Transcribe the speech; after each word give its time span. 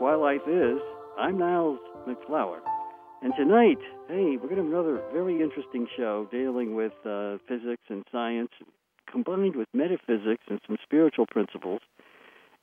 Life 0.00 0.48
Is. 0.48 0.80
I'm 1.18 1.38
Niles 1.38 1.78
MacFlouer. 2.08 2.60
And 3.22 3.34
tonight, 3.36 3.78
hey, 4.08 4.38
we're 4.40 4.48
going 4.48 4.56
to 4.56 4.62
have 4.62 4.72
another 4.72 5.02
very 5.12 5.42
interesting 5.42 5.86
show 5.94 6.26
dealing 6.32 6.74
with 6.74 6.92
uh, 7.04 7.36
physics 7.46 7.82
and 7.90 8.02
science 8.10 8.48
combined 9.12 9.56
with 9.56 9.68
metaphysics 9.74 10.42
and 10.48 10.58
some 10.66 10.78
spiritual 10.82 11.26
principles, 11.26 11.80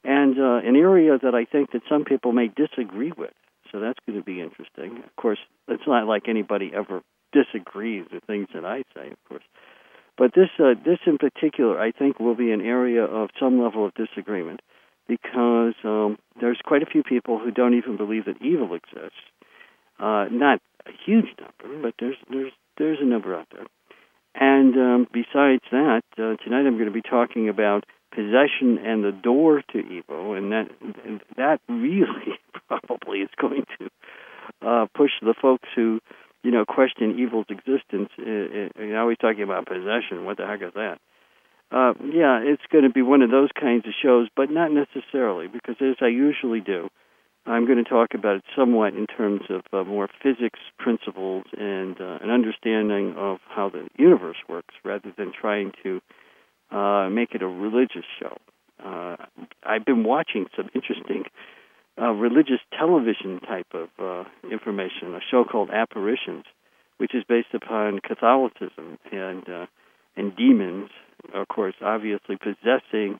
and 0.03 0.39
uh, 0.39 0.67
an 0.67 0.75
area 0.75 1.17
that 1.21 1.35
I 1.35 1.45
think 1.45 1.71
that 1.73 1.83
some 1.87 2.05
people 2.05 2.31
may 2.31 2.47
disagree 2.47 3.13
with. 3.15 3.33
So 3.71 3.79
that's 3.79 3.99
going 4.07 4.17
to 4.17 4.25
be 4.25 4.41
interesting. 4.41 5.03
Of 5.03 5.15
course, 5.15 5.39
it's 5.67 5.83
not 5.85 6.07
like 6.07 6.23
anybody 6.27 6.71
ever 6.73 7.01
disagrees 7.33 8.05
with 8.11 8.23
things 8.23 8.47
that 8.55 8.65
I 8.65 8.81
say, 8.95 9.11
of 9.11 9.23
course. 9.29 9.43
But 10.17 10.31
this, 10.33 10.49
uh, 10.59 10.73
this 10.83 10.99
in 11.05 11.19
particular, 11.19 11.79
I 11.79 11.91
think, 11.91 12.19
will 12.19 12.35
be 12.35 12.51
an 12.51 12.61
area 12.61 13.03
of 13.03 13.29
some 13.39 13.61
level 13.61 13.85
of 13.85 13.93
disagreement 13.93 14.61
because 15.07 15.73
um, 15.83 16.17
there's 16.39 16.59
quite 16.63 16.83
a 16.83 16.85
few 16.85 17.03
people 17.03 17.39
who 17.39 17.51
don't 17.51 17.75
even 17.75 17.97
believe 17.97 18.25
that 18.25 18.41
evil 18.41 18.73
exists. 18.73 19.17
Uh, 19.99 20.25
not 20.29 20.59
a 20.85 20.91
huge 21.05 21.27
number, 21.39 21.81
but 21.81 21.93
there's 21.99 22.17
there's 22.29 22.51
there's 22.77 22.99
a 23.01 23.05
number 23.05 23.35
out 23.35 23.47
there. 23.51 23.65
And 24.39 24.75
um, 24.75 25.07
besides 25.11 25.63
that, 25.71 26.03
uh, 26.17 26.35
tonight 26.43 26.67
I'm 26.67 26.75
going 26.75 26.85
to 26.85 26.91
be 26.91 27.01
talking 27.01 27.49
about 27.49 27.85
possession 28.11 28.77
and 28.77 29.03
the 29.03 29.11
door 29.11 29.63
to 29.73 29.79
evil, 29.79 30.33
and 30.33 30.51
that 30.51 30.69
and 31.05 31.21
that 31.37 31.59
really 31.67 32.37
probably 32.67 33.19
is 33.19 33.29
going 33.39 33.65
to 33.79 33.89
uh, 34.65 34.85
push 34.95 35.11
the 35.21 35.33
folks 35.39 35.67
who 35.75 35.99
you 36.43 36.51
know 36.51 36.65
question 36.65 37.19
evil's 37.19 37.47
existence. 37.49 38.09
Uh, 38.19 38.79
uh, 38.79 38.83
you're 38.83 38.99
always 38.99 39.17
talking 39.17 39.43
about 39.43 39.65
possession. 39.65 40.25
What 40.25 40.37
the 40.37 40.45
heck 40.45 40.61
is 40.61 40.73
that? 40.75 40.99
Uh, 41.69 41.93
yeah, 42.01 42.39
it's 42.41 42.63
going 42.71 42.85
to 42.85 42.89
be 42.89 43.01
one 43.01 43.21
of 43.21 43.29
those 43.29 43.49
kinds 43.59 43.85
of 43.85 43.93
shows, 44.01 44.29
but 44.35 44.49
not 44.49 44.71
necessarily, 44.71 45.47
because 45.47 45.75
as 45.81 45.95
I 46.01 46.07
usually 46.07 46.61
do, 46.61 46.87
I'm 47.45 47.65
going 47.65 47.83
to 47.83 47.89
talk 47.89 48.13
about 48.13 48.37
it 48.37 48.43
somewhat 48.55 48.93
in 48.93 49.05
terms 49.05 49.41
of 49.49 49.61
uh, 49.73 49.83
more 49.83 50.07
physics 50.21 50.59
principles 50.79 51.43
and 51.57 51.99
uh, 51.99 52.19
an 52.21 52.29
understanding 52.29 53.15
of 53.17 53.39
how 53.47 53.69
the 53.69 53.87
universe 53.97 54.37
works, 54.47 54.75
rather 54.83 55.13
than 55.17 55.33
trying 55.33 55.71
to 55.83 56.01
uh, 56.71 57.09
make 57.09 57.33
it 57.33 57.41
a 57.41 57.47
religious 57.47 58.05
show. 58.19 58.37
Uh, 58.83 59.17
I've 59.63 59.85
been 59.85 60.03
watching 60.03 60.45
some 60.55 60.69
interesting 60.73 61.23
uh, 61.99 62.11
religious 62.11 62.59
television 62.77 63.39
type 63.39 63.73
of 63.73 63.89
uh, 63.99 64.29
information, 64.51 65.15
a 65.15 65.19
show 65.31 65.43
called 65.43 65.69
Apparitions, 65.71 66.45
which 66.97 67.15
is 67.15 67.23
based 67.27 67.53
upon 67.53 67.99
Catholicism 67.99 68.99
and 69.11 69.49
uh, 69.49 69.65
and 70.15 70.35
demons 70.35 70.89
of 71.33 71.47
course, 71.47 71.75
obviously 71.81 72.37
possessing 72.37 73.19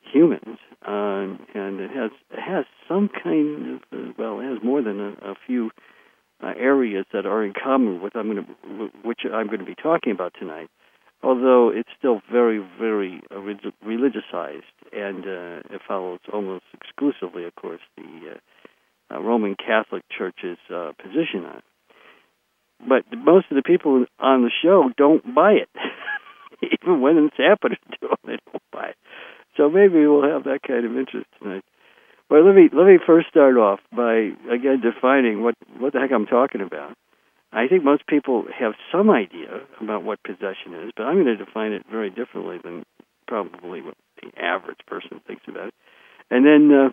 humans, 0.00 0.58
um, 0.86 1.38
and 1.54 1.80
it 1.80 1.90
has 1.90 2.10
it 2.30 2.40
has 2.40 2.64
some 2.88 3.08
kind 3.08 3.74
of 3.74 3.80
uh, 3.92 4.12
well, 4.18 4.40
it 4.40 4.44
has 4.44 4.58
more 4.62 4.82
than 4.82 5.00
a, 5.00 5.30
a 5.30 5.34
few 5.46 5.70
uh, 6.42 6.52
areas 6.58 7.06
that 7.12 7.26
are 7.26 7.44
in 7.44 7.52
common 7.52 8.00
with 8.02 8.16
I'm 8.16 8.32
going 8.32 8.44
to 8.44 8.90
which 9.04 9.20
I'm 9.24 9.46
going 9.46 9.60
to 9.60 9.66
be 9.66 9.76
talking 9.76 10.12
about 10.12 10.34
tonight. 10.38 10.68
Although 11.24 11.70
it's 11.72 11.88
still 11.96 12.20
very, 12.30 12.58
very 12.80 13.22
uh, 13.30 13.36
religiousized, 13.36 14.62
and 14.92 15.24
uh, 15.24 15.74
it 15.74 15.80
follows 15.86 16.18
almost 16.32 16.64
exclusively, 16.74 17.44
of 17.44 17.54
course, 17.54 17.80
the 17.96 18.34
uh, 19.12 19.14
uh, 19.14 19.20
Roman 19.20 19.54
Catholic 19.54 20.02
Church's 20.10 20.58
position 20.68 21.44
on 21.46 21.58
it. 21.58 21.64
But 22.88 23.04
most 23.16 23.46
of 23.52 23.56
the 23.56 23.62
people 23.62 24.04
on 24.18 24.42
the 24.42 24.50
show 24.64 24.90
don't 24.96 25.32
buy 25.32 25.52
it. 25.52 25.68
even 26.82 27.00
when 27.00 27.18
it's 27.18 27.36
happening 27.36 27.78
to 27.92 28.08
them, 28.08 28.16
they 28.24 28.38
don't 28.50 28.62
buy 28.72 28.88
it. 28.88 28.96
So 29.56 29.68
maybe 29.68 30.06
we'll 30.06 30.28
have 30.28 30.44
that 30.44 30.60
kind 30.66 30.84
of 30.84 30.96
interest 30.96 31.26
tonight. 31.40 31.64
Well, 32.30 32.46
let 32.46 32.54
me 32.54 32.70
let 32.72 32.86
me 32.86 32.98
first 33.04 33.28
start 33.28 33.56
off 33.58 33.80
by 33.94 34.32
again 34.50 34.80
defining 34.80 35.42
what 35.42 35.54
what 35.78 35.92
the 35.92 36.00
heck 36.00 36.12
I'm 36.12 36.26
talking 36.26 36.62
about. 36.62 36.96
I 37.52 37.68
think 37.68 37.84
most 37.84 38.06
people 38.06 38.46
have 38.58 38.72
some 38.90 39.10
idea 39.10 39.60
about 39.78 40.04
what 40.04 40.22
possession 40.22 40.72
is, 40.72 40.92
but 40.96 41.02
I'm 41.02 41.22
going 41.22 41.36
to 41.36 41.36
define 41.36 41.72
it 41.72 41.84
very 41.90 42.08
differently 42.08 42.56
than 42.64 42.84
probably 43.28 43.82
what 43.82 43.94
the 44.22 44.30
average 44.42 44.78
person 44.86 45.20
thinks 45.26 45.42
about 45.46 45.68
it. 45.68 45.74
And 46.30 46.46
then 46.46 46.72
uh, 46.74 46.88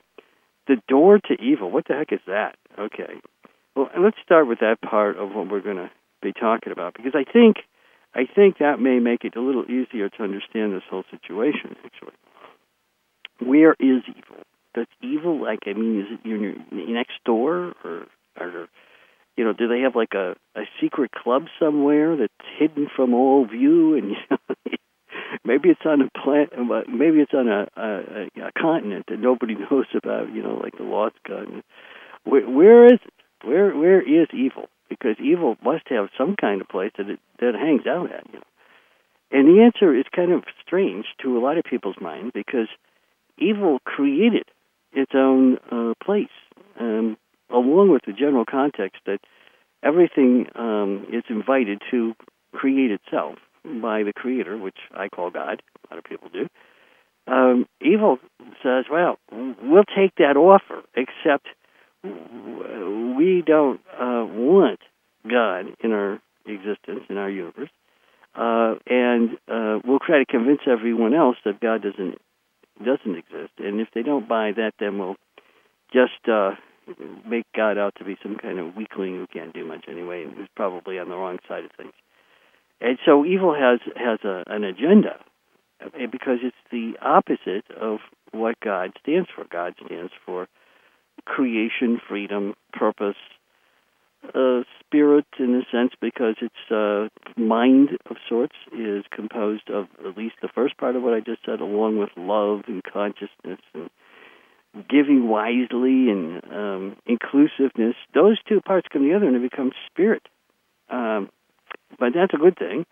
the 0.68 0.82
door 0.90 1.18
to 1.18 1.34
evil. 1.42 1.72
What 1.72 1.88
the 1.88 1.94
heck 1.94 2.12
is 2.12 2.20
that? 2.28 2.58
Okay. 2.78 3.22
Well, 3.76 3.90
let's 3.98 4.18
start 4.24 4.48
with 4.48 4.60
that 4.60 4.82
part 4.82 5.18
of 5.18 5.34
what 5.34 5.50
we're 5.50 5.62
going 5.62 5.78
to 5.78 5.92
be 6.22 6.34
talking 6.34 6.74
about 6.74 6.94
because 6.94 7.14
I 7.16 7.24
think 7.24 7.58
I 8.14 8.26
think 8.26 8.58
that 8.58 8.80
may 8.80 9.00
make 9.00 9.24
it 9.24 9.36
a 9.36 9.42
little 9.42 9.66
easier 9.66 10.10
to 10.10 10.24
understand 10.24 10.74
this 10.74 10.84
whole 10.90 11.04
situation, 11.12 11.76
actually. 11.86 12.14
Where 13.40 13.76
is 13.80 14.02
evil? 14.08 14.44
Does 14.74 14.88
evil, 15.02 15.42
like, 15.42 15.60
I 15.68 15.74
mean, 15.74 16.02
is 16.02 16.08
it 16.12 16.28
your 16.28 16.56
next 16.72 17.24
door? 17.26 17.74
Or, 17.84 18.08
or, 18.40 18.68
you 19.38 19.44
know, 19.44 19.54
do 19.54 19.68
they 19.68 19.82
have, 19.82 19.96
like, 19.96 20.14
a, 20.14 20.36
a 20.56 20.64
secret 20.82 21.12
club 21.12 21.46
somewhere 21.60 22.18
that's 22.18 22.34
hidden 22.58 22.88
from 22.96 23.14
all 23.14 23.46
view? 23.46 23.96
And, 23.96 24.10
you 24.10 24.18
know, 24.30 24.38
maybe 25.46 25.70
it's 25.70 25.86
on 25.86 26.02
a 26.02 26.10
planet, 26.20 26.52
maybe 26.90 27.20
it's 27.20 27.34
on 27.34 27.48
a, 27.48 27.68
a, 27.78 28.48
a 28.48 28.52
continent 28.60 29.06
that 29.10 29.20
nobody 29.20 29.56
knows 29.72 29.86
about, 29.96 30.34
you 30.34 30.42
know, 30.42 30.60
like 30.62 30.78
the 30.78 30.84
Lost 30.84 31.16
Continent. 31.26 31.66
Where, 32.24 32.50
where 32.50 32.86
is 32.86 33.00
it? 33.06 33.48
Where, 33.48 33.76
where 33.76 34.02
is 34.02 34.28
evil? 34.34 34.68
Because 34.90 35.16
evil 35.24 35.56
must 35.64 35.88
have 35.88 36.10
some 36.18 36.36
kind 36.36 36.62
of 36.62 36.68
place 36.68 36.92
that 36.98 37.10
it 37.10 37.20
that 37.40 37.50
it 37.50 37.56
hangs 37.56 37.86
out 37.88 38.12
at. 38.12 38.26
You? 38.34 38.42
And 39.32 39.48
the 39.48 39.62
answer 39.62 39.96
is 39.96 40.06
kind 40.14 40.32
of 40.32 40.44
strange 40.66 41.06
to 41.22 41.38
a 41.38 41.40
lot 41.40 41.58
of 41.58 41.64
people's 41.64 42.00
mind 42.02 42.34
because 42.34 42.68
evil 43.38 43.80
created 43.86 44.46
its 44.92 45.12
own 45.14 45.58
uh, 45.72 45.94
place, 46.04 46.28
um, 46.80 47.16
along 47.52 47.92
with 47.92 48.02
the 48.06 48.14
general 48.14 48.46
context 48.46 49.02
that 49.06 49.20
everything 49.84 50.48
um, 50.56 51.06
is 51.14 51.24
invited 51.30 51.82
to 51.92 52.16
create 52.54 52.92
itself 52.92 53.36
by 53.64 54.04
the 54.04 54.14
Creator, 54.14 54.58
which 54.58 54.78
I 54.96 55.10
call 55.10 55.30
God. 55.30 55.62
A 55.90 55.94
lot 55.94 56.00
of 56.00 56.04
people 56.04 56.30
do. 56.34 56.48
Um, 57.28 57.68
evil 57.82 58.18
says, 58.64 58.86
"Well, 58.90 59.20
we'll 59.32 59.84
take 59.84 60.16
that 60.16 60.36
offer, 60.36 60.82
except 60.96 61.48
we 62.04 63.44
don't 63.46 63.82
uh, 64.00 64.26
want 64.26 64.80
God 65.30 65.66
in 65.84 65.92
our 65.92 66.22
existence, 66.46 67.02
in 67.10 67.18
our 67.18 67.30
universe, 67.30 67.70
uh, 68.36 68.76
and 68.88 69.32
uh, 69.48 69.80
we'll 69.84 70.00
try 70.00 70.20
to 70.20 70.26
convince 70.26 70.62
everyone 70.68 71.14
else 71.14 71.38
that 71.46 71.60
God 71.60 71.82
doesn't 71.84 72.18
doesn't 72.80 73.18
exist. 73.18 73.52
And 73.58 73.82
if 73.82 73.90
they 73.94 74.04
don't 74.04 74.30
buy 74.30 74.54
that, 74.56 74.72
then 74.80 75.00
we'll 75.00 75.18
just 75.92 76.30
uh, 76.32 76.52
make 77.28 77.46
God 77.54 77.78
out 77.78 77.96
to 77.98 78.06
be 78.06 78.18
some 78.24 78.38
kind 78.38 78.58
of 78.58 78.76
weakling 78.76 79.16
who 79.16 79.28
can't 79.28 79.54
do 79.54 79.66
much 79.66 79.86
anyway, 79.90 80.24
and 80.24 80.34
who's 80.34 80.48
probably 80.56 80.98
on 80.98 81.10
the 81.10 81.16
wrong 81.16 81.40
side 81.48 81.66
of 81.66 81.72
things. 81.76 81.94
And 82.80 82.98
so 83.06 83.26
evil 83.26 83.54
has 83.54 83.80
has 83.98 84.20
a, 84.24 84.44
an 84.48 84.64
agenda 84.64 85.20
because 86.12 86.40
it's 86.44 86.56
the 86.72 86.94
opposite 87.02 87.66
of 87.80 88.00
what 88.32 88.60
God 88.62 88.92
stands 89.02 89.30
for. 89.36 89.46
God 89.50 89.74
stands 89.86 90.12
for 90.26 90.48
creation, 91.26 92.00
freedom, 92.08 92.56
purpose, 92.74 93.16
uh, 94.36 94.62
spirit 94.80 95.26
in 95.40 95.56
a 95.56 95.64
sense 95.72 95.94
because 96.02 96.36
its 96.42 96.72
uh, 96.72 97.08
mind 97.40 97.90
of 98.10 98.18
sorts 98.28 98.56
is 98.78 99.04
composed 99.12 99.70
of 99.70 99.88
at 100.06 100.18
least 100.18 100.36
the 100.42 100.50
first 100.54 100.78
part 100.78 100.96
of 100.96 101.04
what 101.04 101.14
I 101.14 101.22
just 101.22 101.46
said, 101.46 101.62
along 101.62 101.98
with 101.98 102.10
love 102.18 102.64
and 102.68 102.84
consciousness 102.84 103.60
and 103.74 103.90
giving 104.90 105.28
wisely 105.28 106.10
and 106.10 106.44
um, 106.52 106.96
inclusiveness. 107.06 107.96
Those 108.14 108.38
two 108.48 108.62
parts 108.62 108.88
come 108.92 109.04
together 109.04 109.26
and 109.26 109.36
it 109.36 109.50
becomes 109.50 109.74
spirit. 109.92 110.24
Um, 110.90 111.30
but 111.98 112.10
that's 112.14 112.34
a 112.34 112.38
good 112.38 112.58
thing. 112.58 112.86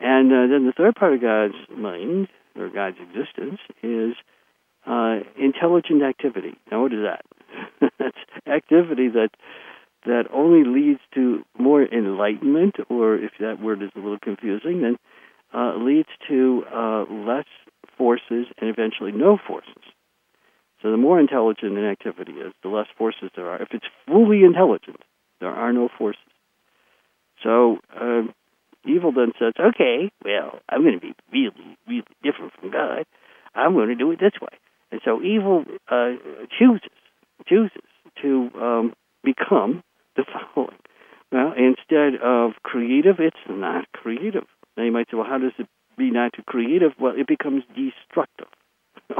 And 0.00 0.32
uh, 0.32 0.46
then 0.52 0.66
the 0.66 0.72
third 0.76 0.94
part 0.94 1.14
of 1.14 1.20
God's 1.20 1.54
mind 1.76 2.28
or 2.56 2.68
God's 2.68 2.98
existence 3.00 3.60
is 3.82 4.14
uh, 4.86 5.20
intelligent 5.36 6.02
activity. 6.02 6.56
Now, 6.70 6.82
what 6.82 6.92
is 6.92 7.00
that? 7.02 7.24
That's 7.80 8.16
activity 8.46 9.08
that 9.08 9.30
that 10.06 10.24
only 10.32 10.64
leads 10.64 11.00
to 11.14 11.44
more 11.58 11.82
enlightenment, 11.82 12.76
or 12.88 13.16
if 13.16 13.32
that 13.40 13.60
word 13.60 13.82
is 13.82 13.90
a 13.96 13.98
little 13.98 14.18
confusing, 14.18 14.82
then 14.82 14.96
uh, 15.52 15.76
leads 15.76 16.08
to 16.28 16.64
uh, 16.72 17.04
less 17.10 17.46
forces 17.96 18.46
and 18.58 18.70
eventually 18.70 19.12
no 19.12 19.38
forces. 19.44 19.82
So 20.82 20.92
the 20.92 20.96
more 20.96 21.18
intelligent 21.18 21.76
an 21.76 21.84
activity 21.84 22.32
is, 22.32 22.52
the 22.62 22.68
less 22.68 22.86
forces 22.96 23.30
there 23.34 23.48
are. 23.48 23.60
If 23.60 23.68
it's 23.72 23.86
fully 24.06 24.44
intelligent, 24.44 25.02
there 25.40 25.50
are 25.50 25.72
no 25.72 25.88
forces. 25.98 26.22
So 27.42 27.78
uh, 27.94 28.22
evil 28.84 29.12
then 29.12 29.32
says, 29.38 29.54
okay, 29.58 30.10
well, 30.24 30.60
I'm 30.68 30.82
going 30.82 30.98
to 30.98 31.00
be 31.00 31.14
really, 31.32 31.76
really 31.88 32.04
different 32.22 32.52
from 32.60 32.70
God. 32.70 33.04
I'm 33.54 33.74
going 33.74 33.88
to 33.88 33.96
do 33.96 34.10
it 34.12 34.20
this 34.20 34.40
way. 34.40 34.56
And 34.92 35.00
so 35.04 35.20
evil 35.22 35.64
uh, 35.90 36.12
chooses 36.56 36.90
chooses 37.46 37.82
to 38.22 38.50
um, 38.60 38.94
become 39.22 39.82
the 40.16 40.24
following. 40.54 40.76
Well, 41.30 41.52
instead 41.56 42.20
of 42.22 42.52
creative, 42.62 43.16
it's 43.18 43.36
not 43.48 43.86
creative. 43.92 44.44
Now 44.76 44.84
you 44.84 44.92
might 44.92 45.08
say, 45.10 45.16
well, 45.16 45.26
how 45.28 45.38
does 45.38 45.52
it 45.58 45.66
be 45.96 46.10
not 46.10 46.32
creative? 46.46 46.92
Well, 46.98 47.14
it 47.16 47.26
becomes 47.26 47.64
destructive. 47.74 48.48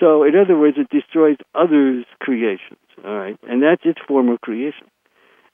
So, 0.00 0.24
in 0.24 0.34
other 0.34 0.58
words, 0.58 0.78
it 0.78 0.88
destroys 0.88 1.36
others' 1.54 2.06
creations. 2.20 2.80
All 3.04 3.16
right, 3.16 3.38
and 3.44 3.62
that's 3.62 3.82
its 3.84 4.00
form 4.08 4.30
of 4.30 4.40
creation. 4.40 4.88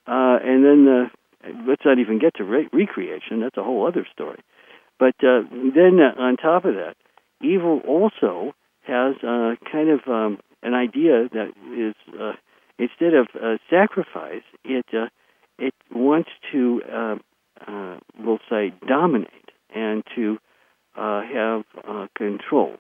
Uh, 0.07 0.39
and 0.43 0.65
then 0.65 0.89
uh, 0.89 1.51
let's 1.69 1.83
not 1.85 1.99
even 1.99 2.19
get 2.19 2.37
to 2.37 2.45
re- 2.45 2.69
recreation. 2.73 3.41
That's 3.41 3.59
a 3.59 3.63
whole 3.63 3.87
other 3.87 4.07
story. 4.11 4.41
But 4.99 5.15
uh, 5.23 5.43
then 5.51 5.99
uh, 6.01 6.19
on 6.19 6.37
top 6.39 6.65
of 6.65 6.75
that, 6.77 6.95
evil 7.43 7.83
also 7.87 8.55
has 8.87 9.17
uh, 9.23 9.57
kind 9.71 9.91
of 9.91 10.01
um, 10.09 10.39
an 10.63 10.75
idea 10.75 11.29
that 11.33 11.53
is 11.77 11.95
uh, 12.19 12.33
instead 12.79 13.15
of 13.15 13.29
uh, 13.35 13.57
sacrifice, 13.71 14.43
it 14.65 14.87
uh, 14.93 15.07
it 15.59 15.75
wants 15.93 16.31
to 16.53 16.83
uh, 16.93 17.17
uh, 17.67 17.97
we'll 18.19 18.39
say 18.49 18.73
dominate 18.87 19.51
and 19.75 20.03
to 20.15 20.39
uh, 20.97 21.23
have 21.23 21.65
uh, 21.87 22.07
control 22.17 22.77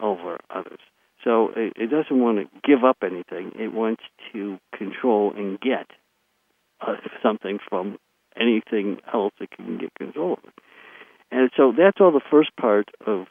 over 0.00 0.38
others. 0.50 0.80
So 1.22 1.50
it, 1.56 1.72
it 1.76 1.90
doesn't 1.90 2.20
want 2.20 2.38
to 2.38 2.60
give 2.68 2.84
up 2.84 2.98
anything. 3.02 3.52
It 3.58 3.72
wants 3.72 4.02
to 4.32 4.58
control 4.76 5.32
and 5.34 5.58
get 5.58 5.86
uh, 6.80 6.96
something 7.22 7.58
from 7.68 7.98
anything 8.38 8.98
else 9.12 9.32
it 9.40 9.50
can 9.50 9.78
get 9.78 9.94
control 9.94 10.34
of. 10.44 10.52
And 11.30 11.50
so 11.56 11.72
that's 11.76 11.98
all 12.00 12.12
the 12.12 12.20
first 12.30 12.50
part 12.60 12.88
of 13.06 13.26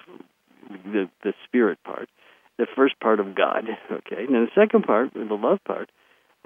the 0.69 1.09
the 1.23 1.33
spirit 1.45 1.77
part, 1.83 2.09
the 2.57 2.67
first 2.75 2.99
part 2.99 3.19
of 3.19 3.35
God. 3.35 3.65
Okay, 3.91 4.23
and 4.25 4.33
then 4.33 4.47
the 4.47 4.61
second 4.61 4.83
part, 4.83 5.13
the 5.13 5.35
love 5.35 5.59
part. 5.65 5.89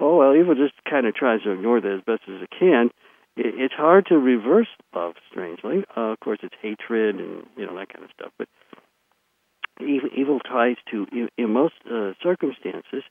Oh 0.00 0.16
well, 0.18 0.34
evil 0.36 0.54
just 0.54 0.74
kind 0.88 1.06
of 1.06 1.14
tries 1.14 1.42
to 1.42 1.52
ignore 1.52 1.80
that 1.80 1.92
as 1.92 2.04
best 2.06 2.22
as 2.28 2.42
it 2.42 2.50
can. 2.50 2.90
It, 3.36 3.54
it's 3.56 3.74
hard 3.74 4.06
to 4.06 4.18
reverse 4.18 4.68
love. 4.94 5.14
Strangely, 5.30 5.84
uh, 5.96 6.12
of 6.12 6.20
course, 6.20 6.38
it's 6.42 6.54
hatred 6.60 7.16
and 7.16 7.46
you 7.56 7.66
know 7.66 7.76
that 7.76 7.92
kind 7.92 8.04
of 8.04 8.10
stuff. 8.14 8.32
But 8.38 8.48
evil, 9.80 10.08
evil 10.16 10.40
tries 10.40 10.76
to, 10.90 11.06
in, 11.12 11.28
in 11.36 11.52
most 11.52 11.74
uh, 11.90 12.12
circumstances, 12.22 13.02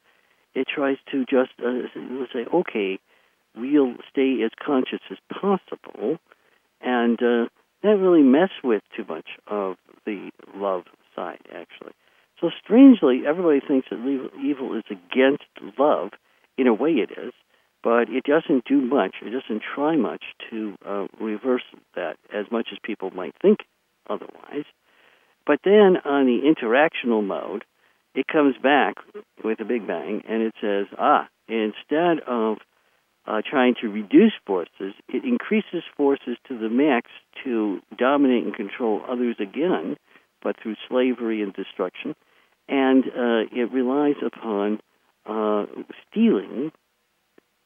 it 0.54 0.68
tries 0.74 0.98
to 1.12 1.26
just 1.26 1.52
uh, 1.60 1.88
say, 2.34 2.46
okay, 2.54 3.00
we'll 3.56 3.96
stay 4.10 4.42
as 4.44 4.52
conscious 4.64 5.00
as 5.12 5.18
possible, 5.32 6.18
and 6.82 7.22
uh, 7.22 7.46
not 7.84 8.00
really 8.00 8.24
mess 8.24 8.50
with 8.64 8.82
too 8.96 9.06
much 9.08 9.28
of 9.48 9.78
the 10.06 10.32
love 10.56 10.84
side, 11.16 11.42
actually. 11.54 11.94
So 12.40 12.52
strangely, 12.64 13.24
everybody 13.28 13.60
thinks 13.60 13.88
that 13.90 13.98
evil 14.44 14.78
is 14.78 14.84
against 14.90 15.44
love. 15.78 16.12
In 16.58 16.68
a 16.68 16.74
way, 16.74 16.92
it 16.92 17.12
is, 17.12 17.34
but 17.84 18.10
it 18.10 18.24
doesn't 18.24 18.66
do 18.66 18.82
much. 18.82 19.16
It 19.22 19.30
doesn't 19.30 19.64
try 19.76 19.96
much 19.96 20.24
to 20.50 20.76
uh, 20.86 21.08
reverse 21.20 21.64
that 21.96 22.18
as 22.34 22.46
much 22.52 22.70
as 22.72 22.80
people 22.84 23.12
might 23.12 23.36
think 23.42 23.60
otherwise. 24.10 24.66
But 25.46 25.60
then 25.64 25.98
on 26.04 26.26
the 26.26 26.42
interactional 26.44 27.26
mode, 27.26 27.64
it 28.14 28.28
comes 28.28 28.56
back 28.62 28.96
with 29.44 29.60
a 29.60 29.66
big 29.66 29.88
bang 29.88 30.24
and 30.28 30.42
it 30.42 30.54
says, 30.60 30.88
ah, 30.98 31.28
instead 31.48 32.20
of 32.28 32.58
uh, 33.28 33.42
trying 33.48 33.76
to 33.82 33.88
reduce 33.88 34.34
forces, 34.46 34.94
it 35.08 35.24
increases 35.24 35.84
forces 35.96 36.38
to 36.48 36.58
the 36.58 36.70
max 36.70 37.10
to 37.44 37.80
dominate 37.98 38.46
and 38.46 38.56
control 38.56 39.02
others 39.08 39.36
again, 39.40 39.98
but 40.42 40.56
through 40.62 40.76
slavery 40.90 41.42
and 41.42 41.54
destruction. 41.54 42.16
And 42.70 43.06
uh, 43.06 43.48
it 43.52 43.72
relies 43.72 44.16
upon 44.26 44.80
uh, 45.26 45.66
stealing 46.10 46.72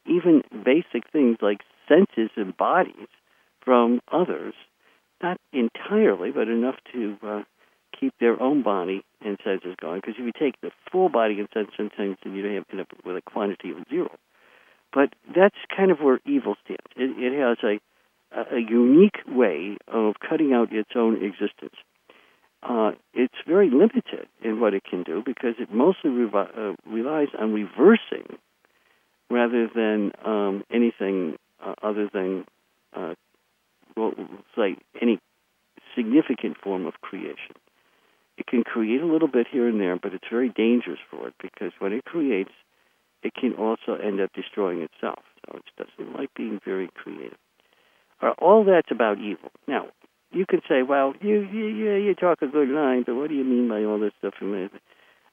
even 0.06 0.42
basic 0.52 1.10
things 1.12 1.38
like 1.42 1.62
senses 1.88 2.32
and 2.36 2.56
bodies 2.56 3.08
from 3.64 4.02
others, 4.12 4.54
not 5.22 5.38
entirely, 5.54 6.32
but 6.32 6.48
enough 6.48 6.76
to 6.94 7.18
uh, 7.24 7.44
keep 7.98 8.14
their 8.20 8.42
own 8.42 8.64
body 8.64 9.04
and 9.24 9.38
senses 9.44 9.76
going. 9.80 10.02
Because 10.02 10.16
if 10.18 10.26
you 10.26 10.32
take 10.38 10.60
the 10.62 10.72
full 10.92 11.10
body 11.10 11.40
and 11.40 11.48
sense, 11.54 11.70
sometimes 11.78 12.18
you 12.24 12.46
end 12.48 12.80
up 12.80 12.88
with 13.06 13.16
a 13.16 13.22
quantity 13.22 13.72
of 13.72 13.78
zero. 13.90 14.10
But 14.94 15.14
that's 15.36 15.56
kind 15.76 15.92
of 15.92 16.00
where 16.00 16.20
evil 16.26 16.56
stands. 16.64 16.82
It, 16.96 17.18
it 17.18 17.40
has 17.40 17.58
a, 17.64 18.56
a 18.56 18.60
unique 18.60 19.20
way 19.28 19.78
of 19.88 20.16
cutting 20.28 20.54
out 20.54 20.74
its 20.74 20.92
own 20.96 21.24
existence. 21.24 21.76
Uh, 22.64 22.92
it's 23.14 23.34
very 23.48 23.70
limited 23.70 24.28
in 24.44 24.60
what 24.60 24.74
it 24.74 24.84
can 24.84 25.04
do 25.04 25.24
because 25.26 25.56
it 25.60 25.74
mostly 25.74 26.12
revi- 26.12 26.58
uh, 26.58 26.76
relies 26.86 27.30
on 27.40 27.54
reversing 27.54 28.38
rather 29.30 29.68
than 29.74 30.12
um, 30.24 30.64
anything 30.72 31.38
uh, 31.66 31.74
other 31.82 32.08
than, 32.14 32.46
uh, 32.96 33.16
well, 33.98 34.14
say, 34.56 34.76
any 35.02 35.20
significant 35.96 36.58
form 36.58 36.86
of 36.86 36.94
creation. 37.02 37.56
It 38.38 38.48
can 38.48 38.64
create 38.64 39.02
a 39.02 39.06
little 39.06 39.28
bit 39.28 39.48
here 39.52 39.68
and 39.68 39.80
there, 39.80 39.98
but 39.98 40.14
it's 40.14 40.28
very 40.30 40.50
dangerous 40.50 41.00
for 41.10 41.28
it 41.28 41.34
because 41.42 41.72
when 41.80 41.94
it 41.94 42.06
creates, 42.06 42.52
it 43.24 43.34
can 43.34 43.54
also 43.54 43.96
end 44.02 44.20
up 44.20 44.32
destroying 44.34 44.82
itself. 44.82 45.20
So 45.46 45.58
it 45.58 45.64
doesn't 45.98 46.16
like 46.16 46.34
being 46.36 46.60
very 46.64 46.90
creative. 46.94 47.38
All 48.40 48.64
that's 48.64 48.92
about 48.92 49.20
evil. 49.20 49.52
Now, 49.68 49.88
you 50.32 50.46
can 50.46 50.62
say, 50.68 50.84
well, 50.84 51.14
you 51.22 51.42
you 51.42 51.66
you, 51.66 52.16
talk 52.16 52.42
a 52.42 52.48
good 52.48 52.70
line, 52.70 53.04
but 53.06 53.16
what 53.16 53.30
do 53.30 53.36
you 53.36 53.44
mean 53.44 53.68
by 53.68 53.84
all 53.84 54.00
this 54.00 54.14
stuff? 54.20 54.34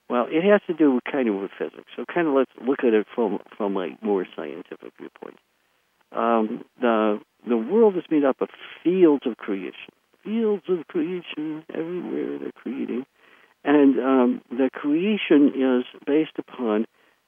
Well, 0.09 0.25
it 0.29 0.43
has 0.43 0.61
to 0.67 0.73
do 0.73 0.93
with 0.93 1.03
kind 1.09 1.29
of 1.29 1.35
with 1.35 1.51
physics. 1.57 1.91
So 1.95 2.05
kind 2.13 2.27
of 2.27 2.33
let's 2.33 2.51
look 2.65 2.79
at 2.83 2.93
it 2.93 3.07
from 3.13 3.39
from 3.55 3.77
a 3.77 3.89
more 4.01 4.25
scientific 4.35 4.93
viewpoint. 4.97 5.37
Um, 6.11 6.63
the 6.81 7.19
the 7.47 7.57
world 7.57 7.95
is 7.95 8.03
made 8.09 8.25
up 8.25 8.41
of 8.41 8.49
fields 8.83 9.23
of 9.25 9.37
creation, 9.37 9.93
fields 10.23 10.63
of 10.67 10.87
creation 10.87 11.63
everywhere. 11.73 12.39
They're 12.39 12.51
creating, 12.51 13.05
and 13.63 13.99
um, 13.99 14.41
the 14.49 14.69
creation 14.73 15.53
is 15.55 15.85
based 16.05 16.37
upon 16.37 16.85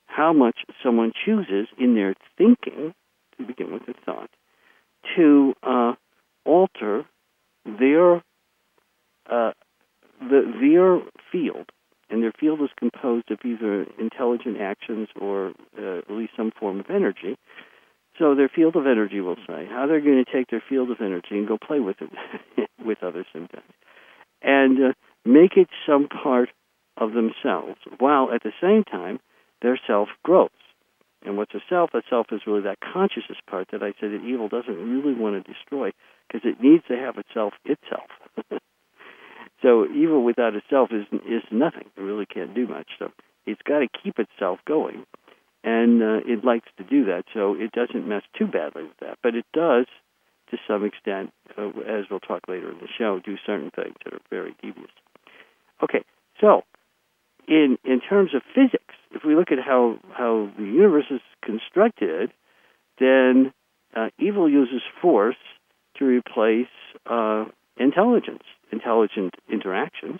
how 0.07 0.33
much 0.33 0.57
someone 0.83 1.13
chooses 1.25 1.67
in 1.77 1.95
their 1.95 2.15
thinking, 2.37 2.93
to 3.37 3.45
begin 3.45 3.71
with 3.71 3.85
the 3.85 3.93
thought, 4.05 4.29
to 5.15 5.53
uh, 5.63 5.93
alter 6.45 7.05
their 7.65 8.17
uh, 9.29 9.51
the, 10.19 10.41
their 10.61 10.99
field, 11.31 11.69
and 12.09 12.21
their 12.21 12.33
field 12.37 12.61
is 12.61 12.69
composed 12.77 13.31
of 13.31 13.39
either 13.43 13.85
intelligent 13.99 14.59
actions 14.59 15.07
or 15.19 15.53
uh, 15.79 15.99
at 15.99 16.11
least 16.11 16.33
some 16.35 16.51
form 16.59 16.79
of 16.79 16.89
energy. 16.89 17.37
So 18.19 18.35
their 18.35 18.49
field 18.49 18.75
of 18.75 18.85
energy 18.85 19.21
will 19.21 19.37
say 19.47 19.65
how 19.69 19.87
they're 19.87 20.01
going 20.01 20.23
to 20.23 20.31
take 20.31 20.49
their 20.49 20.63
field 20.67 20.91
of 20.91 20.97
energy 20.99 21.31
and 21.31 21.47
go 21.47 21.57
play 21.57 21.79
with 21.79 21.97
it 22.01 22.69
with 22.85 22.99
others 23.01 23.25
sometimes, 23.33 23.63
and 24.41 24.77
uh, 24.77 24.93
make 25.25 25.57
it 25.57 25.69
some 25.87 26.07
part 26.07 26.49
of 26.97 27.13
themselves, 27.13 27.79
while 27.99 28.31
at 28.33 28.43
the 28.43 28.51
same 28.61 28.83
time 28.83 29.19
their 29.61 29.79
self 29.87 30.09
grows. 30.23 30.49
And 31.23 31.37
what's 31.37 31.53
a 31.53 31.61
self? 31.69 31.93
A 31.93 32.01
self 32.09 32.27
is 32.31 32.41
really 32.47 32.63
that 32.63 32.79
consciousness 32.79 33.37
part 33.47 33.69
that 33.71 33.83
I 33.83 33.93
said 33.99 34.11
that 34.11 34.23
evil 34.25 34.49
doesn't 34.49 34.75
really 34.75 35.13
want 35.13 35.43
to 35.43 35.53
destroy 35.53 35.91
because 36.27 36.49
it 36.49 36.61
needs 36.61 36.83
to 36.87 36.97
have 36.97 37.17
itself 37.17 37.53
itself. 37.65 38.09
so 39.61 39.85
evil 39.85 40.23
without 40.23 40.55
itself 40.55 40.89
is 40.91 41.05
is 41.25 41.43
nothing. 41.51 41.89
It 41.95 42.01
really 42.01 42.25
can't 42.25 42.55
do 42.55 42.67
much. 42.67 42.87
So 42.97 43.11
it's 43.45 43.61
got 43.61 43.79
to 43.79 43.87
keep 43.87 44.17
itself 44.17 44.59
going, 44.65 45.05
and 45.63 46.01
uh, 46.01 46.19
it 46.25 46.43
likes 46.43 46.69
to 46.77 46.83
do 46.83 47.05
that. 47.05 47.25
So 47.33 47.55
it 47.55 47.71
doesn't 47.71 48.07
mess 48.07 48.23
too 48.37 48.47
badly 48.47 48.83
with 48.83 48.97
that, 49.01 49.19
but 49.21 49.35
it 49.35 49.45
does, 49.53 49.85
to 50.49 50.57
some 50.67 50.83
extent, 50.83 51.31
uh, 51.55 51.69
as 51.87 52.05
we'll 52.09 52.19
talk 52.19 52.47
later 52.47 52.71
in 52.71 52.79
the 52.79 52.87
show, 52.97 53.19
do 53.23 53.37
certain 53.45 53.71
things 53.71 53.95
that 54.03 54.13
are 54.13 54.21
very 54.31 54.55
devious. 54.61 54.91
Okay, 55.83 56.03
so 56.39 56.63
in 57.47 57.77
in 57.83 58.01
terms 58.01 58.33
of 58.33 58.41
physics, 58.55 58.95
if 59.13 59.23
we 59.25 59.35
look 59.35 59.51
at 59.51 59.59
how 59.59 59.97
how 60.13 60.49
the 60.57 60.63
universe 60.63 61.05
is 61.09 61.21
constructed, 61.43 62.31
then 62.99 63.53
uh, 63.95 64.09
evil 64.19 64.49
uses 64.49 64.81
force 65.01 65.35
to 65.97 66.05
replace 66.05 66.67
uh, 67.05 67.45
intelligence, 67.77 68.43
intelligent 68.71 69.35
interactions, 69.49 70.19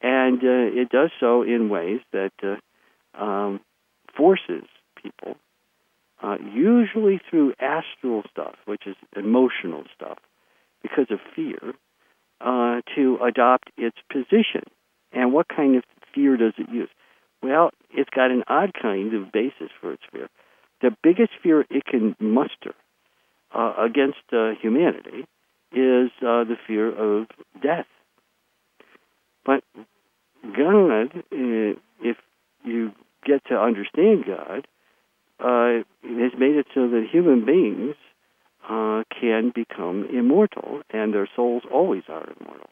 and 0.00 0.38
uh, 0.38 0.80
it 0.80 0.88
does 0.88 1.10
so 1.20 1.42
in 1.42 1.68
ways 1.68 2.00
that 2.12 2.32
uh, 2.42 3.22
um, 3.22 3.60
forces 4.16 4.64
people, 5.00 5.36
uh, 6.22 6.36
usually 6.54 7.20
through 7.30 7.54
astral 7.60 8.22
stuff, 8.30 8.54
which 8.66 8.86
is 8.86 8.96
emotional 9.16 9.84
stuff, 9.94 10.18
because 10.82 11.06
of 11.10 11.18
fear, 11.34 11.74
uh, 12.40 12.80
to 12.94 13.18
adopt 13.22 13.70
its 13.76 13.96
position. 14.10 14.62
And 15.12 15.32
what 15.32 15.48
kind 15.48 15.76
of 15.76 15.84
fear 16.14 16.36
does 16.36 16.54
it 16.58 16.68
use? 16.70 16.88
Well, 17.42 17.70
it's 17.90 18.10
got 18.10 18.30
an 18.30 18.44
odd 18.48 18.72
kind 18.80 19.14
of 19.14 19.32
basis 19.32 19.70
for 19.80 19.92
its 19.92 20.02
fear. 20.12 20.28
The 20.82 20.94
biggest 21.02 21.32
fear 21.42 21.64
it 21.70 21.84
can 21.84 22.16
muster 22.20 22.74
uh, 23.54 23.74
against 23.78 24.18
uh, 24.32 24.52
humanity 24.60 25.26
is 25.72 26.10
uh, 26.20 26.44
the 26.44 26.56
fear 26.66 26.88
of 26.88 27.28
death. 27.62 27.86
But 29.44 29.62
God, 30.42 31.16
uh, 31.16 31.78
if 32.02 32.16
you 32.64 32.92
get 33.24 33.44
to 33.46 33.54
understand 33.54 34.24
God, 34.26 34.66
uh, 35.38 35.82
has 36.02 36.32
made 36.38 36.56
it 36.56 36.66
so 36.74 36.88
that 36.88 37.06
human 37.10 37.44
beings 37.46 37.94
uh, 38.68 39.02
can 39.18 39.52
become 39.54 40.06
immortal, 40.12 40.82
and 40.90 41.14
their 41.14 41.28
souls 41.34 41.62
always 41.72 42.02
are 42.08 42.28
immortal. 42.38 42.68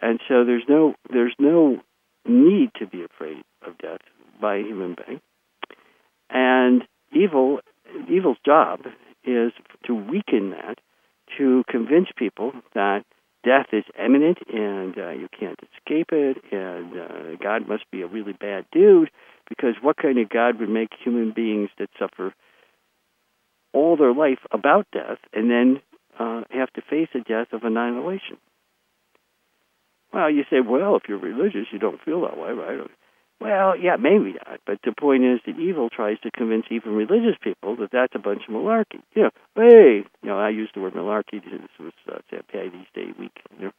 And 0.00 0.20
so 0.28 0.44
there's 0.44 0.64
no 0.68 0.94
there's 1.12 1.34
no 1.38 1.80
need 2.26 2.70
to 2.78 2.86
be 2.86 3.02
afraid 3.02 3.42
of 3.66 3.78
death 3.78 4.00
by 4.40 4.56
a 4.56 4.62
human 4.62 4.96
being. 5.06 5.20
And 6.30 6.82
evil, 7.12 7.60
evil's 8.10 8.38
job 8.44 8.80
is 9.24 9.52
to 9.86 9.94
weaken 9.94 10.50
that, 10.50 10.78
to 11.38 11.62
convince 11.68 12.08
people 12.16 12.52
that 12.74 13.04
death 13.44 13.66
is 13.72 13.84
imminent 13.98 14.38
and 14.52 14.96
uh, 14.98 15.10
you 15.10 15.28
can't 15.38 15.58
escape 15.74 16.08
it, 16.12 16.38
and 16.52 16.92
uh, 16.96 17.36
God 17.42 17.68
must 17.68 17.90
be 17.90 18.02
a 18.02 18.06
really 18.06 18.32
bad 18.32 18.66
dude, 18.72 19.10
because 19.48 19.74
what 19.82 19.96
kind 19.96 20.18
of 20.18 20.28
God 20.28 20.60
would 20.60 20.68
make 20.68 20.90
human 21.02 21.32
beings 21.32 21.70
that 21.78 21.90
suffer 21.98 22.32
all 23.72 23.96
their 23.96 24.14
life 24.14 24.38
about 24.50 24.86
death 24.92 25.18
and 25.32 25.50
then 25.50 25.80
uh, 26.18 26.42
have 26.50 26.72
to 26.74 26.82
face 26.82 27.08
a 27.14 27.20
death 27.20 27.48
of 27.52 27.64
annihilation? 27.64 28.38
Well, 30.12 30.30
you 30.30 30.44
say, 30.50 30.60
well, 30.60 30.96
if 30.96 31.04
you're 31.08 31.18
religious, 31.18 31.66
you 31.72 31.78
don't 31.78 32.00
feel 32.02 32.20
that 32.22 32.36
way, 32.36 32.52
right? 32.52 32.80
Well, 33.40 33.76
yeah, 33.76 33.96
maybe 33.96 34.34
not. 34.34 34.60
But 34.66 34.78
the 34.84 34.92
point 34.92 35.24
is 35.24 35.40
that 35.46 35.58
evil 35.58 35.90
tries 35.90 36.20
to 36.20 36.30
convince 36.30 36.66
even 36.70 36.92
religious 36.94 37.36
people 37.42 37.74
that 37.76 37.90
that's 37.90 38.14
a 38.14 38.18
bunch 38.18 38.42
of 38.48 38.54
malarkey. 38.54 39.02
You 39.14 39.22
know, 39.22 39.30
hey, 39.56 40.04
you 40.22 40.28
know, 40.28 40.38
I 40.38 40.50
used 40.50 40.74
the 40.74 40.80
word 40.80 40.94
malarkey. 40.94 41.42
This 41.42 41.60
was 41.80 41.92
uh. 42.08 42.18
Patty's 42.52 42.86
Day 42.94 43.12
week. 43.18 43.40
You 43.58 43.66
know, 43.66 43.72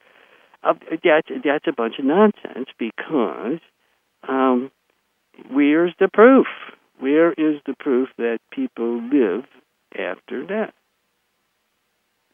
uh, 0.63 0.73
that's 1.03 1.29
that's 1.43 1.67
a 1.67 1.71
bunch 1.71 1.95
of 1.99 2.05
nonsense 2.05 2.67
because 2.77 3.59
um, 4.27 4.69
where's 5.49 5.93
the 5.97 6.09
proof? 6.11 6.47
Where 6.99 7.31
is 7.31 7.61
the 7.65 7.75
proof 7.79 8.09
that 8.17 8.39
people 8.51 9.01
live 9.01 9.45
after 9.97 10.43
death? 10.43 10.73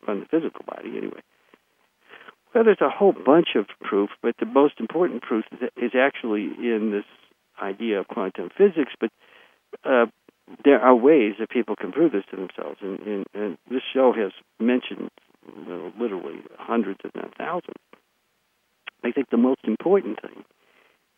On 0.07 0.21
the 0.21 0.25
physical 0.25 0.65
body, 0.65 0.97
anyway. 0.97 1.21
Well, 2.53 2.63
there's 2.63 2.81
a 2.81 2.89
whole 2.89 3.13
bunch 3.13 3.49
of 3.55 3.67
proof, 3.81 4.09
but 4.21 4.35
the 4.39 4.45
most 4.45 4.75
important 4.79 5.21
proof 5.21 5.45
is 5.77 5.91
actually 5.95 6.45
in 6.45 6.91
this 6.91 7.05
idea 7.61 7.99
of 7.99 8.07
quantum 8.07 8.49
physics. 8.57 8.93
But 8.99 9.11
uh, 9.83 10.07
there 10.65 10.79
are 10.79 10.95
ways 10.95 11.35
that 11.39 11.49
people 11.49 11.75
can 11.75 11.91
prove 11.91 12.11
this 12.11 12.23
to 12.31 12.35
themselves, 12.35 12.79
and, 12.81 12.99
and, 12.99 13.25
and 13.33 13.57
this 13.69 13.81
show 13.93 14.13
has 14.13 14.31
mentioned 14.59 15.09
you 15.55 15.65
know, 15.65 15.93
literally 15.99 16.39
hundreds, 16.57 16.99
if 17.03 17.13
not 17.15 17.35
thousands. 17.37 17.77
I 19.03 19.11
think 19.11 19.29
the 19.29 19.37
most 19.37 19.61
important 19.63 20.19
thing 20.21 20.43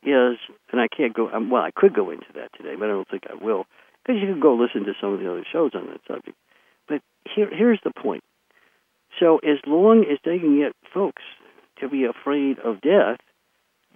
is, 0.03 0.37
and 0.71 0.81
I 0.81 0.87
can't 0.87 1.13
go. 1.13 1.29
Um, 1.29 1.49
well, 1.49 1.63
I 1.63 1.71
could 1.73 1.93
go 1.93 2.09
into 2.09 2.27
that 2.35 2.51
today, 2.55 2.75
but 2.77 2.85
I 2.85 2.91
don't 2.91 3.07
think 3.09 3.23
I 3.29 3.41
will, 3.41 3.65
because 4.03 4.21
you 4.21 4.27
can 4.27 4.39
go 4.39 4.55
listen 4.55 4.83
to 4.85 4.93
some 4.99 5.13
of 5.13 5.19
the 5.19 5.31
other 5.31 5.45
shows 5.51 5.71
on 5.73 5.87
that 5.87 6.01
subject. 6.07 6.37
But 6.87 7.01
here, 7.33 7.49
here's 7.51 7.79
the 7.83 7.91
point: 7.91 8.23
so 9.19 9.37
as 9.39 9.57
long 9.65 10.05
as 10.11 10.17
they 10.23 10.39
can 10.39 10.59
get 10.59 10.75
folks 10.93 11.23
to 11.79 11.89
be 11.89 12.05
afraid 12.05 12.59
of 12.59 12.81
death, 12.81 13.19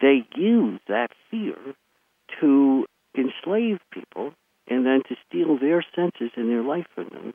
they 0.01 0.27
use 0.35 0.79
that 0.87 1.11
fear 1.31 1.55
to 2.39 2.85
enslave 3.17 3.79
people 3.91 4.33
and 4.67 4.85
then 4.85 5.01
to 5.07 5.15
steal 5.27 5.57
their 5.57 5.85
senses 5.95 6.31
and 6.35 6.49
their 6.49 6.63
life 6.63 6.87
from 6.93 7.09
them 7.09 7.33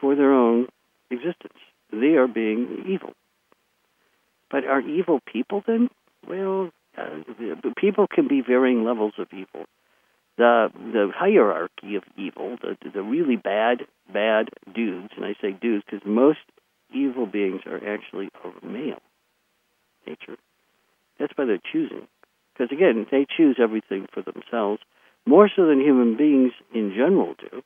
for 0.00 0.14
their 0.14 0.32
own 0.32 0.68
existence. 1.10 1.58
They 1.92 2.14
are 2.14 2.28
being 2.28 2.84
evil. 2.88 3.12
But 4.50 4.64
are 4.64 4.80
evil 4.80 5.20
people 5.30 5.62
then? 5.66 5.90
Well, 6.26 6.70
uh, 6.96 7.22
people 7.76 8.06
can 8.12 8.28
be 8.28 8.40
varying 8.40 8.84
levels 8.84 9.14
of 9.18 9.28
evil. 9.32 9.66
The 10.38 10.70
the 10.74 11.10
hierarchy 11.14 11.96
of 11.96 12.04
evil, 12.16 12.56
the 12.62 12.76
the 12.90 13.02
really 13.02 13.36
bad 13.36 13.82
bad 14.12 14.48
dudes, 14.74 15.12
and 15.16 15.24
I 15.24 15.34
say 15.40 15.52
dudes 15.52 15.84
because 15.84 16.06
most 16.06 16.38
evil 16.92 17.26
beings 17.26 17.62
are 17.66 17.76
actually 17.76 18.28
of 18.44 18.62
male 18.62 19.02
nature. 20.06 20.36
That's 21.18 21.32
by 21.34 21.44
their 21.44 21.60
choosing. 21.72 22.06
Because 22.52 22.72
again, 22.72 23.06
they 23.10 23.26
choose 23.36 23.58
everything 23.62 24.06
for 24.12 24.22
themselves, 24.22 24.82
more 25.26 25.48
so 25.54 25.66
than 25.66 25.80
human 25.80 26.16
beings 26.16 26.52
in 26.74 26.90
general 26.90 27.34
do. 27.38 27.62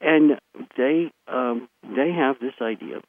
And 0.00 0.38
they 0.76 1.10
um, 1.28 1.68
they 1.82 2.12
have 2.12 2.36
this 2.40 2.54
idea 2.60 3.00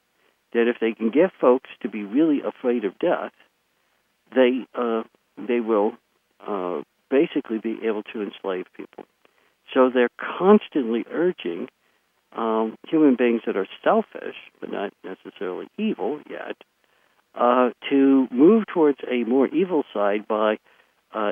that 0.53 0.67
if 0.67 0.77
they 0.79 0.93
can 0.93 1.10
get 1.10 1.31
folks 1.39 1.69
to 1.81 1.89
be 1.89 2.03
really 2.03 2.41
afraid 2.41 2.86
of 2.86 2.98
death, 3.00 3.31
they 4.33 4.65
uh, 4.75 5.03
they 5.38 5.60
will 5.60 5.93
uh, 6.45 6.81
basically 7.10 7.60
be 7.60 7.79
able 7.86 8.03
to 8.03 8.22
enslave 8.22 8.65
people. 8.75 9.05
So 9.74 9.89
they're 9.93 10.10
constantly 10.19 11.05
urging 11.12 11.67
um, 12.35 12.77
human 12.87 13.15
beings 13.15 13.41
that 13.45 13.57
are 13.57 13.67
selfish, 13.83 14.35
but 14.59 14.71
not 14.71 14.93
necessarily 15.03 15.67
evil 15.77 16.19
yet, 16.29 16.55
uh, 17.35 17.69
to 17.89 18.27
move 18.31 18.65
towards 18.71 18.99
a 19.09 19.23
more 19.23 19.47
evil 19.47 19.83
side 19.93 20.27
by 20.27 20.57
uh, 21.13 21.31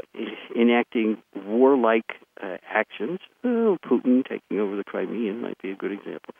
enacting 0.55 1.17
warlike 1.45 2.11
uh, 2.41 2.57
actions. 2.69 3.19
Oh, 3.43 3.77
Putin 3.85 4.27
taking 4.27 4.59
over 4.59 4.75
the 4.75 4.83
Crimean 4.83 5.41
might 5.41 5.61
be 5.61 5.71
a 5.71 5.75
good 5.75 5.91
example, 5.91 6.33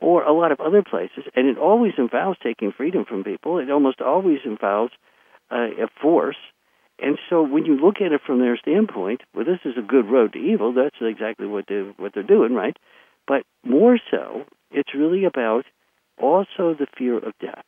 or 0.00 0.22
a 0.22 0.32
lot 0.32 0.52
of 0.52 0.60
other 0.60 0.82
places. 0.82 1.24
And 1.34 1.46
it 1.46 1.58
always 1.58 1.92
involves 1.98 2.38
taking 2.42 2.72
freedom 2.72 3.04
from 3.04 3.24
people. 3.24 3.58
It 3.58 3.70
almost 3.70 4.00
always 4.00 4.38
involves 4.44 4.92
uh, 5.50 5.68
a 5.78 5.88
force. 6.00 6.36
And 6.98 7.18
so, 7.28 7.42
when 7.42 7.66
you 7.66 7.76
look 7.76 7.96
at 8.00 8.12
it 8.12 8.22
from 8.26 8.40
their 8.40 8.56
standpoint, 8.56 9.20
well, 9.34 9.44
this 9.44 9.60
is 9.66 9.74
a 9.76 9.82
good 9.82 10.10
road 10.10 10.32
to 10.32 10.38
evil. 10.38 10.72
That's 10.72 10.96
exactly 11.00 11.46
what 11.46 11.66
they 11.68 11.82
what 11.98 12.14
they're 12.14 12.22
doing, 12.22 12.54
right? 12.54 12.76
But 13.26 13.42
more 13.64 13.98
so, 14.10 14.44
it's 14.70 14.94
really 14.94 15.24
about 15.24 15.64
also 16.20 16.74
the 16.74 16.86
fear 16.96 17.18
of 17.18 17.32
death. 17.40 17.64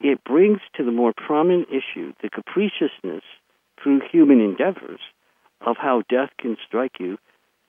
It 0.00 0.22
brings 0.24 0.60
to 0.76 0.84
the 0.84 0.92
more 0.92 1.12
prominent 1.16 1.68
issue 1.68 2.12
the 2.22 2.30
capriciousness 2.30 3.22
through 3.82 4.00
human 4.10 4.40
endeavors 4.40 5.00
of 5.60 5.76
how 5.78 6.02
death 6.08 6.30
can 6.38 6.56
strike 6.66 6.96
you 7.00 7.18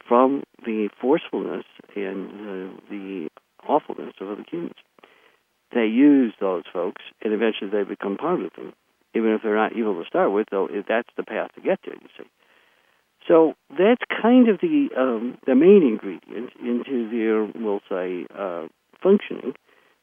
from 0.08 0.44
the 0.66 0.90
forcefulness 1.00 1.66
and 1.96 2.80
the 2.90 3.30
awfulness 3.68 4.14
of 4.20 4.30
other 4.30 4.46
humans. 4.50 4.76
They 5.74 5.86
use 5.86 6.34
those 6.40 6.64
folks, 6.72 7.02
and 7.22 7.34
eventually 7.34 7.70
they 7.72 7.84
become 7.84 8.18
part 8.18 8.42
of 8.42 8.52
them. 8.56 8.74
Even 9.16 9.32
if 9.32 9.42
they're 9.42 9.56
not 9.56 9.76
evil 9.76 10.02
to 10.02 10.08
start 10.08 10.32
with, 10.32 10.48
though, 10.52 10.68
that's 10.88 11.10
the 11.18 11.24
path 11.24 11.52
to 11.56 11.62
get 11.62 11.80
there, 11.86 11.96
you 11.96 12.08
see. 12.18 12.30
So 13.28 13.56
that's 13.70 14.04
kind 14.22 14.50
of 14.50 14.60
the 14.62 14.90
um, 14.96 15.38
the 15.46 15.56
main 15.56 15.82
ingredient 15.84 16.52
into 16.62 17.10
their, 17.10 17.48
say, 17.90 18.26
uh, 18.38 18.68
functioning. 19.02 19.54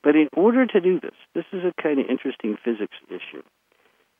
But 0.02 0.16
in 0.16 0.28
order 0.36 0.66
to 0.66 0.80
do 0.80 0.98
this, 0.98 1.14
this 1.34 1.44
is 1.52 1.62
a 1.64 1.72
kind 1.80 2.00
of 2.00 2.06
interesting 2.10 2.56
physics 2.64 2.96
issue. 3.08 3.42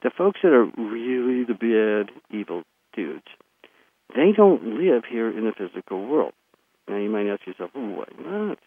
The 0.02 0.10
folks 0.16 0.40
that 0.42 0.52
are 0.52 0.66
really 0.76 1.44
the 1.44 1.54
bad, 1.54 2.14
evil 2.30 2.62
dudes, 2.94 3.26
they 4.14 4.30
don't 4.36 4.78
live 4.78 5.02
here 5.08 5.28
in 5.28 5.44
the 5.44 5.52
physical 5.52 6.06
world. 6.06 6.32
Now 6.88 6.98
you 6.98 7.10
might 7.10 7.26
ask 7.26 7.46
yourself, 7.46 7.70
why 7.74 8.04
not? 8.20 8.58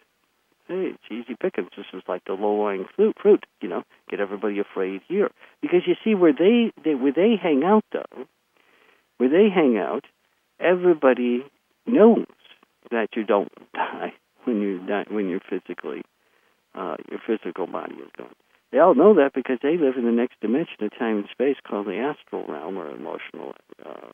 Hey, 0.68 0.92
it's 0.94 1.10
easy 1.10 1.36
pickings. 1.40 1.70
This 1.76 1.86
is 1.94 2.02
like 2.08 2.24
the 2.26 2.32
low-lying 2.32 2.86
fruit, 2.94 3.16
fruit, 3.20 3.46
you 3.62 3.68
know, 3.68 3.84
get 4.10 4.20
everybody 4.20 4.58
afraid 4.58 5.00
here. 5.08 5.30
Because 5.62 5.82
you 5.86 5.94
see, 6.02 6.14
where 6.14 6.32
they, 6.32 6.72
they 6.84 6.94
where 6.94 7.12
they 7.12 7.36
hang 7.40 7.62
out, 7.64 7.84
though, 7.92 8.26
where 9.18 9.28
they 9.30 9.48
hang 9.48 9.78
out, 9.78 10.04
everybody 10.60 11.44
knows 11.86 12.26
that 12.90 13.08
you 13.14 13.24
don't 13.24 13.52
die 13.74 14.14
when 14.44 14.60
you 14.60 14.84
die 14.86 15.04
when 15.08 15.28
you're 15.28 15.40
physically 15.40 16.02
uh, 16.74 16.96
your 17.10 17.20
physical 17.26 17.66
body 17.66 17.94
is 17.94 18.10
gone. 18.16 18.34
They 18.72 18.78
all 18.78 18.94
know 18.94 19.14
that 19.14 19.32
because 19.34 19.58
they 19.62 19.76
live 19.78 19.96
in 19.96 20.04
the 20.04 20.12
next 20.12 20.40
dimension 20.40 20.82
of 20.82 20.90
time 20.98 21.18
and 21.18 21.28
space 21.30 21.56
called 21.66 21.86
the 21.86 21.96
astral 21.96 22.44
realm 22.46 22.76
or 22.76 22.90
emotional 22.90 23.54
uh, 23.84 24.10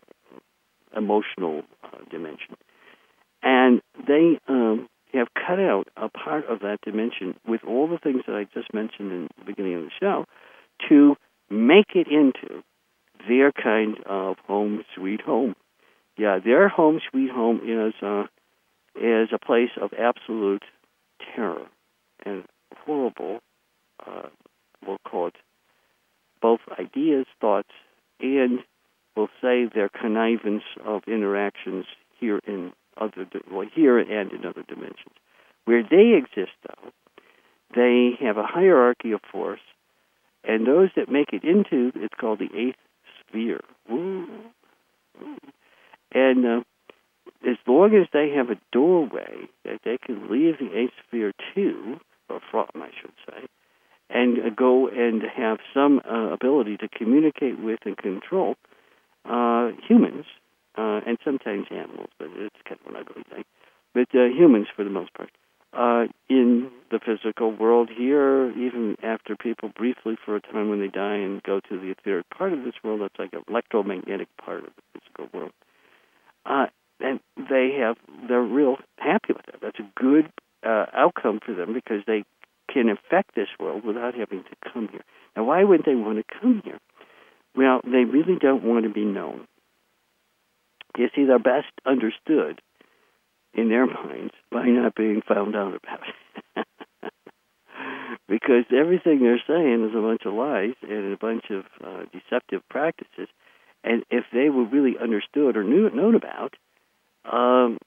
emotional 0.96 1.62
uh, 1.82 1.98
dimension, 2.10 2.54
and 3.42 3.80
they 4.06 4.38
um, 4.48 4.88
have 5.14 5.28
cut 5.34 5.58
out 5.58 5.88
a 5.96 6.08
part 6.08 6.46
of 6.48 6.60
that 6.60 6.78
dimension 6.84 7.34
with 7.46 7.62
all 7.66 7.88
the 7.88 7.98
things 7.98 8.22
that 8.26 8.36
I 8.36 8.44
just 8.44 8.72
mentioned 8.72 9.12
in 9.12 9.28
the 9.38 9.44
beginning 9.44 9.74
of 9.74 9.82
the 9.82 9.90
show 10.00 10.26
to 10.88 11.16
make 11.50 11.94
it 11.94 12.06
into 12.08 12.62
their 13.28 13.52
kind 13.52 13.96
of 14.06 14.36
home 14.46 14.84
sweet 14.94 15.20
home 15.20 15.54
yeah, 16.16 16.38
their 16.44 16.68
home 16.68 17.00
sweet 17.10 17.30
home 17.30 17.60
is 17.64 17.94
uh, 18.02 18.24
is 18.94 19.28
a 19.32 19.38
place 19.38 19.70
of 19.80 19.92
absolute 19.98 20.64
terror 21.34 21.66
and 22.24 22.44
horrible. 22.84 23.40
Uh, 24.06 24.28
we'll 24.86 24.98
call 25.06 25.28
it 25.28 25.36
both 26.40 26.60
ideas, 26.78 27.26
thoughts, 27.40 27.70
and 28.20 28.60
we'll 29.16 29.28
say 29.40 29.66
their 29.72 29.88
connivance 29.88 30.64
of 30.84 31.02
interactions 31.06 31.86
here 32.18 32.40
in 32.46 32.72
other 33.00 33.26
well 33.50 33.66
here 33.74 33.98
and 33.98 34.32
in 34.32 34.44
other 34.44 34.62
dimensions. 34.68 35.14
Where 35.64 35.82
they 35.82 36.18
exist, 36.18 36.56
though, 36.66 36.90
they 37.74 38.12
have 38.20 38.36
a 38.36 38.46
hierarchy 38.46 39.12
of 39.12 39.20
force, 39.30 39.60
and 40.44 40.66
those 40.66 40.90
that 40.96 41.08
make 41.08 41.32
it 41.32 41.44
into 41.44 41.92
it's 41.94 42.14
called 42.20 42.40
the 42.40 42.50
eighth 42.54 42.76
sphere. 43.20 43.60
Ooh. 43.90 44.26
Ooh. 45.22 45.36
And 46.14 46.46
uh, 46.46 46.60
as 47.48 47.56
long 47.66 47.94
as 47.94 48.06
they 48.12 48.30
have 48.30 48.50
a 48.50 48.60
doorway 48.72 49.48
that 49.64 49.80
they 49.84 49.98
can 49.98 50.30
leave 50.30 50.58
the 50.58 50.76
eighth 50.76 50.92
sphere 51.06 51.32
to, 51.54 52.00
or 52.28 52.40
from, 52.50 52.68
I 52.76 52.90
should 53.00 53.12
say, 53.26 53.46
and 54.10 54.54
go 54.56 54.88
and 54.88 55.22
have 55.22 55.58
some 55.72 56.00
uh, 56.08 56.32
ability 56.32 56.76
to 56.78 56.88
communicate 56.88 57.58
with 57.58 57.80
and 57.84 57.96
control, 57.96 58.56
uh, 59.24 59.70
humans, 59.88 60.26
uh, 60.76 61.00
and 61.06 61.18
sometimes 61.24 61.66
animals, 61.70 62.10
but 62.18 62.28
it's 62.34 62.56
kind 62.66 62.80
of 62.84 62.94
an 62.94 63.00
ugly 63.00 63.24
thing. 63.30 63.44
But 63.94 64.08
uh, 64.14 64.24
humans, 64.24 64.68
for 64.74 64.84
the 64.84 64.90
most 64.90 65.12
part, 65.14 65.30
uh, 65.74 66.04
in 66.28 66.70
the 66.90 66.98
physical 66.98 67.50
world 67.50 67.88
here, 67.94 68.50
even 68.50 68.96
after 69.02 69.36
people 69.36 69.70
briefly 69.74 70.16
for 70.22 70.36
a 70.36 70.40
time 70.40 70.68
when 70.68 70.80
they 70.80 70.88
die 70.88 71.16
and 71.16 71.42
go 71.42 71.60
to 71.60 71.78
the 71.78 71.90
etheric 71.90 72.28
part 72.30 72.52
of 72.52 72.64
this 72.64 72.74
world, 72.84 73.00
that's 73.00 73.18
like 73.18 73.32
an 73.32 73.42
electromagnetic 73.48 74.28
part 74.36 74.58
of 74.58 74.70
the 74.76 75.00
physical 75.00 75.28
world. 75.38 75.52
Uh, 76.44 76.66
and 77.00 77.20
they 77.36 77.76
have, 77.80 77.96
they're 78.28 78.40
real 78.40 78.76
happy 78.98 79.32
with 79.32 79.46
that. 79.46 79.60
That's 79.60 79.78
a 79.78 79.90
good 80.00 80.30
uh, 80.64 80.86
outcome 80.92 81.40
for 81.44 81.54
them 81.54 81.72
because 81.74 82.02
they 82.06 82.24
can 82.72 82.88
affect 82.88 83.34
this 83.34 83.48
world 83.58 83.84
without 83.84 84.14
having 84.14 84.44
to 84.44 84.70
come 84.72 84.88
here. 84.88 85.04
Now, 85.36 85.44
why 85.44 85.64
would 85.64 85.82
they 85.84 85.94
want 85.94 86.18
to 86.18 86.38
come 86.40 86.62
here? 86.64 86.78
Well, 87.54 87.80
they 87.84 88.04
really 88.04 88.36
don't 88.40 88.64
want 88.64 88.84
to 88.84 88.90
be 88.90 89.04
known. 89.04 89.46
You 90.96 91.08
see, 91.14 91.24
they're 91.24 91.38
best 91.38 91.72
understood 91.86 92.60
in 93.54 93.68
their 93.68 93.86
minds 93.86 94.32
by 94.50 94.66
not 94.66 94.94
being 94.94 95.22
found 95.26 95.54
out 95.56 95.74
about. 95.74 96.66
because 98.28 98.64
everything 98.70 99.20
they're 99.20 99.42
saying 99.46 99.88
is 99.88 99.96
a 99.96 100.00
bunch 100.00 100.22
of 100.24 100.34
lies 100.34 100.74
and 100.82 101.12
a 101.12 101.16
bunch 101.16 101.44
of 101.50 101.64
uh, 101.84 102.04
deceptive 102.12 102.62
practices. 102.68 103.28
And 103.84 104.04
if 104.10 104.24
they 104.32 104.48
were 104.48 104.64
really 104.64 104.96
understood 105.00 105.56
or 105.56 105.64
knew, 105.64 105.90
known 105.90 106.14
about, 106.14 106.54
um, 107.24 107.78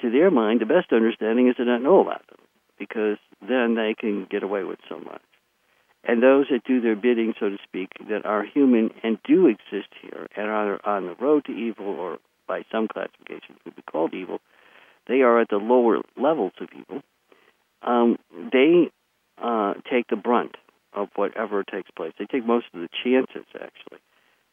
to 0.00 0.10
their 0.10 0.30
mind, 0.30 0.60
the 0.60 0.66
best 0.66 0.92
understanding 0.92 1.48
is 1.48 1.56
to 1.56 1.64
not 1.64 1.82
know 1.82 2.00
about 2.00 2.26
them, 2.28 2.38
because 2.78 3.18
then 3.40 3.74
they 3.74 3.94
can 3.98 4.26
get 4.30 4.42
away 4.42 4.64
with 4.64 4.78
so 4.88 4.98
much. 4.98 5.22
And 6.04 6.22
those 6.22 6.46
that 6.50 6.64
do 6.64 6.80
their 6.80 6.96
bidding, 6.96 7.34
so 7.38 7.48
to 7.48 7.58
speak, 7.62 7.90
that 8.08 8.26
are 8.26 8.44
human 8.44 8.90
and 9.04 9.18
do 9.24 9.46
exist 9.46 9.88
here 10.00 10.26
and 10.36 10.48
are 10.48 10.84
on 10.84 11.06
the 11.06 11.14
road 11.14 11.44
to 11.44 11.52
evil 11.52 11.86
or 11.86 12.18
by 12.48 12.64
some 12.72 12.88
classifications 12.88 13.58
would 13.64 13.76
be 13.76 13.82
called 13.82 14.12
evil, 14.12 14.40
they 15.06 15.20
are 15.22 15.40
at 15.40 15.48
the 15.48 15.56
lower 15.56 16.00
levels 16.16 16.52
of 16.60 16.68
evil. 16.72 17.02
Um, 17.82 18.18
they 18.52 18.90
uh, 19.40 19.74
take 19.90 20.08
the 20.08 20.16
brunt 20.16 20.56
of 20.92 21.08
whatever 21.14 21.62
takes 21.62 21.90
place. 21.90 22.12
They 22.18 22.26
take 22.26 22.46
most 22.46 22.66
of 22.74 22.80
the 22.80 22.88
chances, 23.02 23.46
actually, 23.54 24.00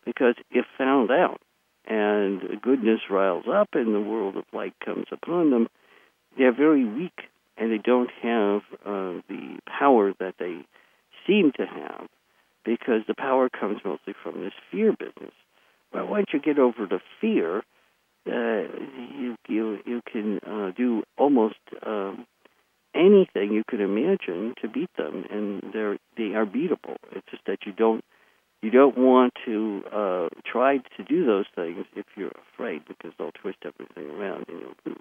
because 0.06 0.36
if 0.52 0.66
found 0.78 1.12
out 1.12 1.42
and 1.86 2.62
goodness 2.62 3.02
riles 3.10 3.46
up 3.52 3.70
and 3.74 3.94
the 3.94 4.02
world 4.02 4.38
of 4.38 4.44
light 4.54 4.74
comes 4.84 5.06
upon 5.12 5.52
them, 5.52 5.68
they're 6.38 6.54
very 6.54 6.86
weak 6.86 7.22
and 7.58 7.72
they 7.72 7.78
don't 7.78 8.10
have 8.22 8.62
uh, 8.86 9.22
the 9.28 9.60
power 9.66 10.14
that 10.20 10.36
they 10.40 10.60
seem 11.28 11.52
to 11.58 11.66
have 11.66 12.08
because 12.64 13.02
the 13.08 13.16
power 13.16 13.50
comes 13.50 13.80
mostly 13.84 14.14
from 14.24 14.42
this 14.42 14.54
fear 14.72 14.92
business. 14.92 15.34
But 15.92 16.10
once 16.10 16.28
you 16.34 16.40
get 16.40 16.60
over 16.60 16.86
the 16.86 17.00
fear, 17.20 17.64
uh, 18.28 18.68
you 19.18 19.36
you 19.48 19.80
you 19.86 20.02
can 20.12 20.40
uh, 20.46 20.72
do 20.76 21.04
almost 21.18 21.56
um, 21.86 22.28
anything 22.94 23.54
you 23.54 23.64
could 23.68 23.82
imagine 23.82 24.54
to 24.62 24.68
beat 24.68 24.90
them, 24.98 25.26
and 25.32 25.64
they're 25.74 25.98
they 26.16 26.36
are 26.36 26.46
beatable. 26.46 26.98
It's 27.12 27.26
just 27.32 27.46
that 27.48 27.60
you 27.66 27.72
don't 27.72 28.04
you 28.62 28.72
don't 28.72 28.98
want 28.98 29.34
to 29.46 29.84
uh, 29.92 30.30
try 30.46 30.78
to 30.98 31.04
do 31.08 31.26
those 31.26 31.46
things 31.56 31.86
if 31.96 32.06
you're 32.16 32.32
afraid 32.54 32.84
because 32.88 33.12
they'll 33.18 33.32
twist 33.32 33.60
everything 33.66 34.10
around 34.10 34.46
and 34.50 34.60
you'll 34.60 34.76
lose. 34.86 34.98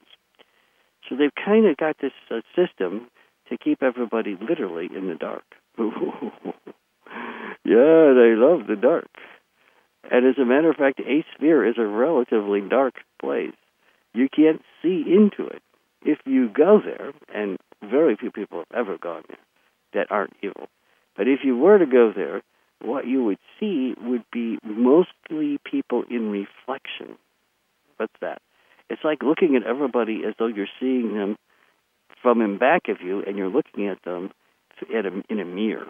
So 1.08 1.16
they've 1.16 1.34
kind 1.34 1.66
of 1.66 1.76
got 1.76 1.96
this 2.00 2.12
uh, 2.30 2.40
system 2.54 3.08
to 3.48 3.56
keep 3.56 3.82
everybody 3.82 4.36
literally 4.40 4.88
in 4.94 5.08
the 5.08 5.14
dark. 5.14 5.44
yeah, 5.78 5.86
they 7.64 8.34
love 8.36 8.66
the 8.66 8.78
dark. 8.80 9.08
And 10.10 10.26
as 10.26 10.38
a 10.38 10.44
matter 10.44 10.70
of 10.70 10.76
fact, 10.76 11.00
eighth 11.00 11.26
sphere 11.34 11.66
is 11.66 11.76
a 11.78 11.86
relatively 11.86 12.60
dark 12.60 12.94
place. 13.20 13.52
You 14.14 14.28
can't 14.28 14.62
see 14.82 15.04
into 15.06 15.46
it. 15.46 15.62
If 16.02 16.18
you 16.24 16.48
go 16.48 16.80
there, 16.82 17.12
and 17.34 17.58
very 17.82 18.16
few 18.16 18.30
people 18.30 18.58
have 18.58 18.86
ever 18.86 18.98
gone 18.98 19.24
there 19.28 19.38
that 19.94 20.12
aren't 20.12 20.36
evil, 20.42 20.68
but 21.16 21.26
if 21.26 21.40
you 21.42 21.56
were 21.56 21.78
to 21.78 21.86
go 21.86 22.12
there, 22.14 22.42
what 22.82 23.06
you 23.06 23.24
would 23.24 23.38
see 23.58 23.94
would 24.00 24.24
be 24.32 24.58
mostly 24.64 25.58
people 25.64 26.04
in 26.10 26.30
reflection. 26.30 27.16
What's 27.96 28.14
that? 28.20 28.40
It's 28.88 29.04
like 29.04 29.22
looking 29.22 29.56
at 29.56 29.64
everybody 29.64 30.22
as 30.26 30.34
though 30.38 30.46
you're 30.46 30.66
seeing 30.80 31.14
them 31.14 31.36
from 32.22 32.40
in 32.40 32.58
back 32.58 32.88
of 32.88 33.00
you, 33.00 33.22
and 33.24 33.36
you're 33.36 33.50
looking 33.50 33.86
at 33.86 34.02
them 34.04 34.30
at 34.96 35.06
a, 35.06 35.22
in 35.28 35.40
a 35.40 35.44
mirror 35.44 35.86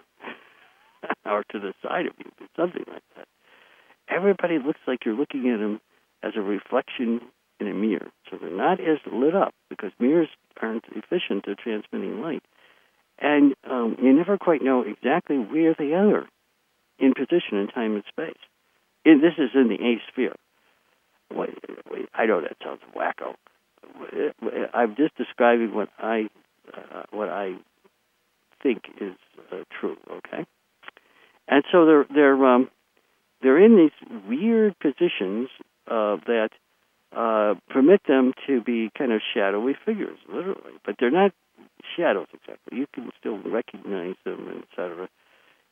or 1.25 1.45
to 1.53 1.59
the 1.59 1.73
side 1.83 2.07
of 2.07 2.13
you, 2.19 2.31
something 2.57 2.85
like 2.87 3.03
that 3.17 3.29
everybody 4.11 4.59
looks 4.59 4.81
like 4.87 5.05
you're 5.05 5.17
looking 5.17 5.51
at 5.51 5.59
them 5.59 5.81
as 6.23 6.33
a 6.37 6.41
reflection 6.41 7.21
in 7.61 7.69
a 7.69 7.75
mirror. 7.75 8.09
So 8.31 8.39
they're 8.41 8.51
not 8.51 8.81
as 8.81 8.99
lit 9.11 9.35
up 9.35 9.55
because 9.69 9.93
mirrors 9.99 10.29
aren't 10.61 10.85
efficient 10.95 11.49
at 11.49 11.59
transmitting 11.59 12.21
light. 12.21 12.43
And 13.19 13.55
um, 13.69 13.97
you 14.01 14.13
never 14.13 14.39
quite 14.39 14.63
know 14.63 14.83
exactly 14.83 15.37
where 15.37 15.75
they 15.77 15.93
are 15.93 16.27
in 16.99 17.15
position 17.15 17.59
in 17.59 17.69
time 17.69 17.95
and 17.95 18.05
space. 18.09 18.39
And 19.05 19.23
this 19.23 19.35
is 19.39 19.51
in 19.55 19.69
the 19.69 19.75
eighth 19.75 20.03
sphere. 20.09 20.35
Wait, 21.33 21.59
wait, 21.91 22.09
I 22.15 22.27
know 22.27 22.41
that 22.41 22.57
sounds 22.63 22.81
wacko. 22.97 23.35
I'm 24.75 24.97
just 24.97 25.17
describing 25.17 25.75
what 25.75 25.89
I 25.99 26.29
uh, 26.73 27.03
what 27.11 27.29
I 27.29 27.55
think 28.63 28.83
is 29.01 29.15
uh, 29.53 29.65
true. 29.81 29.97
Okay, 30.11 30.47
and 31.47 31.65
so 31.71 31.87
they're 31.87 32.07
they're 32.13 32.47
um, 32.47 32.71
they're 33.43 33.63
in 33.63 33.77
these 33.77 34.21
weird 34.27 34.79
positions 34.79 35.49
uh, 35.87 36.17
that 36.27 36.51
permit 37.69 38.01
them 38.09 38.33
to 38.47 38.61
be 38.63 38.91
kind 38.97 39.13
of 39.13 39.21
shadowy 39.35 39.77
figures, 39.85 40.19
literally. 40.29 40.73
But 40.85 40.97
they're 40.99 41.11
not 41.11 41.33
shadows 41.97 42.29
exactly. 42.33 42.79
You 42.79 42.87
can 42.93 43.11
still 43.19 43.39
recognize 43.39 44.17
them, 44.25 44.63
etc., 44.71 45.09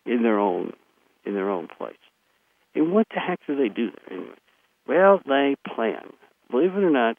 in 0.05 0.23
their 0.23 0.39
own 0.39 0.73
in 1.27 1.35
their 1.35 1.51
own 1.51 1.69
place. 1.69 1.97
And 2.75 2.93
what 2.93 3.07
the 3.13 3.21
heck 3.21 3.41
do 3.47 3.57
they 3.57 3.69
do 3.69 3.91
there 3.91 4.19
anyway? 4.19 4.37
Well, 4.87 5.21
they 5.27 5.57
plan. 5.67 6.13
Believe 6.51 6.75
it 6.75 6.85
or 6.85 6.91
not, 6.91 7.17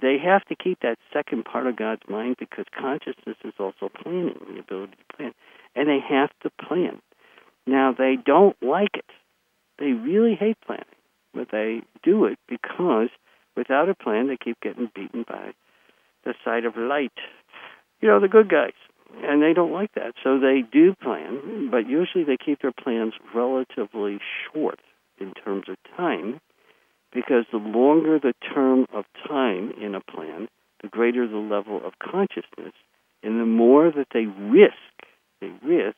they 0.00 0.16
have 0.18 0.44
to 0.46 0.56
keep 0.56 0.80
that 0.80 0.98
second 1.12 1.44
part 1.44 1.66
of 1.66 1.76
God's 1.76 2.02
mind 2.08 2.36
because 2.38 2.64
consciousness 2.78 3.36
is 3.44 3.54
also 3.58 3.88
planning, 4.02 4.38
the 4.52 4.60
ability 4.60 4.92
to 4.92 5.16
plan. 5.16 5.32
And 5.76 5.88
they 5.88 6.00
have 6.00 6.30
to 6.42 6.50
plan. 6.50 7.00
Now, 7.66 7.94
they 7.96 8.16
don't 8.24 8.56
like 8.62 8.94
it 8.94 9.10
they 9.78 9.92
really 9.92 10.34
hate 10.34 10.58
planning, 10.66 10.84
but 11.32 11.48
they 11.50 11.82
do 12.02 12.24
it 12.24 12.38
because 12.48 13.08
without 13.56 13.88
a 13.88 13.94
plan, 13.94 14.28
they 14.28 14.36
keep 14.36 14.60
getting 14.60 14.90
beaten 14.94 15.24
by 15.26 15.52
the 16.24 16.34
side 16.44 16.64
of 16.64 16.76
light. 16.76 17.12
You 18.00 18.08
know, 18.08 18.20
the 18.20 18.28
good 18.28 18.48
guys. 18.48 18.72
And 19.22 19.42
they 19.42 19.52
don't 19.52 19.72
like 19.72 19.94
that. 19.94 20.14
So 20.22 20.38
they 20.38 20.62
do 20.70 20.94
plan, 20.94 21.68
but 21.70 21.88
usually 21.88 22.24
they 22.24 22.36
keep 22.36 22.60
their 22.60 22.72
plans 22.72 23.14
relatively 23.34 24.20
short 24.52 24.80
in 25.18 25.32
terms 25.32 25.64
of 25.68 25.76
time 25.96 26.40
because 27.12 27.44
the 27.50 27.58
longer 27.58 28.18
the 28.18 28.34
term 28.54 28.86
of 28.92 29.04
time 29.26 29.72
in 29.80 29.94
a 29.94 30.00
plan, 30.00 30.48
the 30.82 30.88
greater 30.88 31.26
the 31.26 31.36
level 31.38 31.80
of 31.84 31.98
consciousness, 31.98 32.74
and 33.22 33.40
the 33.40 33.46
more 33.46 33.90
that 33.90 34.08
they 34.12 34.26
risk, 34.26 34.74
they 35.40 35.50
risk 35.64 35.96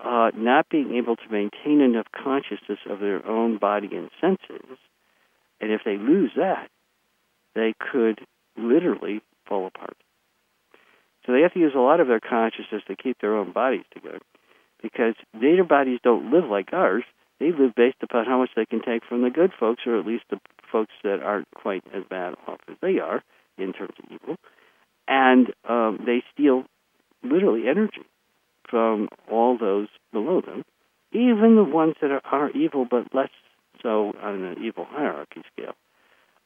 uh, 0.00 0.30
not 0.36 0.68
being 0.68 0.96
able 0.96 1.16
to 1.16 1.28
maintain 1.30 1.80
enough 1.80 2.06
consciousness 2.12 2.80
of 2.90 3.00
their 3.00 3.26
own 3.26 3.58
body 3.58 3.88
and 3.92 4.10
senses, 4.20 4.78
and 5.60 5.70
if 5.70 5.82
they 5.84 5.96
lose 5.96 6.32
that, 6.36 6.68
they 7.54 7.74
could 7.78 8.20
literally 8.56 9.22
fall 9.46 9.66
apart. 9.66 9.96
So 11.26 11.32
they 11.32 11.40
have 11.40 11.54
to 11.54 11.60
use 11.60 11.72
a 11.74 11.80
lot 11.80 12.00
of 12.00 12.08
their 12.08 12.20
consciousness 12.20 12.82
to 12.88 12.96
keep 12.96 13.20
their 13.20 13.36
own 13.36 13.52
bodies 13.52 13.84
together, 13.92 14.20
because 14.82 15.14
their 15.32 15.64
bodies 15.64 16.00
don't 16.02 16.30
live 16.30 16.44
like 16.44 16.72
ours. 16.72 17.04
They 17.40 17.50
live 17.50 17.74
based 17.74 17.96
upon 18.02 18.26
how 18.26 18.38
much 18.38 18.50
they 18.54 18.66
can 18.66 18.80
take 18.82 19.04
from 19.08 19.22
the 19.22 19.30
good 19.30 19.52
folks, 19.58 19.82
or 19.86 19.98
at 19.98 20.06
least 20.06 20.24
the 20.30 20.40
folks 20.70 20.92
that 21.02 21.22
aren't 21.22 21.50
quite 21.54 21.82
as 21.94 22.02
bad 22.08 22.34
off 22.46 22.60
as 22.68 22.76
they 22.80 22.98
are 22.98 23.22
in 23.58 23.72
terms 23.72 23.94
of 23.98 24.04
evil, 24.10 24.36
and 25.06 25.52
um, 25.68 26.00
they 26.04 26.22
steal 26.32 26.64
literally 27.22 27.68
energy 27.68 28.02
from 28.68 29.08
all 29.30 29.56
those 29.56 29.88
below 30.12 30.40
them, 30.40 30.64
even 31.12 31.56
the 31.56 31.64
ones 31.64 31.94
that 32.00 32.10
are, 32.10 32.22
are 32.24 32.50
evil 32.50 32.86
but 32.90 33.14
less 33.14 33.30
so 33.82 34.12
on 34.20 34.42
an 34.42 34.62
evil 34.62 34.86
hierarchy 34.88 35.42
scale. 35.52 35.74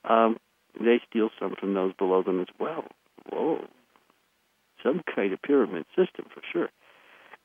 Um, 0.05 0.37
they 0.79 1.01
steal 1.09 1.31
some 1.39 1.55
from 1.59 1.75
those 1.75 1.93
below 1.95 2.23
them 2.23 2.41
as 2.41 2.49
well. 2.59 2.85
Whoa. 3.31 3.65
Some 4.83 5.03
kind 5.15 5.33
of 5.33 5.43
pyramid 5.43 5.85
system 5.97 6.27
for 6.33 6.43
sure. 6.53 6.69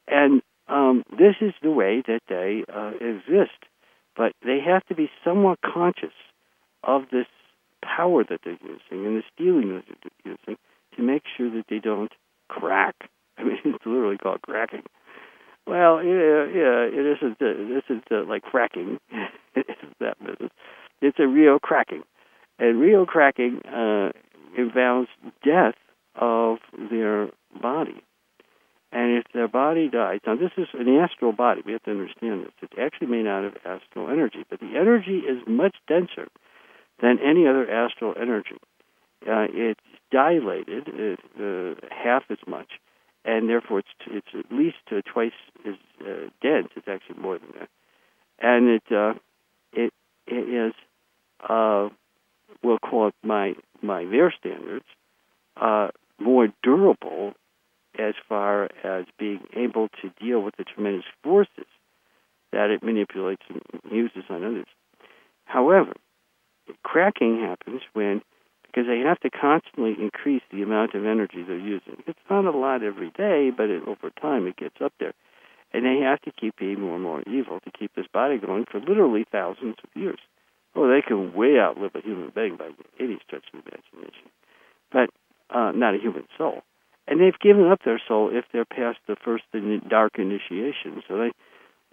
And 0.08 0.42
um, 0.68 1.04
this 1.12 1.36
is 1.42 1.54
the 1.62 1.72
way 1.72 2.04
that 2.08 2.22
they 2.30 2.64
uh, 2.74 2.92
exist. 2.96 3.58
But 4.16 4.34
they 4.44 4.60
have 4.66 4.86
to 4.88 4.96
be 4.96 5.10
somewhat 5.24 5.60
conscious 5.62 6.14
of 6.84 7.04
this 7.12 7.26
power 7.84 8.24
that 8.24 8.42
they're 8.44 8.60
using 8.62 9.06
and 9.06 9.18
the 9.18 9.24
stealing 9.34 9.76
that 9.76 9.84
they're 10.24 10.34
using 10.34 10.58
to 10.96 11.02
make 11.02 11.24
sure 11.36 11.50
that 11.50 11.66
they 11.70 11.80
don't 11.80 12.12
crack 12.48 13.10
I 13.38 13.44
mean, 13.44 13.58
it's 13.66 13.86
literally 13.86 14.18
called 14.18 14.42
cracking. 14.44 14.84
Well, 15.66 16.04
yeah, 16.04 16.46
yeah, 16.54 16.86
it 16.86 17.18
isn't. 17.18 17.42
Uh, 17.42 17.46
it 17.46 17.84
isn't 17.86 18.04
uh, 18.12 18.26
like 18.28 18.44
fracking. 18.44 19.00
that 20.00 20.20
business. 20.20 20.52
It's 21.02 21.20
a 21.20 21.28
real 21.28 21.60
cracking. 21.60 22.04
And 22.60 22.80
real 22.80 23.06
cracking 23.06 23.62
uh, 23.66 24.12
involves 24.58 25.08
death 25.44 25.76
of 26.16 26.58
their 26.90 27.30
body. 27.62 28.04
And 28.92 29.18
if 29.18 29.26
their 29.34 29.48
body 29.48 29.90
dies, 29.90 30.20
now 30.26 30.36
this 30.36 30.52
is 30.56 30.68
an 30.74 30.88
astral 30.88 31.32
body. 31.32 31.62
We 31.66 31.72
have 31.72 31.84
to 31.84 31.92
understand 31.92 32.44
this. 32.44 32.52
It's 32.62 32.74
actually 32.80 33.08
made 33.08 33.26
out 33.26 33.44
of 33.44 33.56
astral 33.66 34.08
energy, 34.08 34.46
but 34.48 34.60
the 34.60 34.78
energy 34.80 35.18
is 35.18 35.42
much 35.48 35.76
denser 35.88 36.28
than 37.02 37.18
any 37.20 37.48
other 37.48 37.70
astral 37.70 38.14
energy. 38.20 38.58
Uh, 39.28 39.48
it's 39.50 39.80
dilated 40.12 40.88
uh, 41.40 41.74
half 41.90 42.24
as 42.30 42.38
much, 42.46 42.68
and 43.26 43.50
therefore 43.50 43.80
it's 43.80 43.88
it's 44.06 44.28
at 44.38 44.56
least 44.56 44.78
uh, 44.92 45.02
twice 45.12 45.32
as 45.68 45.74
uh, 46.02 46.30
dense. 46.42 46.68
It's 46.76 46.88
actually 46.88 47.20
more 47.20 47.40
than 47.40 47.50
that, 47.60 47.70
and 48.40 48.70
it 48.70 48.84
uh, 48.92 49.14
it 49.72 49.92
it 50.28 50.70
is 50.70 50.74
uh, 51.50 51.90
we'll 52.62 52.78
call 52.78 53.08
it 53.08 53.16
my 53.24 53.56
my 53.82 54.06
their 54.06 54.32
standards 54.38 54.86
uh, 55.58 55.88
more 56.20 56.48
durable 56.62 57.34
as 57.98 58.16
far 58.28 58.70
as 58.84 59.06
being 59.20 59.42
able 59.56 59.88
to 60.02 60.10
deal 60.20 60.42
with 60.42 60.56
the 60.58 60.64
tremendous 60.64 61.06
forces 61.24 61.68
that 62.52 62.70
it 62.70 62.84
manipulates 62.84 63.44
and 63.50 63.62
uses 63.92 64.24
on 64.30 64.44
others. 64.44 64.68
However, 65.46 65.94
cracking 66.84 67.40
happens 67.40 67.82
when 67.94 68.22
because 68.74 68.88
they 68.88 69.00
have 69.00 69.20
to 69.20 69.30
constantly 69.30 69.96
increase 70.00 70.42
the 70.52 70.64
amount 70.64 70.96
of 70.96 71.06
energy 71.06 71.44
they're 71.44 71.60
using. 71.60 72.02
It's 72.08 72.18
not 72.28 72.46
a 72.46 72.58
lot 72.58 72.82
every 72.82 73.12
day, 73.12 73.52
but 73.56 73.70
it, 73.70 73.84
over 73.88 74.10
time 74.20 74.48
it 74.48 74.58
gets 74.58 74.78
up 74.84 74.94
there. 75.00 75.14
And 75.74 75.86
they 75.86 76.04
have 76.04 76.22
to 76.22 76.32
keep 76.32 76.58
being 76.58 76.82
more 76.82 76.96
and 76.96 77.04
more 77.04 77.22
evil 77.28 77.60
to 77.60 77.72
keep 77.72 77.94
this 77.96 78.08
body 78.12 78.40
going 78.40 78.66
for 78.70 78.80
literally 78.80 79.26
thousands 79.32 79.76
of 79.84 79.90
years. 79.94 80.20
Oh, 80.76 80.88
they 80.88 81.02
can 81.06 81.34
way 81.34 81.60
outlive 81.60 81.92
a 81.94 82.02
human 82.02 82.32
being 82.34 82.58
by 82.58 82.70
any 83.00 83.20
stretch 83.24 83.46
of 83.54 83.60
imagination, 83.60 84.30
but 84.92 85.12
uh, 85.54 85.72
not 85.72 85.96
a 85.96 86.00
human 86.00 86.26
soul. 86.38 86.62
And 87.08 87.20
they've 87.20 87.38
given 87.40 87.68
up 87.70 87.80
their 87.84 88.02
soul 88.08 88.30
if 88.32 88.46
they're 88.52 88.66
past 88.66 89.00
the 89.08 89.16
first 89.24 89.44
dark 89.90 90.14
initiation. 90.18 91.04
So 91.08 91.18
they 91.18 91.32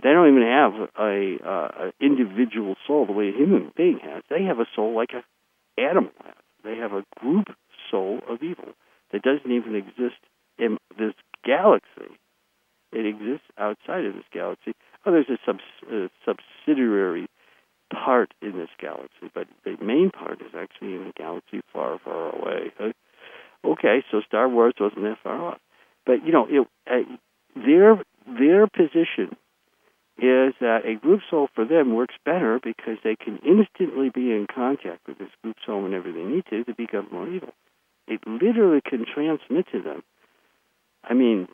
they 0.02 0.12
don't 0.12 0.28
even 0.28 0.42
have 0.42 0.72
a, 0.98 1.36
uh, 1.44 1.88
a 1.88 1.92
individual 2.00 2.76
soul 2.86 3.06
the 3.06 3.12
way 3.12 3.28
a 3.28 3.36
human 3.36 3.70
being 3.76 3.98
has. 4.02 4.22
They 4.30 4.44
have 4.44 4.58
a 4.58 4.66
soul 4.74 4.94
like 4.94 5.10
a 5.12 5.22
animal 5.80 6.12
has. 6.24 6.34
They 6.64 6.76
have 6.76 6.92
a 6.92 7.04
group 7.18 7.48
soul 7.90 8.20
of 8.28 8.42
evil 8.42 8.72
that 9.12 9.22
doesn't 9.22 9.50
even 9.50 9.74
exist 9.74 10.20
in 10.58 10.78
this 10.98 11.14
galaxy. 11.44 12.16
It 12.92 13.06
exists 13.06 13.46
outside 13.58 14.04
of 14.04 14.14
this 14.14 14.24
galaxy. 14.32 14.72
Oh, 15.04 15.12
there's 15.12 15.28
a 15.28 15.38
sub, 15.44 15.58
uh, 15.92 16.08
subsidiary 16.24 17.26
part 17.92 18.32
in 18.40 18.52
this 18.52 18.70
galaxy, 18.78 19.30
but 19.34 19.48
the 19.64 19.76
main 19.82 20.10
part 20.10 20.40
is 20.40 20.54
actually 20.56 20.94
in 20.94 21.06
a 21.08 21.12
galaxy 21.12 21.60
far, 21.72 21.98
far 21.98 22.34
away. 22.34 22.72
Okay, 23.64 24.02
so 24.10 24.20
Star 24.26 24.48
Wars 24.48 24.74
wasn't 24.80 25.02
that 25.02 25.18
far 25.22 25.52
off, 25.52 25.58
but 26.06 26.24
you 26.24 26.32
know, 26.32 26.46
it, 26.48 26.66
uh, 26.90 27.16
their 27.54 28.02
their 28.26 28.66
position 28.66 29.36
is 30.18 30.54
that 30.60 30.80
a 30.84 30.94
group 30.94 31.20
soul 31.30 31.48
for 31.54 31.64
them 31.64 31.94
works 31.94 32.14
better 32.24 32.60
because 32.62 32.98
they 33.02 33.16
can 33.16 33.38
instantly 33.38 34.10
be 34.10 34.32
in 34.32 34.46
contact 34.52 35.06
with 35.06 35.18
this 35.18 35.30
group 35.42 35.56
soul 35.64 35.82
whenever 35.82 36.12
they 36.12 36.22
need 36.22 36.44
to 36.50 36.64
to 36.64 36.74
become 36.74 37.08
more 37.10 37.28
evil. 37.28 37.52
It 38.06 38.20
literally 38.26 38.80
can 38.84 39.04
transmit 39.06 39.66
to 39.72 39.82
them. 39.82 40.02
I 41.04 41.14
mean, 41.14 41.48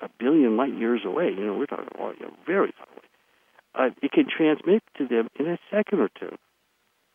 a 0.00 0.08
billion 0.18 0.56
light 0.56 0.74
years 0.74 1.02
away. 1.04 1.30
You 1.36 1.46
know, 1.46 1.54
we're 1.54 1.66
talking 1.66 1.88
about 1.94 2.18
you 2.18 2.26
know, 2.26 2.32
very 2.46 2.72
far 2.76 2.86
away. 2.92 3.08
Uh, 3.74 3.94
it 4.02 4.12
can 4.12 4.26
transmit 4.28 4.82
to 4.98 5.06
them 5.06 5.28
in 5.38 5.46
a 5.46 5.58
second 5.70 6.00
or 6.00 6.08
two 6.18 6.36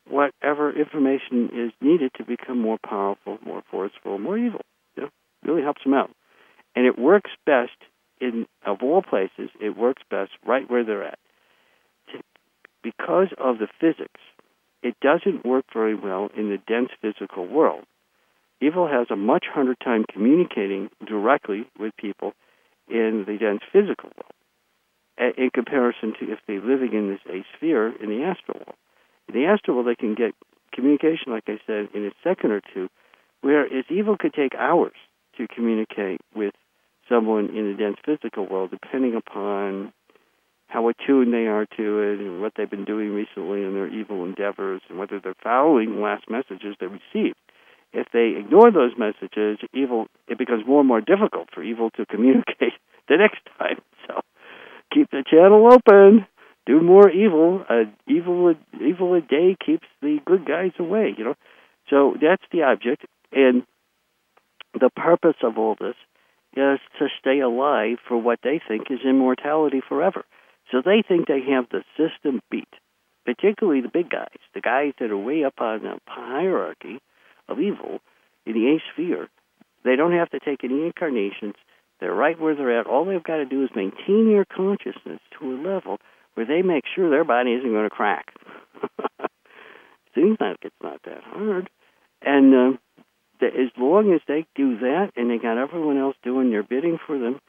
whatever 0.09 0.71
information 0.71 1.49
is 1.53 1.71
needed 1.81 2.11
to 2.17 2.23
become 2.23 2.59
more 2.59 2.77
powerful, 2.77 3.37
more 3.45 3.63
forceful, 3.69 4.17
more 4.19 4.37
evil. 4.37 4.61
You 4.95 5.03
know, 5.03 5.09
really 5.43 5.61
helps 5.61 5.83
them 5.83 5.93
out, 5.93 6.11
and 6.75 6.85
it 6.85 6.97
works 6.97 7.31
best 7.45 7.71
in 8.19 8.45
of 8.65 8.79
all 8.83 9.01
places, 9.01 9.49
it 9.61 9.77
works 9.77 10.01
best 10.09 10.31
right 10.45 10.69
where 10.69 10.83
they're 10.83 11.03
at. 11.03 11.19
Because 12.81 13.27
of 13.37 13.59
the 13.59 13.67
physics, 13.79 14.21
it 14.81 14.95
doesn't 15.01 15.45
work 15.45 15.65
very 15.73 15.95
well 15.95 16.29
in 16.35 16.49
the 16.49 16.57
dense 16.57 16.89
physical 17.01 17.45
world. 17.45 17.83
Evil 18.61 18.87
has 18.87 19.07
a 19.09 19.15
much 19.15 19.45
harder 19.51 19.75
time 19.75 20.05
communicating 20.11 20.89
directly 21.05 21.65
with 21.77 21.95
people 21.97 22.33
in 22.89 23.25
the 23.25 23.37
dense 23.37 23.61
physical 23.71 24.09
world 24.15 24.33
in 25.37 25.49
comparison 25.53 26.13
to 26.19 26.31
if 26.31 26.39
they're 26.47 26.61
living 26.61 26.93
in 26.93 27.09
this 27.09 27.19
eighth 27.29 27.45
sphere 27.57 27.93
in 28.01 28.09
the 28.09 28.23
astral 28.23 28.59
world. 28.59 28.77
In 29.29 29.39
the 29.39 29.45
astral 29.47 29.77
world, 29.77 29.87
they 29.87 29.95
can 29.95 30.15
get 30.15 30.33
communication, 30.73 31.31
like 31.31 31.45
I 31.47 31.59
said, 31.65 31.89
in 31.93 32.05
a 32.05 32.11
second 32.23 32.51
or 32.51 32.61
two, 32.73 32.89
whereas 33.41 33.85
evil 33.89 34.17
could 34.17 34.33
take 34.33 34.55
hours 34.55 34.95
to 35.37 35.47
communicate 35.47 36.21
with 36.35 36.53
someone 37.07 37.49
in 37.55 37.71
the 37.71 37.77
dense 37.77 37.97
physical 38.03 38.47
world, 38.47 38.71
depending 38.71 39.15
upon 39.15 39.93
how 40.67 40.87
attuned 40.87 41.33
they 41.33 41.47
are 41.47 41.65
to 41.77 41.99
it 41.99 42.19
and 42.19 42.41
what 42.41 42.53
they've 42.55 42.69
been 42.69 42.85
doing 42.85 43.13
recently 43.13 43.63
in 43.63 43.73
their 43.73 43.87
evil 43.87 44.23
endeavors 44.23 44.81
and 44.89 44.99
whether 44.99 45.19
they're 45.19 45.33
following 45.43 46.01
last 46.01 46.29
messages 46.29 46.75
they 46.79 46.85
received. 46.85 47.35
If 47.91 48.07
they 48.13 48.39
ignore 48.39 48.71
those 48.71 48.91
messages, 48.97 49.57
evil 49.73 50.07
it 50.27 50.37
becomes 50.37 50.67
more 50.67 50.81
and 50.81 50.87
more 50.87 51.01
difficult 51.01 51.49
for 51.53 51.63
evil 51.63 51.89
to 51.91 52.05
communicate 52.09 52.73
the 53.07 53.17
next 53.17 53.41
time. 53.57 53.81
So 54.07 54.21
keep 54.93 55.09
the 55.09 55.23
channel 55.27 55.73
open. 55.73 56.27
Do 56.65 56.81
more 56.81 57.09
evil. 57.09 57.65
Uh, 57.67 57.85
evil, 58.07 58.53
evil 58.79 59.13
a 59.15 59.21
day 59.21 59.55
keeps 59.65 59.87
the 60.01 60.19
good 60.25 60.45
guys 60.45 60.71
away. 60.77 61.13
You 61.17 61.23
know, 61.23 61.35
so 61.89 62.15
that's 62.21 62.43
the 62.51 62.63
object, 62.63 63.05
and 63.31 63.63
the 64.73 64.89
purpose 64.95 65.37
of 65.43 65.57
all 65.57 65.75
this 65.79 65.95
is 66.55 66.79
to 66.99 67.07
stay 67.19 67.39
alive 67.39 67.97
for 68.07 68.17
what 68.17 68.39
they 68.43 68.61
think 68.67 68.87
is 68.89 68.99
immortality 69.07 69.81
forever. 69.87 70.25
So 70.71 70.81
they 70.83 71.03
think 71.07 71.27
they 71.27 71.41
have 71.51 71.65
the 71.69 71.83
system 71.97 72.41
beat, 72.51 72.69
particularly 73.25 73.81
the 73.81 73.89
big 73.89 74.09
guys, 74.09 74.37
the 74.53 74.61
guys 74.61 74.93
that 74.99 75.11
are 75.11 75.17
way 75.17 75.43
up 75.43 75.59
on 75.59 75.83
the 75.83 75.99
hierarchy 76.05 76.99
of 77.47 77.59
evil 77.59 77.99
in 78.45 78.53
the 78.53 78.67
eighth 78.67 78.83
sphere. 78.93 79.27
They 79.83 79.95
don't 79.95 80.13
have 80.13 80.29
to 80.31 80.39
take 80.39 80.63
any 80.63 80.85
incarnations. 80.85 81.55
They're 81.99 82.13
right 82.13 82.39
where 82.39 82.55
they're 82.55 82.79
at. 82.79 82.87
All 82.87 83.05
they've 83.05 83.23
got 83.23 83.37
to 83.37 83.45
do 83.45 83.63
is 83.63 83.69
maintain 83.75 84.27
their 84.27 84.45
consciousness 84.45 85.19
to 85.39 85.51
a 85.51 85.57
level 85.61 85.97
where 86.33 86.45
they 86.45 86.61
make 86.61 86.83
sure 86.93 87.09
their 87.09 87.23
body 87.23 87.51
isn't 87.51 87.71
going 87.71 87.89
to 87.89 87.89
crack. 87.89 88.33
Seems 90.15 90.37
like 90.39 90.57
it's 90.61 90.75
not 90.81 91.01
that 91.03 91.23
hard. 91.23 91.69
And 92.21 92.53
uh, 92.53 92.77
as 93.41 93.71
long 93.77 94.13
as 94.13 94.21
they 94.27 94.45
do 94.55 94.77
that 94.79 95.11
and 95.15 95.29
they 95.29 95.37
got 95.37 95.57
everyone 95.57 95.97
else 95.97 96.15
doing 96.23 96.49
their 96.49 96.63
bidding 96.63 96.97
for 97.05 97.17
them, 97.17 97.39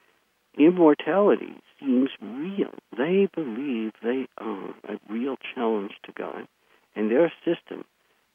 immortality 0.58 1.54
seems 1.78 2.10
real. 2.20 2.74
They 2.96 3.28
believe 3.34 3.92
they 4.02 4.26
are 4.38 4.70
a 4.88 4.98
real 5.08 5.36
challenge 5.54 5.92
to 6.04 6.12
God, 6.12 6.46
and 6.94 7.10
their 7.10 7.32
system 7.44 7.84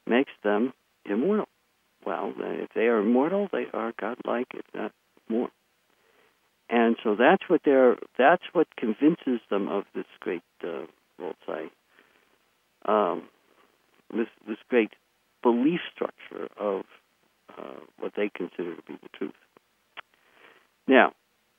makes 0.08 0.32
them 0.44 0.74
immortal. 1.06 1.48
Well, 2.06 2.34
if 2.38 2.70
they 2.76 2.88
are 2.88 3.00
immortal, 3.00 3.48
they 3.52 3.66
are 3.74 3.94
godlike, 4.00 4.48
if 4.54 4.66
not 4.74 4.92
more. 5.30 5.50
And 6.76 6.98
so 7.02 7.16
that's 7.16 7.44
what 7.48 7.62
they're. 7.64 7.96
That's 8.18 8.44
what 8.52 8.68
convinces 8.76 9.40
them 9.50 9.70
of 9.70 9.86
this 9.96 10.04
great, 10.20 10.42
uh, 10.62 10.88
um, 12.86 13.24
this 14.14 14.28
this 14.46 14.58
great 14.68 14.92
belief 15.42 15.80
structure 15.94 16.50
of 16.60 16.84
uh, 17.58 17.80
what 17.98 18.12
they 18.18 18.30
consider 18.36 18.76
to 18.76 18.82
be 18.82 18.96
the 19.02 19.08
truth. 19.18 19.32
Now, 20.86 21.14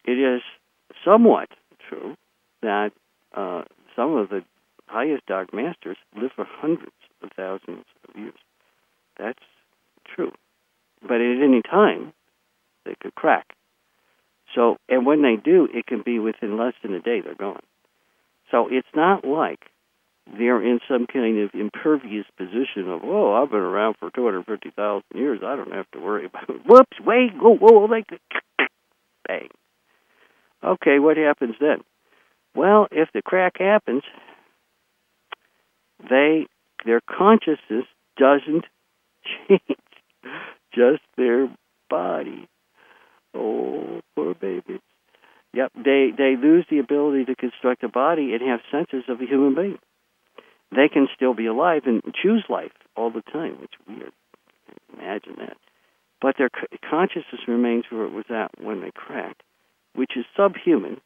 it 0.05 0.19
is 0.19 0.43
somewhat 1.03 1.49
true 1.89 2.15
that 2.61 2.91
uh, 3.35 3.63
some 3.97 4.19
of 4.19 4.29
the 4.29 4.45
highest 4.87 5.25
dark 5.25 5.55
masters 5.55 5.97
live 6.15 6.33
for 6.37 6.47
hundreds 6.47 6.93
of 7.23 7.31
thousands 7.35 7.87
of 8.07 8.21
years. 8.21 8.35
That's 9.19 9.39
true. 10.15 10.33
But 11.01 11.23
at 11.23 11.43
any 11.43 11.63
time, 11.63 12.13
they 12.85 12.97
could 13.01 13.15
crack. 13.15 13.55
So, 14.57 14.79
and 14.89 15.05
when 15.05 15.23
they 15.23 15.37
do, 15.37 15.69
it 15.73 15.87
can 15.87 16.03
be 16.05 16.19
within 16.19 16.57
less 16.59 16.73
than 16.83 16.95
a 16.95 17.01
day 17.01 17.21
they're 17.21 17.35
gone. 17.35 17.61
So 18.51 18.69
it's 18.71 18.89
not 18.95 19.25
like 19.25 19.61
they're 20.27 20.63
in 20.63 20.81
some 20.89 21.07
kind 21.07 21.39
of 21.41 21.51
impervious 21.53 22.25
position 22.39 22.89
of, 22.89 23.03
oh, 23.05 23.35
I've 23.35 23.51
been 23.51 23.61
around 23.61 23.97
for 24.01 24.11
250,000 24.11 25.03
years. 25.15 25.41
I 25.45 25.57
don't 25.57 25.73
have 25.73 25.91
to 25.93 26.01
worry 26.01 26.25
about 26.25 26.49
it. 26.49 26.63
Whoops, 26.67 26.99
wait, 27.05 27.33
whoa, 27.37 27.57
whoa, 27.57 27.85
like, 27.85 28.07
bang. 29.29 29.49
Okay, 30.65 30.99
what 30.99 31.19
happens 31.19 31.55
then? 31.61 31.83
Well, 32.55 32.89
if 32.91 33.11
the 33.13 33.21
crack 33.23 33.59
happens, 33.59 34.03
they 36.09 36.47
their 36.87 37.01
consciousness 37.01 37.85
doesn't 38.17 38.65
change, 39.49 39.61
just 40.75 41.03
their 41.17 41.49
body. 41.91 42.49
Oh, 43.37 44.01
poor 44.15 44.35
babies. 44.35 44.81
Yep, 45.53 45.73
they 45.75 46.11
they 46.17 46.37
lose 46.37 46.67
the 46.71 46.79
ability 46.79 47.25
to 47.27 47.35
construct 47.37 47.83
a 47.83 47.89
body 47.89 48.33
and 48.35 48.43
have 48.43 48.61
senses 48.71 49.05
of 49.09 49.21
a 49.21 49.27
human 49.27 49.55
being. 49.55 49.79
they 50.75 50.89
can 50.89 51.09
still 51.15 51.35
be 51.35 51.47
alive 51.47 51.83
and 51.87 52.03
choose 52.15 52.45
life 52.49 52.73
all 52.97 53.11
the 53.11 53.23
time. 53.23 53.59
It's 53.63 53.73
weird. 53.89 54.13
Imagine 54.95 55.37
that. 55.39 55.57
But 56.21 56.37
their 56.39 56.51
consciousness 56.89 57.47
remains 57.47 57.85
where 57.91 58.05
it 58.05 58.13
was 58.13 58.25
at 58.31 58.51
when 58.61 58.81
they 58.81 58.91
cracked, 58.95 59.43
which 59.95 60.13
is 60.17 60.25
subhuman, 60.37 61.01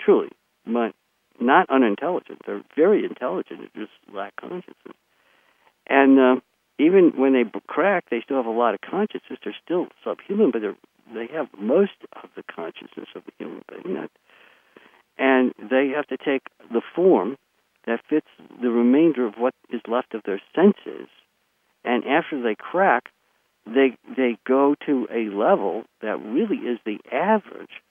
truly, 0.00 0.30
but 0.66 0.92
not 1.40 1.70
unintelligent. 1.70 2.40
They're 2.46 2.62
very 2.76 3.04
intelligent. 3.04 3.60
They 3.60 3.80
just 3.80 3.92
lack 4.12 4.34
consciousness. 4.36 4.96
And 5.88 6.18
uh, 6.18 6.40
even 6.78 7.12
when 7.16 7.32
they 7.32 7.44
crack, 7.66 8.10
they 8.10 8.20
still 8.22 8.36
have 8.36 8.46
a 8.46 8.50
lot 8.50 8.74
of 8.74 8.80
consciousness. 8.80 9.38
They're 9.42 9.56
still 9.64 9.86
subhuman, 10.04 10.50
but 10.50 10.60
they're, 10.60 10.76
they 11.14 11.28
have 11.34 11.48
most 11.58 11.92
of 12.22 12.30
the 12.36 12.42
consciousness 12.42 13.08
of 13.14 13.22
the 13.24 13.32
human 13.38 13.62
being. 13.68 14.08
And 15.18 15.52
they 15.58 15.92
have 15.96 16.06
to 16.08 16.16
take 16.16 16.42
the 16.70 16.82
form 16.94 17.36
that 17.86 18.00
fits 18.08 18.26
the 18.62 18.70
remainder 18.70 19.26
of 19.26 19.34
what 19.36 19.54
is 19.70 19.80
left 19.88 20.14
of 20.14 20.22
their 20.24 20.40
senses. 20.54 21.08
And 21.84 22.04
after 22.04 22.40
they 22.40 22.54
crack, 22.54 23.04
they 23.66 23.96
they 24.16 24.38
go 24.46 24.74
to 24.86 25.06
a 25.10 25.34
level 25.34 25.84
that 26.00 26.22
really 26.22 26.56
is 26.56 26.78
the 26.84 26.98
average 27.12 27.82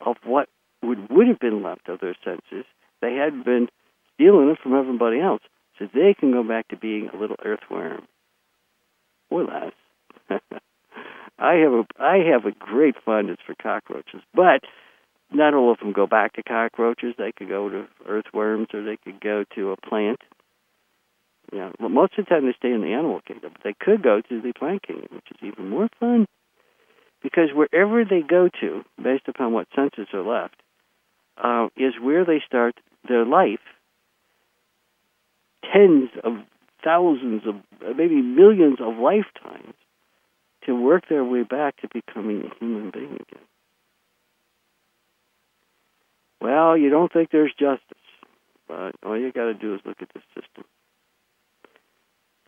of 0.00 0.16
what 0.24 0.48
would 0.82 1.10
would 1.10 1.28
have 1.28 1.38
been 1.38 1.62
left 1.62 1.88
of 1.88 2.00
their 2.00 2.16
senses. 2.24 2.64
They 3.00 3.14
had 3.14 3.44
been 3.44 3.68
stealing 4.14 4.48
it 4.50 4.58
from 4.62 4.74
everybody 4.74 5.20
else, 5.20 5.42
so 5.78 5.86
they 5.92 6.14
can 6.18 6.32
go 6.32 6.42
back 6.42 6.68
to 6.68 6.76
being 6.76 7.08
a 7.12 7.16
little 7.16 7.36
earthworm 7.44 8.06
or 9.30 9.44
less. 9.44 9.72
I 11.38 11.54
have 11.54 11.72
a 11.72 11.84
I 11.98 12.18
have 12.30 12.44
a 12.46 12.52
great 12.52 12.96
fondness 13.04 13.38
for 13.46 13.54
cockroaches, 13.54 14.22
but 14.34 14.62
not 15.30 15.54
all 15.54 15.72
of 15.72 15.78
them 15.78 15.92
go 15.92 16.06
back 16.06 16.34
to 16.34 16.42
cockroaches. 16.42 17.14
They 17.18 17.32
could 17.32 17.48
go 17.48 17.68
to 17.68 17.86
earthworms, 18.06 18.68
or 18.72 18.82
they 18.82 18.96
could 18.96 19.20
go 19.20 19.44
to 19.54 19.72
a 19.72 19.76
plant. 19.76 20.20
Know, 21.52 21.72
well, 21.78 21.88
most 21.88 22.18
of 22.18 22.24
the 22.24 22.28
time 22.28 22.46
they 22.46 22.54
stay 22.58 22.72
in 22.72 22.80
the 22.80 22.92
animal 22.92 23.20
kingdom, 23.26 23.52
but 23.52 23.62
they 23.62 23.74
could 23.78 24.02
go 24.02 24.20
to 24.20 24.40
the 24.40 24.52
plant 24.52 24.82
kingdom, 24.82 25.08
which 25.12 25.30
is 25.30 25.36
even 25.42 25.68
more 25.68 25.88
fun. 26.00 26.26
Because 27.22 27.50
wherever 27.54 28.04
they 28.04 28.22
go 28.22 28.48
to, 28.60 28.84
based 29.00 29.28
upon 29.28 29.52
what 29.52 29.68
senses 29.74 30.08
are 30.12 30.22
left, 30.22 30.56
uh, 31.36 31.68
is 31.76 31.94
where 32.00 32.24
they 32.24 32.42
start 32.44 32.74
their 33.08 33.24
life. 33.24 33.60
Tens 35.72 36.10
of 36.24 36.38
thousands 36.82 37.42
of, 37.46 37.56
maybe 37.96 38.22
millions 38.22 38.78
of 38.80 38.96
lifetimes 38.96 39.74
to 40.66 40.74
work 40.74 41.08
their 41.08 41.24
way 41.24 41.42
back 41.42 41.76
to 41.80 41.88
becoming 41.92 42.42
a 42.44 42.54
human 42.58 42.90
being 42.90 43.14
again. 43.14 43.44
Well, 46.40 46.76
you 46.76 46.90
don't 46.90 47.12
think 47.12 47.30
there's 47.30 47.52
justice, 47.58 47.96
but 48.68 48.94
all 49.04 49.18
you 49.18 49.32
got 49.32 49.46
to 49.46 49.54
do 49.54 49.74
is 49.74 49.80
look 49.84 50.02
at 50.02 50.12
the 50.12 50.20
system. 50.34 50.64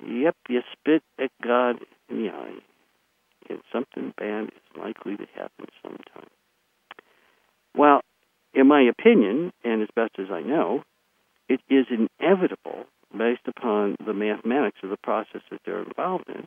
Yep, 0.06 0.36
you 0.48 0.60
spit 0.72 1.02
at 1.18 1.30
God 1.42 1.80
in 2.08 2.22
the 2.22 2.30
eye, 2.30 2.58
and 3.48 3.60
something 3.72 4.12
bad 4.16 4.44
is 4.44 4.78
likely 4.78 5.16
to 5.16 5.26
happen 5.34 5.66
sometime. 5.82 6.28
Well, 7.76 8.02
in 8.54 8.66
my 8.66 8.82
opinion, 8.82 9.52
and 9.64 9.82
as 9.82 9.88
best 9.94 10.12
as 10.18 10.30
I 10.30 10.40
know, 10.42 10.84
it 11.48 11.60
is 11.68 11.86
inevitable 11.90 12.84
based 13.16 13.46
upon 13.46 13.96
the 14.04 14.12
mathematics 14.12 14.78
of 14.82 14.90
the 14.90 14.96
process 14.96 15.40
that 15.50 15.60
they're 15.64 15.82
involved 15.82 16.28
in, 16.28 16.46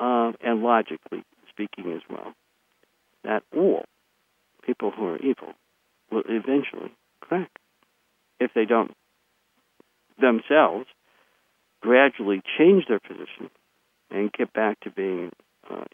uh, 0.00 0.32
and 0.42 0.62
logically 0.62 1.22
speaking 1.48 1.92
as 1.92 2.02
well, 2.08 2.32
that 3.24 3.42
all 3.54 3.84
people 4.64 4.90
who 4.90 5.06
are 5.06 5.18
evil 5.18 5.52
will 6.10 6.22
eventually 6.26 6.92
crack 7.20 7.50
if 8.38 8.50
they 8.54 8.64
don't 8.64 8.92
themselves 10.20 10.86
gradually 11.82 12.42
change 12.58 12.84
their 12.88 13.00
position 13.00 13.50
and 14.10 14.32
get 14.32 14.52
back 14.52 14.78
to 14.80 14.90
being 14.90 15.30
uh, 15.70 15.84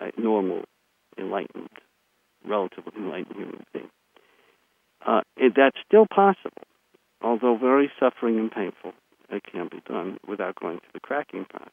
a 0.00 0.20
normal, 0.20 0.62
enlightened, 1.18 1.68
relatively 2.46 2.92
enlightened 2.96 3.36
human 3.36 3.64
being. 3.72 3.90
Uh, 5.06 5.20
that's 5.56 5.78
still 5.86 6.06
possible, 6.06 6.62
although 7.22 7.56
very 7.56 7.90
suffering 7.98 8.38
and 8.38 8.50
painful. 8.50 8.92
It 9.30 9.42
can 9.50 9.68
be 9.68 9.80
done 9.88 10.18
without 10.26 10.54
going 10.60 10.78
through 10.78 10.90
the 10.94 11.00
cracking 11.00 11.44
process. 11.46 11.72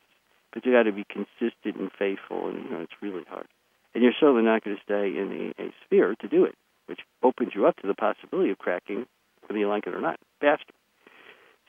But 0.54 0.66
you 0.66 0.72
got 0.72 0.84
to 0.84 0.92
be 0.92 1.06
consistent 1.10 1.78
and 1.78 1.92
faithful, 1.98 2.50
and 2.50 2.63
you 2.63 2.70
know 2.70 2.82
it's 2.82 3.02
really 3.02 3.24
hard. 3.28 3.48
And 3.94 4.04
you're 4.04 4.13
certainly 4.20 4.44
not 4.44 4.63
going 4.63 4.78
to 4.78 4.84
stay 4.84 5.18
in 5.18 5.54
a, 5.58 5.63
eighth 5.63 5.74
sphere 5.86 6.16
to 6.22 6.28
do 6.28 6.46
it 6.46 6.56
which 6.86 7.00
opens 7.22 7.52
you 7.56 7.66
up 7.66 7.78
to 7.78 7.88
the 7.88 7.94
possibility 7.94 8.52
of 8.52 8.58
cracking, 8.58 9.06
whether 9.48 9.60
you 9.60 9.68
like 9.68 9.88
it 9.88 9.94
or 9.94 10.02
not, 10.02 10.20
faster. 10.39 10.74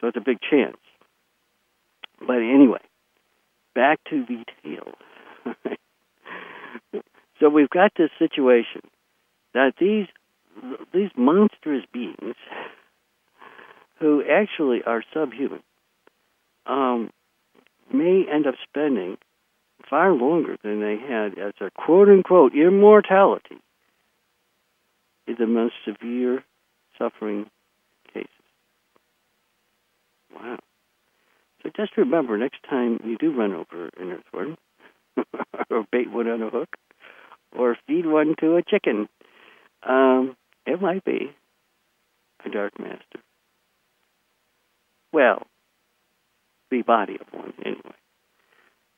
So 0.01 0.09
it's 0.09 0.17
a 0.17 0.21
big 0.21 0.39
chance. 0.41 0.77
But 2.21 2.39
anyway, 2.39 2.81
back 3.75 4.01
to 4.11 4.25
the 4.27 4.45
tale. 4.63 4.95
so 7.41 7.49
we've 7.49 7.71
got 7.71 7.93
this 7.97 8.11
situation 8.19 8.83
that 9.53 9.75
these 9.79 10.07
these 10.93 11.11
monstrous 11.17 11.85
beings, 11.93 12.37
who 13.99 14.23
actually 14.23 14.83
are 14.87 15.03
subhuman, 15.13 15.63
um, 16.65 17.11
may 17.93 18.25
end 18.31 18.47
up 18.47 18.55
spending 18.69 19.17
far 19.89 20.13
longer 20.13 20.57
than 20.63 20.81
they 20.81 20.97
had 20.97 21.39
as 21.39 21.53
a 21.61 21.71
quote 21.71 22.09
unquote 22.09 22.55
immortality 22.55 23.59
in 25.27 25.37
the 25.39 25.47
most 25.47 25.75
severe 25.85 26.45
suffering 26.99 27.47
cases. 28.13 28.29
Wow. 30.35 30.59
So 31.63 31.71
just 31.77 31.97
remember 31.97 32.37
next 32.37 32.63
time 32.69 33.01
you 33.05 33.17
do 33.17 33.33
run 33.37 33.53
over 33.53 33.91
an 33.99 34.13
earthworm, 34.13 34.57
or 35.71 35.87
bait 35.91 36.11
one 36.11 36.29
on 36.29 36.43
a 36.43 36.51
hook, 36.51 36.69
or 37.57 37.77
feed 37.87 38.07
one 38.07 38.35
to 38.41 38.57
a 38.57 38.63
chicken, 38.63 39.09
um, 39.83 40.37
it 40.67 40.81
might 40.81 41.05
be 41.05 41.31
a 42.45 42.51
dark 42.51 42.79
master. 42.79 43.21
Well, 45.13 45.47
the 46.71 46.83
body 46.83 47.17
of 47.21 47.27
one, 47.33 47.53
anyway. 47.65 47.95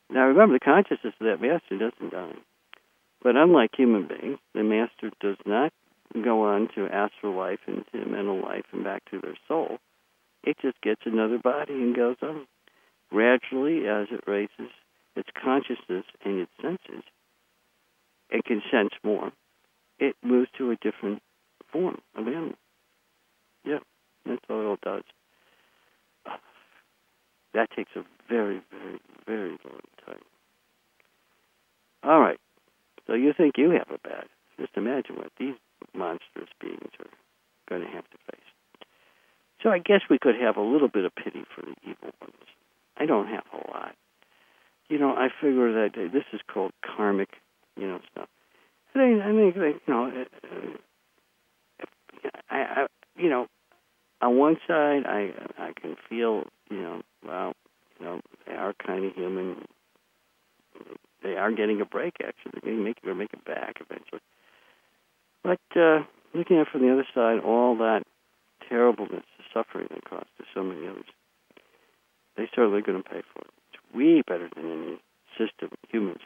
Now 0.09 0.27
remember, 0.27 0.55
the 0.55 0.59
consciousness 0.59 1.13
of 1.19 1.25
that 1.25 1.41
master 1.41 1.77
doesn't 1.77 2.11
die. 2.11 2.35
But 3.21 3.35
unlike 3.35 3.71
human 3.75 4.07
beings, 4.07 4.39
the 4.53 4.63
master 4.63 5.11
does 5.19 5.37
not 5.45 5.73
go 6.23 6.43
on 6.43 6.69
to 6.75 6.87
astral 6.87 7.35
life 7.35 7.59
and 7.67 7.83
to 7.91 8.05
mental 8.05 8.41
life 8.41 8.65
and 8.71 8.83
back 8.83 9.03
to 9.11 9.19
their 9.19 9.37
soul. 9.47 9.79
It 10.43 10.57
just 10.61 10.79
gets 10.81 11.01
another 11.05 11.37
body 11.37 11.73
and 11.73 11.95
goes 11.95 12.17
on. 12.21 12.47
Gradually, 13.09 13.87
as 13.87 14.07
it 14.11 14.23
raises 14.27 14.71
its 15.15 15.29
consciousness 15.43 16.05
and 16.23 16.39
its 16.39 16.51
senses, 16.61 17.03
it 18.29 18.45
can 18.45 18.61
sense 18.71 18.93
more. 19.03 19.31
It 19.99 20.15
moves 20.23 20.49
to 20.57 20.71
a 20.71 20.75
different 20.75 21.21
form 21.71 21.99
of 22.15 22.27
animal. 22.27 22.55
Yeah, 23.65 23.79
that's 24.25 24.45
all 24.49 24.73
it 24.73 24.81
does. 24.81 25.03
That 27.57 27.71
takes 27.75 27.89
a 27.95 28.03
very, 28.29 28.61
very, 28.69 28.99
very 29.25 29.49
long 29.49 29.81
time. 30.05 30.21
All 32.03 32.19
right. 32.19 32.39
So 33.07 33.13
you 33.13 33.33
think 33.35 33.57
you 33.57 33.71
have 33.71 33.89
a 33.89 33.97
bad. 34.07 34.25
Just 34.59 34.73
imagine 34.75 35.15
what 35.15 35.31
these 35.39 35.55
monstrous 35.95 36.49
beings 36.61 36.91
are 36.99 37.09
going 37.67 37.81
to 37.81 37.87
have 37.87 38.03
to 38.11 38.17
face. 38.31 38.45
So 39.63 39.69
I 39.69 39.79
guess 39.79 40.01
we 40.07 40.19
could 40.19 40.35
have 40.39 40.55
a 40.55 40.61
little 40.61 40.87
bit 40.87 41.03
of 41.05 41.15
pity 41.15 41.45
for 41.55 41.63
the 41.63 41.73
evil 41.81 42.13
ones. 42.21 42.35
I 42.95 43.07
don't 43.07 43.27
have 43.27 43.45
a 43.51 43.71
lot. 43.71 43.95
You 44.87 44.99
know, 44.99 45.15
I 45.15 45.29
figure 45.41 45.73
that 45.73 45.95
this 46.13 46.25
is 46.31 46.41
called 46.53 46.73
karmic, 46.85 47.29
you 47.75 47.87
know, 47.87 47.99
stuff. 48.11 48.29
I 48.93 48.99
think, 48.99 49.23
I 49.23 49.29
you 49.29 49.79
know, 49.87 50.25
uh, 51.81 51.83
I, 52.51 52.57
I, 52.57 52.87
you 53.15 53.29
know, 53.29 53.47
on 54.21 54.37
one 54.37 54.57
side, 54.67 55.07
I, 55.07 55.31
I 55.57 55.71
can 55.79 55.95
feel, 56.07 56.43
you 56.69 56.81
know, 56.81 57.01
well, 57.25 57.53
you 57.99 58.05
know, 58.05 58.21
they 58.45 58.53
are 58.53 58.73
kind 58.73 59.05
of 59.05 59.13
human. 59.13 59.65
They 61.23 61.35
are 61.35 61.51
getting 61.51 61.81
a 61.81 61.85
break. 61.85 62.15
Actually, 62.21 62.51
they're 62.53 62.71
going 62.71 62.77
to 62.77 62.83
make, 62.83 63.01
they're 63.03 63.15
make 63.15 63.33
it 63.33 63.45
back 63.45 63.77
eventually. 63.81 64.21
But 65.43 65.59
uh, 65.75 66.03
looking 66.33 66.57
at 66.57 66.67
it 66.67 66.67
from 66.71 66.81
the 66.81 66.91
other 66.91 67.07
side, 67.13 67.39
all 67.43 67.75
that 67.77 68.03
terribleness, 68.67 69.23
the 69.37 69.43
suffering 69.53 69.87
they 69.89 70.01
caused 70.07 70.29
to 70.37 70.43
so 70.53 70.63
many 70.63 70.87
others, 70.87 71.05
they 72.35 72.49
certainly 72.55 72.81
going 72.81 73.01
to 73.01 73.09
pay 73.09 73.21
for 73.33 73.41
it. 73.41 73.51
It's 73.73 73.95
way 73.95 74.21
better 74.21 74.49
than 74.55 74.71
any 74.71 74.97
system 75.37 75.69
humans 75.89 76.19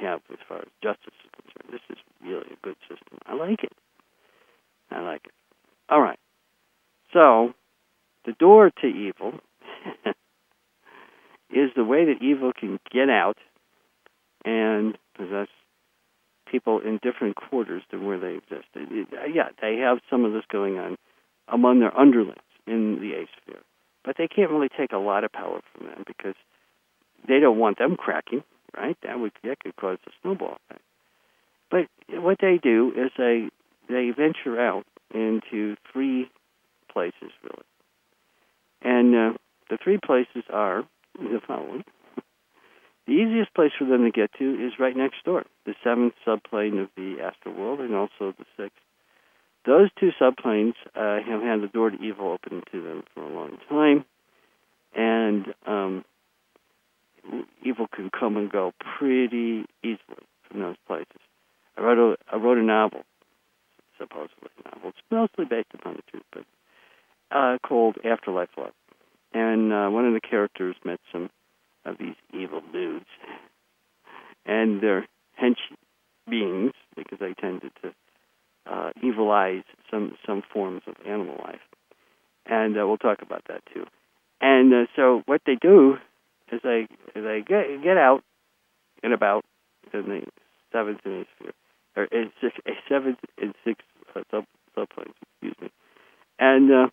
have 0.00 0.20
as 0.30 0.38
far 0.48 0.58
as 0.58 0.68
justice 0.82 1.14
is 1.24 1.30
concerned. 1.34 1.72
This 1.72 1.96
is 1.96 2.02
really 2.22 2.52
a 2.52 2.66
good 2.66 2.76
system. 2.88 3.18
I 3.26 3.34
like 3.34 3.64
it. 3.64 3.72
I 4.90 5.00
like 5.00 5.22
it. 5.26 5.32
All 5.88 6.00
right. 6.00 6.18
So, 7.12 7.54
the 8.24 8.32
door 8.32 8.70
to 8.82 8.86
evil 8.86 9.40
is 11.50 11.70
the 11.76 11.84
way 11.84 12.04
that 12.06 12.22
evil 12.22 12.52
can 12.58 12.78
get 12.92 13.08
out 13.08 13.38
and 14.44 14.96
possess 15.16 15.48
people 16.50 16.80
in 16.80 16.98
different 17.02 17.36
quarters 17.36 17.82
than 17.90 18.06
where 18.06 18.18
they 18.18 18.34
exist. 18.34 18.68
Yeah, 18.74 19.48
they 19.60 19.76
have 19.76 19.98
some 20.08 20.24
of 20.24 20.32
this 20.32 20.44
going 20.50 20.78
on 20.78 20.96
among 21.48 21.80
their 21.80 21.96
underlings 21.96 22.38
in 22.66 23.00
the 23.00 23.14
eighth 23.14 23.30
sphere. 23.42 23.60
but 24.04 24.16
they 24.16 24.28
can't 24.28 24.50
really 24.50 24.68
take 24.68 24.92
a 24.92 24.98
lot 24.98 25.24
of 25.24 25.32
power 25.32 25.60
from 25.72 25.86
them 25.86 26.04
because 26.06 26.34
they 27.28 27.38
don't 27.38 27.58
want 27.58 27.78
them 27.78 27.96
cracking, 27.96 28.42
right? 28.76 28.96
That 29.02 29.18
would 29.20 29.32
that 29.44 29.60
could 29.60 29.76
cause 29.76 29.98
a 30.06 30.10
snowball 30.22 30.58
effect. 30.68 30.84
But 31.70 31.86
what 32.20 32.38
they 32.40 32.58
do 32.62 32.92
is 32.96 33.10
they 33.18 33.48
they 33.88 34.10
venture 34.10 34.60
out 34.60 34.84
into 35.12 35.76
three 35.92 36.30
places 36.90 37.32
really, 37.42 37.66
and 38.82 39.14
uh, 39.14 39.38
the 39.70 39.78
three 39.82 39.98
places 40.04 40.42
are 40.50 40.84
the 41.14 41.40
following. 41.46 41.84
The 43.06 43.12
easiest 43.12 43.54
place 43.54 43.72
for 43.78 43.86
them 43.86 44.04
to 44.04 44.10
get 44.10 44.30
to 44.38 44.44
is 44.44 44.78
right 44.78 44.96
next 44.96 45.24
door, 45.24 45.44
the 45.64 45.74
seventh 45.82 46.14
subplane 46.24 46.78
of 46.78 46.88
the 46.96 47.16
astral 47.20 47.54
world, 47.54 47.80
and 47.80 47.94
also 47.94 48.34
the 48.38 48.44
sixth. 48.56 48.78
Those 49.66 49.88
two 49.98 50.10
subplanes 50.20 50.74
uh, 50.94 51.22
have 51.22 51.42
had 51.42 51.60
the 51.60 51.70
door 51.72 51.90
to 51.90 52.02
evil 52.02 52.32
open 52.32 52.62
to 52.72 52.82
them 52.82 53.02
for 53.14 53.22
a 53.22 53.28
long 53.28 53.58
time, 53.68 54.04
and 54.94 55.54
um, 55.66 56.04
evil 57.62 57.86
can 57.94 58.10
come 58.10 58.36
and 58.36 58.50
go 58.50 58.72
pretty 58.98 59.66
easily 59.82 60.24
from 60.48 60.60
those 60.60 60.76
places. 60.86 61.20
I 61.76 61.82
wrote 61.82 61.98
a 61.98 62.34
I 62.34 62.36
wrote 62.38 62.58
a 62.58 62.62
novel, 62.62 63.02
supposedly 63.98 64.50
a 64.64 64.74
novel. 64.74 64.90
It's 64.90 64.98
mostly 65.10 65.44
based 65.44 65.74
upon 65.74 65.94
the 65.94 66.02
truth, 66.10 66.24
but 66.32 66.44
uh, 67.30 67.58
called 67.66 67.96
Afterlife 68.04 68.50
Love, 68.56 68.72
and 69.32 69.72
uh, 69.72 69.88
one 69.88 70.06
of 70.06 70.14
the 70.14 70.20
characters 70.20 70.76
met 70.84 71.00
some 71.12 71.30
of 71.84 71.98
these 71.98 72.14
evil 72.32 72.62
dudes, 72.72 73.06
and 74.46 74.82
they're 74.82 75.06
hench 75.40 75.58
beings 76.28 76.72
because 76.96 77.18
they 77.18 77.34
tended 77.34 77.72
to 77.82 77.92
uh, 78.70 78.90
evilize 79.02 79.62
some 79.90 80.16
some 80.26 80.42
forms 80.52 80.82
of 80.86 80.94
animal 81.06 81.36
life, 81.44 81.60
and 82.46 82.76
uh, 82.78 82.86
we'll 82.86 82.98
talk 82.98 83.22
about 83.22 83.42
that 83.48 83.62
too. 83.72 83.84
And 84.40 84.72
uh, 84.72 84.86
so 84.96 85.22
what 85.26 85.42
they 85.46 85.56
do 85.60 85.96
is 86.52 86.60
they 86.62 86.86
they 87.14 87.42
get 87.46 87.82
get 87.82 87.96
out 87.96 88.22
and 89.02 89.12
about 89.12 89.44
in 89.92 90.02
the 90.02 90.22
seventh 90.72 91.00
hemisphere, 91.04 91.52
or 91.96 92.04
in 92.04 92.30
seventh 92.88 93.18
and 93.40 93.54
sixth 93.64 93.86
uh, 94.14 94.22
sub 94.30 94.44
subplanes, 94.76 95.14
excuse 95.32 95.54
me, 95.60 95.70
and 96.38 96.70
uh, 96.70 96.88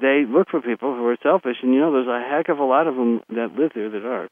they 0.00 0.24
look 0.28 0.48
for 0.50 0.60
people 0.60 0.94
who 0.94 1.06
are 1.06 1.16
selfish, 1.22 1.56
and 1.62 1.72
you 1.72 1.80
know 1.80 1.92
there's 1.92 2.08
a 2.08 2.20
heck 2.28 2.48
of 2.48 2.58
a 2.58 2.64
lot 2.64 2.86
of 2.86 2.96
them 2.96 3.20
that 3.30 3.56
live 3.58 3.72
there 3.74 3.90
that 3.90 4.04
are, 4.04 4.28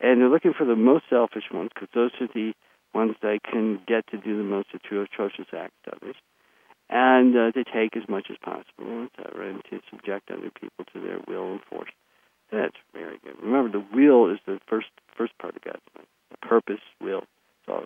and 0.00 0.20
they're 0.20 0.28
looking 0.28 0.52
for 0.56 0.66
the 0.66 0.76
most 0.76 1.04
selfish 1.08 1.44
ones 1.52 1.70
because 1.74 1.88
those 1.94 2.10
are 2.20 2.28
the 2.34 2.52
ones 2.94 3.14
they 3.22 3.38
can 3.38 3.80
get 3.86 4.06
to 4.08 4.18
do 4.18 4.36
the 4.36 4.44
most 4.44 4.68
atrocious 4.74 5.46
acts 5.56 5.74
to 5.84 5.96
others, 5.96 6.16
and 6.90 7.36
uh, 7.36 7.52
to 7.52 7.64
take 7.64 7.96
as 7.96 8.08
much 8.08 8.26
as 8.30 8.36
possible, 8.42 9.08
etc., 9.08 9.50
and 9.50 9.62
to 9.70 9.80
subject 9.90 10.30
other 10.30 10.50
people 10.50 10.84
to 10.92 11.00
their 11.00 11.20
will 11.26 11.52
and 11.52 11.60
force. 11.68 11.90
That's 12.52 12.76
very 12.92 13.18
good. 13.24 13.36
Remember, 13.42 13.70
the 13.70 13.84
will 13.94 14.30
is 14.30 14.38
the 14.46 14.60
first 14.68 14.88
first 15.16 15.36
part 15.38 15.56
of 15.56 15.62
God's 15.62 15.82
mind. 15.94 16.06
Purpose, 16.42 16.84
will, 17.00 17.24
it's 17.60 17.68
all 17.68 17.84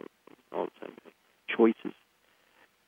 all 0.53 0.67
the 0.67 0.87
same. 0.87 0.97
Choices, 1.49 1.97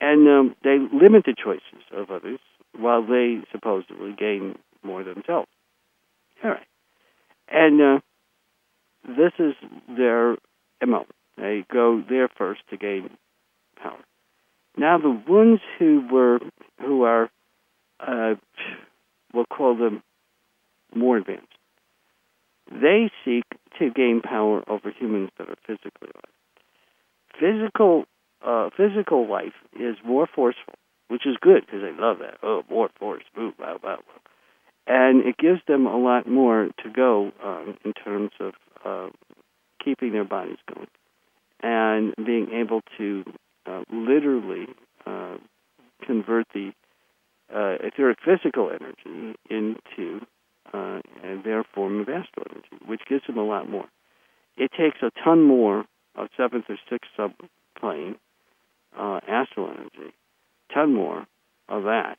and 0.01 0.29
um, 0.29 0.57
they 0.65 0.79
limit 0.93 1.25
the 1.25 1.35
choices 1.37 1.85
of 1.93 2.11
others 2.11 2.41
while 2.79 3.07
they 3.07 3.39
supposedly 3.53 4.15
gain 4.19 4.57
more 4.83 5.03
themselves. 5.03 5.49
All 6.43 6.51
right, 6.51 6.67
and 7.49 7.81
uh, 7.81 8.01
this 9.07 9.33
is 9.39 9.55
their 9.89 10.37
mo. 10.85 11.07
They 11.37 11.65
go 11.73 12.03
there 12.09 12.29
first 12.29 12.61
to 12.71 12.77
gain 12.77 13.11
power. 13.83 13.99
Now, 14.77 14.99
the 14.99 15.23
ones 15.29 15.61
who 15.79 16.07
were 16.11 16.39
who 16.81 17.03
are, 17.03 17.31
uh, 18.01 18.35
we'll 19.33 19.47
call 19.47 19.77
them 19.77 20.03
more 20.95 21.17
advanced. 21.17 21.47
They 22.71 23.11
seek 23.25 23.45
to 23.79 23.91
gain 23.91 24.21
power 24.23 24.63
over 24.69 24.91
humans 24.91 25.31
that 25.39 25.49
are 25.49 25.57
physically 25.67 26.11
alive. 26.15 26.35
Physical, 27.39 28.05
uh, 28.45 28.71
physical 28.77 29.29
life 29.29 29.55
is 29.79 29.97
more 30.05 30.27
forceful, 30.27 30.75
which 31.09 31.27
is 31.27 31.37
good 31.41 31.67
because 31.67 31.83
they 31.83 31.93
love 32.01 32.19
that. 32.21 32.39
Oh, 32.43 32.63
more 32.71 32.91
force, 32.99 33.25
move, 33.37 33.57
blah, 33.57 33.79
blah, 33.79 33.97
blah. 33.97 34.03
And 34.87 35.25
it 35.27 35.37
gives 35.39 35.61
them 35.67 35.87
a 35.87 35.97
lot 35.97 36.29
more 36.29 36.69
to 36.83 36.91
go 36.91 37.33
um, 37.43 37.77
in 37.85 37.93
terms 37.93 38.31
of 38.41 38.53
uh, 38.85 39.09
keeping 39.83 40.13
their 40.13 40.25
bodies 40.25 40.59
going 40.73 40.89
and 41.63 42.15
being 42.25 42.51
able 42.53 42.83
to 42.99 43.25
uh, 43.67 43.83
literally 43.91 44.67
uh, 45.07 45.37
convert 46.07 46.47
the 46.53 46.73
uh, 47.55 47.77
etheric 47.83 48.19
physical 48.25 48.71
energy 48.71 49.35
into 49.49 50.21
uh, 50.73 51.01
their 51.45 51.65
form 51.75 52.01
of 52.01 52.09
astral 52.09 52.47
energy, 52.51 52.85
which 52.87 53.03
gives 53.09 53.27
them 53.27 53.39
a 53.39 53.45
lot 53.45 53.69
more. 53.69 53.87
It 54.57 54.71
takes 54.77 54.99
a 55.03 55.11
ton 55.23 55.43
more 55.43 55.85
of 56.15 56.29
seventh 56.37 56.67
or 56.69 56.79
sixth 56.89 57.11
subplane 57.17 58.17
uh, 58.99 59.21
astral 59.27 59.71
energy, 59.71 60.15
ton 60.73 60.95
more 60.95 61.27
of 61.69 61.85
that 61.85 62.19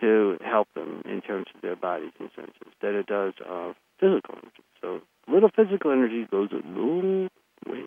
to 0.00 0.38
help 0.44 0.68
them 0.74 1.02
in 1.04 1.20
terms 1.20 1.46
of 1.54 1.60
their 1.60 1.76
bodies 1.76 2.12
and 2.20 2.30
senses 2.34 2.72
than 2.80 2.94
it 2.94 3.06
does 3.06 3.34
of 3.46 3.74
physical 3.98 4.34
energy. 4.34 4.62
So 4.80 5.00
little 5.26 5.50
physical 5.54 5.90
energy 5.90 6.26
goes 6.30 6.50
a 6.52 6.66
little 6.66 7.28
way. 7.66 7.84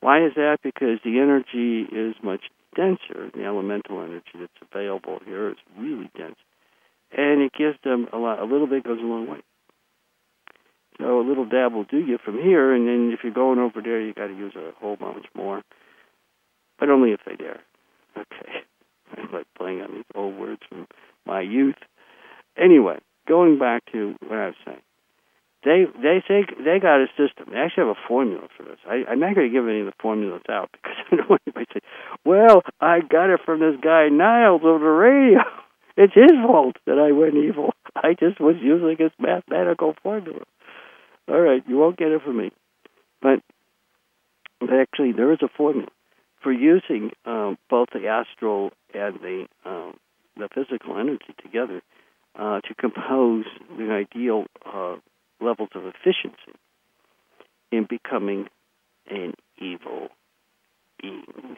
Why 0.00 0.24
is 0.24 0.32
that? 0.36 0.58
Because 0.62 0.98
the 1.04 1.18
energy 1.18 1.86
is 1.90 2.14
much 2.22 2.42
denser. 2.76 3.30
The 3.34 3.44
elemental 3.44 4.02
energy 4.02 4.38
that's 4.38 4.52
available 4.70 5.20
here 5.24 5.50
is 5.50 5.56
really 5.78 6.10
dense, 6.16 6.36
and 7.16 7.40
it 7.42 7.52
gives 7.56 7.78
them 7.82 8.06
a 8.12 8.18
lot. 8.18 8.38
A 8.38 8.44
little 8.44 8.66
bit 8.66 8.84
goes 8.84 8.98
a 9.00 9.06
long 9.06 9.26
way. 9.28 9.40
So 10.98 11.20
a 11.20 11.26
little 11.26 11.46
dab 11.46 11.72
will 11.72 11.84
do 11.84 11.98
you 11.98 12.18
from 12.24 12.40
here, 12.40 12.72
and 12.72 12.86
then 12.86 13.12
if 13.12 13.24
you're 13.24 13.32
going 13.32 13.58
over 13.58 13.80
there, 13.82 14.00
you 14.00 14.14
got 14.14 14.28
to 14.28 14.36
use 14.36 14.54
a 14.54 14.72
whole 14.78 14.96
bunch 14.96 15.26
more, 15.34 15.62
but 16.78 16.88
only 16.88 17.10
if 17.10 17.20
they 17.26 17.34
dare. 17.34 17.60
Okay, 18.16 18.62
like 19.32 19.46
playing 19.56 19.80
on 19.82 19.92
these 19.92 20.04
old 20.14 20.36
words 20.36 20.62
from 20.68 20.86
my 21.26 21.40
youth. 21.40 21.76
Anyway, 22.56 22.98
going 23.26 23.58
back 23.58 23.82
to 23.92 24.14
what 24.26 24.38
I 24.38 24.46
was 24.46 24.54
saying 24.64 24.82
they 25.64 25.86
they 26.00 26.22
say 26.28 26.44
they 26.62 26.78
got 26.78 27.00
a 27.00 27.06
system. 27.16 27.48
They 27.50 27.58
actually 27.58 27.88
have 27.88 27.96
a 27.96 28.08
formula 28.08 28.48
for 28.56 28.62
this. 28.64 28.78
I, 28.86 29.04
I'm 29.08 29.18
not 29.18 29.34
going 29.34 29.48
to 29.48 29.52
give 29.52 29.66
any 29.66 29.80
of 29.80 29.86
the 29.86 29.94
formulas 30.00 30.42
out 30.48 30.70
because 30.72 30.96
I 31.12 31.16
don't 31.16 31.30
want 31.30 31.42
anybody 31.46 31.66
to 31.66 31.80
say, 31.80 31.86
"Well, 32.24 32.62
I 32.80 33.00
got 33.00 33.30
it 33.30 33.40
from 33.44 33.60
this 33.60 33.76
guy 33.82 34.08
Niles 34.08 34.62
over 34.64 34.78
the 34.78 34.90
radio." 34.90 35.40
It's 35.96 36.12
his 36.12 36.32
fault 36.44 36.74
that 36.86 36.98
I 36.98 37.12
went 37.12 37.36
evil. 37.36 37.72
I 37.94 38.14
just 38.18 38.40
was 38.40 38.56
using 38.60 38.96
his 38.98 39.12
mathematical 39.16 39.94
formula. 40.02 40.40
All 41.28 41.38
right, 41.38 41.62
you 41.68 41.78
won't 41.78 41.96
get 41.96 42.08
it 42.08 42.20
from 42.20 42.38
me, 42.38 42.50
but 43.22 43.38
actually 44.60 45.12
there 45.12 45.30
is 45.30 45.38
a 45.40 45.48
formula 45.56 45.86
for 46.44 46.52
using 46.52 47.10
um, 47.24 47.56
both 47.70 47.88
the 47.94 48.06
astral 48.06 48.70
and 48.92 49.18
the 49.20 49.46
um, 49.64 49.94
the 50.36 50.48
physical 50.54 50.98
energy 50.98 51.34
together 51.42 51.80
uh, 52.38 52.60
to 52.60 52.74
compose 52.74 53.46
the 53.78 53.90
ideal 53.90 54.44
uh, 54.66 54.96
levels 55.40 55.70
of 55.74 55.84
efficiency 55.86 56.58
in 57.72 57.86
becoming 57.88 58.48
an 59.08 59.34
evil 59.58 60.08
being. 61.00 61.56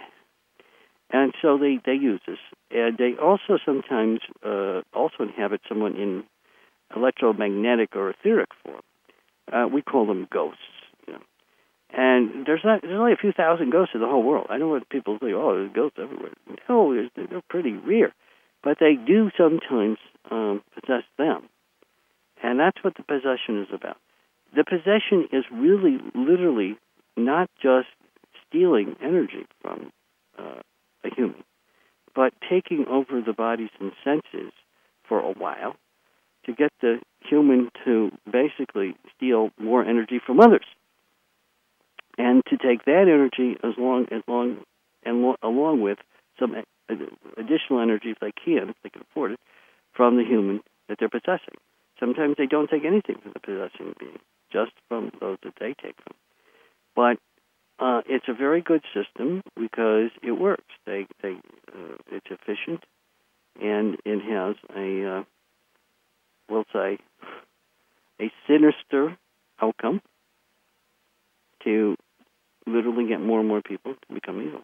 And 1.11 1.33
so 1.41 1.57
they, 1.57 1.79
they 1.85 1.95
use 1.95 2.21
this. 2.27 2.39
And 2.71 2.99
they 2.99 3.15
also 3.21 3.59
sometimes 3.65 4.21
uh, 4.45 4.83
also 4.93 5.23
inhabit 5.23 5.61
someone 5.69 5.97
in 5.97 6.25
electromagnetic 6.95 7.95
or 7.95 8.11
etheric 8.11 8.51
form. 8.63 8.83
Uh, 9.51 9.69
we 9.73 9.83
call 9.83 10.07
them 10.07 10.27
ghosts. 10.31 10.61
And 11.97 12.45
there's 12.47 12.61
not 12.63 12.83
there's 12.83 12.99
only 12.99 13.15
a 13.15 13.17
few 13.17 13.33
thousand 13.33 13.71
ghosts 13.73 13.95
in 13.95 14.03
the 14.03 14.07
whole 14.07 14.23
world. 14.23 14.49
I 14.51 14.59
know 14.59 14.69
what 14.69 14.89
people 14.91 15.17
say, 15.19 15.33
oh, 15.33 15.55
there's 15.55 15.73
ghosts 15.73 15.99
everywhere. 16.01 16.33
No, 16.69 17.09
they're 17.17 17.41
pretty 17.49 17.73
rare. 17.73 18.15
But 18.63 18.77
they 18.79 18.95
do 18.95 19.31
sometimes 19.37 19.97
um, 20.31 20.63
possess 20.75 21.05
them. 21.17 21.49
And 22.43 22.61
that's 22.61 22.77
what 22.83 22.97
the 22.97 23.03
possession 23.03 23.63
is 23.63 23.69
about. 23.73 23.97
The 24.55 24.65
possession 24.65 25.29
is 25.33 25.45
really, 25.51 25.99
literally, 26.15 26.77
not 27.17 27.49
just 27.63 27.89
stealing 28.47 28.97
energy 29.03 29.47
from 29.63 29.91
uh, 30.39 30.61
a 31.03 31.15
human, 31.15 31.43
but 32.15 32.35
taking 32.49 32.85
over 32.91 33.23
the 33.25 33.33
bodies 33.33 33.71
and 33.81 33.93
senses 34.05 34.53
for 35.09 35.21
a 35.21 35.33
while 35.33 35.77
to 36.45 36.53
get 36.53 36.73
the 36.83 36.99
human 37.21 37.71
to 37.85 38.11
basically 38.31 38.95
steal 39.17 39.51
more 39.59 39.83
energy 39.83 40.21
from 40.25 40.41
others, 40.41 40.67
and 42.19 42.43
to 42.47 42.57
take 42.57 42.85
that 42.85 43.03
energy 43.09 43.57
as 43.63 43.75
long 43.79 44.07
as 44.11 44.23
long 44.27 44.59
and 45.05 45.23
lo- 45.23 45.37
along 45.43 45.81
with 45.81 45.99
some 46.39 46.55
additional 47.37 47.81
energy 47.81 48.11
if 48.11 48.19
they 48.21 48.33
can, 48.33 48.71
if 48.71 48.77
they 48.83 48.91
can 48.91 49.03
afford 49.03 49.33
it, 49.33 49.41
from 49.93 50.17
the 50.17 50.25
human 50.25 50.61
that 50.89 50.99
they're 50.99 51.09
possessing. 51.09 51.55
Sometimes 51.99 52.37
they 52.37 52.47
don't 52.47 52.69
take 52.69 52.85
anything 52.85 53.17
from 53.23 53.33
the 53.33 53.41
possessing 53.41 53.95
being, 53.99 54.19
just 54.53 54.73
from 54.89 55.11
those 55.21 55.39
that 55.43 55.55
they 55.59 55.75
take 55.75 55.97
from. 56.05 56.15
But 56.95 57.19
uh, 57.79 58.03
it's 58.07 58.27
a 58.29 58.35
very 58.35 58.61
good 58.61 58.83
system 58.95 59.43
because 59.59 60.11
it 60.23 60.33
works. 60.33 60.65
They, 60.85 61.07
they, 61.23 61.37
uh, 61.73 61.97
it's 62.11 62.27
efficient, 62.31 62.85
and 63.61 63.97
it 64.05 64.21
has 64.23 64.57
a, 64.75 65.19
uh, 65.19 65.25
we'll 66.49 66.65
say, 66.73 66.99
a 68.21 68.31
sinister 68.47 69.17
outcome 69.61 70.01
to 71.65 71.97
literally 72.67 73.09
get 73.09 73.21
more 73.21 73.41
and 73.41 73.49
more 73.49 73.63
people 73.63 73.95
to 73.95 74.15
become 74.15 74.41
evil. 74.41 74.63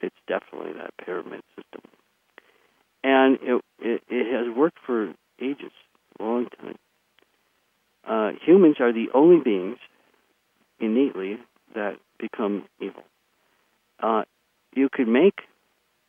It's 0.00 0.16
definitely 0.26 0.72
that 0.74 0.94
pyramid 1.04 1.42
system. 1.56 1.82
And 3.02 3.38
it, 3.42 3.62
it, 3.80 4.02
it 4.08 4.32
has 4.32 4.56
worked 4.56 4.78
for 4.84 5.12
ages, 5.40 5.72
a 6.18 6.22
long 6.22 6.46
time. 6.60 6.76
Uh, 8.06 8.30
humans 8.44 8.76
are 8.80 8.92
the 8.92 9.06
only 9.14 9.42
beings 9.42 9.78
innately 10.78 11.38
that 11.74 11.96
become 12.18 12.64
evil. 12.80 13.02
Uh, 14.02 14.22
you 14.74 14.88
could 14.90 15.08
make 15.08 15.40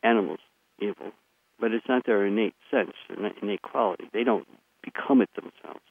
animals 0.03 0.39
evil, 0.79 1.11
but 1.59 1.71
it's 1.71 1.87
not 1.87 2.05
their 2.05 2.25
innate 2.25 2.55
sense, 2.69 2.93
their 3.09 3.31
innate 3.41 3.61
quality. 3.61 4.05
They 4.13 4.23
don't 4.23 4.47
become 4.83 5.21
it 5.21 5.29
themselves. 5.35 5.83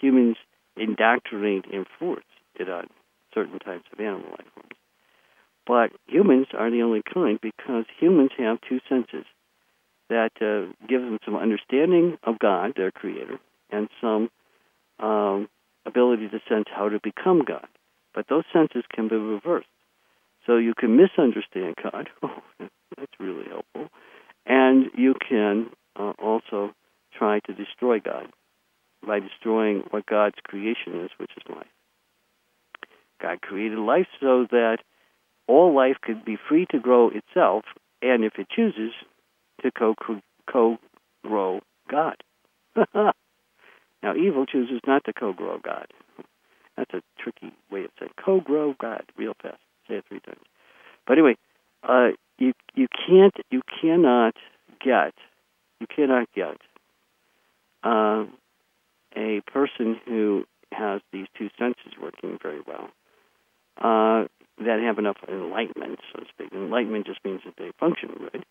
Humans 0.00 0.36
indoctrinate 0.76 1.66
and 1.72 1.86
force 1.98 2.24
it 2.54 2.68
on 2.68 2.88
certain 3.34 3.58
types 3.58 3.84
of 3.92 4.00
animal 4.00 4.30
life 4.30 4.46
forms. 4.54 4.76
But 5.66 5.92
humans 6.06 6.48
are 6.56 6.70
the 6.70 6.82
only 6.82 7.02
kind 7.02 7.38
because 7.40 7.84
humans 7.98 8.30
have 8.38 8.58
two 8.68 8.80
senses 8.88 9.24
that 10.08 10.32
uh, 10.40 10.72
give 10.88 11.00
them 11.00 11.18
some 11.24 11.36
understanding 11.36 12.18
of 12.24 12.38
God, 12.38 12.72
their 12.76 12.90
creator, 12.90 13.38
and 13.70 13.88
some 14.00 14.28
um, 14.98 15.48
ability 15.86 16.28
to 16.28 16.40
sense 16.48 16.66
how 16.74 16.88
to 16.88 16.98
become 17.02 17.42
God. 17.46 17.66
But 18.14 18.26
those 18.28 18.44
senses 18.52 18.84
can 18.92 19.08
be 19.08 19.16
reversed. 19.16 19.68
So 20.46 20.56
you 20.56 20.74
can 20.74 20.96
misunderstand 20.96 21.76
God. 21.82 22.08
Oh, 22.22 22.68
that's 22.98 23.18
really 23.18 23.48
helpful. 23.48 23.88
And 24.44 24.90
you 24.94 25.14
can 25.28 25.70
uh, 25.98 26.12
also 26.22 26.74
try 27.16 27.40
to 27.46 27.54
destroy 27.54 28.00
God 28.00 28.26
by 29.06 29.18
destroying 29.18 29.84
what 29.90 30.04
God's 30.06 30.36
creation 30.44 31.00
is, 31.00 31.10
which 31.16 31.30
is 31.36 31.42
life. 31.48 31.66
God 33.22 33.40
created 33.40 33.78
life 33.78 34.08
so 34.20 34.46
that 34.50 34.78
all 35.46 35.74
life 35.74 35.96
could 36.02 36.24
be 36.24 36.36
free 36.48 36.66
to 36.70 36.78
grow 36.78 37.10
itself, 37.10 37.64
and 38.00 38.24
if 38.24 38.34
it 38.38 38.48
chooses, 38.50 38.92
to 39.62 39.70
co 39.70 39.94
co 40.50 40.78
grow 41.24 41.60
God. 41.90 42.16
now, 42.94 44.14
evil 44.16 44.46
chooses 44.46 44.80
not 44.86 45.04
to 45.04 45.12
co 45.12 45.32
grow 45.32 45.58
God. 45.62 45.86
That's 46.76 46.92
a 46.94 47.02
tricky 47.18 47.52
way 47.70 47.84
of 47.84 47.90
saying 47.98 48.12
co 48.22 48.40
grow 48.40 48.74
God 48.80 49.04
real 49.16 49.34
fast. 49.40 49.58
Say 49.88 49.96
it 49.96 50.04
three 50.08 50.20
times. 50.20 50.42
But 51.06 51.14
anyway, 51.14 51.36
uh, 51.82 52.10
you 52.38 52.52
you 52.74 52.88
can't 52.88 53.34
you 53.50 53.62
cannot 53.80 54.34
get 54.84 55.14
you 55.80 55.86
cannot 55.86 56.28
get 56.34 56.56
uh, 57.84 58.24
a 59.16 59.40
person 59.46 60.00
who 60.06 60.44
has 60.72 61.02
these 61.12 61.26
two 61.36 61.50
senses 61.58 61.92
working 62.00 62.38
very 62.42 62.60
well 62.66 62.88
uh, 63.78 64.24
that 64.58 64.80
have 64.80 64.98
enough 64.98 65.16
enlightenment, 65.28 65.98
so 66.12 66.20
to 66.20 66.26
speak. 66.28 66.52
Enlightenment 66.52 67.06
just 67.06 67.24
means 67.24 67.40
that 67.44 67.54
they 67.56 67.70
function 67.78 68.10
right 68.32 68.44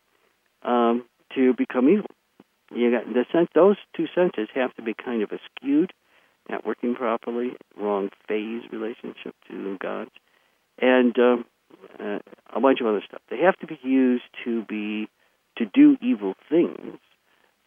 um, 0.63 1.05
to 1.36 1.53
become 1.53 1.89
evil. 1.89 2.09
You 2.74 2.91
got 2.91 3.05
the 3.05 3.26
sense; 3.32 3.49
those 3.53 3.78
two 3.95 4.07
senses 4.13 4.47
have 4.53 4.74
to 4.76 4.82
be 4.82 4.93
kind 4.93 5.22
of 5.22 5.30
skewed, 5.55 5.93
not 6.49 6.65
working 6.65 6.95
properly, 6.95 7.51
wrong 7.78 8.09
phase 8.28 8.63
relationship 8.72 9.36
to 9.49 9.78
God, 9.80 10.09
and 10.80 11.17
um, 11.19 11.45
uh, 11.99 12.19
a 12.53 12.59
bunch 12.59 12.80
of 12.82 12.88
other 12.88 13.03
stuff. 13.05 13.22
They 13.30 13.39
have 13.39 13.57
to 13.59 13.67
be 13.67 13.80
used 13.84 14.24
to 14.45 14.63
be 14.63 15.07
to 15.57 15.65
do 15.65 15.97
evil 16.01 16.36
things, 16.49 16.97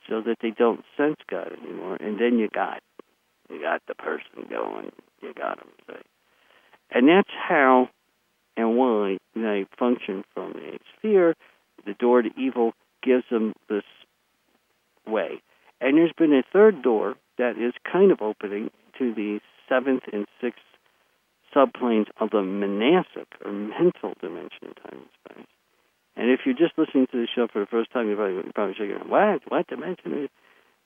so 0.08 0.22
that 0.22 0.36
they 0.40 0.50
don't 0.50 0.84
sense 0.96 1.16
God 1.28 1.52
anymore, 1.62 1.96
and 1.96 2.18
then 2.18 2.38
you 2.38 2.48
got 2.48 2.82
you 3.50 3.60
got 3.60 3.82
the 3.86 3.94
person 3.94 4.46
going, 4.48 4.90
you 5.20 5.34
got 5.34 5.58
them. 5.58 5.68
Say. 5.86 6.00
And 6.90 7.08
that's 7.08 7.30
how 7.30 7.88
and 8.56 8.76
why 8.76 9.18
they 9.34 9.66
function 9.78 10.24
from 10.34 10.52
a 10.52 10.78
sphere. 10.96 11.34
The 11.86 11.94
door 11.94 12.22
to 12.22 12.30
evil 12.38 12.72
gives 13.02 13.24
them 13.30 13.52
this 13.68 13.84
way. 15.06 15.42
And 15.80 15.98
there's 15.98 16.12
been 16.16 16.32
a 16.32 16.42
third 16.52 16.82
door 16.82 17.16
that 17.36 17.58
is 17.58 17.74
kind 17.90 18.10
of 18.10 18.22
opening 18.22 18.70
to 18.98 19.12
the 19.12 19.40
seventh 19.68 20.04
and 20.12 20.26
sixth 20.40 20.62
subplanes 21.54 22.06
of 22.20 22.30
the 22.30 22.42
manasic 22.42 23.26
or 23.44 23.52
mental 23.52 24.14
dimension 24.20 24.68
of 24.68 24.76
time 24.76 25.00
and 25.00 25.36
space. 25.36 25.46
And 26.16 26.30
if 26.30 26.40
you're 26.44 26.54
just 26.54 26.78
listening 26.78 27.06
to 27.10 27.18
the 27.18 27.28
show 27.34 27.48
for 27.52 27.58
the 27.60 27.66
first 27.66 27.92
time, 27.92 28.06
you're 28.06 28.16
probably, 28.16 28.34
you're 28.34 28.52
probably 28.54 28.74
shaking, 28.74 29.08
what? 29.08 29.42
What 29.48 29.66
dimension? 29.66 30.24
Is 30.24 30.30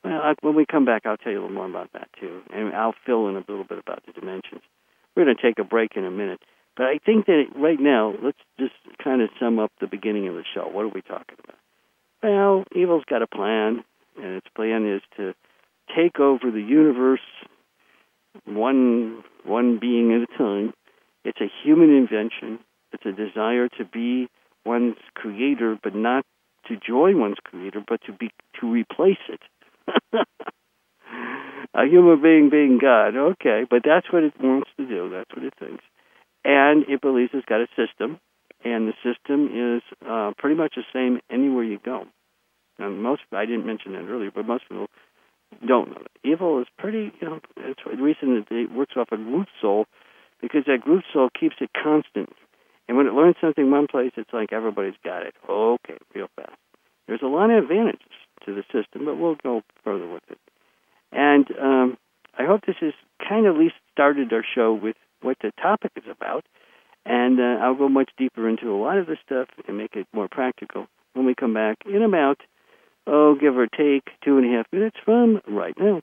Well, 0.05 0.20
I, 0.20 0.34
when 0.40 0.55
we 0.55 0.64
come 0.64 0.84
back, 0.84 1.03
I'll 1.05 1.16
tell 1.16 1.32
you 1.32 1.40
a 1.40 1.42
little 1.42 1.55
more 1.55 1.68
about 1.68 1.92
that 1.92 2.09
too, 2.18 2.40
and 2.53 2.74
I'll 2.74 2.94
fill 3.05 3.28
in 3.28 3.36
a 3.36 3.44
little 3.46 3.64
bit 3.64 3.78
about 3.78 4.05
the 4.07 4.12
dimensions. 4.12 4.62
We're 5.18 5.24
going 5.24 5.36
to 5.36 5.42
take 5.42 5.58
a 5.58 5.64
break 5.64 5.96
in 5.96 6.04
a 6.04 6.12
minute. 6.12 6.38
But 6.76 6.86
I 6.86 6.98
think 7.04 7.26
that 7.26 7.46
right 7.56 7.80
now, 7.80 8.14
let's 8.22 8.38
just 8.56 8.74
kind 9.02 9.20
of 9.20 9.30
sum 9.40 9.58
up 9.58 9.72
the 9.80 9.88
beginning 9.88 10.28
of 10.28 10.36
the 10.36 10.44
show. 10.54 10.68
What 10.68 10.84
are 10.84 10.88
we 10.94 11.02
talking 11.02 11.36
about? 11.42 11.56
Well, 12.22 12.64
evil's 12.76 13.02
got 13.10 13.20
a 13.20 13.26
plan, 13.26 13.82
and 14.16 14.36
its 14.36 14.46
plan 14.54 14.88
is 14.88 15.02
to 15.16 15.34
take 15.96 16.20
over 16.20 16.52
the 16.52 16.60
universe 16.60 17.20
one 18.44 19.24
one 19.44 19.80
being 19.80 20.12
at 20.12 20.32
a 20.32 20.38
time. 20.38 20.72
It's 21.24 21.40
a 21.40 21.50
human 21.64 21.90
invention. 21.90 22.60
It's 22.92 23.04
a 23.04 23.10
desire 23.10 23.68
to 23.76 23.84
be 23.84 24.28
one's 24.64 24.98
creator, 25.14 25.76
but 25.82 25.96
not 25.96 26.24
to 26.68 26.76
join 26.76 27.18
one's 27.18 27.38
creator, 27.42 27.82
but 27.86 28.00
to 28.06 28.12
be 28.12 28.30
to 28.60 28.70
replace 28.70 29.16
it. 29.28 29.40
a 31.74 31.84
human 31.86 32.22
being 32.22 32.50
being 32.50 32.78
God. 32.80 33.16
Okay, 33.16 33.64
but 33.68 33.82
that's 33.84 34.12
what 34.12 34.24
it 34.24 34.34
wants 34.40 34.70
to 34.76 34.86
do. 34.86 35.10
That's 35.10 35.30
what 35.34 35.44
it 35.44 35.54
thinks, 35.58 35.84
and 36.44 36.84
it 36.88 37.00
believes 37.00 37.30
it's 37.34 37.46
got 37.46 37.60
a 37.60 37.68
system, 37.76 38.18
and 38.64 38.88
the 38.88 38.94
system 39.02 39.48
is 39.52 39.82
uh, 40.08 40.32
pretty 40.38 40.56
much 40.56 40.74
the 40.76 40.84
same 40.92 41.20
anywhere 41.30 41.64
you 41.64 41.78
go. 41.84 42.04
And 42.78 43.02
most 43.02 43.22
I 43.32 43.44
didn't 43.44 43.66
mention 43.66 43.92
that 43.92 44.08
earlier, 44.08 44.30
but 44.34 44.46
most 44.46 44.68
people 44.68 44.88
don't 45.66 45.88
know 45.88 46.02
that. 46.02 46.28
Evil 46.28 46.60
is 46.60 46.66
pretty, 46.78 47.12
you 47.20 47.28
know, 47.28 47.40
it's 47.56 47.80
the 47.84 48.02
reason 48.02 48.44
that 48.48 48.54
it 48.54 48.72
works 48.72 48.94
off 48.96 49.08
a 49.12 49.16
root 49.16 49.48
soul 49.60 49.86
because 50.40 50.64
that 50.66 50.86
root 50.86 51.04
soul 51.12 51.28
keeps 51.38 51.56
it 51.60 51.70
constant. 51.72 52.30
And 52.86 52.96
when 52.96 53.06
it 53.06 53.12
learns 53.12 53.36
something 53.40 53.70
one 53.70 53.86
place, 53.86 54.12
it's 54.16 54.32
like 54.32 54.52
everybody's 54.52 54.94
got 55.04 55.26
it. 55.26 55.34
Okay, 55.48 55.98
real 56.14 56.28
fast. 56.36 56.56
There's 57.06 57.22
a 57.22 57.26
lot 57.26 57.50
of 57.50 57.64
advantages 57.64 58.00
to 58.46 58.54
the 58.54 58.62
system, 58.72 59.04
but 59.04 59.18
we'll 59.18 59.36
go 59.42 59.62
further 59.84 60.08
with 60.08 60.22
it. 60.30 60.38
And 61.12 61.46
um, 61.61 61.98
I 62.38 62.44
hope 62.44 62.62
this 62.66 62.76
has 62.80 62.92
kind 63.26 63.46
of 63.46 63.56
at 63.56 63.61
least 63.61 63.74
started 63.92 64.32
our 64.32 64.44
show 64.54 64.72
with 64.72 64.96
what 65.22 65.36
the 65.40 65.52
topic 65.61 65.92
is 65.96 66.04
about. 66.11 66.44
And 67.04 67.40
uh, 67.40 67.64
I'll 67.64 67.74
go 67.74 67.88
much 67.88 68.11
deeper 68.18 68.48
into 68.48 68.70
a 68.70 68.76
lot 68.76 68.98
of 68.98 69.06
this 69.06 69.18
stuff 69.24 69.48
and 69.66 69.78
make 69.78 69.94
it 69.94 70.06
more 70.12 70.28
practical 70.28 70.86
when 71.14 71.26
we 71.26 71.34
come 71.34 71.54
back 71.54 71.78
in 71.86 72.02
about, 72.02 72.40
oh, 73.06 73.34
give 73.34 73.56
or 73.56 73.66
take 73.66 74.04
two 74.22 74.36
and 74.36 74.46
a 74.46 74.56
half 74.56 74.66
minutes 74.72 74.96
from 75.04 75.40
right 75.48 75.74
now. 75.78 76.02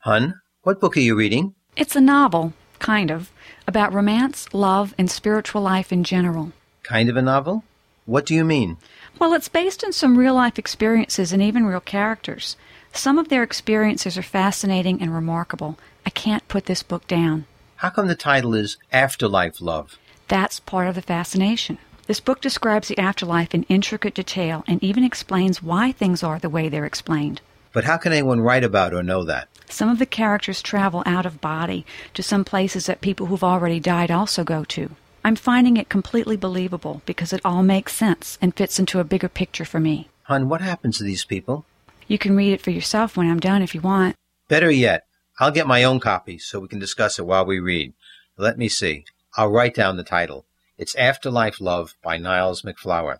Hun, 0.00 0.40
what 0.62 0.80
book 0.80 0.96
are 0.96 1.00
you 1.00 1.16
reading? 1.16 1.54
It's 1.74 1.96
a 1.96 2.00
novel, 2.00 2.52
kind 2.78 3.10
of, 3.10 3.32
about 3.66 3.92
romance, 3.92 4.52
love, 4.52 4.94
and 4.98 5.10
spiritual 5.10 5.62
life 5.62 5.92
in 5.92 6.04
general. 6.04 6.52
Kind 6.82 7.08
of 7.08 7.16
a 7.16 7.22
novel? 7.22 7.64
What 8.04 8.24
do 8.24 8.34
you 8.34 8.44
mean? 8.44 8.76
Well, 9.18 9.32
it's 9.32 9.48
based 9.48 9.82
on 9.82 9.92
some 9.92 10.16
real 10.16 10.34
life 10.34 10.58
experiences 10.58 11.32
and 11.32 11.42
even 11.42 11.66
real 11.66 11.80
characters. 11.80 12.56
Some 12.96 13.18
of 13.18 13.28
their 13.28 13.42
experiences 13.42 14.16
are 14.16 14.22
fascinating 14.22 15.02
and 15.02 15.14
remarkable. 15.14 15.78
I 16.06 16.10
can't 16.10 16.48
put 16.48 16.64
this 16.64 16.82
book 16.82 17.06
down. 17.06 17.44
How 17.76 17.90
come 17.90 18.06
the 18.06 18.14
title 18.14 18.54
is 18.54 18.78
Afterlife 18.90 19.60
Love? 19.60 19.98
That's 20.28 20.60
part 20.60 20.88
of 20.88 20.94
the 20.94 21.02
fascination. 21.02 21.76
This 22.06 22.20
book 22.20 22.40
describes 22.40 22.88
the 22.88 22.98
afterlife 22.98 23.54
in 23.54 23.64
intricate 23.64 24.14
detail 24.14 24.64
and 24.66 24.82
even 24.82 25.04
explains 25.04 25.62
why 25.62 25.92
things 25.92 26.22
are 26.22 26.38
the 26.38 26.48
way 26.48 26.70
they're 26.70 26.86
explained. 26.86 27.42
But 27.74 27.84
how 27.84 27.98
can 27.98 28.12
anyone 28.12 28.40
write 28.40 28.64
about 28.64 28.94
or 28.94 29.02
know 29.02 29.24
that? 29.24 29.48
Some 29.68 29.90
of 29.90 29.98
the 29.98 30.06
characters 30.06 30.62
travel 30.62 31.02
out 31.04 31.26
of 31.26 31.42
body 31.42 31.84
to 32.14 32.22
some 32.22 32.44
places 32.46 32.86
that 32.86 33.02
people 33.02 33.26
who've 33.26 33.44
already 33.44 33.78
died 33.78 34.10
also 34.10 34.42
go 34.42 34.64
to. 34.64 34.90
I'm 35.22 35.36
finding 35.36 35.76
it 35.76 35.90
completely 35.90 36.38
believable 36.38 37.02
because 37.04 37.34
it 37.34 37.42
all 37.44 37.62
makes 37.62 37.94
sense 37.94 38.38
and 38.40 38.56
fits 38.56 38.78
into 38.78 39.00
a 39.00 39.04
bigger 39.04 39.28
picture 39.28 39.66
for 39.66 39.80
me. 39.80 40.08
Hun, 40.22 40.48
what 40.48 40.62
happens 40.62 40.96
to 40.96 41.04
these 41.04 41.26
people? 41.26 41.66
You 42.08 42.18
can 42.18 42.36
read 42.36 42.52
it 42.52 42.60
for 42.60 42.70
yourself 42.70 43.16
when 43.16 43.30
I'm 43.30 43.40
done 43.40 43.62
if 43.62 43.74
you 43.74 43.80
want. 43.80 44.14
Better 44.48 44.70
yet, 44.70 45.06
I'll 45.38 45.50
get 45.50 45.66
my 45.66 45.84
own 45.84 46.00
copy 46.00 46.38
so 46.38 46.60
we 46.60 46.68
can 46.68 46.78
discuss 46.78 47.18
it 47.18 47.26
while 47.26 47.44
we 47.44 47.58
read. 47.58 47.92
Let 48.36 48.56
me 48.58 48.68
see. 48.68 49.06
I'll 49.36 49.50
write 49.50 49.74
down 49.74 49.96
the 49.96 50.04
title. 50.04 50.44
It's 50.78 50.94
Afterlife 50.94 51.60
Love 51.60 51.96
by 52.02 52.18
Niles 52.18 52.62
MacFlouer. 52.62 53.18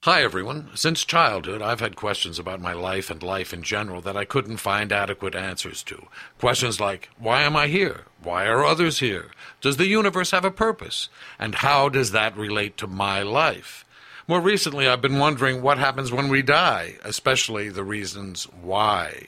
Hi, 0.05 0.23
everyone. 0.23 0.71
Since 0.75 1.05
childhood, 1.05 1.61
I've 1.61 1.81
had 1.81 1.95
questions 1.95 2.39
about 2.39 2.59
my 2.59 2.73
life 2.73 3.11
and 3.11 3.23
life 3.23 3.53
in 3.53 3.63
general 3.63 4.01
that 4.01 4.17
I 4.17 4.25
couldn't 4.25 4.57
find 4.57 4.93
adequate 4.93 5.35
answers 5.35 5.83
to. 5.83 6.07
Questions 6.39 6.81
like, 6.81 7.11
why 7.19 7.43
am 7.43 7.55
I 7.55 7.67
here? 7.67 8.05
Why 8.23 8.47
are 8.47 8.65
others 8.65 9.01
here? 9.01 9.27
Does 9.61 9.77
the 9.77 9.89
universe 9.89 10.31
have 10.31 10.47
a 10.47 10.51
purpose? 10.51 11.11
And 11.39 11.57
how 11.57 11.91
does 11.91 12.13
that 12.13 12.35
relate 12.35 12.79
to 12.79 12.87
my 12.87 13.21
life? 13.21 13.85
More 14.27 14.41
recently, 14.41 14.89
I've 14.89 15.03
been 15.03 15.19
wondering 15.19 15.61
what 15.61 15.77
happens 15.77 16.11
when 16.11 16.31
we 16.31 16.41
die, 16.41 16.97
especially 17.05 17.69
the 17.69 17.85
reasons 17.85 18.45
why. 18.45 19.27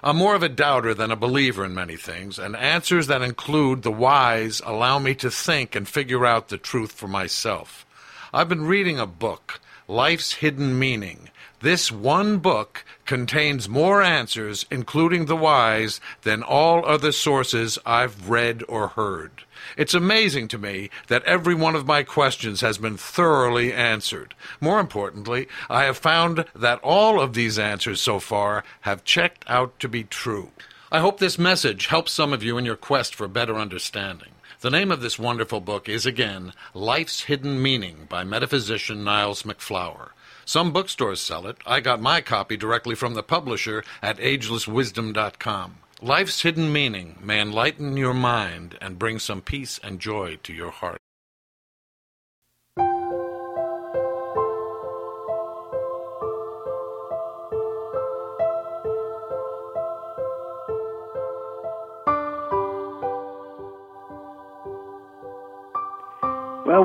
I'm 0.00 0.16
more 0.16 0.36
of 0.36 0.44
a 0.44 0.48
doubter 0.48 0.94
than 0.94 1.10
a 1.10 1.16
believer 1.16 1.64
in 1.64 1.74
many 1.74 1.96
things, 1.96 2.38
and 2.38 2.54
answers 2.54 3.08
that 3.08 3.22
include 3.22 3.82
the 3.82 3.90
whys 3.90 4.62
allow 4.64 5.00
me 5.00 5.16
to 5.16 5.28
think 5.28 5.74
and 5.74 5.88
figure 5.88 6.24
out 6.24 6.50
the 6.50 6.56
truth 6.56 6.92
for 6.92 7.08
myself. 7.08 7.84
I've 8.32 8.48
been 8.48 8.64
reading 8.64 9.00
a 9.00 9.06
book 9.06 9.60
Life's 9.88 10.34
Hidden 10.34 10.78
Meaning. 10.78 11.28
This 11.60 11.92
one 11.92 12.38
book 12.38 12.86
contains 13.04 13.68
more 13.68 14.02
answers, 14.02 14.64
including 14.70 15.26
the 15.26 15.36
whys, 15.36 16.00
than 16.22 16.42
all 16.42 16.86
other 16.86 17.12
sources 17.12 17.78
I've 17.84 18.30
read 18.30 18.62
or 18.66 18.88
heard. 18.88 19.44
It's 19.76 19.92
amazing 19.92 20.48
to 20.48 20.58
me 20.58 20.88
that 21.08 21.22
every 21.24 21.54
one 21.54 21.74
of 21.74 21.86
my 21.86 22.02
questions 22.02 22.62
has 22.62 22.78
been 22.78 22.96
thoroughly 22.96 23.74
answered. 23.74 24.34
More 24.58 24.80
importantly, 24.80 25.48
I 25.68 25.84
have 25.84 25.98
found 25.98 26.46
that 26.54 26.80
all 26.82 27.20
of 27.20 27.34
these 27.34 27.58
answers 27.58 28.00
so 28.00 28.20
far 28.20 28.64
have 28.82 29.04
checked 29.04 29.44
out 29.48 29.78
to 29.80 29.88
be 29.88 30.04
true. 30.04 30.50
I 30.90 31.00
hope 31.00 31.18
this 31.18 31.38
message 31.38 31.88
helps 31.88 32.12
some 32.12 32.32
of 32.32 32.42
you 32.42 32.56
in 32.56 32.64
your 32.64 32.76
quest 32.76 33.14
for 33.14 33.28
better 33.28 33.56
understanding. 33.56 34.33
The 34.64 34.70
name 34.70 34.90
of 34.90 35.02
this 35.02 35.18
wonderful 35.18 35.60
book 35.60 35.90
is 35.90 36.06
again 36.06 36.54
Life's 36.72 37.24
Hidden 37.24 37.60
Meaning 37.60 38.06
by 38.08 38.24
metaphysician 38.24 39.04
Niles 39.04 39.42
MacFlouer. 39.42 40.12
Some 40.46 40.72
bookstores 40.72 41.20
sell 41.20 41.46
it. 41.46 41.58
I 41.66 41.80
got 41.80 42.00
my 42.00 42.22
copy 42.22 42.56
directly 42.56 42.94
from 42.94 43.12
the 43.12 43.22
publisher 43.22 43.84
at 44.00 44.16
agelesswisdom.com. 44.16 45.76
Life's 46.00 46.40
hidden 46.40 46.72
meaning 46.72 47.18
may 47.22 47.42
enlighten 47.42 47.98
your 47.98 48.14
mind 48.14 48.78
and 48.80 48.98
bring 48.98 49.18
some 49.18 49.42
peace 49.42 49.78
and 49.84 50.00
joy 50.00 50.38
to 50.44 50.54
your 50.54 50.70
heart. 50.70 50.98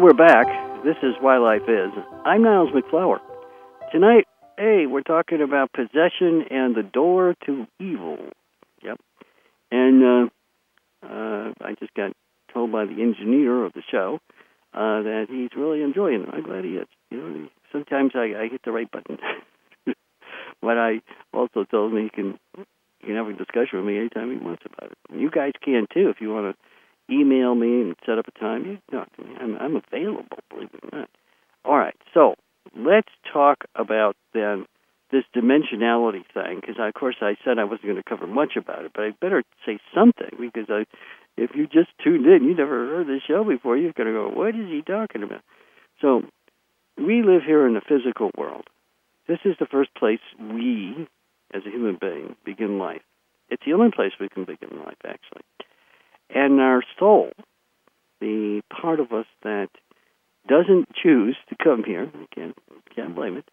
We're 0.02 0.14
back. 0.14 0.47
This 0.86 0.95
is 1.04 1.16
Why 1.20 1.39
Life 1.39 1.64
Is. 1.68 1.91
I'm 2.24 2.41
Niles 2.41 2.70
MacFlouer. 2.70 3.18
Tonight, 3.91 4.28
hey, 4.58 4.86
we're 4.86 5.02
talking 5.02 5.41
about 5.41 5.74
possession 5.74 6.45
and 6.50 6.74
the 6.74 6.84
door 6.84 7.36
to 7.45 7.68
evil. 7.82 8.18
Yep. 8.82 8.97
And 9.72 10.02
uh, 10.02 11.06
uh, 11.06 11.52
I 11.60 11.76
just 11.78 11.93
got 11.95 12.14
told 12.54 12.72
by 12.72 12.86
the 12.86 13.02
engineer 13.02 13.66
of 13.66 13.74
the 13.74 13.82
show 13.91 14.20
uh, 14.74 15.02
that 15.02 15.26
he's 15.30 15.50
really 15.58 15.84
enjoying 15.84 16.22
it. 16.22 16.30
I'm 16.32 16.43
glad 16.43 16.64
he 16.64 16.76
is. 16.76 16.88
You 17.10 17.18
know, 17.18 17.50
sometimes 17.74 18.14
I, 18.16 18.39
I 18.39 18.47
hit 18.47 18.62
the 18.64 18.72
right 18.72 18.89
button. 18.89 19.18
but 20.62 20.78
I 20.78 21.02
also 21.34 21.66
told 21.66 21.91
him 21.91 22.04
he 22.04 22.10
can 22.10 22.39
he 23.00 23.08
can 23.08 23.16
have 23.18 23.28
a 23.28 23.34
discussion 23.34 23.80
with 23.80 23.86
me 23.86 23.97
anytime 23.97 24.32
he 24.32 24.38
wants 24.38 24.64
about 24.66 24.91
it. 24.93 24.97
And 25.12 25.20
you 25.20 25.30
guys 25.30 25.52
can 25.62 25.88
too 25.93 26.08
if 26.08 26.22
you 26.22 26.32
want 26.34 26.56
to 26.56 26.68
email 27.12 27.55
me 27.55 27.82
and 27.82 27.95
set 28.05 28.18
up 28.18 28.28
a 28.28 28.39
time. 28.39 28.66
You 28.66 28.78
talk 28.91 29.16
to 29.16 29.24
me. 29.24 29.36
I'm, 29.39 29.57
I'm 29.57 29.76
available, 29.76 30.38
believe 30.49 30.70
it 30.74 30.93
or 30.93 30.99
not. 30.99 31.10
All 31.66 31.78
right, 31.78 31.95
so 32.14 32.36
let's 32.76 33.10
talk 33.32 33.66
about 33.76 34.16
then 34.34 34.66
this 35.12 35.24
dimensionality 35.36 36.24
thing, 36.34 36.60
because 36.62 36.76
of 36.80 36.93
course 36.93 37.16
I 37.22 37.36
said 37.43 37.57
I 37.57 37.64
wasn't 37.64 37.84
going 37.84 37.95
to 37.95 38.03
cover 38.03 38.28
much 38.28 38.55
about 38.55 38.86
it, 38.86 38.91
but 38.93 39.03
I 39.03 39.12
better 39.20 39.43
say 39.66 39.80
something 39.93 40.38
because 40.39 40.68
I, 40.70 40.86
if 41.36 41.51
you 41.55 41.66
just 41.66 41.89
tuned 42.03 42.28
in, 42.28 42.43
you 42.43 42.55
never 42.55 42.88
heard 42.88 43.07
this 43.07 43.24
show 43.28 43.43
before, 43.43 43.76
you're 43.76 43.93
going 43.93 44.07
to 44.07 44.14
go, 44.14 44.30
what 44.30 44.49
is 44.49 44.68
he 44.68 44.84
talking 44.84 45.24
about? 45.24 45.41
So 45.99 46.22
we 46.97 47.24
live 47.24 47.41
here 47.45 47.66
in 47.68 47.74
the 47.74 47.82
physical 47.82 48.30
world. 48.38 48.66
This 49.28 49.39
is 49.45 49.55
the 49.60 49.66
first 49.66 49.93
place 49.95 50.20
we, 50.39 51.07
as 51.53 51.64
a 51.66 51.70
human 51.70 51.97
being, 51.99 52.36
begin 52.45 52.78
life. 52.78 53.01
It's 53.49 53.64
the 53.66 53.74
only 53.74 53.91
place 53.91 54.12
we 54.20 54.30
can 54.30 54.45
begin 54.45 54.78
life, 54.86 54.97
actually. 55.05 55.41
And 56.30 56.59
our 56.59 56.84
soul, 56.99 57.32
the 58.21 58.61
part 58.69 58.99
of 58.99 59.11
us 59.11 59.25
that 59.43 59.69
doesn't 60.47 60.89
choose 60.95 61.38
to 61.49 61.55
come 61.61 61.84
here, 61.84 62.11
can't, 62.36 62.55
can't 62.95 63.15
blame 63.15 63.38
it, 63.38 63.45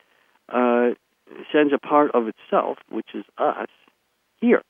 uh, 0.49 0.95
sends 1.53 1.73
a 1.73 1.79
part 1.79 2.11
of 2.15 2.29
itself, 2.29 2.79
which 2.91 3.09
is 3.15 3.25
us, 3.39 3.69
here. 4.41 4.63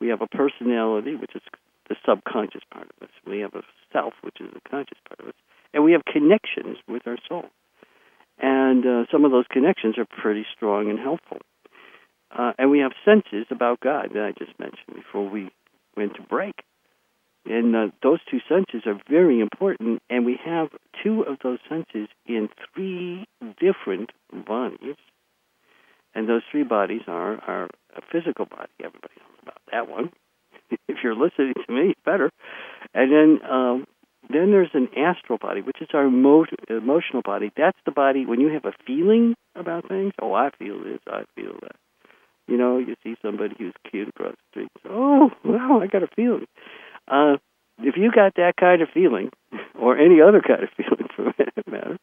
We 0.00 0.08
have 0.08 0.22
a 0.22 0.26
personality, 0.26 1.14
which 1.14 1.34
is 1.34 1.42
the 1.88 1.96
subconscious 2.06 2.62
part 2.70 2.88
of 2.96 3.08
us. 3.08 3.14
We 3.26 3.40
have 3.40 3.54
a 3.54 3.62
self, 3.92 4.14
which 4.22 4.40
is 4.40 4.48
the 4.52 4.60
conscious 4.68 4.98
part 5.08 5.20
of 5.20 5.28
us. 5.28 5.34
And 5.72 5.84
we 5.84 5.92
have 5.92 6.04
connections 6.04 6.78
with 6.88 7.06
our 7.06 7.18
soul. 7.28 7.46
And 8.38 8.84
uh, 8.84 9.04
some 9.12 9.24
of 9.24 9.30
those 9.30 9.46
connections 9.50 9.96
are 9.98 10.06
pretty 10.06 10.44
strong 10.54 10.90
and 10.90 10.98
helpful. 10.98 11.38
Uh, 12.36 12.52
and 12.58 12.70
we 12.70 12.80
have 12.80 12.92
senses 13.04 13.46
about 13.50 13.80
God 13.80 14.10
that 14.14 14.24
I 14.24 14.32
just 14.32 14.58
mentioned 14.58 14.94
before 14.94 15.28
we 15.28 15.50
went 15.96 16.14
to 16.16 16.22
break. 16.22 16.62
And 17.46 17.76
uh, 17.76 17.86
those 18.02 18.20
two 18.30 18.40
senses 18.48 18.82
are 18.86 18.98
very 19.08 19.40
important, 19.40 20.00
and 20.08 20.24
we 20.24 20.38
have 20.44 20.68
two 21.02 21.22
of 21.22 21.38
those 21.42 21.58
senses 21.68 22.08
in 22.26 22.48
three 22.74 23.26
different 23.60 24.10
bodies. 24.46 24.96
And 26.14 26.28
those 26.28 26.42
three 26.50 26.62
bodies 26.62 27.02
are 27.06 27.38
our 27.46 27.68
physical 28.10 28.46
body. 28.46 28.70
Everybody 28.80 29.14
knows 29.18 29.38
about 29.42 29.58
that 29.72 29.88
one. 29.90 30.10
if 30.88 30.98
you're 31.02 31.14
listening 31.16 31.54
to 31.66 31.72
me, 31.72 31.94
better. 32.04 32.30
And 32.94 33.12
then 33.12 33.50
um, 33.50 33.86
then 34.30 34.50
there's 34.52 34.70
an 34.72 34.88
astral 34.96 35.38
body, 35.38 35.60
which 35.60 35.82
is 35.82 35.88
our 35.92 36.06
emo- 36.06 36.46
emotional 36.70 37.22
body. 37.22 37.50
That's 37.56 37.78
the 37.84 37.92
body 37.92 38.24
when 38.24 38.40
you 38.40 38.48
have 38.48 38.64
a 38.64 38.72
feeling 38.86 39.34
about 39.54 39.88
things. 39.88 40.12
Oh, 40.20 40.32
I 40.32 40.50
feel 40.58 40.82
this. 40.82 41.00
I 41.06 41.24
feel 41.34 41.52
that. 41.62 41.76
You 42.46 42.56
know, 42.58 42.78
you 42.78 42.94
see 43.02 43.16
somebody 43.22 43.54
who's 43.58 43.74
cute 43.90 44.08
across 44.08 44.34
the 44.34 44.50
street. 44.50 44.68
Oh, 44.88 45.30
wow, 45.44 45.80
I 45.82 45.86
got 45.86 46.02
a 46.02 46.08
feeling. 46.14 46.46
Uh, 47.08 47.36
if 47.78 47.96
you 47.96 48.10
got 48.12 48.34
that 48.36 48.54
kind 48.56 48.82
of 48.82 48.88
feeling, 48.92 49.30
or 49.78 49.98
any 49.98 50.20
other 50.20 50.40
kind 50.40 50.62
of 50.62 50.70
feeling 50.76 51.08
for 51.14 51.34
that 51.38 51.66
matter, 51.66 51.98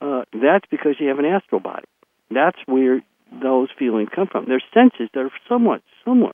uh, 0.00 0.22
that's 0.32 0.66
because 0.70 0.96
you 1.00 1.08
have 1.08 1.18
an 1.18 1.24
astral 1.24 1.60
body. 1.60 1.86
That's 2.30 2.58
where 2.66 3.02
those 3.42 3.68
feelings 3.78 4.08
come 4.14 4.26
from. 4.26 4.46
They're 4.46 4.62
senses 4.72 5.08
that 5.14 5.20
are 5.20 5.30
somewhat 5.48 5.82
similar 6.04 6.32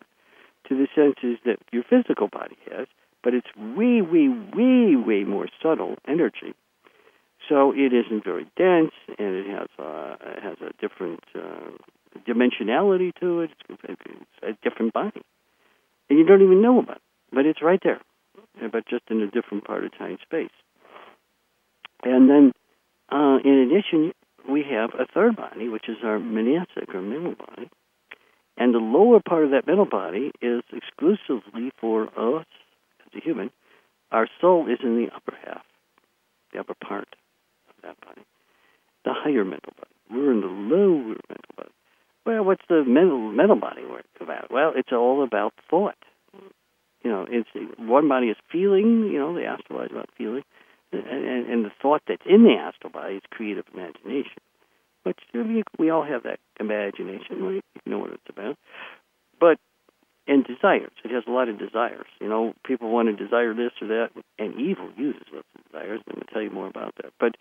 to 0.69 0.75
the 0.75 0.87
senses 0.95 1.39
that 1.45 1.59
your 1.73 1.83
physical 1.83 2.29
body 2.29 2.57
has, 2.71 2.87
but 3.23 3.35
it's 3.35 3.49
way, 3.57 4.03
way, 4.03 4.29
way, 4.29 4.97
way 4.97 5.25
more 5.25 5.49
subtle 5.63 5.97
energy. 6.07 6.55
So 7.49 7.73
it 7.73 7.93
isn't 7.93 8.25
very 8.25 8.45
dense, 8.57 8.93
and 9.19 9.35
it 9.37 9.47
has 9.47 9.69
a, 9.79 10.17
it 10.21 10.43
has 10.43 10.57
a 10.61 10.73
different 10.81 11.21
uh, 11.35 11.71
dimensionality 12.27 13.13
to 13.21 13.41
it. 13.41 13.51
It's 13.69 14.21
a 14.43 14.53
different 14.63 14.95
body, 14.95 15.23
and 16.09 16.19
you 16.19 16.25
don't 16.25 16.43
even 16.43 16.63
know 16.63 16.79
about 16.79 16.97
it, 16.97 17.03
but 17.35 17.47
it's 17.47 17.63
right 17.63 17.81
there, 17.83 18.01
but 18.71 18.87
just 18.89 19.05
in 19.11 19.21
a 19.21 19.31
different 19.31 19.65
part 19.65 19.85
of 19.85 19.97
time 19.97 20.19
space. 20.23 20.51
And 22.03 22.29
then, 22.29 22.53
uh, 23.11 23.39
in 23.45 23.71
addition, 23.71 24.13
we 24.49 24.65
have 24.71 24.91
a 24.99 25.07
third 25.07 25.37
body, 25.37 25.69
which 25.69 25.89
is 25.89 25.97
our 26.05 26.19
manasic 26.19 26.95
or 26.95 27.01
mental 27.01 27.35
body. 27.35 27.71
And 28.57 28.75
the 28.75 28.79
lower 28.79 29.21
part 29.21 29.45
of 29.45 29.51
that 29.51 29.67
mental 29.67 29.87
body 29.87 30.31
is 30.41 30.63
exclusively 30.73 31.73
for 31.81 32.05
us 32.05 32.47
as 33.07 33.21
a 33.21 33.25
human. 33.25 33.51
Our 34.13 34.29
soul 34.41 34.69
is 34.71 34.79
in 34.83 34.97
the 34.97 35.13
upper 35.15 35.35
half, 35.45 35.63
the 36.53 36.61
upper 36.61 36.75
part 36.75 37.09
of 37.69 37.75
that 37.83 38.01
body, 38.01 38.23
the 39.05 39.13
higher 39.13 39.45
mental 39.45 39.73
body. 39.77 39.91
We're 40.11 40.33
in 40.33 40.41
the 40.41 40.47
lower 40.47 41.17
mental 41.29 41.55
body. 41.57 41.71
Well, 42.25 42.45
what's 42.45 42.63
the 42.69 42.85
mental 42.85 43.33
mental 43.33 43.57
body 43.57 43.83
about? 44.21 44.51
Well, 44.51 44.73
it's 44.77 44.93
all 44.93 45.23
about 45.25 45.53
thought. 45.69 45.97
You 47.05 47.11
know, 47.11 47.27
it's 47.29 47.49
one 47.79 48.09
body 48.09 48.29
is 48.29 48.37
feeling. 48.51 49.11
You 49.13 49.19
know, 49.19 49.35
the 49.35 49.45
astral 49.45 49.79
body 49.79 49.91
is 49.91 49.93
about 49.93 50.09
feeling 50.19 50.43
and, 50.95 51.25
and 51.25 51.47
and 51.47 51.65
the 51.65 51.71
thought 51.81 52.03
that's 52.07 52.23
in 52.27 52.45
the 52.45 52.55
astral 52.59 52.91
body 52.91 53.17
is 53.17 53.23
creative 53.31 53.65
imagination. 53.73 54.41
But 55.05 55.17
we 55.79 55.91
all 55.91 56.05
have 56.05 56.23
that 56.23 56.41
imagination, 56.59 57.43
right? 57.43 57.65
You 57.85 57.93
know 57.93 57.99
what 57.99 58.13
it's 58.13 58.29
about. 58.29 58.57
But 59.39 59.59
and 60.27 60.45
desires. 60.45 60.93
It 61.05 61.11
has 61.11 61.25
a 61.27 61.31
lot 61.31 61.51
of 61.51 61.59
desires. 61.59 62.07
You 62.19 62.29
know, 62.29 62.55
people 62.65 62.91
want 62.91 63.09
to 63.09 63.25
desire 63.25 63.53
this 63.53 63.73
or 63.83 63.89
that, 63.89 64.09
and 64.39 64.55
evil 64.59 64.89
uses 64.97 65.23
those 65.31 65.43
desires. 65.67 66.01
I'm 66.07 66.15
going 66.15 66.27
to 66.27 66.33
tell 66.33 66.43
you 66.43 66.51
more 66.51 66.67
about 66.67 66.95
that. 67.03 67.13
But 67.21 67.37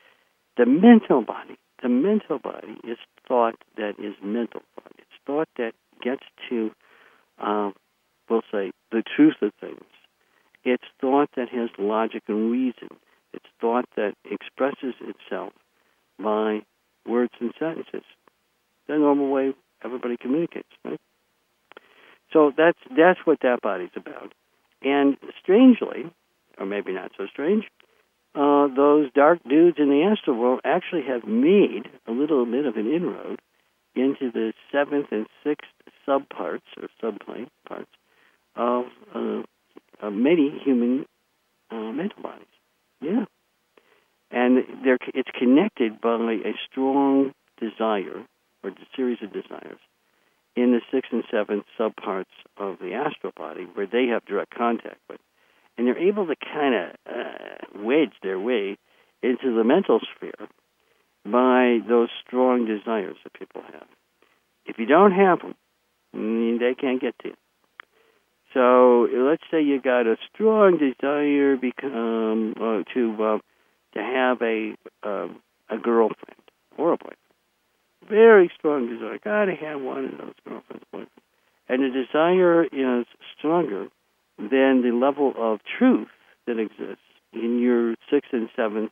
the 0.58 0.66
mental 0.66 1.22
body, 1.22 1.58
the 1.82 1.88
mental 1.88 2.40
body 2.40 2.76
is 2.84 2.98
thought 3.26 3.56
that 3.78 3.94
is 4.00 4.16
mental 4.22 4.62
thought. 4.76 4.92
It's 4.98 5.08
thought 5.26 5.48
that 5.58 5.72
gets 6.02 6.24
to, 6.50 6.72
uh, 7.42 7.72
we'll 8.30 8.42
say, 8.52 8.72
the 8.92 9.04
truth 9.16 9.36
of 9.42 9.52
things. 9.60 9.84
It's 10.64 10.84
thought 11.02 11.30
that 11.36 11.50
has 11.50 11.70
logic 11.78 12.24
and 12.28 12.52
reason. 12.52 12.90
It's 13.34 13.46
thought 13.60 13.86
that 13.96 14.14
expresses 14.30 14.96
itself 15.02 15.54
by 16.20 16.62
words 17.06 17.34
and 17.40 17.54
sentences. 17.60 18.06
The 18.88 18.98
normal 18.98 19.30
way 19.30 19.54
everybody 19.84 20.18
communicates, 20.18 20.70
right? 20.86 21.00
So 22.32 22.52
that's 22.56 22.80
that's 22.98 23.20
what 23.26 23.40
that 23.42 23.62
body's 23.62 23.96
about. 23.96 24.34
And 24.82 25.18
strangely, 25.42 26.12
or 26.58 26.66
maybe 26.66 26.94
not 26.94 27.12
so 27.18 27.28
strange, 27.28 27.66
uh, 28.36 28.68
those 28.76 29.12
dark 29.14 29.40
dudes 29.48 29.78
in 29.80 29.90
the 29.90 30.04
astral 30.04 30.38
world 30.38 30.62
actually 30.64 31.04
have 31.04 31.26
made 31.26 31.90
a 32.08 32.12
little 32.12 32.46
bit 32.46 32.66
of 32.66 32.76
an 32.76 32.92
inroad 32.92 33.40
into 33.96 34.32
the 34.32 34.54
seventh 34.72 35.08
and 35.12 35.28
sixth 35.44 35.70
subparts 36.08 36.62
or 36.82 36.88
subplane 37.00 37.48
parts 37.68 37.92
of, 38.56 38.86
uh, 39.14 39.42
of 40.02 40.14
many 40.14 40.60
human 40.64 41.06
uh, 41.72 41.76
mental 41.76 42.22
bodies. 42.22 42.46
Yeah, 43.02 43.26
and 44.32 44.64
it's 45.14 45.30
connected 45.38 46.02
by 46.02 46.38
a 46.46 46.54
strong 46.70 47.34
desire 47.60 48.26
or 48.64 48.70
a 48.70 48.76
series 48.96 49.20
of 49.22 49.32
desires 49.34 49.80
in 50.56 50.72
the 50.72 50.82
sixth 50.92 51.12
and 51.12 51.24
seventh 51.32 51.66
subparts 51.80 52.26
of 52.58 52.78
the 52.80 52.94
astral 52.94 53.34
body 53.36 53.68
where 53.74 53.88
they 53.88 54.08
have 54.08 54.26
direct 54.26 54.54
contact 54.54 55.00
with 55.10 55.20
and 55.78 55.88
they're 55.88 55.98
able 55.98 56.28
to 56.28 56.36
kind 56.36 56.76
of 56.76 56.90
uh, 57.08 57.84
wedge 57.84 58.14
their 58.22 58.40
way 58.40 58.78
into 59.22 59.56
the 59.56 59.64
mental 59.64 60.00
sphere 60.16 60.48
by 61.26 61.80
those 61.88 62.10
strong 62.26 62.66
desires 62.66 63.16
that 63.24 63.34
people 63.34 63.62
have. 63.62 63.88
If 64.66 64.78
you 64.78 64.86
don't 64.86 65.12
have 65.12 65.40
them, 65.40 65.56
they 66.60 66.76
can't 66.76 67.02
get 67.02 67.18
to 67.20 67.30
you. 67.30 67.36
So 68.54 69.08
let's 69.12 69.44
say 69.50 69.62
you 69.62 69.82
got 69.82 70.06
a 70.06 70.18
strong 70.34 70.78
desire 70.78 71.58
become 71.58 72.54
uh, 72.58 72.84
to 72.94 73.24
uh, 73.24 73.38
to 73.94 74.00
have 74.00 74.42
a 74.42 74.76
uh, 75.04 75.28
a 75.70 75.78
girlfriend 75.78 76.42
or 76.78 76.94
a 76.94 76.98
boyfriend. 76.98 77.18
Very 78.08 78.52
strong 78.58 78.88
desire. 78.88 79.18
Got 79.24 79.46
to 79.46 79.56
have 79.56 79.82
one 79.82 80.06
of 80.06 80.12
those 80.12 80.34
girlfriends, 80.48 80.84
boyfriends. 80.94 81.08
And 81.70 81.82
the 81.82 81.90
desire 81.90 82.64
is 82.66 83.06
stronger 83.38 83.88
than 84.38 84.82
the 84.82 84.92
level 84.94 85.34
of 85.38 85.60
truth 85.78 86.10
that 86.46 86.60
exists 86.60 87.04
in 87.32 87.60
your 87.60 87.96
sixth 88.12 88.34
and 88.34 88.50
seventh 88.56 88.92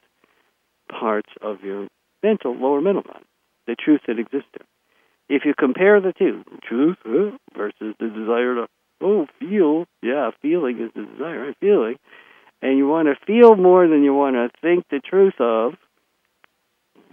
parts 0.90 1.30
of 1.42 1.62
your 1.62 1.88
mental, 2.24 2.56
lower 2.56 2.82
mental 2.82 3.04
body, 3.04 3.26
the 3.68 3.76
truth 3.76 4.02
that 4.08 4.20
exists 4.20 4.50
there. 4.58 4.68
If 5.30 5.46
you 5.46 5.54
compare 5.58 6.00
the 6.02 6.14
two, 6.18 6.44
truth 6.64 6.98
versus 7.56 7.96
the 8.00 8.08
desire 8.08 8.56
to, 8.56 8.68
oh, 9.02 9.28
feel, 9.40 9.86
yeah, 10.02 10.32
feeling 10.42 10.80
is 10.80 10.92
the 10.96 11.06
desire, 11.06 11.54
feeling, 11.60 11.98
and 12.62 12.78
you 12.78 12.88
want 12.88 13.08
to 13.08 13.26
feel 13.26 13.56
more 13.56 13.88
than 13.88 14.04
you 14.04 14.14
want 14.14 14.36
to 14.36 14.50
think 14.62 14.86
the 14.90 15.00
truth 15.00 15.40
of, 15.40 15.74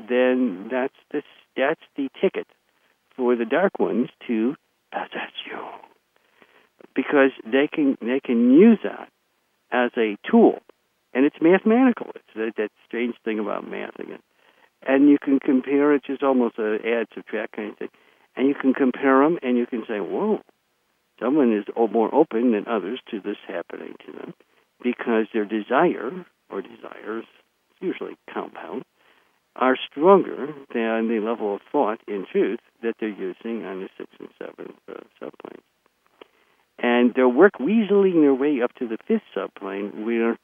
then 0.09 0.69
that's 0.71 0.95
the, 1.11 1.23
that's 1.57 1.81
the 1.97 2.09
ticket 2.21 2.47
for 3.17 3.35
the 3.35 3.45
dark 3.45 3.79
ones 3.79 4.09
to 4.27 4.55
oh, 4.95 5.05
possess 5.05 5.33
you. 5.47 5.59
Because 6.95 7.31
they 7.45 7.69
can 7.73 7.97
they 8.01 8.21
can 8.21 8.53
use 8.53 8.79
that 8.83 9.09
as 9.71 9.91
a 9.97 10.17
tool, 10.29 10.59
and 11.15 11.25
it's 11.25 11.37
mathematical. 11.41 12.09
It's 12.15 12.35
that, 12.35 12.53
that 12.57 12.71
strange 12.87 13.15
thing 13.25 13.39
about 13.39 13.69
math 13.69 13.99
again, 13.99 14.21
and 14.87 15.09
you 15.09 15.19
can 15.23 15.39
compare 15.39 15.95
it 15.95 16.03
just 16.05 16.23
almost 16.23 16.59
a 16.59 16.79
add 16.85 17.07
subtract 17.15 17.53
kind 17.55 17.73
of 17.73 17.79
thing, 17.79 17.89
and 18.37 18.49
you 18.49 18.55
can 18.55 18.75
compare 18.75 19.23
them, 19.23 19.39
and 19.43 19.57
you 19.57 19.67
can 19.67 19.85
say, 19.87 20.01
whoa, 20.01 20.41
someone 21.21 21.53
is 21.57 21.65
more 21.91 22.15
open 22.15 22.53
than 22.53 22.67
others 22.67 23.01
to 23.11 23.21
this 23.21 23.37
happening 23.47 23.95
to 24.07 24.13
them 24.13 24.35
because 24.83 25.27
their 25.33 25.45
desire 25.45 26.25
or 26.51 26.63
desires, 26.63 27.25
usually 27.81 28.17
compound, 28.33 28.85
are 29.57 29.77
stronger 29.91 30.47
than 30.73 31.09
the 31.09 31.21
level 31.23 31.55
of 31.57 31.61
thought 31.73 32.01
in 32.07 32.25
truth 32.31 32.61
that 32.83 32.95
they're 33.01 33.09
using 33.09 33.65
on 33.65 33.81
the 33.81 33.89
sixth 33.99 34.15
and 34.21 34.29
seventh 34.39 34.77
uh, 34.89 35.01
subplanes. 35.21 35.63
And 36.79 37.13
they'll 37.15 37.33
work 37.33 37.55
weaseling 37.59 38.21
their 38.23 38.35
way 38.35 38.63
up 38.63 38.73
to 38.77 38.87
the 38.87 38.99
fifth 39.09 39.23
subplane, 39.35 40.05
where 40.07 40.39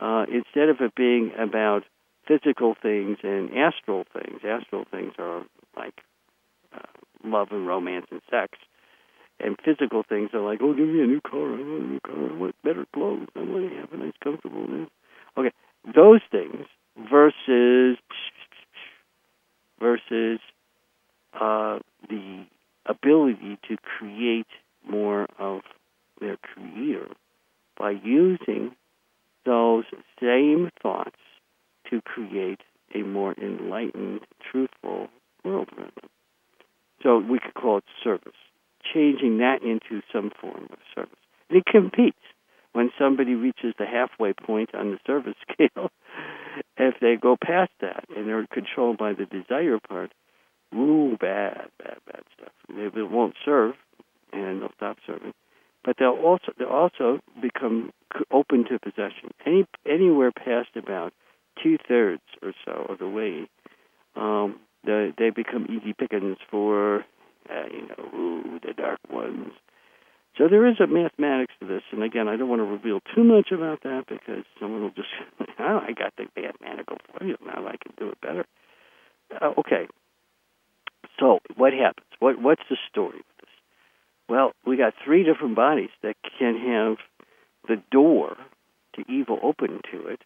uh, 0.00 0.26
instead 0.32 0.68
of 0.68 0.80
it 0.80 0.94
being 0.96 1.30
about 1.38 1.84
physical 2.26 2.74
things 2.80 3.18
and 3.22 3.50
astral 3.56 4.04
things, 4.12 4.40
astral 4.44 4.84
things 4.90 5.12
are 5.18 5.44
like 5.76 5.94
uh, 6.74 6.80
love 7.24 7.48
and 7.52 7.68
romance 7.68 8.06
and 8.10 8.20
sex, 8.28 8.58
and 9.40 9.56
physical 9.64 10.02
things 10.08 10.30
are 10.32 10.40
like, 10.40 10.60
oh, 10.62 10.72
give 10.72 10.88
me 10.88 11.02
a 11.02 11.06
new 11.06 11.20
car, 11.20 11.40
I 11.40 11.60
want 11.60 11.82
a 11.82 11.86
new 11.86 12.00
car, 12.00 12.14
I 12.14 12.32
want 12.34 12.54
better 12.62 12.86
clothes, 12.92 13.28
I 13.36 13.40
want 13.40 13.70
to 13.70 13.76
have 13.78 13.92
a 13.92 13.96
nice, 13.96 14.12
comfortable. 14.22 14.66
Life. 14.66 14.88
Okay, 15.36 15.52
those 15.94 16.20
things 16.30 16.66
versus 17.10 17.98
versus 19.78 20.40
uh, 21.38 21.78
the 22.08 22.46
ability 22.86 23.58
to 23.68 23.76
create 23.98 24.46
more 24.88 25.26
of 25.38 25.60
their 26.20 26.36
creator 26.38 27.08
by 27.78 27.90
using 27.90 28.74
those 29.44 29.84
same 30.20 30.70
thoughts 30.82 31.16
to 31.90 32.00
create 32.00 32.60
a 32.94 33.02
more 33.02 33.34
enlightened, 33.34 34.20
truthful 34.50 35.08
world. 35.44 35.68
So 37.02 37.18
we 37.18 37.38
could 37.38 37.54
call 37.54 37.78
it 37.78 37.84
service, 38.02 38.32
changing 38.92 39.38
that 39.38 39.62
into 39.62 40.02
some 40.12 40.30
form 40.40 40.68
of 40.70 40.78
service. 40.94 41.12
And 41.50 41.58
it 41.58 41.66
competes. 41.66 42.18
When 42.72 42.90
somebody 42.98 43.34
reaches 43.34 43.72
the 43.78 43.86
halfway 43.86 44.34
point 44.34 44.74
on 44.74 44.90
the 44.90 44.98
service 45.06 45.34
scale, 45.52 45.90
if 46.76 46.94
they 47.00 47.16
go 47.16 47.36
past 47.42 47.70
that 47.80 48.04
and 48.14 48.28
they're 48.28 48.46
controlled 48.52 48.98
by 48.98 49.14
the 49.14 49.24
desire 49.24 49.78
part, 49.78 50.12
ooh, 50.74 51.16
bad, 51.18 51.70
bad, 51.78 51.98
bad 52.04 52.22
stuff. 52.36 52.52
They 52.68 53.02
won't 53.02 53.34
serve, 53.44 53.76
and 54.32 54.60
they'll 54.60 54.72
stop 54.76 54.98
serving 55.06 55.32
but 55.86 55.96
they'll 55.98 56.20
also 56.22 56.52
they'll 56.58 56.68
also 56.68 57.20
become 57.40 57.90
open 58.30 58.64
to 58.64 58.78
possession. 58.78 59.30
Any 59.46 59.64
anywhere 59.88 60.32
past 60.32 60.70
about 60.76 61.14
two 61.62 61.78
thirds 61.88 62.22
or 62.42 62.52
so 62.64 62.86
of 62.90 62.98
the 62.98 63.08
way, 63.08 63.48
um, 64.16 64.58
the, 64.84 65.14
they 65.16 65.30
become 65.30 65.66
easy 65.70 65.94
pickings 65.94 66.36
for 66.50 67.06
uh, 67.50 67.66
you 67.72 67.88
know 67.88 68.18
ooh, 68.18 68.60
the 68.66 68.72
dark 68.72 69.00
ones. 69.10 69.52
So 70.36 70.48
there 70.48 70.66
is 70.66 70.76
a 70.80 70.86
mathematics 70.86 71.54
to 71.60 71.66
this, 71.66 71.82
and 71.92 72.02
again, 72.02 72.28
I 72.28 72.36
don't 72.36 72.48
want 72.48 72.60
to 72.60 72.64
reveal 72.64 73.00
too 73.14 73.24
much 73.24 73.52
about 73.52 73.82
that 73.84 74.04
because 74.06 74.44
someone 74.60 74.82
will 74.82 74.90
just, 74.90 75.08
oh, 75.58 75.80
I 75.82 75.92
got 75.92 76.12
the 76.18 76.26
mathematical 76.36 76.98
formula 77.10 77.38
now, 77.46 77.66
I 77.66 77.76
can 77.78 77.92
do 77.98 78.10
it 78.10 78.20
better. 78.20 78.44
Uh, 79.40 79.52
okay. 79.58 79.86
So 81.18 81.38
what 81.56 81.72
happens? 81.72 82.06
What 82.18 82.40
what's 82.40 82.62
the 82.68 82.76
story? 82.90 83.16
With 83.16 83.36
this? 83.40 83.50
Well, 84.28 84.52
we 84.66 84.76
got 84.76 84.94
three 85.04 85.24
different 85.24 85.56
bodies 85.56 85.90
that 86.02 86.16
can 86.38 86.56
have 86.56 86.98
the 87.68 87.82
door 87.90 88.36
to 88.94 89.04
evil 89.10 89.38
open 89.42 89.80
to 89.92 90.06
it 90.06 90.20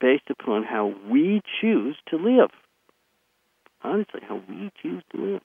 based 0.00 0.30
upon 0.30 0.64
how 0.64 0.94
we 1.08 1.42
choose 1.60 1.96
to 2.08 2.16
live. 2.16 2.50
Honestly, 3.82 4.20
how 4.26 4.40
we 4.48 4.70
choose 4.82 5.02
to 5.14 5.20
live. 5.20 5.40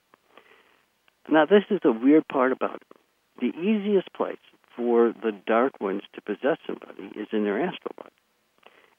Now, 1.30 1.45
this 1.45 1.63
is 1.69 1.80
the 1.84 1.91
weird 1.91 2.28
part 2.28 2.51
about 2.51 2.75
it. 2.75 2.88
The 3.39 3.59
easiest 3.59 4.11
place 4.13 4.38
for 4.75 5.13
the 5.23 5.32
dark 5.45 5.82
ones 5.82 6.03
to 6.13 6.21
possess 6.21 6.57
somebody 6.65 7.11
is 7.19 7.28
in 7.32 7.43
their 7.43 7.61
astral 7.61 7.93
body. 7.97 8.11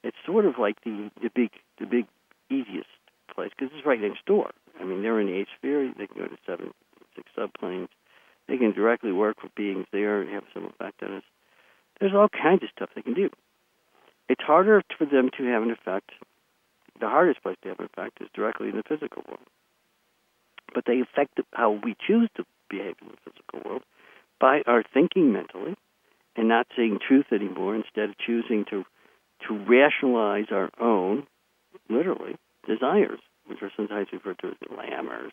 It's 0.03 0.17
sort 0.27 0.45
of 0.45 0.59
like 0.59 0.83
the, 0.85 1.11
the 1.23 1.31
big 1.35 1.51
the 1.81 1.87
big 1.87 2.07
easiest 2.51 2.89
place 3.35 3.51
because 3.57 3.73
it's 3.77 3.87
right 3.87 4.01
next 4.01 4.25
door. 4.27 4.51
I 4.81 4.85
mean, 4.85 5.03
they're 5.03 5.21
in 5.21 5.27
the 5.27 5.35
eighth 5.35 5.49
sphere. 5.57 5.93
They 5.97 6.07
can 6.07 6.19
go 6.19 6.27
to 6.29 6.37
seven, 6.47 6.73
six 7.17 7.29
subplanes. 7.37 7.89
They 8.47 8.57
can 8.57 8.73
directly 8.73 9.13
work 9.13 9.43
with 9.43 9.55
beings 9.55 9.87
there 9.93 10.21
and 10.21 10.31
have 10.31 10.45
some 10.55 10.65
effect 10.65 11.03
on 11.03 11.17
us. 11.17 11.23
There's 12.01 12.15
all 12.15 12.29
kinds 12.29 12.63
of 12.63 12.71
stuff 12.75 12.91
they 12.95 13.03
can 13.03 13.15
do. 13.15 13.31
It's 14.29 14.43
harder 14.43 14.83
for 14.97 15.05
them 15.05 15.31
to 15.37 15.45
have 15.45 15.63
an 15.63 15.71
effect. 15.71 16.11
The 17.01 17.09
hardest 17.09 17.43
place 17.43 17.57
to 17.63 17.69
have 17.71 17.81
an 17.81 17.87
effect 17.87 18.21
is 18.21 18.29
directly 18.35 18.69
in 18.69 18.77
the 18.77 18.83
physical 18.83 19.23
world. 19.27 19.47
But 20.75 20.85
they 20.87 21.01
affect 21.01 21.41
how 21.53 21.71
we 21.71 21.97
choose 22.07 22.29
to 22.37 22.45
behave 22.69 22.97
in 23.01 23.09
the 23.09 23.17
physical 23.25 23.69
world 23.69 23.83
by 24.41 24.63
our 24.67 24.83
thinking 24.83 25.33
mentally 25.33 25.77
and 26.37 26.49
not 26.49 26.67
seeing 26.77 26.99
truth 27.07 27.27
anymore, 27.33 27.75
instead 27.75 28.11
of 28.11 28.19
choosing 28.19 28.65
to 28.71 28.85
to 29.47 29.55
rationalize 29.69 30.47
our 30.51 30.71
own, 30.81 31.25
literally, 31.89 32.37
desires, 32.67 33.21
which 33.47 33.63
are 33.63 33.71
sometimes 33.77 34.09
referred 34.13 34.39
to 34.41 34.49
as 34.49 34.55
glamours, 34.69 35.33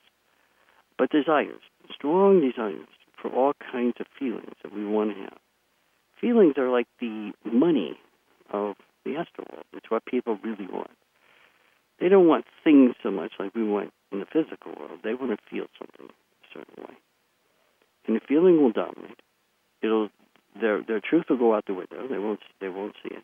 but 0.98 1.10
desires, 1.10 1.62
strong 1.94 2.40
desires 2.40 2.88
for 3.20 3.32
all 3.32 3.54
kinds 3.72 3.96
of 4.00 4.06
feelings 4.18 4.54
that 4.64 4.74
we 4.74 4.86
want 4.86 5.12
to 5.12 5.22
have. 5.24 5.38
Feelings 6.22 6.54
are 6.58 6.70
like 6.70 6.88
the 7.00 7.32
money 7.44 7.98
of 8.52 8.76
the 9.06 9.16
astral 9.16 9.48
world. 9.52 9.66
It's 9.74 9.90
what 9.90 10.06
people 10.06 10.38
really 10.44 10.68
want. 10.68 10.92
They 12.00 12.10
don't 12.10 12.28
want 12.28 12.46
things 12.64 12.96
so 13.02 13.12
much 13.12 13.34
like 13.40 13.56
we 13.56 13.64
want 13.64 13.92
in 14.12 14.20
the 14.20 14.26
physical 14.26 14.74
world. 14.78 15.00
They 15.04 15.14
want 15.14 15.32
to 15.32 15.38
feel 15.50 15.66
something 15.78 16.08
a 16.08 16.48
certain 16.54 16.84
way. 16.84 16.96
And 18.08 18.16
the 18.16 18.22
feeling 18.28 18.62
will 18.62 18.72
dominate. 18.72 19.20
It'll 19.82 20.10
their 20.60 20.82
their 20.84 21.02
truth 21.02 21.26
will 21.30 21.38
go 21.38 21.56
out 21.56 21.66
the 21.66 21.74
window. 21.74 22.08
They 22.08 22.20
won't 22.20 22.40
they 22.62 22.70
won't 22.70 22.96
see 23.04 23.14
it. 23.14 23.24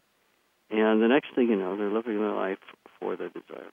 And 0.69 1.01
the 1.01 1.07
next 1.07 1.35
thing 1.35 1.49
you 1.49 1.55
know, 1.55 1.77
they're 1.77 1.91
living 1.91 2.17
their 2.17 2.33
life 2.33 2.59
for 2.99 3.15
their 3.15 3.29
desire. 3.29 3.71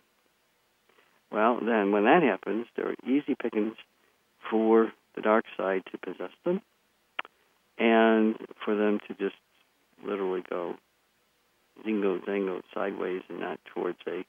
well, 1.30 1.60
then 1.60 1.92
when 1.92 2.04
that 2.04 2.22
happens, 2.22 2.66
there 2.76 2.88
are 2.88 2.96
easy 3.04 3.34
pickings 3.40 3.76
for 4.50 4.92
the 5.14 5.22
dark 5.22 5.44
side 5.56 5.82
to 5.92 5.98
possess 5.98 6.32
them 6.44 6.60
and 7.78 8.36
for 8.64 8.74
them 8.74 8.98
to 9.06 9.14
just 9.14 9.36
literally 10.04 10.42
go 10.48 10.74
zingo 11.86 12.24
zango 12.24 12.62
sideways 12.74 13.22
and 13.28 13.40
not 13.40 13.58
towards 13.74 13.98
a 14.06 14.24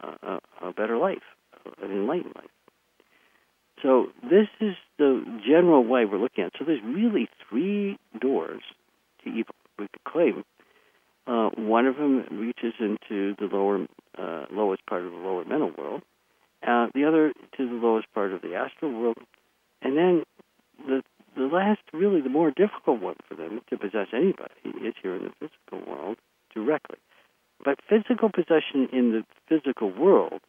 a, 0.00 0.40
a 0.62 0.72
better 0.72 0.98
life, 0.98 1.22
life. 1.66 2.50
So 3.82 4.06
this 4.22 4.48
is 4.60 4.74
the 4.98 5.24
general 5.46 5.84
way 5.84 6.04
we're 6.04 6.18
looking 6.18 6.44
at. 6.44 6.48
It. 6.48 6.54
So 6.58 6.64
there's 6.64 6.82
really 6.82 7.28
three 7.48 7.98
doors 8.18 8.62
to 9.22 9.30
evil. 9.30 9.54
We 9.78 9.88
could 9.88 10.04
claim 10.04 10.44
uh, 11.26 11.50
one 11.56 11.86
of 11.86 11.96
them 11.96 12.24
reaches 12.30 12.74
into 12.78 13.34
the 13.38 13.48
lower, 13.52 13.86
uh, 14.18 14.46
lowest 14.50 14.86
part 14.86 15.02
of 15.02 15.10
the 15.10 15.18
lower 15.18 15.44
mental 15.44 15.72
world. 15.76 16.02
Uh, 16.66 16.86
the 16.94 17.04
other 17.04 17.32
to 17.56 17.68
the 17.68 17.74
lowest 17.74 18.06
part 18.14 18.32
of 18.32 18.40
the 18.40 18.54
astral 18.54 18.90
world, 18.92 19.18
and 19.82 19.96
then 19.98 20.22
the 20.86 21.02
the 21.36 21.44
last, 21.44 21.80
really 21.92 22.20
the 22.20 22.28
more 22.28 22.50
difficult 22.50 23.00
one 23.00 23.16
for 23.28 23.34
them 23.34 23.60
to 23.68 23.76
possess 23.76 24.06
anybody 24.12 24.54
is 24.86 24.94
here 25.02 25.16
in 25.16 25.24
the 25.24 25.32
physical 25.40 25.92
world 25.92 26.16
directly. 26.54 26.98
But 27.64 27.78
physical 27.88 28.30
possession 28.30 28.88
in 28.92 29.10
the 29.12 29.24
physical 29.48 29.90
world 29.90 30.40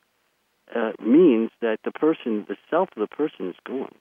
uh, 0.74 0.91
means 1.01 1.51
that 1.61 1.80
the 1.84 1.91
person, 1.91 2.45
the 2.47 2.57
self 2.70 2.89
of 2.95 3.01
the 3.01 3.16
person, 3.16 3.49
is 3.49 3.55
gone. 3.66 3.95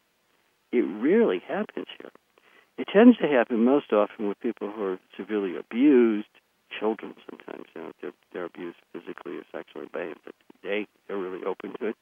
It 0.73 0.83
rarely 0.83 1.43
happens 1.47 1.87
here. 1.99 2.11
It 2.77 2.89
tends 2.93 3.19
to 3.19 3.29
happen 3.29 3.65
most 3.65 3.93
often 3.93 4.29
with 4.29 4.41
people 4.41 4.71
who 4.71 4.83
are 4.85 4.99
severely 5.17 5.57
abused, 5.57 6.29
children 6.79 7.15
sometimes. 7.31 7.67
You 7.75 7.83
know, 7.83 7.93
they're, 8.01 8.13
they're 8.33 8.45
abused 8.47 8.79
physically 8.93 9.37
or 9.37 9.45
sexually 9.53 9.87
but 9.93 10.35
they 10.63 10.87
they're 11.07 11.17
really 11.17 11.45
open 11.45 11.75
to 11.79 11.89
it. 11.89 11.97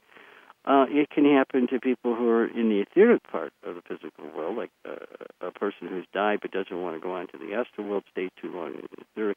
Uh, 0.65 0.87
it 0.89 1.11
can 1.11 1.25
happen 1.25 1.67
to 1.67 1.81
people 1.81 2.15
who 2.15 2.29
are 2.29 2.47
in 2.47 2.69
the 2.69 2.81
etheric 2.81 3.21
part 3.25 3.53
of 3.67 3.75
the 3.75 3.83
physical 3.83 4.25
world, 4.35 4.57
like 4.57 4.71
uh, 4.89 4.95
a 5.41 5.51
person 5.51 5.89
who's 5.89 6.07
died 6.15 6.39
but 6.41 6.53
doesn't 6.53 6.81
want 6.81 6.95
to 6.95 7.01
go 7.01 7.17
on 7.17 7.27
to 7.27 7.37
the 7.37 7.53
astral 7.53 7.87
world, 7.87 8.05
stay 8.13 8.31
too 8.41 8.53
long 8.55 8.69
in 8.75 8.83
the 8.83 9.03
etheric, 9.13 9.37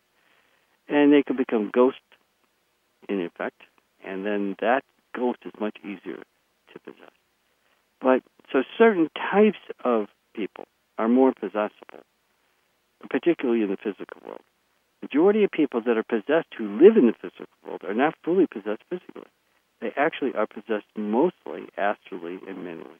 and 0.87 1.11
they 1.11 1.23
can 1.23 1.35
become 1.35 1.71
ghosts 1.73 1.99
in 3.09 3.21
effect, 3.21 3.59
and 4.05 4.23
then 4.23 4.55
that 4.61 4.83
ghost 5.15 5.39
is 5.45 5.53
much 5.59 5.77
easier 5.83 6.21
to 6.73 6.79
possess. 6.83 7.15
But 8.01 8.21
so 8.51 8.63
certain 8.77 9.09
types 9.15 9.59
of 9.83 10.07
people 10.35 10.65
are 10.97 11.07
more 11.07 11.33
possessible, 11.33 12.03
particularly 13.09 13.63
in 13.63 13.69
the 13.69 13.77
physical 13.77 14.21
world. 14.25 14.41
Majority 15.01 15.43
of 15.43 15.51
people 15.51 15.81
that 15.81 15.97
are 15.97 16.03
possessed 16.03 16.47
who 16.57 16.77
live 16.81 16.97
in 16.97 17.07
the 17.07 17.13
physical 17.13 17.47
world 17.65 17.81
are 17.87 17.93
not 17.93 18.15
fully 18.23 18.47
possessed 18.47 18.81
physically. 18.89 19.29
They 19.81 19.91
actually 19.95 20.33
are 20.35 20.47
possessed 20.47 20.87
mostly 20.95 21.67
astrally 21.77 22.39
and 22.47 22.63
mentally. 22.63 22.99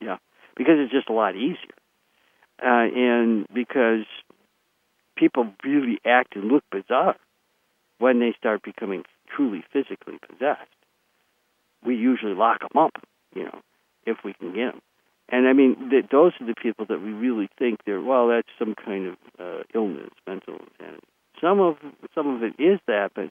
Yeah, 0.00 0.18
because 0.56 0.74
it's 0.78 0.92
just 0.92 1.08
a 1.08 1.12
lot 1.12 1.34
easier, 1.34 1.76
uh, 2.62 2.86
and 2.94 3.46
because 3.52 4.06
people 5.16 5.48
really 5.64 5.98
act 6.04 6.36
and 6.36 6.44
look 6.44 6.64
bizarre 6.70 7.16
when 7.98 8.20
they 8.20 8.34
start 8.38 8.62
becoming 8.62 9.04
truly 9.34 9.64
physically 9.72 10.18
possessed. 10.28 10.70
We 11.84 11.96
usually 11.96 12.34
lock 12.34 12.60
them 12.60 12.80
up, 12.80 13.02
you 13.34 13.44
know, 13.44 13.60
if 14.06 14.18
we 14.24 14.34
can 14.34 14.54
get 14.54 14.72
them. 14.72 14.82
And 15.28 15.46
I 15.46 15.52
mean, 15.52 15.90
th- 15.90 16.06
those 16.10 16.32
are 16.40 16.46
the 16.46 16.54
people 16.54 16.86
that 16.88 17.02
we 17.02 17.10
really 17.10 17.48
think 17.58 17.80
they're 17.84 18.00
well. 18.00 18.28
That's 18.28 18.48
some 18.58 18.74
kind 18.74 19.08
of 19.08 19.16
uh, 19.38 19.62
illness, 19.74 20.10
mental 20.26 20.54
insanity. 20.54 21.06
Some 21.40 21.60
of 21.60 21.76
some 22.14 22.34
of 22.34 22.42
it 22.42 22.60
is 22.60 22.80
that, 22.86 23.12
but 23.14 23.30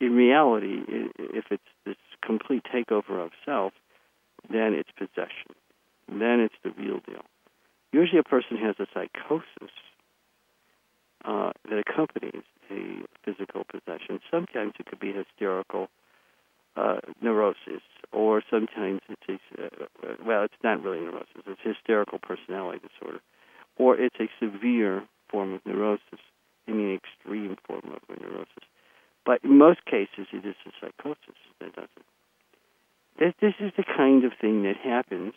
in 0.00 0.14
reality, 0.14 0.82
if 1.18 1.46
it's 1.50 1.62
this 1.86 1.96
complete 2.22 2.64
takeover 2.64 3.24
of 3.24 3.30
self, 3.44 3.72
then 4.50 4.74
it's 4.74 4.90
possession. 4.96 5.54
Then 6.08 6.40
it's 6.40 6.54
the 6.62 6.70
real 6.70 7.00
deal. 7.06 7.24
Usually, 7.92 8.18
a 8.18 8.22
person 8.22 8.56
has 8.58 8.76
a 8.78 8.86
psychosis 8.92 9.74
uh, 11.24 11.52
that 11.68 11.78
accompanies 11.78 12.42
a 12.70 13.02
physical 13.24 13.64
possession. 13.64 14.20
Sometimes 14.30 14.74
it 14.78 14.86
could 14.86 15.00
be 15.00 15.12
hysterical 15.12 15.88
uh, 16.78 17.00
neurosis, 17.20 17.82
or 18.12 18.42
sometimes 18.48 19.00
it's 19.10 19.42
a, 19.58 19.64
uh, 19.64 20.14
well, 20.24 20.44
it's 20.44 20.62
not 20.62 20.82
really 20.82 21.00
neurosis. 21.00 21.42
It's 21.46 21.60
hysterical 21.62 22.18
personality 22.18 22.80
disorder, 22.86 23.20
or 23.76 23.98
it's 23.98 24.16
a 24.20 24.28
severe 24.40 25.02
form 25.30 25.54
of 25.54 25.60
neurosis, 25.66 26.20
I 26.68 26.72
mean, 26.72 26.94
extreme 26.94 27.56
form 27.66 27.92
of 27.94 28.20
neurosis. 28.20 28.64
But 29.26 29.44
in 29.44 29.58
most 29.58 29.84
cases, 29.84 30.26
it 30.32 30.46
is 30.46 30.54
a 30.66 30.70
psychosis 30.80 31.38
that 31.60 31.74
does 31.74 31.88
it. 31.96 32.04
This, 33.18 33.34
this 33.40 33.54
is 33.60 33.72
the 33.76 33.84
kind 33.84 34.24
of 34.24 34.32
thing 34.40 34.62
that 34.62 34.76
happens 34.76 35.34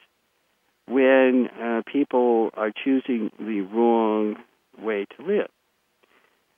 when 0.88 1.50
uh, 1.62 1.82
people 1.92 2.52
are 2.54 2.72
choosing 2.72 3.32
the 3.40 3.62
wrong 3.62 4.36
way 4.80 5.06
to 5.18 5.26
live. 5.26 5.50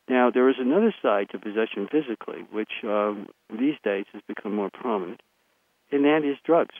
Now, 0.09 0.31
there 0.31 0.49
is 0.49 0.55
another 0.59 0.93
side 1.01 1.29
to 1.31 1.39
possession 1.39 1.87
physically, 1.89 2.45
which 2.51 2.83
um, 2.83 3.27
these 3.49 3.75
days 3.83 4.05
has 4.13 4.21
become 4.27 4.53
more 4.53 4.69
prominent, 4.69 5.21
and 5.91 6.03
that 6.05 6.23
is 6.25 6.37
drugs. 6.43 6.75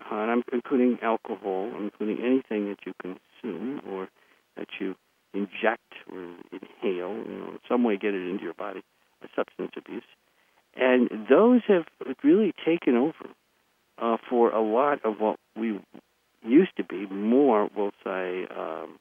Uh, 0.00 0.16
and 0.16 0.30
I'm 0.30 0.42
including 0.52 0.98
alcohol, 1.02 1.70
I'm 1.74 1.84
including 1.84 2.18
anything 2.24 2.68
that 2.68 2.78
you 2.86 2.94
consume 3.00 3.80
or 3.88 4.08
that 4.56 4.68
you 4.80 4.96
inject 5.34 5.92
or 6.10 6.20
inhale, 6.50 7.14
you 7.16 7.38
know, 7.38 7.50
in 7.52 7.58
some 7.68 7.84
way 7.84 7.96
get 7.96 8.14
it 8.14 8.28
into 8.28 8.44
your 8.44 8.54
body 8.54 8.82
a 9.22 9.28
substance 9.34 9.72
abuse. 9.76 10.04
And 10.74 11.08
those 11.28 11.62
have 11.66 11.84
really 12.22 12.54
taken 12.64 12.96
over 12.96 13.30
uh, 13.98 14.16
for 14.28 14.50
a 14.50 14.60
lot 14.60 15.04
of 15.04 15.20
what 15.20 15.38
we 15.56 15.80
used 16.44 16.76
to 16.76 16.84
be 16.84 17.06
more, 17.06 17.68
we'll 17.76 17.92
say, 18.04 18.46
um, 18.56 18.98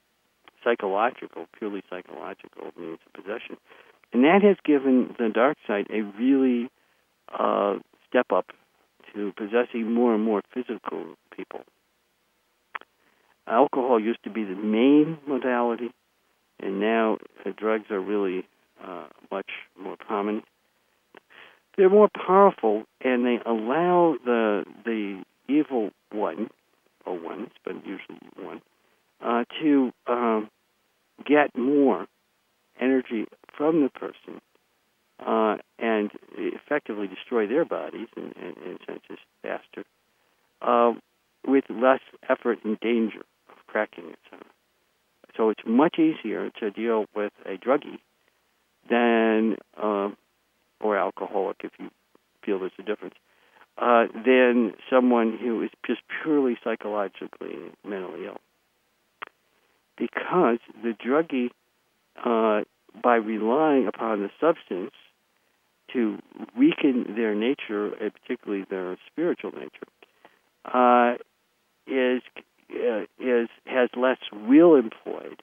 psychological, 0.68 1.46
purely 1.58 1.82
psychological 1.90 2.72
means 2.78 3.00
of 3.06 3.14
possession. 3.14 3.58
And 4.12 4.24
that 4.24 4.42
has 4.44 4.58
given 4.66 5.16
the 5.18 5.30
dark 5.30 5.58
side 5.68 5.88
a 5.90 6.02
really 6.02 6.70
uh, 7.38 7.76
step 8.10 8.28
up 8.34 8.48
to 9.14 9.32
possessing 9.38 9.94
more 9.94 10.14
and 10.14 10.24
more 10.24 10.42
physical 10.54 11.16
people. 11.36 11.62
Alcohol 13.48 14.00
used 14.00 14.24
to 14.24 14.30
be 14.30 14.44
the 14.44 14.56
main 14.56 15.18
modality, 15.26 15.92
and 16.60 16.80
now 16.80 17.18
uh, 17.46 17.52
drugs 17.56 17.86
are 17.90 18.00
really 18.00 18.46
uh, 18.86 19.08
much 19.32 19.50
more 19.82 19.96
prominent. 19.96 20.44
They're 21.78 21.90
more 21.90 22.10
powerful, 22.10 22.84
and 23.02 23.26
they 23.26 23.40
allow 23.46 24.16
the 24.26 24.66
the 24.84 25.24
evil 25.48 25.92
one, 26.12 26.50
or 27.06 27.18
ones, 27.18 27.50
but 27.64 27.76
usually 27.86 28.20
one, 28.36 28.62
uh, 29.24 29.46
to 29.62 29.92
um, 30.08 30.50
get 31.26 31.58
more 31.58 32.08
energy 32.80 33.26
from 33.56 33.84
the 33.84 33.90
person 33.90 34.42
uh, 35.26 35.58
and 35.80 36.12
effectively 36.38 37.08
destroy 37.08 37.48
their 37.48 37.66
bodies 37.66 38.08
in, 38.16 38.34
in, 38.36 38.54
in 38.64 38.78
senses 38.86 39.18
faster, 39.42 39.84
uh, 40.62 40.94
with 41.46 41.64
less 41.70 42.02
effort 42.30 42.60
and 42.64 42.80
danger 42.80 43.22
of 43.50 43.66
cracking 43.68 44.10
it. 44.10 44.20
So 45.36 45.50
it's 45.50 45.62
much 45.66 46.00
easier 46.00 46.50
to 46.60 46.72
deal 46.72 47.06
with 47.16 47.32
a 47.46 47.58
druggie 47.58 48.00
than, 48.90 49.58
uh, 49.82 50.10
or 50.82 50.98
alcoholic 50.98 51.58
if 51.64 51.72
you 51.80 51.90
feel 52.44 52.60
there's 52.60 52.72
a 52.80 52.84
difference, 52.84 53.16
uh, 53.78 54.08
than 54.26 54.74
someone 54.90 55.38
who 55.38 55.62
is 55.62 55.70
just 55.86 56.02
purely 56.24 56.58
psychologically 56.64 57.56
mentally 57.88 58.26
ill. 58.26 58.40
Because 59.98 60.60
the 60.84 60.94
druggie, 60.94 61.50
uh, 62.24 62.64
by 63.02 63.16
relying 63.16 63.88
upon 63.88 64.22
the 64.22 64.30
substance 64.40 64.92
to 65.94 66.20
weaken 66.58 67.16
their 67.16 67.34
nature, 67.34 67.94
and 67.94 68.12
particularly 68.14 68.66
their 68.70 68.98
spiritual 69.12 69.52
nature, 69.52 69.88
uh, 70.66 71.16
is 71.88 72.22
uh, 72.70 73.04
is 73.20 73.48
has 73.66 73.90
less 73.96 74.18
will 74.34 74.76
employed 74.76 75.42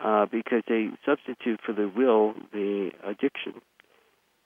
uh, 0.00 0.26
because 0.26 0.62
they 0.68 0.88
substitute 1.06 1.60
for 1.64 1.72
the 1.72 1.88
will 1.88 2.34
the 2.52 2.90
addiction. 3.04 3.54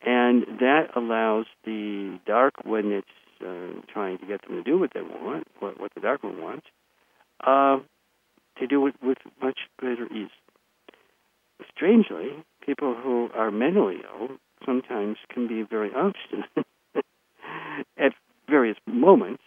And 0.02 0.44
that 0.60 0.90
allows 0.94 1.46
the 1.64 2.20
dark, 2.26 2.54
when 2.64 2.92
it's 2.92 3.08
uh, 3.40 3.80
trying 3.92 4.18
to 4.18 4.26
get 4.26 4.42
them 4.42 4.56
to 4.56 4.62
do 4.62 4.78
what 4.78 4.92
they 4.94 5.02
want, 5.02 5.48
what, 5.58 5.80
what 5.80 5.92
the 5.94 6.00
dark 6.00 6.22
one 6.22 6.40
wants, 6.40 6.66
uh, 7.44 7.78
to 8.58 8.66
do 8.66 8.86
it 8.86 8.94
with 9.02 9.18
much 9.42 9.58
greater 9.78 10.06
ease. 10.12 10.30
Strangely, 11.74 12.44
people 12.64 12.94
who 12.94 13.28
are 13.34 13.50
mentally 13.50 13.98
ill 14.04 14.36
sometimes 14.64 15.16
can 15.32 15.46
be 15.46 15.62
very 15.62 15.90
obstinate 15.94 16.66
at 17.98 18.12
various 18.48 18.76
moments, 18.86 19.42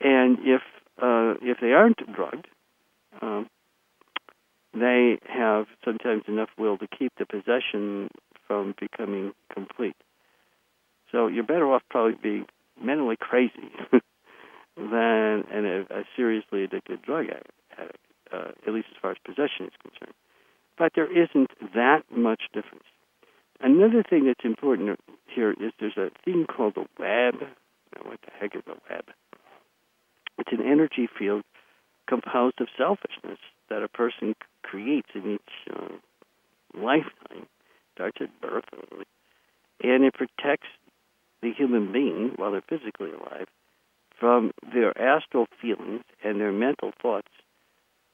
and 0.00 0.38
if 0.40 0.62
uh, 1.00 1.34
if 1.40 1.58
they 1.60 1.72
aren't 1.72 2.00
drugged, 2.14 2.46
um, 3.20 3.48
they 4.74 5.18
have 5.24 5.66
sometimes 5.84 6.22
enough 6.28 6.50
will 6.58 6.78
to 6.78 6.86
keep 6.86 7.12
the 7.18 7.26
possession 7.26 8.08
from 8.46 8.74
becoming 8.78 9.32
complete. 9.52 9.96
So 11.10 11.26
you're 11.26 11.44
better 11.44 11.70
off 11.72 11.82
probably 11.90 12.16
being 12.22 12.46
mentally 12.82 13.16
crazy 13.18 13.70
than 14.76 15.44
an, 15.52 15.66
a, 15.66 15.80
a 15.94 16.04
seriously 16.16 16.64
addicted 16.64 17.02
drug 17.02 17.26
addict, 17.26 17.98
uh, 18.32 18.52
at 18.66 18.72
least 18.72 18.88
as 18.90 18.96
far 19.00 19.12
as 19.12 19.18
possession 19.24 19.66
is 19.66 19.72
concerned. 19.82 20.14
But 20.78 20.92
there 20.94 21.10
isn't 21.10 21.50
that 21.74 22.02
much 22.10 22.42
difference. 22.52 22.84
Another 23.60 24.02
thing 24.02 24.26
that's 24.26 24.44
important 24.44 24.98
here 25.26 25.52
is 25.52 25.72
there's 25.78 25.96
a 25.96 26.10
thing 26.24 26.46
called 26.46 26.74
the 26.74 26.86
web. 26.98 27.34
Now, 27.40 28.10
what 28.10 28.20
the 28.22 28.32
heck 28.38 28.56
is 28.56 28.62
a 28.66 28.76
web? 28.92 29.04
It's 30.38 30.52
an 30.52 30.62
energy 30.62 31.08
field 31.18 31.44
composed 32.08 32.60
of 32.60 32.68
selfishness 32.76 33.38
that 33.68 33.82
a 33.82 33.88
person 33.88 34.34
creates 34.62 35.08
in 35.14 35.34
each 35.34 35.74
uh, 35.74 35.94
lifetime, 36.74 37.46
starts 37.94 38.18
at 38.20 38.40
birth, 38.40 38.64
and 39.82 40.04
it 40.04 40.14
protects 40.14 40.68
the 41.42 41.52
human 41.52 41.92
being 41.92 42.32
while 42.36 42.52
they're 42.52 42.62
physically 42.68 43.10
alive 43.10 43.46
from 44.18 44.52
their 44.72 44.96
astral 45.00 45.46
feelings 45.60 46.02
and 46.24 46.40
their 46.40 46.52
mental 46.52 46.92
thoughts 47.00 47.28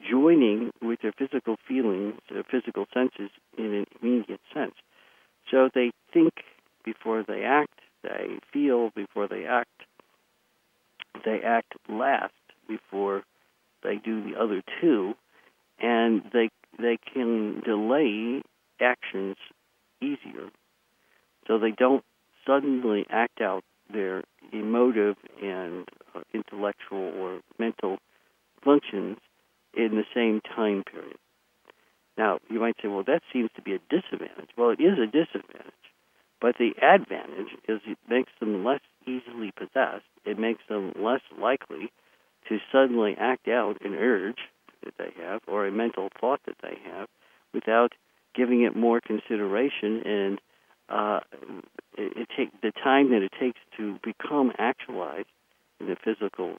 joining 0.01 0.71
with 0.81 1.01
their 1.03 1.13
physical 1.13 1.57
feelings, 1.67 2.15
their 2.31 2.45
physical 2.45 2.87
senses 2.93 3.31
in 3.57 3.75
an 3.75 3.87
immediate 4.01 4.41
sense. 4.53 4.75
So 5.51 5.69
they 5.75 5.93
think 6.13 6.33
before 6.85 7.25
they 7.27 7.43
act, 7.43 7.81
they 8.03 8.39
feel 8.53 8.91
before 8.95 9.27
they 9.29 9.45
act, 9.45 9.71
they 11.25 11.41
act 11.45 11.75
last 11.89 12.33
before 12.69 13.23
they 13.83 13.97
do 13.97 14.23
the 14.23 14.39
other 14.39 14.63
two, 14.81 15.15
and 15.81 16.23
they 16.33 16.51
they 16.79 16.99
can 17.13 17.61
delay 17.65 18.43
actions 18.81 19.37
easier. 20.01 20.51
So 21.47 21.59
they 21.59 21.73
don't 21.73 22.05
suddenly 22.47 23.07
act 23.11 23.41
out 23.41 23.65
their 23.93 24.23
emotive 24.53 25.17
and 25.43 25.89
uh, 26.15 26.21
intellectual 26.33 27.13
or 27.19 27.41
mental 27.59 27.99
functions 28.63 29.19
in 29.79 29.97
the 29.97 30.05
same 30.15 30.41
time 30.41 30.83
period. 30.85 31.17
Now, 32.19 32.41
you 32.51 32.59
might 32.59 32.75
say, 32.83 32.89
well, 32.89 33.05
that 33.07 33.23
seems 33.33 33.51
to 33.55 33.63
be 33.63 33.75
a 33.75 33.79
disadvantage. 33.89 34.51
Well, 34.57 34.71
it 34.71 34.81
is 34.81 34.99
a 34.99 35.07
disadvantage. 35.07 35.73
But 36.41 36.57
the 36.59 36.73
advantage 36.83 37.55
is 37.69 37.81
it 37.87 37.99
makes 38.09 38.33
them 38.41 38.65
less 38.65 38.81
easily 39.07 39.53
possessed. 39.57 40.05
It 40.25 40.39
makes 40.39 40.63
them 40.69 40.93
less 40.97 41.23
likely 41.41 41.93
to 42.49 42.59
suddenly 42.73 43.15
act 43.19 43.49
out 43.49 43.85
an 43.85 43.95
urge 43.95 44.39
that 44.85 44.95
they 44.99 45.13
have 45.23 45.43
or 45.47 45.67
a 45.67 45.73
mental 45.73 46.09
thought 46.21 46.41
that 46.47 46.57
they 46.63 46.79
have 46.91 47.09
without 47.55 47.93
giving 48.35 48.63
it 48.63 48.77
more 48.77 49.01
consideration 49.01 50.03
and 50.05 50.41
uh, 50.89 51.21
it, 51.97 52.17
it 52.17 52.29
take 52.37 52.61
the 52.63 52.73
time 52.73 53.11
that 53.11 53.23
it 53.23 53.33
takes 53.39 53.59
to 53.77 53.99
become 54.03 54.53
actualized 54.59 55.29
in 55.81 55.87
the 55.87 55.97
physical 55.97 56.57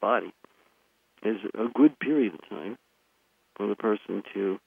body 0.00 0.32
is 1.26 1.36
a 1.54 1.68
good 1.74 1.98
period 1.98 2.34
of 2.34 2.48
time 2.48 2.76
for 3.56 3.66
the 3.66 3.74
person 3.74 4.22
to 4.34 4.58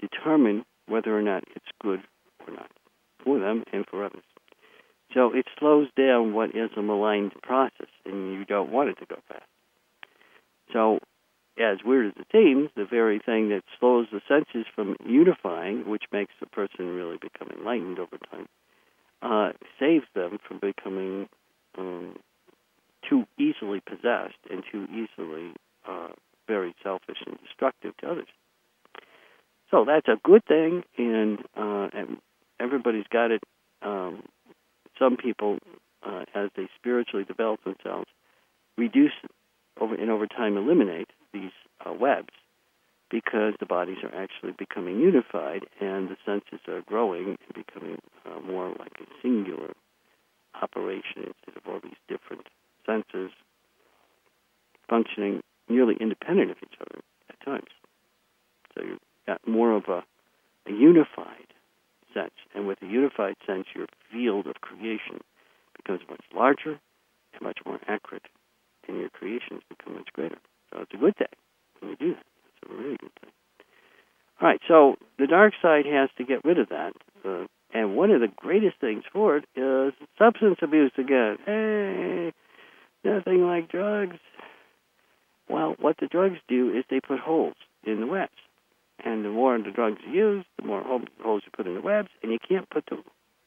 determine 0.00 0.64
whether 0.86 1.16
or 1.16 1.22
not 1.22 1.44
it's 1.54 1.66
good 1.82 2.00
or 2.46 2.54
not 2.54 2.70
for 3.22 3.38
them 3.38 3.64
and 3.72 3.86
for 3.86 4.04
others. 4.04 4.22
So 5.14 5.34
it 5.34 5.46
slows 5.58 5.88
down 5.96 6.34
what 6.34 6.54
is 6.54 6.70
a 6.76 6.82
maligned 6.82 7.32
process, 7.42 7.88
and 8.04 8.32
you 8.32 8.44
don't 8.44 8.70
want 8.70 8.90
it 8.90 8.98
to 9.00 9.06
go 9.06 9.16
fast. 9.28 9.42
So, 10.72 11.00
as 11.58 11.78
weird 11.84 12.06
as 12.06 12.12
it 12.16 12.26
seems, 12.32 12.70
the 12.76 12.84
very 12.84 13.18
thing 13.18 13.48
that 13.48 13.62
slows 13.78 14.06
the 14.12 14.20
senses 14.28 14.66
from 14.74 14.96
unifying, 15.04 15.88
which 15.88 16.04
makes 16.12 16.32
the 16.40 16.46
person 16.46 16.94
really 16.94 17.18
become 17.20 17.48
enlightened 17.50 17.98
over 17.98 18.18
time, 18.30 18.46
uh, 19.20 19.52
saves 19.78 20.06
them 20.14 20.38
from 20.46 20.60
becoming 20.60 21.28
um, 21.76 22.16
too 23.08 23.26
easily 23.38 23.80
possessed 23.80 24.38
and 24.48 24.62
too 24.70 24.86
easily 24.92 25.52
uh, 25.88 26.08
very 26.46 26.74
selfish 26.82 27.18
and 27.26 27.38
destructive 27.44 27.96
to 27.98 28.10
others. 28.10 28.28
So 29.70 29.84
that's 29.84 30.08
a 30.08 30.16
good 30.22 30.44
thing, 30.46 30.82
and, 30.98 31.38
uh, 31.56 31.88
and 31.92 32.16
everybody's 32.58 33.06
got 33.10 33.30
it. 33.30 33.42
Um, 33.82 34.24
some 34.98 35.16
people, 35.16 35.58
uh, 36.04 36.24
as 36.34 36.50
they 36.56 36.68
spiritually 36.76 37.24
develop 37.24 37.62
themselves, 37.64 38.06
reduce 38.76 39.12
over 39.80 39.94
and 39.94 40.10
over 40.10 40.26
time 40.26 40.56
eliminate 40.56 41.10
these 41.32 41.52
uh, 41.86 41.92
webs 41.92 42.34
because 43.10 43.54
the 43.58 43.66
bodies 43.66 43.98
are 44.02 44.14
actually 44.14 44.52
becoming 44.52 45.00
unified 45.00 45.62
and 45.80 46.08
the 46.08 46.16
senses 46.24 46.60
are 46.68 46.82
growing 46.82 47.36
and 47.46 47.66
becoming 47.66 47.98
uh, 48.26 48.40
more 48.40 48.68
like 48.78 48.92
a 49.00 49.06
singular 49.22 49.72
operation 50.62 51.26
instead 51.26 51.56
of 51.56 51.62
all 51.66 51.80
these 51.82 51.98
different 52.08 52.46
senses 52.86 53.30
functioning 54.88 55.40
nearly 55.70 55.96
independent 56.00 56.50
of 56.50 56.56
each 56.62 56.78
other 56.80 57.00
at 57.28 57.40
times. 57.44 57.70
So 58.74 58.84
you've 58.84 58.98
got 59.26 59.46
more 59.46 59.72
of 59.72 59.84
a, 59.88 60.02
a 60.68 60.72
unified 60.72 61.48
sense. 62.12 62.34
And 62.54 62.66
with 62.66 62.82
a 62.82 62.86
unified 62.86 63.36
sense, 63.46 63.66
your 63.74 63.86
field 64.12 64.46
of 64.46 64.60
creation 64.60 65.20
becomes 65.76 66.00
much 66.10 66.24
larger 66.34 66.80
and 67.32 67.42
much 67.42 67.58
more 67.64 67.78
accurate, 67.86 68.26
and 68.88 68.98
your 68.98 69.08
creations 69.08 69.62
become 69.68 69.94
much 69.94 70.08
greater. 70.12 70.38
So 70.72 70.80
it's 70.80 70.94
a 70.94 70.96
good 70.96 71.16
thing 71.16 71.28
when 71.80 71.90
you 71.92 71.96
do 71.96 72.14
that. 72.14 72.26
It's 72.46 72.70
a 72.70 72.74
really 72.74 72.96
good 72.96 73.14
thing. 73.20 73.30
All 74.40 74.48
right, 74.48 74.60
so 74.66 74.96
the 75.18 75.26
dark 75.26 75.52
side 75.60 75.86
has 75.86 76.08
to 76.18 76.24
get 76.24 76.44
rid 76.44 76.58
of 76.58 76.68
that. 76.70 76.92
Uh, 77.24 77.46
and 77.72 77.94
one 77.94 78.10
of 78.10 78.20
the 78.20 78.28
greatest 78.34 78.80
things 78.80 79.04
for 79.12 79.36
it 79.36 79.44
is 79.54 79.92
substance 80.18 80.58
abuse 80.62 80.92
again. 80.98 81.36
Hey, 81.44 82.32
nothing 83.04 83.46
like 83.46 83.70
drugs. 83.70 84.16
Well, 85.50 85.74
what 85.80 85.96
the 85.98 86.06
drugs 86.06 86.38
do 86.46 86.70
is 86.70 86.84
they 86.88 87.00
put 87.00 87.18
holes 87.18 87.56
in 87.84 87.98
the 87.98 88.06
webs. 88.06 88.30
And 89.04 89.24
the 89.24 89.30
more 89.30 89.58
the 89.58 89.72
drugs 89.72 89.98
you 90.06 90.12
use, 90.12 90.44
the 90.56 90.64
more 90.64 90.82
holes 90.82 91.42
you 91.44 91.50
put 91.54 91.66
in 91.66 91.74
the 91.74 91.80
webs, 91.80 92.08
and 92.22 92.30
you 92.30 92.38
can't 92.38 92.70
put 92.70 92.84
the 92.86 92.98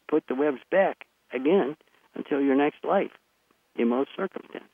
put 0.10 0.28
the 0.28 0.36
webs 0.36 0.60
back 0.70 1.06
again 1.32 1.78
until 2.14 2.42
your 2.42 2.56
next 2.56 2.84
life, 2.84 3.12
in 3.78 3.88
most 3.88 4.10
circumstances. 4.18 4.70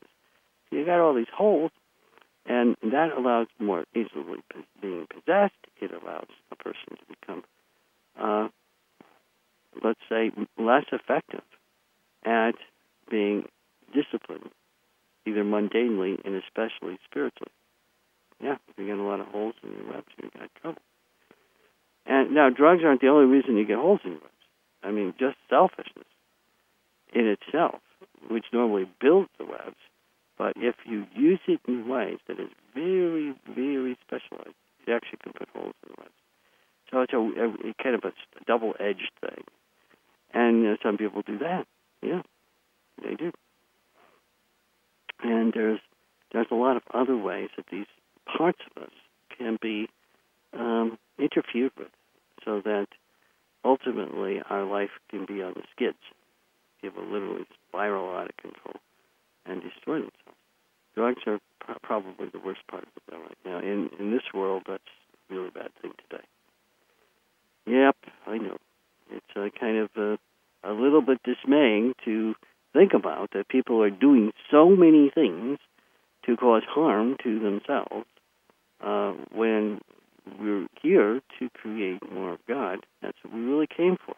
So 0.70 0.78
you 0.78 0.86
got 0.86 1.00
all 1.00 1.14
these 1.14 1.32
holes, 1.34 1.72
and 2.46 2.76
that 2.82 3.12
allows 3.16 3.48
more 3.60 3.84
easily 3.94 4.40
being 4.82 5.06
possessed. 5.08 5.54
It 5.80 5.92
allows 5.92 6.28
a 6.52 6.56
person 6.56 6.98
to 6.98 7.06
become, 7.08 7.44
uh, 8.20 8.48
let's 9.84 10.00
say, 10.10 10.32
less 10.58 10.86
effective 10.92 11.44
at 12.26 12.56
being 13.10 13.48
disciplined 13.94 14.50
either 15.30 15.44
mundanely 15.44 16.24
and 16.26 16.36
especially 16.36 16.98
spiritually. 17.10 17.52
Yeah, 18.42 18.56
if 18.68 18.78
you 18.78 18.88
get 18.88 18.98
a 18.98 19.04
lot 19.04 19.20
of 19.20 19.28
holes 19.28 19.56
in 19.64 19.72
your 19.72 19.94
webs, 19.94 20.08
you 20.22 20.30
got 20.38 20.50
trouble. 20.62 20.82
And 22.06 22.34
now, 22.34 22.50
drugs 22.50 22.82
aren't 22.84 23.02
the 23.02 23.08
only 23.08 23.26
reason 23.26 23.58
you 23.58 23.66
get 23.66 23.78
holes 23.78 24.00
in 24.04 24.12
your 24.12 24.22
webs. 24.22 24.34
I 24.82 24.92
mean, 24.92 25.14
just 25.20 25.36
selfishness 25.50 26.08
in 27.14 27.28
itself, 27.28 27.82
which 28.30 28.46
normally 28.54 28.90
builds 29.02 29.30
the 29.38 29.46
webs, 29.46 29.76
but 30.38 30.54
if 30.56 30.76
you 30.86 31.06
use 31.14 31.42
it 31.48 31.60
in 31.68 31.88
ways 31.88 32.18
that 32.28 32.40
is 32.40 32.50
very, 32.74 33.36
very 33.54 33.98
specialized, 34.06 34.56
it 34.88 34.92
actually 34.92 35.20
can 35.22 35.34
put 35.34 35.50
holes 35.50 35.74
in 35.84 35.90
the 35.90 36.02
webs. 36.02 36.14
So 36.90 37.02
it's 37.02 37.14
a, 37.14 37.18
a 37.18 37.84
kind 37.84 37.96
of 37.96 38.04
a 38.06 38.14
double-edged 38.46 39.12
thing. 39.22 39.44
And 40.34 40.66
uh, 40.66 40.78
some 40.82 40.98
people 40.98 41.22
do 41.22 41.38
that. 41.40 41.66
Yeah, 42.02 42.22
they 43.04 43.16
do. 43.16 43.32
And 45.22 45.54
there's 45.54 45.80
there's 46.32 46.48
a 46.52 46.56
lot 46.56 46.78
of 46.78 46.84
other 46.94 47.18
ways 47.18 47.50
that 47.58 47.66
these 47.72 47.88
parts 48.26 48.60
of 48.76 48.84
us 48.84 48.92
can 49.38 49.58
be 49.62 49.90
um, 50.54 50.98
interfered 51.18 51.72
with, 51.78 51.92
so 52.46 52.62
that 52.64 52.88
ultimately 53.66 54.42
our 54.50 54.64
life 54.64 54.92
can 55.10 55.26
be 55.26 55.42
on 55.42 55.54
the 55.56 55.64
skids. 55.76 55.98
Will 56.82 57.12
literally 57.12 57.46
spiral 57.68 58.16
out 58.16 58.30
of 58.30 58.38
control 58.38 58.76
and 59.46 59.62
destroy 59.62 59.96
themselves. 59.96 60.40
Drugs 60.96 61.22
are 61.28 61.40
pr- 61.60 61.80
probably 61.84 62.28
the 62.32 62.40
worst 62.40 62.62
part 62.70 62.84
of 62.84 62.90
it 63.14 63.18
right 63.18 63.38
now. 63.46 63.60
In 63.60 63.90
in 64.00 64.12
this 64.12 64.34
world, 64.34 64.64
that's 64.68 64.84
a 65.30 65.34
really 65.34 65.50
bad 65.50 65.72
thing 65.82 65.92
today. 66.10 66.24
Yep, 67.66 67.96
I 68.26 68.38
know. 68.38 68.58
It's 69.12 69.36
a 69.36 69.50
kind 69.60 69.78
of 69.78 69.90
a, 69.98 70.18
a 70.64 70.74
little 70.74 71.02
bit 71.02 71.20
dismaying 71.24 71.94
to 72.06 72.36
think 72.74 72.94
about 72.94 73.32
that 73.32 73.48
people 73.48 73.82
are 73.82 73.90
doing 73.90 74.32
so 74.52 74.70
many 74.70 75.10
things 75.10 75.60
to 76.26 76.38
cause 76.38 76.64
harm 76.68 77.16
to 77.24 77.40
themselves 77.40 78.06
uh, 78.82 79.14
when 79.34 79.82
we're 80.40 80.68
here 80.82 81.22
to 81.40 81.50
create 81.50 82.00
more 82.12 82.34
of 82.34 82.40
God. 82.48 82.86
That's 83.02 83.18
what 83.24 83.34
we 83.34 83.42
really 83.42 83.68
came 83.68 83.98
for. 84.06 84.16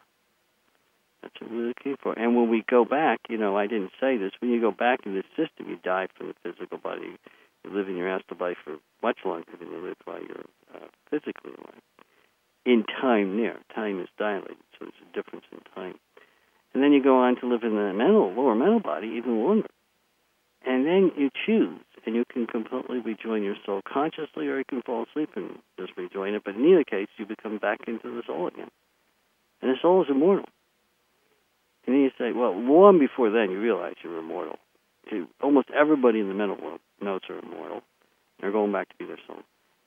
That's 1.22 1.36
what 1.40 1.52
we 1.52 1.58
really 1.58 1.74
came 1.82 1.96
for. 2.02 2.18
And 2.18 2.36
when 2.36 2.50
we 2.50 2.64
go 2.70 2.84
back, 2.84 3.20
you 3.30 3.38
know, 3.38 3.58
I 3.58 3.68
didn't 3.68 3.92
say 4.00 4.18
this, 4.18 4.32
when 4.40 4.52
you 4.52 4.60
go 4.60 4.72
back 4.72 5.02
in 5.06 5.14
this 5.14 5.26
system, 5.38 5.70
you 5.70 5.78
die 5.84 6.08
from 6.18 6.28
the 6.30 6.52
physical 6.52 6.78
body. 6.78 7.18
You 7.64 7.72
live 7.72 7.88
in 7.88 7.96
your 7.96 8.10
astral 8.10 8.40
life 8.40 8.58
for 8.64 8.78
much 9.04 9.20
longer 9.24 9.52
than 9.60 9.70
you 9.70 9.82
live 9.82 9.98
while 10.06 10.20
you're 10.20 10.46
uh, 10.74 10.88
physically 11.10 11.52
alive. 11.52 11.82
In 12.66 12.84
time 12.84 13.38
there, 13.38 13.60
time 13.74 14.00
is 14.00 14.08
dilated, 14.18 14.58
so 14.78 14.86
there's 14.86 14.94
a 15.10 15.16
difference 15.16 15.46
in 15.52 15.60
time. 15.76 15.96
And 16.74 16.82
then 16.82 16.94
you 16.94 17.04
go 17.04 17.20
on 17.20 17.36
to 17.42 17.48
live 17.48 17.64
in 17.64 17.76
the 17.76 17.94
mental, 17.94 18.32
lower 18.34 18.56
mental 18.56 18.80
body 18.80 19.08
even 19.18 19.44
longer. 19.44 19.68
And 20.66 20.86
then 20.86 21.12
you 21.18 21.30
choose, 21.46 21.80
and 22.06 22.16
you 22.16 22.24
can 22.32 22.46
completely 22.48 23.00
rejoin 23.00 23.44
your 23.44 23.56
soul 23.66 23.82
consciously, 23.84 24.48
or 24.48 24.60
you 24.60 24.66
can 24.66 24.82
fall 24.84 25.06
asleep 25.10 25.32
and 25.36 25.58
just 25.80 25.98
rejoin 25.98 26.36
it. 26.36 26.44
But 26.46 26.56
in 26.56 26.66
either 26.66 26.84
case, 26.84 27.08
you 27.18 27.26
become 27.26 27.58
back 27.58 27.80
into 27.88 28.16
the 28.16 28.22
soul 28.26 28.48
again. 28.48 28.70
And 29.62 29.72
the 29.72 29.76
soul 29.82 30.04
is 30.04 30.10
immortal. 30.10 30.46
And 31.86 31.96
then 31.96 32.02
you 32.04 32.12
say, 32.18 32.32
well, 32.32 32.56
long 32.56 33.00
before 33.00 33.32
then, 33.32 33.50
you 33.50 33.60
realize 33.60 33.96
you're 34.04 34.20
immortal. 34.20 34.60
Almost 35.42 35.70
everybody 35.72 36.20
in 36.20 36.28
the 36.28 36.36
mental 36.36 36.58
world 36.62 36.80
knows 37.02 37.22
they're 37.28 37.40
immortal. 37.40 37.82
They're 38.40 38.52
going 38.52 38.72
back 38.72 38.90
to 38.90 38.96
be 38.98 39.06
their 39.06 39.20
soul. 39.28 39.40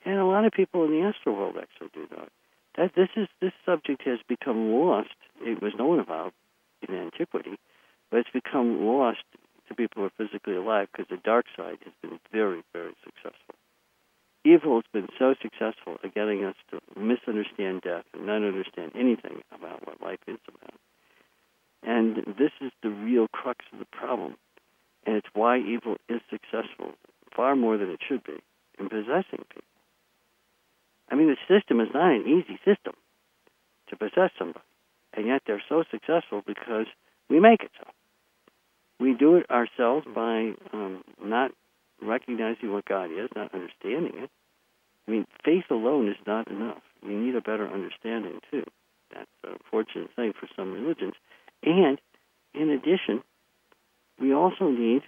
And 0.03 0.19
a 0.19 0.25
lot 0.25 0.45
of 0.45 0.51
people 0.51 0.83
in 0.85 0.91
the 0.91 1.01
astral 1.01 1.35
world 1.35 1.55
actually 1.59 1.89
do 1.93 2.05
that. 2.15 2.29
That 2.77 2.91
this 2.95 3.09
is 3.15 3.27
this 3.41 3.53
subject 3.65 4.03
has 4.03 4.19
become 4.27 4.71
lost. 4.71 5.15
It 5.41 5.61
was 5.61 5.73
known 5.77 5.99
about 5.99 6.33
in 6.89 6.95
antiquity, 6.95 7.57
but 8.09 8.19
it's 8.19 8.29
become 8.31 8.85
lost 8.85 9.23
to 9.67 9.75
people 9.75 10.01
who 10.01 10.07
are 10.07 10.27
physically 10.27 10.55
alive 10.55 10.87
because 10.91 11.07
the 11.09 11.21
dark 11.23 11.45
side 11.55 11.77
has 11.83 11.93
been 12.01 12.19
very, 12.31 12.63
very 12.73 12.93
successful. 13.03 13.55
Evil 14.43 14.75
has 14.75 14.83
been 14.93 15.07
so 15.17 15.33
successful 15.41 15.97
at 16.03 16.13
getting 16.13 16.45
us 16.45 16.55
to 16.69 16.79
misunderstand 16.95 17.81
death 17.81 18.05
and 18.13 18.27
not 18.27 18.43
understand 18.43 18.91
anything 18.93 19.41
about 19.51 19.85
what 19.87 20.01
life 20.01 20.19
is 20.27 20.37
about. 20.47 20.79
And 21.81 22.17
this 22.37 22.51
is 22.61 22.71
the 22.83 22.89
real 22.89 23.27
crux 23.27 23.65
of 23.73 23.79
the 23.79 23.85
problem. 23.85 24.35
And 25.05 25.15
it's 25.15 25.27
why 25.33 25.59
evil 25.59 25.97
is 26.09 26.21
successful 26.29 26.93
far 27.35 27.55
more 27.55 27.77
than 27.77 27.89
it 27.89 27.99
should 28.07 28.23
be 28.23 28.37
in 28.79 28.89
possessing 28.89 29.45
people. 29.49 29.63
I 31.09 31.15
mean, 31.15 31.27
the 31.27 31.37
system 31.47 31.79
is 31.79 31.89
not 31.93 32.11
an 32.11 32.27
easy 32.27 32.57
system 32.65 32.93
to 33.89 33.95
possess 33.95 34.31
somebody. 34.37 34.64
And 35.15 35.27
yet 35.27 35.43
they're 35.47 35.63
so 35.67 35.83
successful 35.89 36.41
because 36.45 36.87
we 37.29 37.39
make 37.39 37.63
it 37.63 37.71
so. 37.79 37.89
We 38.99 39.13
do 39.13 39.35
it 39.35 39.49
ourselves 39.49 40.05
by 40.13 40.53
um, 40.73 41.03
not 41.23 41.51
recognizing 42.01 42.71
what 42.71 42.85
God 42.85 43.05
is, 43.11 43.29
not 43.35 43.53
understanding 43.53 44.13
it. 44.15 44.29
I 45.07 45.11
mean, 45.11 45.25
faith 45.43 45.65
alone 45.69 46.09
is 46.09 46.17
not 46.25 46.49
enough. 46.49 46.81
We 47.05 47.13
need 47.13 47.35
a 47.35 47.41
better 47.41 47.67
understanding, 47.67 48.39
too. 48.51 48.63
That's 49.13 49.29
a 49.43 49.57
fortunate 49.69 50.09
thing 50.15 50.33
for 50.37 50.47
some 50.55 50.73
religions. 50.73 51.13
And 51.63 51.99
in 52.53 52.69
addition, 52.69 53.21
we 54.19 54.33
also 54.33 54.69
need 54.69 55.03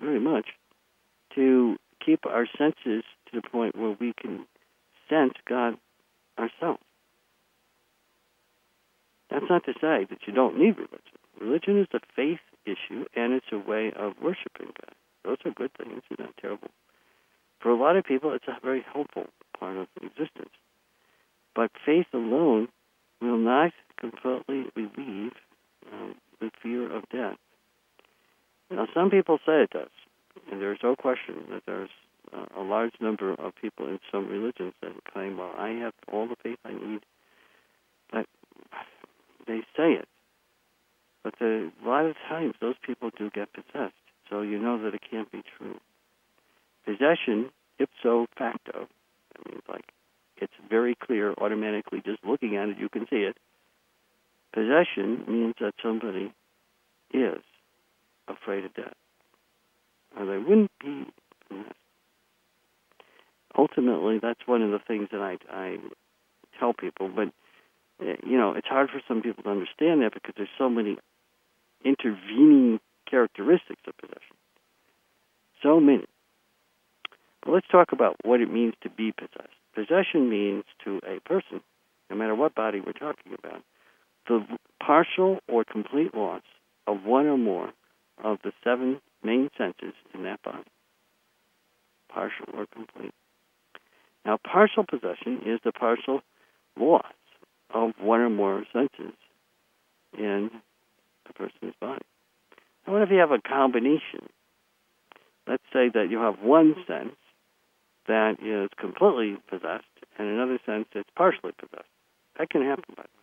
very 0.00 0.20
much 0.20 0.46
to 1.34 1.76
keep 2.04 2.26
our 2.26 2.46
senses 2.58 3.04
to 3.30 3.40
the 3.40 3.42
point 3.42 3.76
where 3.76 3.96
we 3.98 4.12
can 4.12 4.46
sense 5.08 5.34
God 5.48 5.76
ourselves. 6.38 6.82
That's 9.30 9.44
not 9.48 9.64
to 9.64 9.72
say 9.74 10.06
that 10.10 10.18
you 10.26 10.32
don't 10.32 10.58
need 10.58 10.76
religion. 10.76 11.18
Religion 11.40 11.80
is 11.80 11.86
a 11.94 12.00
faith 12.14 12.40
issue 12.66 13.04
and 13.14 13.32
it's 13.32 13.46
a 13.52 13.58
way 13.58 13.92
of 13.96 14.14
worshiping 14.22 14.66
God. 14.66 14.94
Those 15.24 15.36
are 15.44 15.52
good 15.52 15.70
things, 15.74 16.02
they're 16.08 16.26
not 16.26 16.36
terrible. 16.40 16.70
For 17.60 17.70
a 17.70 17.76
lot 17.76 17.96
of 17.96 18.04
people, 18.04 18.32
it's 18.32 18.48
a 18.48 18.58
very 18.62 18.84
helpful 18.92 19.26
part 19.58 19.76
of 19.76 19.86
existence. 20.02 20.50
But 21.54 21.70
faith 21.84 22.06
alone 22.12 22.68
will 23.20 23.38
not 23.38 23.72
completely 23.98 24.66
relieve 24.74 25.32
um, 25.92 26.14
the 26.40 26.50
fear 26.62 26.90
of 26.90 27.08
death. 27.10 27.36
Now, 28.70 28.86
some 28.94 29.10
people 29.10 29.38
say 29.44 29.62
it 29.62 29.70
does, 29.70 29.90
and 30.50 30.60
there's 30.60 30.78
no 30.82 30.96
question 30.96 31.44
that 31.50 31.62
there's 31.66 31.90
uh, 32.32 32.46
a 32.56 32.62
large 32.62 32.94
number 33.00 33.32
of 33.32 33.54
people 33.60 33.86
in 33.88 33.98
some 34.10 34.28
religions 34.28 34.72
that 34.80 34.92
claim, 35.12 35.36
well, 35.36 35.52
I 35.58 35.70
have 35.70 35.92
all 36.10 36.28
the 36.28 36.36
faith 36.42 36.58
I 36.64 36.72
need. 36.72 37.00
But 38.12 38.26
they 39.50 39.60
say 39.76 39.92
it. 39.94 40.08
But 41.24 41.34
the, 41.40 41.70
a 41.84 41.88
lot 41.88 42.06
of 42.06 42.14
times 42.28 42.54
those 42.60 42.76
people 42.86 43.10
do 43.16 43.30
get 43.30 43.52
possessed. 43.52 43.94
So 44.28 44.42
you 44.42 44.58
know 44.58 44.80
that 44.82 44.94
it 44.94 45.02
can't 45.10 45.30
be 45.30 45.42
true. 45.58 45.76
Possession, 46.84 47.50
ipso 47.78 48.26
facto, 48.38 48.86
I 49.36 49.48
mean, 49.48 49.60
like 49.68 49.92
it's 50.36 50.52
very 50.68 50.94
clear 50.94 51.34
automatically 51.34 52.00
just 52.04 52.24
looking 52.24 52.56
at 52.56 52.68
it, 52.68 52.78
you 52.78 52.88
can 52.88 53.06
see 53.10 53.24
it. 53.28 53.36
Possession 54.52 55.24
means 55.26 55.54
that 55.60 55.74
somebody 55.82 56.32
is 57.12 57.42
afraid 58.28 58.64
of 58.64 58.74
death. 58.74 58.94
Or 60.16 60.26
they 60.26 60.38
wouldn't 60.38 60.70
be 60.80 61.06
ultimately, 63.56 64.18
that's 64.20 64.40
one 64.46 64.62
of 64.62 64.70
the 64.70 64.78
things 64.78 65.08
that 65.12 65.20
I, 65.20 65.38
I 65.52 65.76
tell 66.58 66.72
people. 66.72 67.10
But 67.14 67.28
Eh, 68.00 68.16
you 68.24 68.36
know, 68.36 68.52
it's 68.52 68.66
hard 68.66 68.90
for 68.90 69.00
some 69.06 69.22
people 69.22 69.42
to 69.42 69.50
understand 69.50 70.02
that 70.02 70.14
because 70.14 70.34
there's 70.36 70.48
so 70.58 70.68
many 70.68 70.96
intervening 71.84 72.80
characteristics 73.08 73.82
of 73.86 73.96
possession. 73.96 74.36
So 75.62 75.80
many. 75.80 76.04
But 77.42 77.52
let's 77.52 77.68
talk 77.68 77.92
about 77.92 78.16
what 78.24 78.40
it 78.40 78.50
means 78.50 78.74
to 78.82 78.90
be 78.90 79.12
possessed. 79.12 79.54
Possession 79.74 80.28
means 80.28 80.64
to 80.84 81.00
a 81.06 81.20
person, 81.20 81.60
no 82.08 82.16
matter 82.16 82.34
what 82.34 82.54
body 82.54 82.80
we're 82.80 82.92
talking 82.92 83.32
about, 83.38 83.62
the 84.28 84.44
partial 84.84 85.38
or 85.48 85.64
complete 85.64 86.14
loss 86.14 86.42
of 86.86 87.04
one 87.04 87.26
or 87.26 87.38
more 87.38 87.72
of 88.22 88.38
the 88.42 88.52
seven 88.62 89.00
main 89.22 89.50
senses 89.56 89.94
in 90.14 90.24
that 90.24 90.42
body. 90.42 90.64
Partial 92.08 92.46
or 92.54 92.66
complete. 92.66 93.14
Now, 94.24 94.38
partial 94.42 94.84
possession 94.84 95.42
is 95.46 95.60
the 95.64 95.72
partial 95.72 96.20
loss 96.78 97.06
of 97.72 97.92
one 98.00 98.20
or 98.20 98.30
more 98.30 98.64
senses 98.72 99.14
in 100.16 100.50
a 101.28 101.32
person's 101.32 101.74
body. 101.80 102.04
Now, 102.86 102.94
what 102.94 103.02
if 103.02 103.10
you 103.10 103.18
have 103.18 103.30
a 103.30 103.40
combination? 103.40 104.28
Let's 105.46 105.62
say 105.72 105.88
that 105.92 106.08
you 106.10 106.18
have 106.18 106.40
one 106.42 106.74
sense 106.86 107.16
that 108.06 108.36
is 108.42 108.70
completely 108.78 109.36
possessed 109.48 109.84
and 110.18 110.28
another 110.28 110.58
sense 110.66 110.86
that's 110.94 111.08
partially 111.16 111.52
possessed. 111.58 111.88
That 112.38 112.50
can 112.50 112.62
happen, 112.62 112.84
by 112.96 113.02
the 113.02 113.08
way. 113.08 113.20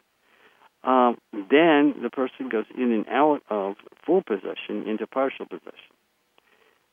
Um, 0.84 1.18
then 1.34 2.02
the 2.02 2.10
person 2.12 2.50
goes 2.50 2.66
in 2.78 2.92
and 2.92 3.08
out 3.10 3.42
of 3.50 3.76
full 4.06 4.22
possession 4.22 4.88
into 4.88 5.08
partial 5.08 5.46
possession. 5.46 5.94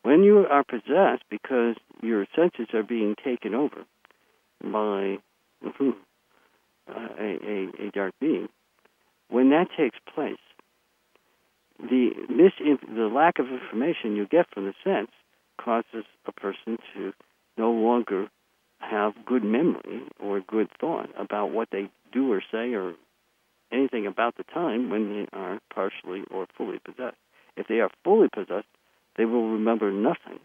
When 0.01 0.23
you 0.23 0.45
are 0.49 0.63
possessed 0.63 1.23
because 1.29 1.75
your 2.01 2.27
senses 2.35 2.67
are 2.73 2.83
being 2.83 3.15
taken 3.23 3.55
over, 3.55 3.85
by 4.61 5.17
uh, 6.87 7.07
a, 7.19 7.23
a, 7.23 7.87
a 7.87 7.91
dark 7.91 8.13
being, 8.19 8.47
when 9.29 9.49
that 9.49 9.67
takes 9.77 9.97
place, 10.13 10.37
the 11.79 12.11
the 12.87 13.11
lack 13.13 13.39
of 13.39 13.47
information 13.47 14.15
you 14.15 14.25
get 14.27 14.45
from 14.53 14.65
the 14.65 14.73
sense 14.83 15.11
causes 15.59 16.05
a 16.25 16.31
person 16.31 16.77
to 16.93 17.13
no 17.57 17.71
longer 17.71 18.29
have 18.79 19.13
good 19.25 19.43
memory 19.43 20.03
or 20.19 20.39
good 20.41 20.69
thought 20.79 21.09
about 21.17 21.51
what 21.51 21.69
they 21.71 21.89
do 22.13 22.31
or 22.31 22.41
say 22.51 22.73
or 22.73 22.93
anything 23.71 24.05
about 24.05 24.37
the 24.37 24.43
time 24.43 24.89
when 24.89 25.09
they 25.09 25.27
are 25.37 25.59
partially 25.73 26.23
or 26.31 26.47
fully 26.57 26.79
possessed. 26.79 27.17
If 27.57 27.67
they 27.67 27.79
are 27.79 27.89
fully 28.03 28.29
possessed, 28.29 28.67
they 29.17 29.25
will 29.25 29.49
remember 29.49 29.91
nothing 29.91 30.39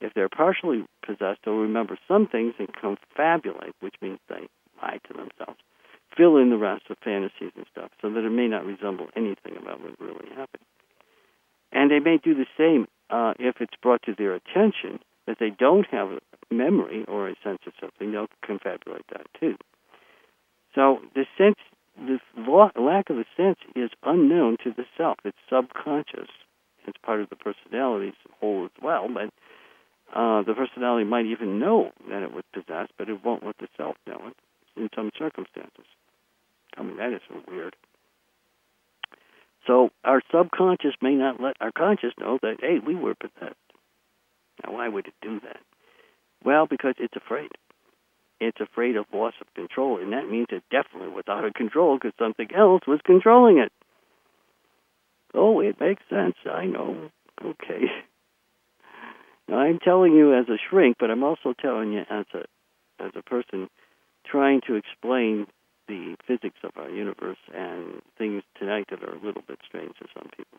if 0.00 0.14
they're 0.14 0.28
partially 0.28 0.84
possessed, 1.04 1.40
they'll 1.44 1.54
remember 1.54 1.98
some 2.06 2.26
things 2.26 2.54
and 2.58 2.68
confabulate, 2.72 3.72
which 3.80 3.94
means 4.00 4.18
they 4.28 4.48
lie 4.82 4.98
to 5.08 5.12
themselves, 5.12 5.60
fill 6.16 6.36
in 6.36 6.50
the 6.50 6.56
rest 6.56 6.84
with 6.88 6.98
fantasies 7.04 7.52
and 7.56 7.66
stuff, 7.70 7.90
so 8.00 8.10
that 8.10 8.24
it 8.24 8.30
may 8.30 8.48
not 8.48 8.64
resemble 8.64 9.08
anything 9.16 9.56
about 9.56 9.80
what 9.80 9.98
really 10.00 10.28
happened. 10.30 10.64
And 11.72 11.90
they 11.90 12.00
may 12.00 12.18
do 12.18 12.34
the 12.34 12.46
same 12.56 12.86
uh, 13.10 13.34
if 13.38 13.56
it's 13.60 13.74
brought 13.82 14.02
to 14.02 14.14
their 14.16 14.34
attention 14.34 15.00
that 15.26 15.36
they 15.38 15.50
don't 15.50 15.86
have 15.90 16.08
a 16.08 16.20
memory 16.54 17.04
or 17.06 17.28
a 17.28 17.34
sense 17.44 17.60
of 17.66 17.72
something, 17.80 18.12
they'll 18.12 18.28
confabulate 18.44 19.06
that 19.12 19.26
too. 19.38 19.56
So 20.74 20.98
the 21.14 21.26
sense, 21.36 21.56
the 21.96 22.18
lack 22.80 23.10
of 23.10 23.18
a 23.18 23.24
sense 23.36 23.58
is 23.76 23.90
unknown 24.02 24.56
to 24.64 24.70
the 24.74 24.84
self. 24.96 25.18
It's 25.24 25.36
subconscious. 25.50 26.30
It's 26.86 26.96
part 27.04 27.20
of 27.20 27.28
the 27.28 27.36
personality's 27.36 28.14
whole 28.40 28.64
as 28.64 28.82
well, 28.82 29.08
but 29.12 29.30
uh, 30.18 30.42
the 30.42 30.54
personality 30.54 31.04
might 31.04 31.26
even 31.26 31.58
know 31.58 31.90
that 32.08 32.22
it 32.22 32.32
was 32.32 32.44
possessed, 32.54 32.92
but 32.96 33.10
it 33.10 33.22
won't 33.22 33.44
let 33.44 33.58
the 33.58 33.68
self 33.76 33.96
know 34.06 34.28
it 34.28 34.36
in 34.78 34.88
some 34.94 35.10
circumstances. 35.18 35.84
I 36.76 36.82
mean, 36.82 36.96
that 36.96 37.12
is 37.12 37.20
so 37.28 37.40
weird. 37.48 37.74
So 39.66 39.90
our 40.04 40.22
subconscious 40.32 40.94
may 41.02 41.14
not 41.14 41.40
let 41.40 41.56
our 41.60 41.72
conscious 41.72 42.12
know 42.18 42.38
that, 42.42 42.58
hey, 42.60 42.78
we 42.84 42.94
were 42.94 43.14
possessed. 43.14 43.56
Now, 44.64 44.72
why 44.74 44.88
would 44.88 45.06
it 45.06 45.14
do 45.20 45.40
that? 45.40 45.60
Well, 46.44 46.66
because 46.66 46.94
it's 46.98 47.16
afraid. 47.16 47.50
It's 48.40 48.60
afraid 48.60 48.96
of 48.96 49.06
loss 49.12 49.34
of 49.40 49.52
control, 49.54 50.00
and 50.00 50.12
that 50.12 50.30
means 50.30 50.46
it 50.50 50.62
definitely 50.70 51.08
was 51.08 51.24
out 51.28 51.44
of 51.44 51.54
control 51.54 51.96
because 51.96 52.12
something 52.18 52.48
else 52.56 52.82
was 52.86 53.00
controlling 53.04 53.58
it. 53.58 53.72
Oh, 55.34 55.60
it 55.60 55.80
makes 55.80 56.02
sense. 56.08 56.36
I 56.50 56.66
know. 56.66 57.10
Okay. 57.44 57.86
Now, 59.48 59.60
I'm 59.60 59.78
telling 59.78 60.12
you 60.12 60.38
as 60.38 60.46
a 60.50 60.58
shrink, 60.68 60.98
but 61.00 61.10
I'm 61.10 61.24
also 61.24 61.54
telling 61.58 61.90
you 61.92 62.02
as 62.10 62.26
a 62.34 62.44
as 63.02 63.12
a 63.16 63.22
person 63.22 63.70
trying 64.30 64.60
to 64.66 64.74
explain 64.74 65.46
the 65.88 66.16
physics 66.26 66.58
of 66.62 66.72
our 66.76 66.90
universe 66.90 67.38
and 67.54 68.02
things 68.16 68.42
tonight 68.58 68.86
that 68.90 69.02
are 69.02 69.14
a 69.14 69.24
little 69.24 69.42
bit 69.46 69.58
strange 69.66 69.96
to 69.98 70.06
some 70.14 70.28
people. 70.36 70.58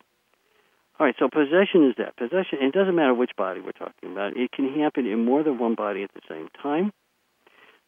All 0.99 1.05
right, 1.05 1.15
so 1.17 1.29
possession 1.29 1.87
is 1.87 1.95
that. 1.97 2.17
Possession, 2.17 2.59
it 2.61 2.73
doesn't 2.73 2.95
matter 2.95 3.13
which 3.13 3.31
body 3.37 3.61
we're 3.61 3.71
talking 3.71 4.11
about. 4.11 4.35
It 4.35 4.51
can 4.51 4.73
happen 4.77 5.05
in 5.05 5.23
more 5.23 5.43
than 5.43 5.57
one 5.57 5.75
body 5.75 6.03
at 6.03 6.13
the 6.13 6.21
same 6.27 6.49
time. 6.61 6.91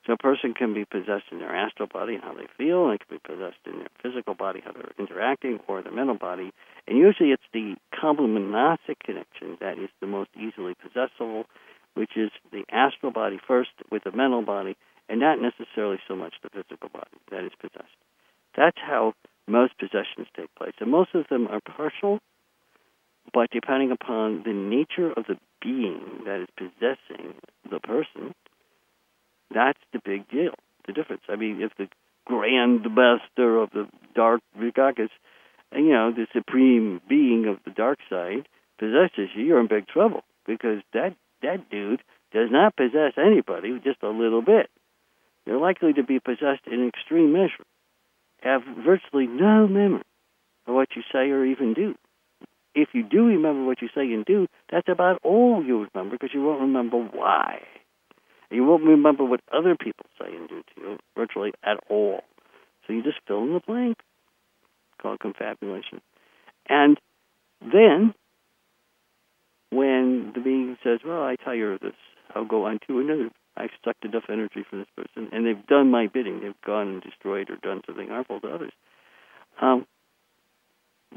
So 0.07 0.13
a 0.13 0.17
person 0.17 0.53
can 0.53 0.73
be 0.73 0.85
possessed 0.85 1.25
in 1.31 1.39
their 1.39 1.53
astral 1.53 1.87
body 1.87 2.15
and 2.15 2.23
how 2.23 2.33
they 2.33 2.47
feel, 2.57 2.85
and 2.85 2.95
it 2.95 3.07
can 3.07 3.17
be 3.17 3.35
possessed 3.35 3.59
in 3.65 3.79
their 3.79 3.89
physical 4.01 4.33
body, 4.33 4.61
how 4.63 4.71
they're 4.71 4.93
interacting, 4.97 5.59
or 5.67 5.81
their 5.81 5.91
mental 5.91 6.17
body. 6.17 6.51
And 6.87 6.97
usually 6.97 7.31
it's 7.31 7.43
the 7.53 7.75
complementaric 7.93 8.99
connection 9.03 9.57
that 9.59 9.77
is 9.77 9.89
the 9.99 10.07
most 10.07 10.29
easily 10.35 10.73
possessible, 10.73 11.45
which 11.93 12.15
is 12.15 12.31
the 12.51 12.63
astral 12.71 13.11
body 13.11 13.39
first 13.45 13.71
with 13.91 14.03
the 14.05 14.11
mental 14.11 14.41
body, 14.41 14.75
and 15.11 15.19
not 15.19 15.39
necessarily 15.41 15.99
so 16.07 16.15
much 16.15 16.35
the 16.41 16.49
physical 16.49 16.87
body 16.87 17.19
that 17.29 17.43
is 17.43 17.51
possessed. 17.59 17.97
That's 18.55 18.77
how 18.77 19.13
most 19.45 19.77
possessions 19.77 20.27
take 20.35 20.55
place. 20.55 20.71
And 20.79 20.89
most 20.89 21.13
of 21.13 21.27
them 21.29 21.47
are 21.47 21.59
partial, 21.59 22.19
but 23.33 23.49
depending 23.51 23.91
upon 23.91 24.43
the 24.43 24.53
nature 24.53 25.11
of 25.11 25.25
the 25.27 25.37
being 25.61 26.21
that 26.25 26.39
is 26.39 26.47
possessing 26.55 27.33
the 27.69 27.81
person, 27.81 28.33
that's 29.53 29.79
the 29.91 29.99
big 30.03 30.29
deal, 30.29 30.53
the 30.87 30.93
difference. 30.93 31.23
I 31.27 31.35
mean, 31.35 31.61
if 31.61 31.73
the 31.77 31.89
grand 32.25 32.85
master 32.95 33.57
of 33.57 33.71
the 33.71 33.89
dark 34.15 34.39
Vigakas, 34.57 35.09
you 35.73 35.91
know, 35.91 36.13
the 36.13 36.27
supreme 36.33 37.01
being 37.09 37.47
of 37.47 37.57
the 37.65 37.71
dark 37.71 37.99
side, 38.09 38.47
possesses 38.79 39.29
you, 39.35 39.43
you're 39.43 39.59
in 39.59 39.67
big 39.67 39.87
trouble 39.87 40.23
because 40.47 40.81
that 40.93 41.15
that 41.41 41.69
dude 41.69 42.01
does 42.31 42.49
not 42.49 42.77
possess 42.77 43.13
anybody 43.17 43.77
just 43.83 44.01
a 44.03 44.09
little 44.09 44.41
bit. 44.41 44.69
You're 45.45 45.59
likely 45.59 45.93
to 45.93 46.03
be 46.03 46.19
possessed 46.19 46.67
in 46.67 46.87
extreme 46.87 47.33
measure, 47.33 47.63
have 48.41 48.61
virtually 48.85 49.27
no 49.27 49.67
memory 49.67 50.03
of 50.67 50.75
what 50.75 50.89
you 50.95 51.01
say 51.11 51.29
or 51.29 51.45
even 51.45 51.73
do. 51.73 51.95
If 52.73 52.89
you 52.93 53.03
do 53.03 53.25
remember 53.25 53.65
what 53.65 53.81
you 53.81 53.89
say 53.93 54.13
and 54.13 54.23
do, 54.23 54.47
that's 54.71 54.87
about 54.87 55.19
all 55.23 55.63
you 55.63 55.87
remember 55.93 56.15
because 56.15 56.33
you 56.33 56.41
won't 56.41 56.61
remember 56.61 56.97
why. 56.97 57.61
You 58.49 58.65
won't 58.65 58.83
remember 58.83 59.23
what 59.23 59.41
other 59.51 59.75
people 59.75 60.05
say 60.19 60.33
and 60.35 60.47
do 60.47 60.61
to 60.61 60.81
you 60.81 60.97
virtually 61.15 61.53
at 61.63 61.77
all. 61.89 62.21
So 62.85 62.93
you 62.93 63.03
just 63.03 63.19
fill 63.27 63.43
in 63.43 63.53
the 63.53 63.61
blank. 63.65 63.97
Called 65.01 65.19
confabulation. 65.19 66.01
And 66.69 66.97
then, 67.61 68.13
when 69.71 70.31
the 70.35 70.41
being 70.41 70.77
says, 70.83 70.99
Well, 71.05 71.23
I 71.23 71.35
tire 71.35 71.73
of 71.73 71.79
this, 71.79 71.93
I'll 72.35 72.45
go 72.45 72.65
on 72.65 72.79
to 72.87 72.99
another. 72.99 73.29
I've 73.57 73.69
sucked 73.83 74.05
enough 74.05 74.23
energy 74.29 74.63
from 74.69 74.79
this 74.79 74.87
person, 74.95 75.29
and 75.31 75.45
they've 75.45 75.67
done 75.67 75.91
my 75.91 76.07
bidding. 76.07 76.41
They've 76.41 76.61
gone 76.65 76.87
and 76.87 77.01
destroyed 77.01 77.49
or 77.49 77.57
done 77.57 77.81
something 77.85 78.07
harmful 78.07 78.39
to 78.41 78.47
others. 78.47 78.71
Um, 79.61 79.85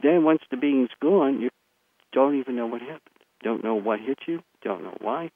then, 0.03 0.25
once 0.25 0.43
the 0.51 0.57
being's 0.57 0.91
gone, 1.01 1.41
you 1.41 1.51
don't 2.13 2.39
even 2.39 2.57
know 2.57 2.67
what 2.67 2.81
happened. 2.81 3.01
Don't 3.43 3.63
know 3.63 3.77
what 3.77 4.01
hit 4.01 4.19
you. 4.27 4.43
Don't 4.63 4.83
know 4.83 4.97
why 5.01 5.31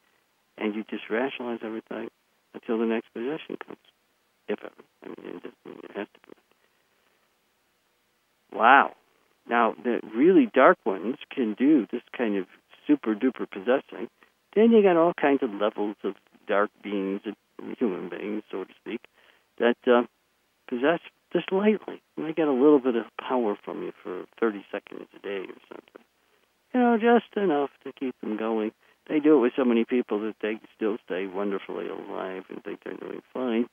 and 0.60 0.74
you 0.74 0.84
just 0.88 1.04
rationalize 1.10 1.60
everything 1.64 2.08
until 2.54 2.78
the 2.78 2.86
next 2.86 3.12
possession 3.14 3.56
comes, 3.64 3.78
if 4.48 4.58
ever. 4.60 4.72
I 5.04 5.08
mean, 5.08 5.36
it, 5.36 5.42
just, 5.42 5.54
it 5.66 5.90
has 5.96 6.06
to 6.12 6.20
be. 6.26 6.34
Wow. 8.56 8.92
Now, 9.48 9.74
the 9.82 10.00
really 10.14 10.50
dark 10.52 10.78
ones 10.84 11.16
can 11.34 11.54
do 11.54 11.86
this 11.90 12.02
kind 12.16 12.36
of 12.36 12.46
super 12.86 13.14
duper 13.14 13.48
possessing. 13.50 14.08
Then 14.54 14.72
you 14.72 14.82
got 14.82 14.96
all 14.96 15.12
kinds 15.14 15.42
of 15.42 15.50
levels 15.50 15.96
of 16.04 16.14
dark 16.48 16.70
beings, 16.82 17.20
human 17.78 18.08
beings, 18.08 18.42
so 18.50 18.64
to 18.64 18.70
speak, 18.80 19.02
that 19.58 19.76
uh, 19.86 20.02
possess 20.68 21.00
just 21.32 21.52
lightly. 21.52 22.02
And 22.16 22.26
they 22.26 22.32
get 22.32 22.48
a 22.48 22.52
little 22.52 22.80
bit 22.80 22.96
of 22.96 23.04
power 23.20 23.56
from 23.64 23.82
you 23.82 23.92
for 24.02 24.24
30 24.40 24.64
seconds 24.72 25.06
a 25.14 25.18
day 25.20 25.42
or 25.42 25.60
something. 25.68 26.04
You 26.74 26.80
know, 26.80 26.98
just 26.98 27.36
enough 27.36 27.70
to 27.84 27.92
keep 27.92 28.18
them 28.20 28.36
going 28.36 28.72
they 29.08 29.20
do 29.20 29.36
it 29.36 29.40
with 29.40 29.52
so 29.56 29.64
many 29.64 29.84
people 29.84 30.20
that 30.20 30.36
they 30.42 30.60
still 30.76 30.98
stay 31.04 31.26
wonderfully 31.26 31.88
alive 31.88 32.44
and 32.50 32.62
think 32.62 32.80
they're 32.84 32.94
doing 32.94 33.22
fine, 33.32 33.66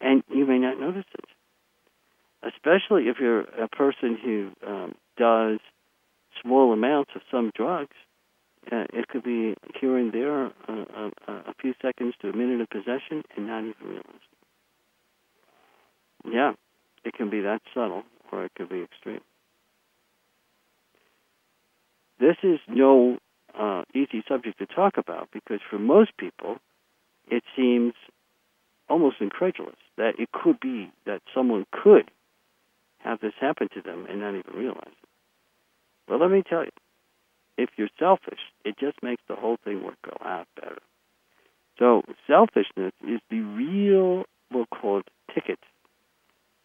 and 0.00 0.22
you 0.28 0.46
may 0.46 0.58
not 0.58 0.78
notice 0.78 1.04
it. 1.14 1.24
Especially 2.42 3.08
if 3.08 3.16
you're 3.20 3.40
a 3.40 3.68
person 3.68 4.16
who 4.22 4.50
um, 4.64 4.94
does 5.16 5.58
small 6.40 6.72
amounts 6.72 7.10
of 7.16 7.22
some 7.30 7.50
drugs, 7.56 7.96
uh, 8.70 8.84
it 8.92 9.08
could 9.08 9.22
be 9.22 9.54
here 9.80 9.96
and 9.96 10.12
there, 10.12 10.46
uh, 10.46 11.10
a, 11.28 11.32
a 11.32 11.54
few 11.60 11.74
seconds 11.80 12.14
to 12.20 12.30
a 12.30 12.36
minute 12.36 12.60
of 12.60 12.70
possession, 12.70 13.22
and 13.36 13.46
not 13.46 13.60
even 13.60 13.74
realize. 13.82 14.04
Yeah, 16.24 16.52
it 17.04 17.14
can 17.14 17.30
be 17.30 17.40
that 17.40 17.60
subtle, 17.74 18.02
or 18.32 18.44
it 18.44 18.52
could 18.56 18.68
be 18.68 18.82
extreme. 18.82 19.20
This 22.20 22.36
is 22.42 22.58
no 22.68 23.18
uh, 23.58 23.84
easy 23.94 24.22
subject 24.28 24.58
to 24.58 24.66
talk 24.66 24.98
about 24.98 25.28
because 25.32 25.60
for 25.70 25.78
most 25.78 26.16
people, 26.18 26.56
it 27.30 27.44
seems 27.56 27.94
almost 28.88 29.16
incredulous 29.20 29.76
that 29.96 30.14
it 30.18 30.30
could 30.32 30.58
be 30.60 30.90
that 31.06 31.20
someone 31.34 31.66
could 31.70 32.10
have 32.98 33.20
this 33.20 33.34
happen 33.40 33.68
to 33.74 33.80
them 33.82 34.06
and 34.08 34.20
not 34.20 34.34
even 34.34 34.52
realize 34.54 34.82
it. 34.86 35.08
Well, 36.08 36.18
let 36.20 36.30
me 36.30 36.42
tell 36.48 36.64
you, 36.64 36.70
if 37.58 37.70
you're 37.76 37.90
selfish, 37.98 38.38
it 38.64 38.78
just 38.78 39.02
makes 39.02 39.22
the 39.28 39.34
whole 39.34 39.58
thing 39.64 39.82
work 39.82 39.98
a 40.04 40.24
lot 40.24 40.48
better. 40.58 40.78
So, 41.78 42.02
selfishness 42.26 42.92
is 43.06 43.20
the 43.30 43.40
real, 43.40 44.24
we'll 44.50 44.66
call 44.66 45.00
it, 45.00 45.08
ticket 45.34 45.58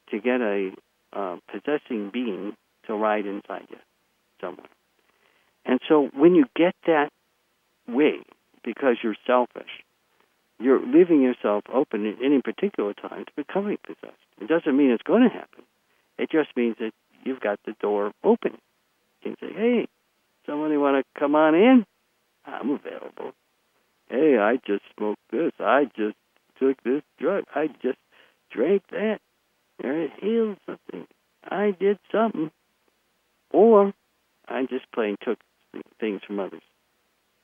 to 0.10 0.20
get 0.20 0.40
a 0.42 0.72
uh, 1.12 1.38
possessing 1.52 2.10
being 2.12 2.54
to 2.88 2.94
ride 2.94 3.26
inside 3.26 3.68
you 3.70 3.78
somewhere. 4.40 4.68
And 5.66 5.80
so 5.88 6.10
when 6.16 6.36
you 6.36 6.46
get 6.56 6.76
that 6.86 7.10
way, 7.88 8.20
because 8.64 8.98
you're 9.04 9.16
selfish, 9.26 9.84
you're 10.60 10.80
leaving 10.80 11.22
yourself 11.22 11.64
open 11.74 12.06
at 12.06 12.16
any 12.24 12.42
particular 12.42 12.94
time 12.94 13.26
to 13.26 13.32
becoming 13.36 13.78
possessed. 13.86 14.18
It 14.42 14.48
doesn't 14.48 14.76
mean 14.76 14.92
it's 14.92 15.04
going 15.04 15.24
to 15.24 15.30
happen. 15.30 15.64
It 16.18 16.30
just 16.32 16.56
means 16.56 16.76
that 16.80 16.92
you've 17.24 17.40
got 17.40 17.60
the 17.66 17.74
door 17.82 18.12
open. 18.24 18.58
You 19.24 19.36
can 19.36 19.36
say, 19.40 19.54
hey, 19.54 19.88
somebody 20.46 20.78
want 20.78 21.04
to 21.04 21.20
come 21.20 21.36
on 21.36 21.56
in? 21.56 21.86
I'm 22.46 22.72
available. 22.72 23.34
Hey, 24.10 24.38
I 24.38 24.58
just 24.66 24.84
smoked 24.96 25.22
this. 25.32 25.52
I 25.60 25.86
just 25.96 26.16
took 26.60 26.82
this 26.84 27.02
drug. 27.20 27.46
I 27.56 27.68
just 27.82 27.98
drank 28.52 28.84
that. 28.92 29.20
Or 29.84 29.92
it 29.92 30.12
healed 30.22 30.58
something. 30.66 31.08
I 31.44 31.72
did 31.72 31.98
something. 32.12 32.52
Or 33.52 33.94
I 34.48 34.64
just 34.64 34.92
plain 34.94 35.18
took 35.24 35.40
things 36.00 36.22
from 36.26 36.40
others. 36.40 36.62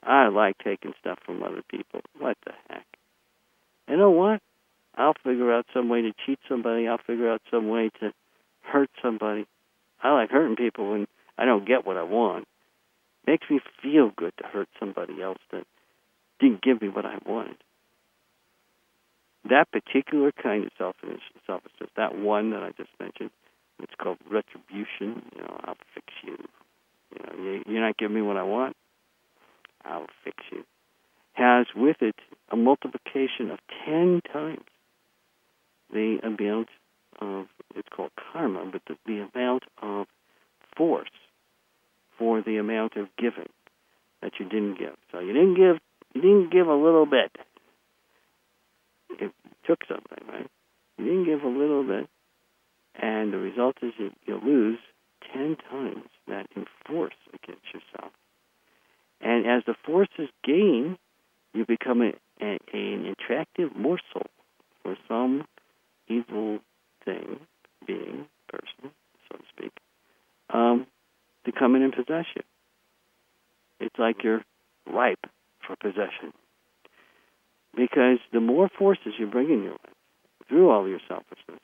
I 0.03 0.27
like 0.27 0.57
taking 0.63 0.93
stuff 0.99 1.19
from 1.25 1.43
other 1.43 1.61
people. 1.69 2.01
What 2.17 2.37
the 2.45 2.51
heck? 2.69 2.85
You 3.87 3.97
know 3.97 4.11
what? 4.11 4.41
I'll 4.95 5.15
figure 5.23 5.51
out 5.53 5.65
some 5.73 5.89
way 5.89 6.01
to 6.01 6.11
cheat 6.25 6.39
somebody. 6.47 6.87
I'll 6.87 6.97
figure 6.97 7.31
out 7.31 7.41
some 7.49 7.69
way 7.69 7.89
to 7.99 8.13
hurt 8.61 8.89
somebody. 9.01 9.45
I 10.01 10.11
like 10.13 10.29
hurting 10.29 10.55
people 10.55 10.91
when 10.91 11.07
I 11.37 11.45
don't 11.45 11.67
get 11.67 11.85
what 11.85 11.97
I 11.97 12.03
want. 12.03 12.47
Makes 13.27 13.49
me 13.49 13.59
feel 13.81 14.11
good 14.15 14.33
to 14.37 14.45
hurt 14.45 14.69
somebody 14.79 15.21
else 15.21 15.39
that 15.51 15.65
didn't 16.39 16.61
give 16.61 16.81
me 16.81 16.89
what 16.89 17.05
I 17.05 17.17
wanted. 17.25 17.57
That 19.49 19.71
particular 19.71 20.31
kind 20.31 20.65
of 20.65 20.71
selfishness, 20.77 21.21
selfishness, 21.45 21.89
that 21.95 22.17
one 22.17 22.51
that 22.51 22.63
I 22.63 22.71
just 22.71 22.89
mentioned, 22.99 23.31
it's 23.81 23.93
called 24.01 24.17
retribution. 24.29 25.23
You 25.35 25.41
know, 25.41 25.59
I'll 25.63 25.77
fix 25.93 26.07
you. 26.23 26.37
You 27.13 27.25
know, 27.25 27.61
you're 27.67 27.81
not 27.85 27.97
giving 27.97 28.15
me 28.15 28.21
what 28.21 28.37
I 28.37 28.43
want. 28.43 28.75
I'll 29.85 30.07
fix 30.23 30.37
you. 30.51 30.63
Has 31.33 31.67
with 31.75 32.01
it 32.01 32.15
a 32.51 32.57
multiplication 32.57 33.49
of 33.51 33.59
ten 33.85 34.21
times 34.31 34.65
the 35.91 36.19
amount 36.23 36.69
of 37.19 37.47
it's 37.75 37.87
called 37.89 38.11
karma, 38.31 38.65
but 38.71 38.81
the, 38.87 38.95
the 39.05 39.27
amount 39.33 39.63
of 39.81 40.07
force 40.75 41.09
for 42.19 42.41
the 42.41 42.57
amount 42.57 42.97
of 42.97 43.07
giving 43.17 43.49
that 44.21 44.33
you 44.39 44.47
didn't 44.47 44.77
give. 44.77 44.95
So 45.11 45.19
you 45.19 45.33
didn't 45.33 45.55
give 45.55 45.77
you 46.13 46.21
didn't 46.21 46.51
give 46.51 46.67
a 46.67 46.75
little 46.75 47.05
bit. 47.05 47.31
It 49.11 49.31
took 49.65 49.79
something, 49.87 50.27
right? 50.27 50.47
You 50.97 51.05
didn't 51.05 51.25
give 51.25 51.43
a 51.43 51.47
little 51.47 51.83
bit, 51.83 52.09
and 53.01 53.33
the 53.33 53.37
result 53.37 53.77
is 53.81 53.93
you, 53.97 54.11
you 54.25 54.39
lose 54.43 54.79
ten 55.33 55.55
times 55.69 56.09
that 56.27 56.47
in 56.55 56.65
force 56.85 57.15
against 57.33 57.65
yourself. 57.73 58.11
And 59.21 59.45
as 59.47 59.63
the 59.65 59.75
forces 59.85 60.29
gain, 60.43 60.97
you 61.53 61.65
become 61.65 62.01
a, 62.01 62.13
a, 62.41 62.59
an 62.73 63.05
attractive 63.05 63.75
morsel 63.75 64.27
for 64.83 64.95
some 65.07 65.45
evil 66.07 66.59
thing, 67.05 67.39
being, 67.85 68.27
person, 68.47 68.91
so 69.29 69.37
to 69.37 69.43
speak, 69.55 69.71
um, 70.51 70.87
to 71.45 71.51
come 71.51 71.75
in 71.75 71.81
and 71.81 71.93
possess 71.93 72.25
you. 72.35 72.41
It's 73.79 73.97
like 73.97 74.23
you're 74.23 74.41
ripe 74.91 75.25
for 75.65 75.75
possession. 75.75 76.33
Because 77.75 78.17
the 78.33 78.39
more 78.39 78.69
forces 78.77 79.13
you 79.17 79.27
bring 79.27 79.49
in 79.49 79.63
your 79.63 79.73
life 79.73 79.95
through 80.47 80.69
all 80.69 80.87
your 80.87 80.99
selfishness, 81.07 81.59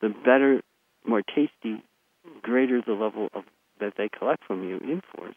the 0.00 0.08
better, 0.08 0.60
more 1.06 1.22
tasty 1.22 1.82
greater 2.42 2.82
the 2.86 2.92
level 2.92 3.28
of 3.34 3.44
that 3.80 3.94
they 3.96 4.08
collect 4.08 4.44
from 4.44 4.68
you 4.68 4.76
in 4.78 5.02
force, 5.14 5.34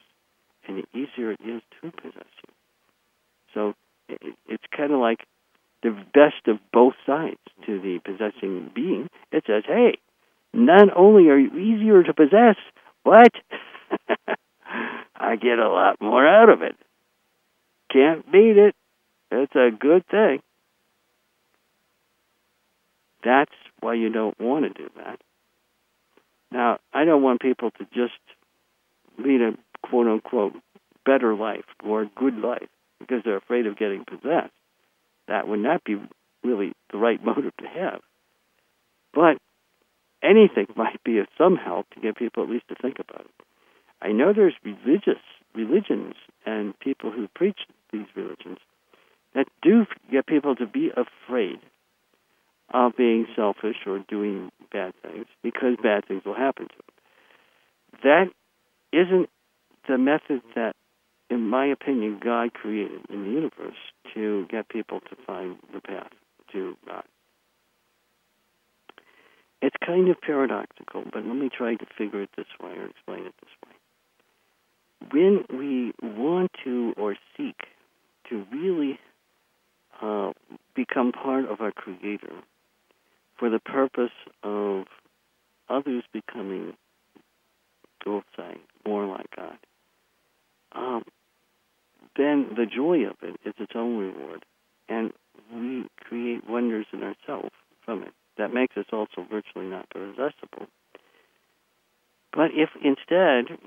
and 0.68 0.78
the 0.78 0.98
easier 0.98 1.32
it 1.32 1.40
is 1.46 1.62
to 1.82 1.92
possess 1.92 2.28
you. 2.48 2.54
So 3.54 3.74
it's 4.48 4.64
kind 4.76 4.92
of 4.94 5.00
like 5.00 5.26
the 5.84 5.92
best 6.14 6.48
of 6.48 6.58
both 6.72 6.94
sides 7.06 7.40
to 7.66 7.80
the 7.80 8.00
possessing 8.04 8.70
being. 8.74 9.10
It 9.32 9.44
says, 9.48 9.64
hey, 9.68 9.98
not 10.54 10.96
only 10.96 11.30
are 11.30 11.38
you 11.38 11.52
easier 11.58 12.04
to 12.04 12.14
possess, 12.14 12.56
but 13.10 13.32
I 15.16 15.36
get 15.36 15.58
a 15.58 15.68
lot 15.68 16.00
more 16.00 16.28
out 16.28 16.50
of 16.50 16.62
it. 16.62 16.76
Can't 17.92 18.32
beat 18.32 18.56
it. 18.56 18.76
It's 19.32 19.56
a 19.56 19.70
good 19.76 20.06
thing. 20.08 20.42
That's 23.24 23.52
why 23.80 23.96
you 23.96 24.10
don't 24.10 24.40
want 24.40 24.66
to 24.66 24.84
do 24.84 24.90
that. 24.98 25.20
Now, 26.52 26.78
I 26.94 27.06
don't 27.06 27.24
want 27.24 27.42
people 27.42 27.72
to 27.72 27.86
just 27.86 28.14
lead 29.18 29.42
a 29.42 29.52
quote 29.88 30.08
unquote 30.08 30.54
better 31.04 31.34
life 31.34 31.66
or 31.84 32.08
good 32.16 32.36
life 32.36 32.70
because 33.00 33.24
they're 33.26 33.38
afraid 33.38 33.66
of 33.66 33.78
getting 33.78 34.06
possessed. 34.06 34.54
That 35.28 35.48
would 35.48 35.60
not 35.60 35.84
be 35.84 35.96
really 36.44 36.74
the 36.92 37.00
right 37.00 37.24
motive 37.24 37.58
to 37.58 37.68
have. 37.68 38.02
But 39.14 39.38
anything 40.24 40.68
might 40.76 41.04
be 41.04 41.20
of 41.20 41.28
some 41.38 41.56
help 41.56 41.90
to 41.92 42.00
get 42.00 42.18
people 42.18 42.44
at 42.44 42.50
least 42.50 42.68
to 42.70 42.76
think 42.76 42.98
about 43.00 43.22
it. 43.22 43.46
I 44.02 44.12
know 44.12 44.34
there's 44.34 44.56
religious 44.64 45.22
religions 45.54 46.16
and 46.46 46.78
people 46.80 47.12
who 47.12 47.28
preach 47.28 47.60
these 47.92 48.06
religions 48.16 48.60
that 49.36 49.48
do 49.62 49.86
get 50.12 50.26
people 50.26 50.56
to 50.56 50.66
be 50.66 50.92
afraid 50.92 51.60
of 52.74 52.96
being 52.96 53.28
selfish 53.36 53.78
or 53.86 54.00
doing 54.08 54.52
bad 54.72 54.94
things 55.02 55.26
because 55.44 55.76
bad 55.82 56.06
things 56.08 56.24
will 56.26 56.36
happen 56.36 56.68
to 56.68 56.76
them. 56.76 58.04
That 58.04 58.98
isn't 58.98 59.30
the 59.88 59.98
method 59.98 60.42
that, 60.56 60.76
in 61.30 61.48
my 61.48 61.66
opinion, 61.66 62.20
God 62.24 62.54
created 62.54 63.02
in 63.10 63.24
the 63.24 63.30
universe 63.32 63.78
to 64.14 64.46
get 64.50 64.70
people 64.70 65.00
to 65.02 65.16
find 65.26 65.58
the 65.74 65.82
path 65.82 66.12
to 66.54 66.76
God. 66.88 67.04
It's 69.62 69.76
kind 69.86 70.10
of 70.10 70.22
paradoxical, 70.22 71.04
but 71.12 71.26
let 71.26 71.36
me 71.36 71.50
try 71.50 71.76
to 71.76 71.86
figure 71.98 72.22
it 72.22 72.30
this 72.38 72.48
way 72.62 72.72
or 72.72 72.86
explain 72.86 73.26
it 73.26 73.34
this 73.42 73.52
way. 73.66 73.76
When 75.12 75.46
we 75.58 75.94
want 76.02 76.52
to 76.64 76.94
or 76.98 77.16
seek 77.36 77.68
to 78.30 78.46
really 78.52 79.00
uh, 80.02 80.32
become 80.76 81.12
part 81.12 81.46
of 81.46 81.62
our 81.62 81.72
Creator 81.72 82.34
for 83.38 83.50
the 83.50 83.60
purpose 83.60 84.12
of 84.44 84.86
others 85.68 86.04
becoming, 86.14 86.74
we'll 88.06 88.24
say, 88.38 88.58
more 88.86 89.06
like 89.06 89.28
God, 89.36 89.58
um, 90.72 91.04
then 92.16 92.50
the 92.56 92.66
joy 92.66 93.06
of 93.06 93.16
it 93.22 93.40
is 93.46 93.54
its 93.58 93.74
own 93.76 93.98
reward. 93.98 94.46
And 94.88 95.12
we 95.54 95.86
create 96.00 96.50
wonders 96.50 96.86
in 96.92 97.04
ourselves 97.04 97.52
from 97.86 98.04
it. 98.04 98.14
That 98.40 98.54
makes 98.54 98.78
us 98.78 98.86
also 98.94 99.28
virtually 99.30 99.66
not 99.66 99.90
possessible. 99.90 100.68
But 102.32 102.52
if 102.54 102.70
instead 102.82 103.60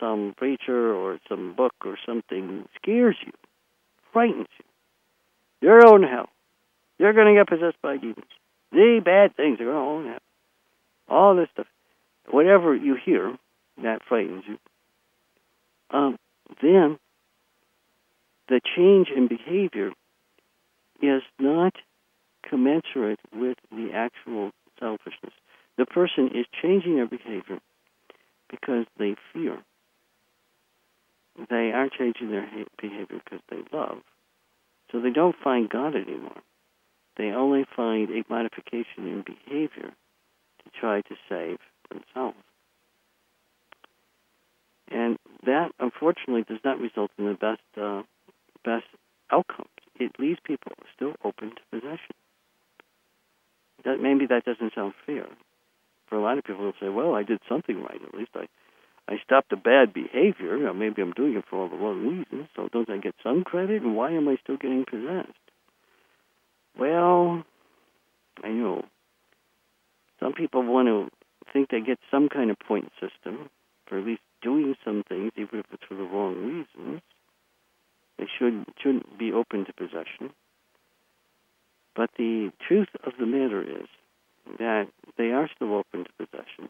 some 0.00 0.34
preacher 0.36 0.92
or 0.92 1.20
some 1.28 1.54
book 1.54 1.74
or 1.84 1.96
something 2.04 2.68
scares 2.74 3.14
you, 3.24 3.30
frightens 4.12 4.48
you, 4.58 4.64
you're 5.60 5.80
going 5.82 6.02
to 6.02 6.08
hell. 6.08 6.28
You're 6.98 7.12
going 7.12 7.32
to 7.32 7.40
get 7.40 7.48
possessed 7.48 7.80
by 7.80 7.96
demons. 7.96 8.26
The 8.72 9.00
bad 9.04 9.36
things 9.36 9.60
are 9.60 9.66
going 9.66 10.06
to 10.06 10.08
happen. 10.10 10.22
All 11.08 11.36
this 11.36 11.48
stuff. 11.52 11.66
Whatever 12.28 12.74
you 12.74 12.96
hear 12.96 13.36
that 13.84 14.00
frightens 14.08 14.42
you, 14.48 14.58
um, 15.90 16.18
then 16.60 16.98
the 18.48 18.60
change 18.76 19.10
in 19.16 19.28
behavior 19.28 19.92
is 21.00 21.22
not 21.38 21.74
commensurate 22.48 23.20
with 23.34 23.58
the 23.70 23.90
actual 23.94 24.52
selfishness. 24.78 25.32
The 25.76 25.86
person 25.86 26.30
is 26.34 26.46
changing 26.62 26.96
their 26.96 27.06
behavior 27.06 27.60
because 28.50 28.86
they 28.98 29.16
fear. 29.32 29.58
They 31.50 31.70
aren't 31.72 31.92
changing 31.92 32.30
their 32.30 32.48
behavior 32.80 33.20
because 33.24 33.40
they 33.48 33.62
love. 33.72 33.98
So 34.90 35.00
they 35.00 35.10
don't 35.10 35.36
find 35.42 35.68
God 35.68 35.94
anymore. 35.94 36.40
They 37.16 37.30
only 37.30 37.64
find 37.76 38.08
a 38.10 38.24
modification 38.28 39.06
in 39.06 39.24
behavior 39.24 39.90
to 39.90 40.80
try 40.80 41.02
to 41.02 41.14
save 41.28 41.58
themselves. 41.90 42.36
And 44.90 45.18
that, 45.44 45.72
unfortunately, 45.78 46.44
does 46.48 46.60
not 46.64 46.80
result 46.80 47.10
in 47.18 47.26
the 47.26 47.34
best 47.34 47.60
uh, 47.76 48.02
best 48.64 48.86
outcomes. 49.30 49.68
It 50.00 50.12
leaves 50.18 50.38
people 50.42 50.72
still 50.94 51.14
open 51.24 51.50
to 51.50 51.62
possession. 51.70 52.14
That 53.84 54.00
maybe 54.00 54.26
that 54.26 54.44
doesn't 54.44 54.74
sound 54.74 54.94
fair. 55.06 55.26
For 56.08 56.16
a 56.16 56.22
lot 56.22 56.38
of 56.38 56.44
people, 56.44 56.64
they'll 56.64 56.80
say, 56.88 56.92
"Well, 56.92 57.14
I 57.14 57.22
did 57.22 57.40
something 57.48 57.82
right. 57.82 58.00
At 58.02 58.14
least 58.14 58.30
I, 58.34 58.48
I 59.08 59.18
stopped 59.24 59.52
a 59.52 59.56
bad 59.56 59.92
behavior. 59.92 60.72
Maybe 60.72 61.02
I'm 61.02 61.12
doing 61.12 61.36
it 61.36 61.44
for 61.48 61.56
all 61.56 61.68
the 61.68 61.76
wrong 61.76 62.06
reasons. 62.06 62.48
So 62.56 62.68
don't 62.72 62.90
I 62.90 62.98
get 62.98 63.14
some 63.22 63.44
credit? 63.44 63.82
And 63.82 63.96
why 63.96 64.12
am 64.12 64.28
I 64.28 64.36
still 64.42 64.56
getting 64.56 64.84
possessed?" 64.84 65.32
Well, 66.78 67.44
I 68.42 68.48
know 68.48 68.84
some 70.20 70.32
people 70.32 70.62
want 70.62 70.88
to 70.88 71.10
think 71.52 71.70
they 71.70 71.80
get 71.80 71.98
some 72.10 72.28
kind 72.28 72.50
of 72.50 72.58
point 72.58 72.90
system 73.00 73.50
for 73.86 73.98
at 73.98 74.04
least 74.04 74.22
doing 74.42 74.76
some 74.84 75.02
things, 75.08 75.32
even 75.36 75.60
if 75.60 75.66
it's 75.72 75.82
for 75.88 75.94
the 75.94 76.02
wrong 76.02 76.36
reasons. 76.44 77.00
They 78.18 78.26
should 78.38 78.64
shouldn't 78.82 79.18
be 79.18 79.32
open 79.32 79.64
to 79.64 79.72
possession. 79.72 80.34
But 81.98 82.10
the 82.16 82.52
truth 82.68 82.90
of 83.02 83.14
the 83.18 83.26
matter 83.26 83.60
is 83.60 83.88
that 84.60 84.86
they 85.16 85.32
are 85.32 85.50
still 85.52 85.74
open 85.74 86.04
to 86.04 86.26
possession. 86.26 86.68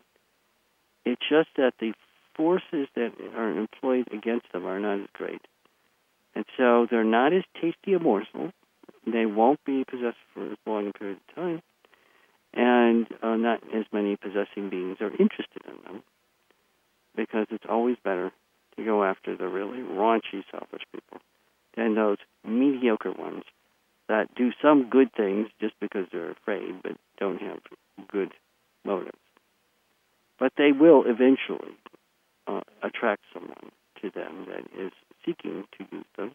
It's 1.04 1.20
just 1.28 1.50
that 1.58 1.74
the 1.78 1.92
forces 2.34 2.88
that 2.96 3.12
are 3.36 3.50
employed 3.50 4.08
against 4.10 4.50
them 4.54 4.64
are 4.64 4.80
not 4.80 5.00
as 5.00 5.08
great. 5.12 5.42
And 6.34 6.46
so 6.56 6.86
they're 6.90 7.04
not 7.04 7.34
as 7.34 7.42
tasty 7.60 7.92
a 7.92 7.98
morsel. 7.98 8.52
They 9.06 9.26
won't 9.26 9.62
be 9.66 9.84
possessed 9.84 10.16
for 10.32 10.50
as 10.50 10.56
long 10.66 10.88
a 10.88 10.92
period 10.94 11.18
of 11.28 11.34
time. 11.34 11.62
And 12.54 13.06
uh, 13.22 13.36
not 13.36 13.62
as 13.74 13.84
many 13.92 14.16
possessing 14.16 14.70
beings 14.70 14.96
are 15.02 15.10
interested 15.10 15.60
in 15.66 15.74
them 15.84 16.02
because 17.14 17.48
it's 17.50 17.66
always 17.68 17.98
better 18.02 18.32
to 18.78 18.84
go 18.84 19.04
after 19.04 19.36
the 19.36 19.46
really 19.46 19.82
raunchy, 19.82 20.42
selfish 20.50 20.84
people 20.90 21.18
than 21.76 21.96
those 21.96 22.16
mediocre 22.46 23.12
ones 23.12 23.44
that 24.08 24.34
do 24.34 24.50
some 24.60 24.88
good 24.88 25.12
things 25.14 25.48
just 25.60 25.74
because 25.80 26.06
they're 26.12 26.30
afraid 26.30 26.82
but 26.82 26.92
don't 27.18 27.40
have 27.40 27.58
good 28.10 28.32
motives. 28.84 29.18
But 30.38 30.52
they 30.56 30.72
will 30.72 31.04
eventually 31.06 31.76
uh, 32.46 32.60
attract 32.82 33.22
someone 33.32 33.70
to 34.02 34.10
them 34.10 34.46
that 34.48 34.64
is 34.80 34.92
seeking 35.24 35.64
to 35.78 35.84
use 35.92 36.04
them 36.16 36.32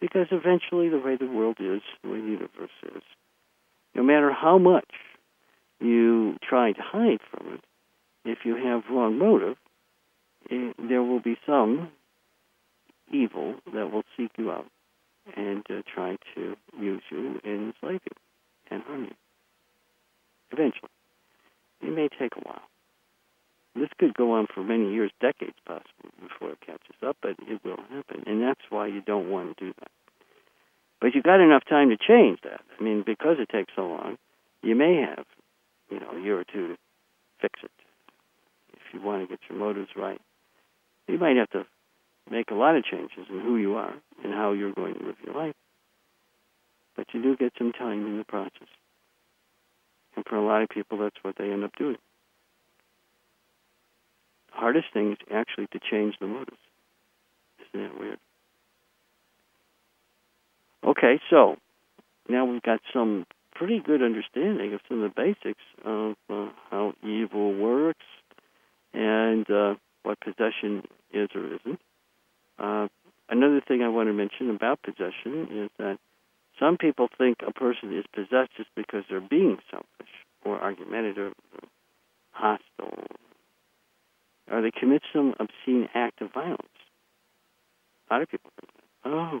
because 0.00 0.26
eventually 0.30 0.88
the 0.88 0.98
way 0.98 1.16
the 1.16 1.26
world 1.26 1.56
is, 1.58 1.82
the 2.02 2.10
way 2.10 2.20
the 2.20 2.26
universe 2.26 2.70
is, 2.94 3.02
no 3.94 4.02
matter 4.02 4.32
how 4.32 4.58
much 4.58 4.90
you 5.80 6.36
try 6.48 6.72
to 6.72 6.82
hide 6.82 7.20
from 7.30 7.54
it, 7.54 7.60
if 8.24 8.38
you 8.44 8.56
have 8.56 8.82
wrong 8.90 9.18
motive, 9.18 9.56
it, 10.50 10.74
eh, 10.78 10.82
there 10.88 11.02
will 11.02 11.20
be 11.20 11.36
some 11.46 11.90
evil 13.12 13.54
that 13.72 13.90
will 13.90 14.04
seek 14.16 14.30
you 14.36 14.50
out 14.50 14.66
and 15.34 15.64
uh, 15.70 15.82
try 15.92 16.16
to 16.34 16.56
use 16.78 17.02
you 17.10 17.40
and 17.44 17.74
enslave 17.74 18.00
you 18.04 18.16
and 18.70 18.82
harm 18.82 19.04
you. 19.04 19.14
Eventually. 20.52 20.90
It 21.82 21.94
may 21.94 22.08
take 22.08 22.36
a 22.36 22.40
while. 22.40 22.62
This 23.74 23.90
could 23.98 24.14
go 24.14 24.32
on 24.32 24.46
for 24.52 24.62
many 24.62 24.92
years, 24.92 25.10
decades 25.20 25.56
possibly, 25.66 26.10
before 26.22 26.50
it 26.52 26.60
catches 26.64 26.96
up, 27.06 27.16
but 27.20 27.36
it 27.46 27.60
will 27.62 27.76
happen. 27.90 28.24
And 28.26 28.40
that's 28.42 28.62
why 28.70 28.86
you 28.86 29.02
don't 29.02 29.30
want 29.30 29.58
to 29.58 29.64
do 29.66 29.74
that. 29.78 29.90
But 31.00 31.14
you've 31.14 31.24
got 31.24 31.40
enough 31.40 31.64
time 31.68 31.90
to 31.90 31.96
change 31.96 32.38
that. 32.44 32.62
I 32.78 32.82
mean, 32.82 33.02
because 33.04 33.36
it 33.38 33.50
takes 33.50 33.72
so 33.76 33.82
long, 33.82 34.16
you 34.62 34.74
may 34.74 34.96
have, 34.96 35.26
you 35.90 36.00
know, 36.00 36.10
a 36.16 36.20
year 36.20 36.40
or 36.40 36.44
two 36.44 36.68
to 36.68 36.76
fix 37.40 37.60
it. 37.62 37.70
If 38.72 38.94
you 38.94 39.02
want 39.02 39.22
to 39.22 39.28
get 39.28 39.40
your 39.50 39.58
motives 39.58 39.90
right, 39.94 40.20
you 41.06 41.18
might 41.18 41.36
have 41.36 41.50
to 41.50 41.66
make 42.30 42.50
a 42.50 42.54
lot 42.54 42.76
of 42.76 42.84
changes 42.84 43.26
in 43.30 43.40
who 43.40 43.56
you 43.56 43.74
are 43.74 43.94
and 44.24 44.32
how 44.32 44.52
you're 44.52 44.72
going 44.72 44.94
to 44.94 45.04
live 45.04 45.16
your 45.24 45.34
life. 45.34 45.54
But 46.96 47.06
you 47.12 47.22
do 47.22 47.36
get 47.36 47.52
some 47.58 47.72
time 47.72 48.06
in 48.06 48.18
the 48.18 48.24
process. 48.24 48.68
And 50.16 50.24
for 50.24 50.36
a 50.36 50.44
lot 50.44 50.62
of 50.62 50.68
people, 50.68 50.98
that's 50.98 51.16
what 51.22 51.36
they 51.36 51.50
end 51.50 51.62
up 51.62 51.76
doing. 51.76 51.98
The 54.52 54.60
hardest 54.60 54.86
thing 54.92 55.12
is 55.12 55.18
actually 55.32 55.66
to 55.72 55.78
change 55.90 56.14
the 56.20 56.26
motives. 56.26 56.56
Isn't 57.74 57.88
that 57.88 58.00
weird? 58.00 58.18
Okay, 60.84 61.20
so 61.28 61.56
now 62.28 62.44
we've 62.44 62.62
got 62.62 62.80
some 62.92 63.26
pretty 63.54 63.80
good 63.80 64.02
understanding 64.02 64.72
of 64.72 64.80
some 64.88 65.02
of 65.02 65.14
the 65.14 65.22
basics 65.22 65.62
of 65.84 66.14
uh, 66.30 66.48
how 66.70 66.92
evil 67.02 67.54
works 67.54 68.04
and 68.94 69.50
uh, 69.50 69.74
what 70.02 70.18
possession 70.20 70.82
is 71.12 71.28
or 71.34 71.46
isn't. 71.46 71.80
Uh, 72.58 72.88
another 73.28 73.60
thing 73.66 73.82
I 73.82 73.88
want 73.88 74.08
to 74.08 74.12
mention 74.12 74.50
about 74.50 74.82
possession 74.82 75.48
is 75.50 75.70
that 75.78 75.98
some 76.58 76.76
people 76.78 77.08
think 77.18 77.38
a 77.46 77.52
person 77.52 77.96
is 77.96 78.04
possessed 78.12 78.56
just 78.56 78.70
because 78.74 79.04
they're 79.08 79.20
being 79.20 79.58
selfish 79.70 80.12
or 80.44 80.58
argumentative, 80.60 81.32
or 81.52 81.68
hostile, 82.30 83.04
or 84.50 84.62
they 84.62 84.70
commit 84.70 85.02
some 85.12 85.34
obscene 85.40 85.88
act 85.94 86.22
of 86.22 86.32
violence. 86.32 86.62
A 88.08 88.14
lot 88.14 88.22
of 88.22 88.28
people 88.30 88.50
think 88.60 88.72
that. 88.74 89.10
Oh, 89.10 89.40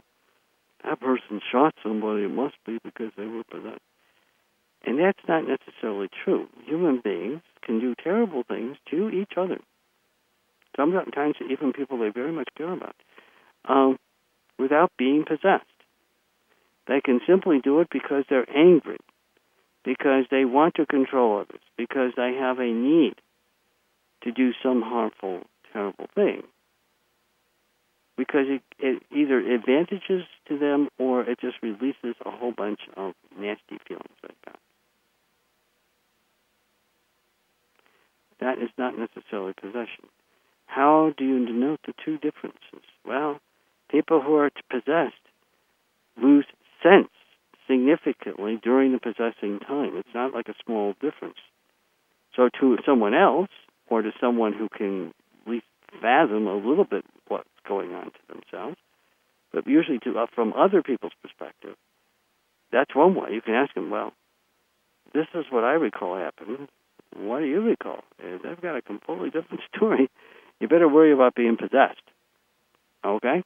that 0.84 1.00
person 1.00 1.40
shot 1.52 1.74
somebody. 1.82 2.24
It 2.24 2.30
must 2.30 2.56
be 2.66 2.78
because 2.82 3.12
they 3.16 3.26
were 3.26 3.44
possessed. 3.44 3.80
And 4.84 4.98
that's 4.98 5.18
not 5.28 5.44
necessarily 5.46 6.08
true. 6.24 6.48
Human 6.64 7.00
beings 7.02 7.42
can 7.62 7.80
do 7.80 7.94
terrible 7.94 8.44
things 8.44 8.76
to 8.90 9.10
each 9.10 9.32
other. 9.36 9.58
Sometimes 10.76 11.36
even 11.50 11.72
people 11.72 11.98
they 11.98 12.10
very 12.10 12.32
much 12.32 12.48
care 12.56 12.72
about, 12.72 12.94
um, 13.64 13.98
without 14.58 14.92
being 14.98 15.24
possessed. 15.24 15.64
They 16.86 17.00
can 17.00 17.20
simply 17.26 17.60
do 17.60 17.80
it 17.80 17.88
because 17.90 18.24
they're 18.28 18.48
angry, 18.54 18.98
because 19.84 20.26
they 20.30 20.44
want 20.44 20.74
to 20.76 20.86
control 20.86 21.40
others, 21.40 21.60
because 21.76 22.12
they 22.16 22.34
have 22.34 22.58
a 22.58 22.66
need 22.66 23.14
to 24.22 24.32
do 24.32 24.52
some 24.62 24.82
harmful, 24.82 25.42
terrible 25.72 26.06
thing. 26.14 26.42
Because 28.16 28.46
it, 28.48 28.62
it 28.78 29.02
either 29.14 29.38
advantages 29.38 30.24
to 30.48 30.58
them 30.58 30.88
or 30.98 31.22
it 31.22 31.38
just 31.40 31.56
releases 31.62 32.14
a 32.24 32.30
whole 32.30 32.52
bunch 32.52 32.80
of 32.96 33.14
nasty 33.38 33.78
feelings 33.86 34.16
like 34.22 34.36
that. 34.46 34.58
That 38.40 38.58
is 38.58 38.70
not 38.78 38.98
necessarily 38.98 39.52
possession. 39.54 40.08
How 40.66 41.12
do 41.16 41.24
you 41.24 41.46
denote 41.46 41.80
the 41.86 41.94
two 42.04 42.18
differences? 42.18 42.84
Well, 43.04 43.40
people 43.90 44.20
who 44.20 44.34
are 44.36 44.50
possessed 44.70 45.14
lose 46.20 46.46
sense 46.82 47.08
significantly 47.66 48.58
during 48.62 48.92
the 48.92 48.98
possessing 48.98 49.58
time. 49.60 49.96
It's 49.96 50.14
not 50.14 50.34
like 50.34 50.48
a 50.48 50.54
small 50.64 50.94
difference. 51.00 51.38
So 52.34 52.48
to 52.60 52.76
someone 52.84 53.14
else, 53.14 53.48
or 53.88 54.02
to 54.02 54.10
someone 54.20 54.52
who 54.52 54.68
can 54.68 55.12
at 55.44 55.50
least 55.50 55.66
fathom 56.00 56.46
a 56.46 56.56
little 56.56 56.84
bit 56.84 57.04
what's 57.28 57.48
going 57.66 57.94
on 57.94 58.06
to 58.06 58.20
themselves, 58.28 58.76
but 59.52 59.66
usually 59.66 59.98
to, 60.00 60.18
uh, 60.18 60.26
from 60.34 60.52
other 60.52 60.82
people's 60.82 61.12
perspective, 61.22 61.76
that's 62.72 62.94
one 62.94 63.14
way. 63.14 63.30
You 63.32 63.40
can 63.40 63.54
ask 63.54 63.74
them, 63.74 63.90
well, 63.90 64.12
this 65.14 65.26
is 65.34 65.46
what 65.50 65.64
I 65.64 65.72
recall 65.72 66.16
happening. 66.16 66.68
What 67.16 67.40
do 67.40 67.46
you 67.46 67.62
recall? 67.62 68.04
And 68.22 68.40
they've 68.42 68.60
got 68.60 68.76
a 68.76 68.82
completely 68.82 69.30
different 69.30 69.62
story. 69.74 70.10
You 70.60 70.68
better 70.68 70.88
worry 70.88 71.12
about 71.12 71.34
being 71.34 71.56
possessed. 71.56 72.00
Okay? 73.04 73.42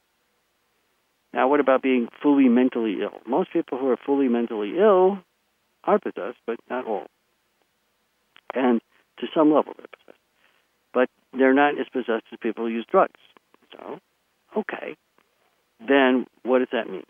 Now, 1.33 1.47
what 1.47 1.59
about 1.59 1.81
being 1.81 2.07
fully 2.21 2.49
mentally 2.49 2.97
ill? 3.01 3.19
Most 3.25 3.53
people 3.53 3.77
who 3.77 3.89
are 3.89 3.97
fully 3.97 4.27
mentally 4.27 4.77
ill 4.77 5.19
are 5.83 5.99
possessed, 5.99 6.37
but 6.45 6.57
not 6.69 6.85
all. 6.85 7.07
And 8.53 8.81
to 9.19 9.27
some 9.33 9.53
level, 9.53 9.73
they're 9.77 9.87
possessed. 9.87 10.19
But 10.93 11.09
they're 11.37 11.53
not 11.53 11.79
as 11.79 11.87
possessed 11.91 12.25
as 12.31 12.39
people 12.41 12.65
who 12.65 12.71
use 12.71 12.85
drugs. 12.89 13.19
So, 13.71 13.99
okay. 14.57 14.95
Then 15.79 16.25
what 16.43 16.59
does 16.59 16.67
that 16.71 16.89
mean? 16.89 17.05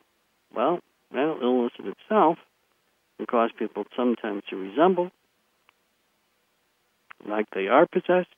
Well, 0.56 0.80
mental 1.12 1.40
illness 1.42 1.74
in 1.80 1.88
itself 1.88 2.38
can 3.18 3.26
cause 3.26 3.50
people 3.58 3.86
sometimes 3.96 4.44
to 4.50 4.56
resemble 4.56 5.12
like 7.28 7.48
they 7.54 7.68
are 7.68 7.86
possessed, 7.86 8.30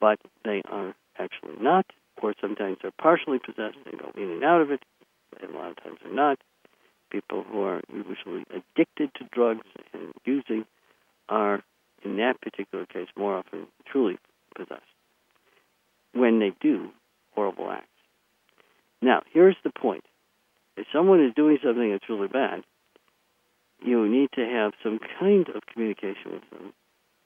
but 0.00 0.18
they 0.44 0.62
are 0.70 0.94
actually 1.18 1.56
not 1.60 1.86
or 2.22 2.34
sometimes 2.40 2.78
they're 2.82 2.90
partially 2.90 3.38
possessed, 3.38 3.76
they 3.84 3.96
go 3.96 4.10
in 4.16 4.30
and 4.30 4.44
out 4.44 4.60
of 4.60 4.70
it, 4.70 4.82
and 5.40 5.54
a 5.54 5.56
lot 5.56 5.70
of 5.70 5.82
times 5.82 5.98
they're 6.02 6.14
not. 6.14 6.38
People 7.10 7.44
who 7.44 7.62
are 7.62 7.80
usually 7.92 8.44
addicted 8.50 9.14
to 9.14 9.24
drugs 9.32 9.66
and 9.92 10.12
using 10.24 10.64
are, 11.28 11.62
in 12.04 12.16
that 12.16 12.40
particular 12.40 12.86
case, 12.86 13.08
more 13.16 13.36
often 13.36 13.66
truly 13.86 14.18
possessed 14.56 14.82
when 16.12 16.38
they 16.38 16.52
do 16.60 16.88
horrible 17.34 17.70
acts. 17.70 17.86
Now, 19.02 19.22
here's 19.32 19.56
the 19.62 19.70
point. 19.70 20.04
If 20.76 20.86
someone 20.92 21.24
is 21.24 21.34
doing 21.34 21.58
something 21.62 21.90
that's 21.90 22.08
really 22.08 22.28
bad, 22.28 22.64
you 23.84 24.08
need 24.08 24.30
to 24.34 24.44
have 24.44 24.72
some 24.82 24.98
kind 25.20 25.48
of 25.50 25.66
communication 25.66 26.32
with 26.32 26.50
them 26.50 26.72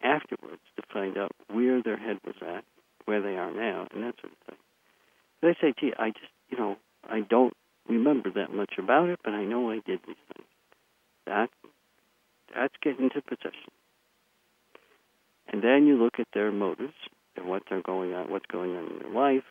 afterwards 0.02 0.62
to 0.76 0.82
find 0.92 1.16
out 1.16 1.32
where 1.48 1.82
their 1.82 1.96
head 1.96 2.18
was 2.24 2.36
at, 2.42 2.64
where 3.04 3.20
they 3.20 3.36
are 3.36 3.52
now, 3.52 3.86
and 3.92 4.02
that 4.02 4.14
sort 4.20 4.32
of 4.32 4.46
thing. 4.46 4.58
They 5.42 5.56
say, 5.60 5.74
gee, 5.78 5.92
I 5.98 6.10
just, 6.10 6.32
you 6.48 6.58
know, 6.58 6.76
I 7.08 7.20
don't 7.20 7.54
remember 7.88 8.30
that 8.30 8.52
much 8.52 8.74
about 8.78 9.08
it, 9.08 9.20
but 9.24 9.32
I 9.32 9.44
know 9.44 9.70
I 9.70 9.80
did 9.86 10.00
these 10.06 10.16
things. 10.34 10.48
That, 11.26 11.50
that's 12.54 12.74
getting 12.82 13.10
to 13.10 13.22
possession. 13.22 13.70
And 15.52 15.62
then 15.62 15.86
you 15.86 15.96
look 16.02 16.18
at 16.18 16.28
their 16.32 16.52
motives 16.52 16.94
and 17.36 17.46
what 17.46 17.62
they're 17.68 17.82
going 17.82 18.14
on, 18.14 18.30
what's 18.30 18.46
going 18.46 18.76
on 18.76 18.86
in 18.90 18.98
their 19.00 19.12
life. 19.12 19.44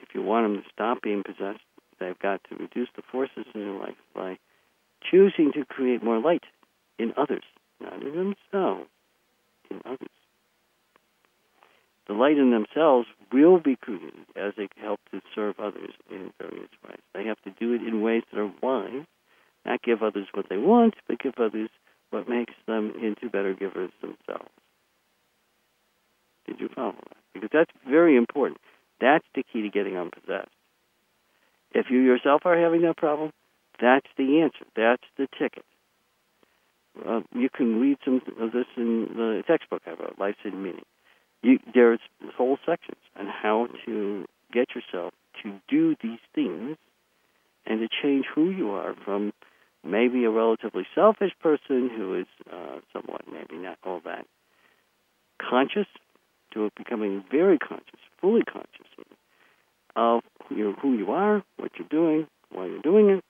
If 0.00 0.08
you 0.14 0.22
want 0.22 0.46
them 0.46 0.62
to 0.62 0.68
stop 0.72 1.02
being 1.02 1.22
possessed, 1.22 1.60
they've 2.00 2.18
got 2.18 2.40
to 2.48 2.56
reduce 2.56 2.88
the 2.96 3.02
forces 3.10 3.46
in 3.54 3.60
their 3.60 3.78
life 3.78 3.96
by 4.14 4.38
choosing 5.10 5.52
to 5.52 5.64
create 5.64 6.02
more 6.02 6.20
light 6.20 6.44
in 6.98 7.12
others, 7.16 7.44
not 7.80 8.02
in 8.02 8.14
themselves, 8.14 8.88
in 9.70 9.80
others 9.84 10.08
the 12.06 12.14
light 12.14 12.38
in 12.38 12.50
themselves 12.50 13.08
will 13.32 13.58
be 13.58 13.76
created 13.76 14.26
as 14.36 14.52
they 14.56 14.68
help 14.80 15.00
to 15.10 15.20
serve 15.34 15.58
others 15.58 15.90
in 16.10 16.32
various 16.40 16.70
ways. 16.84 17.00
They 17.14 17.24
have 17.24 17.40
to 17.42 17.50
do 17.58 17.72
it 17.72 17.82
in 17.82 18.00
ways 18.00 18.22
that 18.32 18.40
are 18.40 18.52
wise, 18.62 19.06
not 19.64 19.82
give 19.82 20.02
others 20.02 20.28
what 20.32 20.48
they 20.48 20.56
want, 20.56 20.94
but 21.08 21.18
give 21.18 21.34
others 21.38 21.68
what 22.10 22.28
makes 22.28 22.54
them 22.66 22.92
into 23.02 23.28
better 23.28 23.54
givers 23.54 23.90
themselves. 24.00 24.50
Did 26.46 26.60
you 26.60 26.68
follow 26.68 26.94
that? 27.08 27.16
Because 27.34 27.50
that's 27.52 27.72
very 27.88 28.16
important. 28.16 28.60
That's 29.00 29.26
the 29.34 29.42
key 29.42 29.62
to 29.62 29.68
getting 29.68 29.96
unpossessed. 29.96 30.48
If 31.72 31.86
you 31.90 31.98
yourself 31.98 32.42
are 32.44 32.58
having 32.58 32.82
that 32.82 32.96
problem, 32.96 33.32
that's 33.80 34.06
the 34.16 34.40
answer. 34.40 34.64
That's 34.76 35.02
the 35.18 35.26
ticket. 35.38 35.64
Uh, 37.04 37.20
you 37.34 37.48
can 37.48 37.80
read 37.80 37.98
some 38.04 38.20
of 38.40 38.52
this 38.52 38.66
in 38.76 39.08
the 39.16 39.42
textbook 39.46 39.82
I 39.86 39.90
wrote, 39.90 40.16
Life's 40.18 40.38
Hidden 40.42 40.62
Meaning. 40.62 40.84
You, 41.42 41.58
there's 41.74 42.00
whole 42.36 42.58
sections 42.64 43.00
on 43.18 43.26
how 43.26 43.68
to 43.84 44.24
get 44.52 44.68
yourself 44.74 45.12
to 45.42 45.60
do 45.68 45.94
these 46.02 46.18
things 46.34 46.76
and 47.66 47.80
to 47.80 47.88
change 48.02 48.24
who 48.34 48.50
you 48.50 48.70
are 48.70 48.94
from 49.04 49.32
maybe 49.84 50.24
a 50.24 50.30
relatively 50.30 50.86
selfish 50.94 51.32
person 51.40 51.90
who 51.94 52.18
is 52.18 52.26
uh, 52.52 52.80
somewhat 52.92 53.22
maybe 53.30 53.62
not 53.62 53.78
all 53.84 54.00
that 54.04 54.26
conscious 55.38 55.86
to 56.52 56.70
becoming 56.76 57.22
very 57.30 57.58
conscious, 57.58 58.00
fully 58.20 58.42
conscious 58.42 58.70
of 59.94 60.22
you, 60.50 60.74
who 60.80 60.96
you 60.96 61.10
are, 61.12 61.42
what 61.58 61.72
you're 61.78 61.88
doing, 61.88 62.26
why 62.50 62.66
you're 62.66 62.80
doing 62.80 63.10
it, 63.10 63.24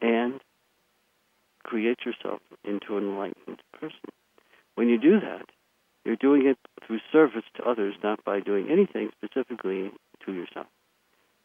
and 0.00 0.40
create 1.62 2.00
yourself 2.04 2.40
into 2.64 2.96
an 2.96 3.04
enlightened 3.04 3.62
person. 3.72 4.10
When 4.74 4.88
you 4.88 4.98
do 4.98 5.20
that, 5.20 5.46
you're 6.04 6.16
doing 6.16 6.46
it 6.46 6.58
through 6.86 7.00
service 7.12 7.44
to 7.56 7.64
others, 7.64 7.94
not 8.02 8.24
by 8.24 8.40
doing 8.40 8.68
anything 8.70 9.10
specifically 9.16 9.90
to 10.24 10.32
yourself. 10.32 10.66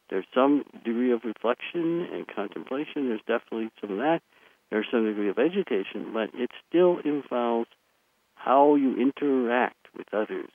There's 0.09 0.25
some 0.33 0.63
degree 0.83 1.11
of 1.11 1.25
reflection 1.25 2.07
and 2.11 2.27
contemplation. 2.27 3.09
There's 3.09 3.21
definitely 3.27 3.71
some 3.81 3.91
of 3.91 3.97
that. 3.97 4.21
There's 4.69 4.87
some 4.91 5.05
degree 5.05 5.29
of 5.29 5.39
education, 5.39 6.11
but 6.13 6.29
it 6.33 6.51
still 6.67 6.99
involves 7.03 7.69
how 8.35 8.75
you 8.75 8.95
interact 8.97 9.87
with 9.97 10.07
others. 10.13 10.49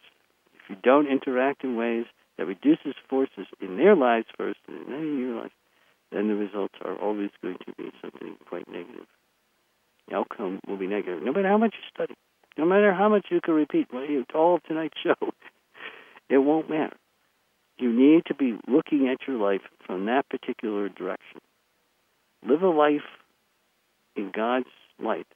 If 0.54 0.70
you 0.70 0.76
don't 0.82 1.08
interact 1.08 1.64
in 1.64 1.76
ways 1.76 2.06
that 2.38 2.46
reduces 2.46 2.94
forces 3.08 3.46
in 3.60 3.76
their 3.76 3.96
lives 3.96 4.26
first 4.36 4.60
and 4.68 4.86
then 4.86 5.00
in 5.00 5.18
your 5.18 5.42
life, 5.42 5.52
then 6.12 6.28
the 6.28 6.34
results 6.34 6.74
are 6.84 6.96
always 6.96 7.30
going 7.42 7.58
to 7.66 7.72
be 7.76 7.90
something 8.00 8.36
quite 8.48 8.68
negative. 8.70 9.06
The 10.10 10.16
outcome 10.16 10.60
will 10.66 10.76
be 10.76 10.88
negative, 10.88 11.22
no 11.22 11.32
matter 11.32 11.48
how 11.48 11.58
much 11.58 11.74
you 11.74 11.88
study. 11.94 12.14
No 12.58 12.64
matter 12.64 12.92
how 12.92 13.08
much 13.08 13.26
you 13.30 13.40
can 13.40 13.54
repeat 13.54 13.88
all 14.34 14.56
of 14.56 14.62
tonight's 14.64 14.98
show, 15.02 15.30
it 16.28 16.38
won't 16.38 16.68
matter. 16.68 16.96
You 17.78 17.92
need 17.92 18.26
to 18.26 18.34
be 18.34 18.58
looking 18.68 19.08
at 19.08 19.26
your 19.26 19.38
life 19.38 19.62
from 19.86 20.06
that 20.06 20.28
particular 20.28 20.88
direction. 20.88 21.40
Live 22.46 22.62
a 22.62 22.68
life 22.68 23.06
in 24.16 24.30
God's 24.34 24.66
light, 25.02 25.26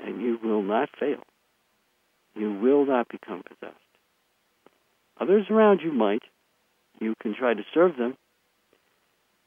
and 0.00 0.20
you 0.20 0.38
will 0.42 0.62
not 0.62 0.88
fail. 0.98 1.22
You 2.34 2.52
will 2.52 2.86
not 2.86 3.08
become 3.08 3.42
possessed. 3.42 3.76
Others 5.20 5.46
around 5.50 5.80
you 5.82 5.92
might. 5.92 6.22
You 6.98 7.14
can 7.20 7.34
try 7.34 7.54
to 7.54 7.62
serve 7.72 7.96
them, 7.96 8.16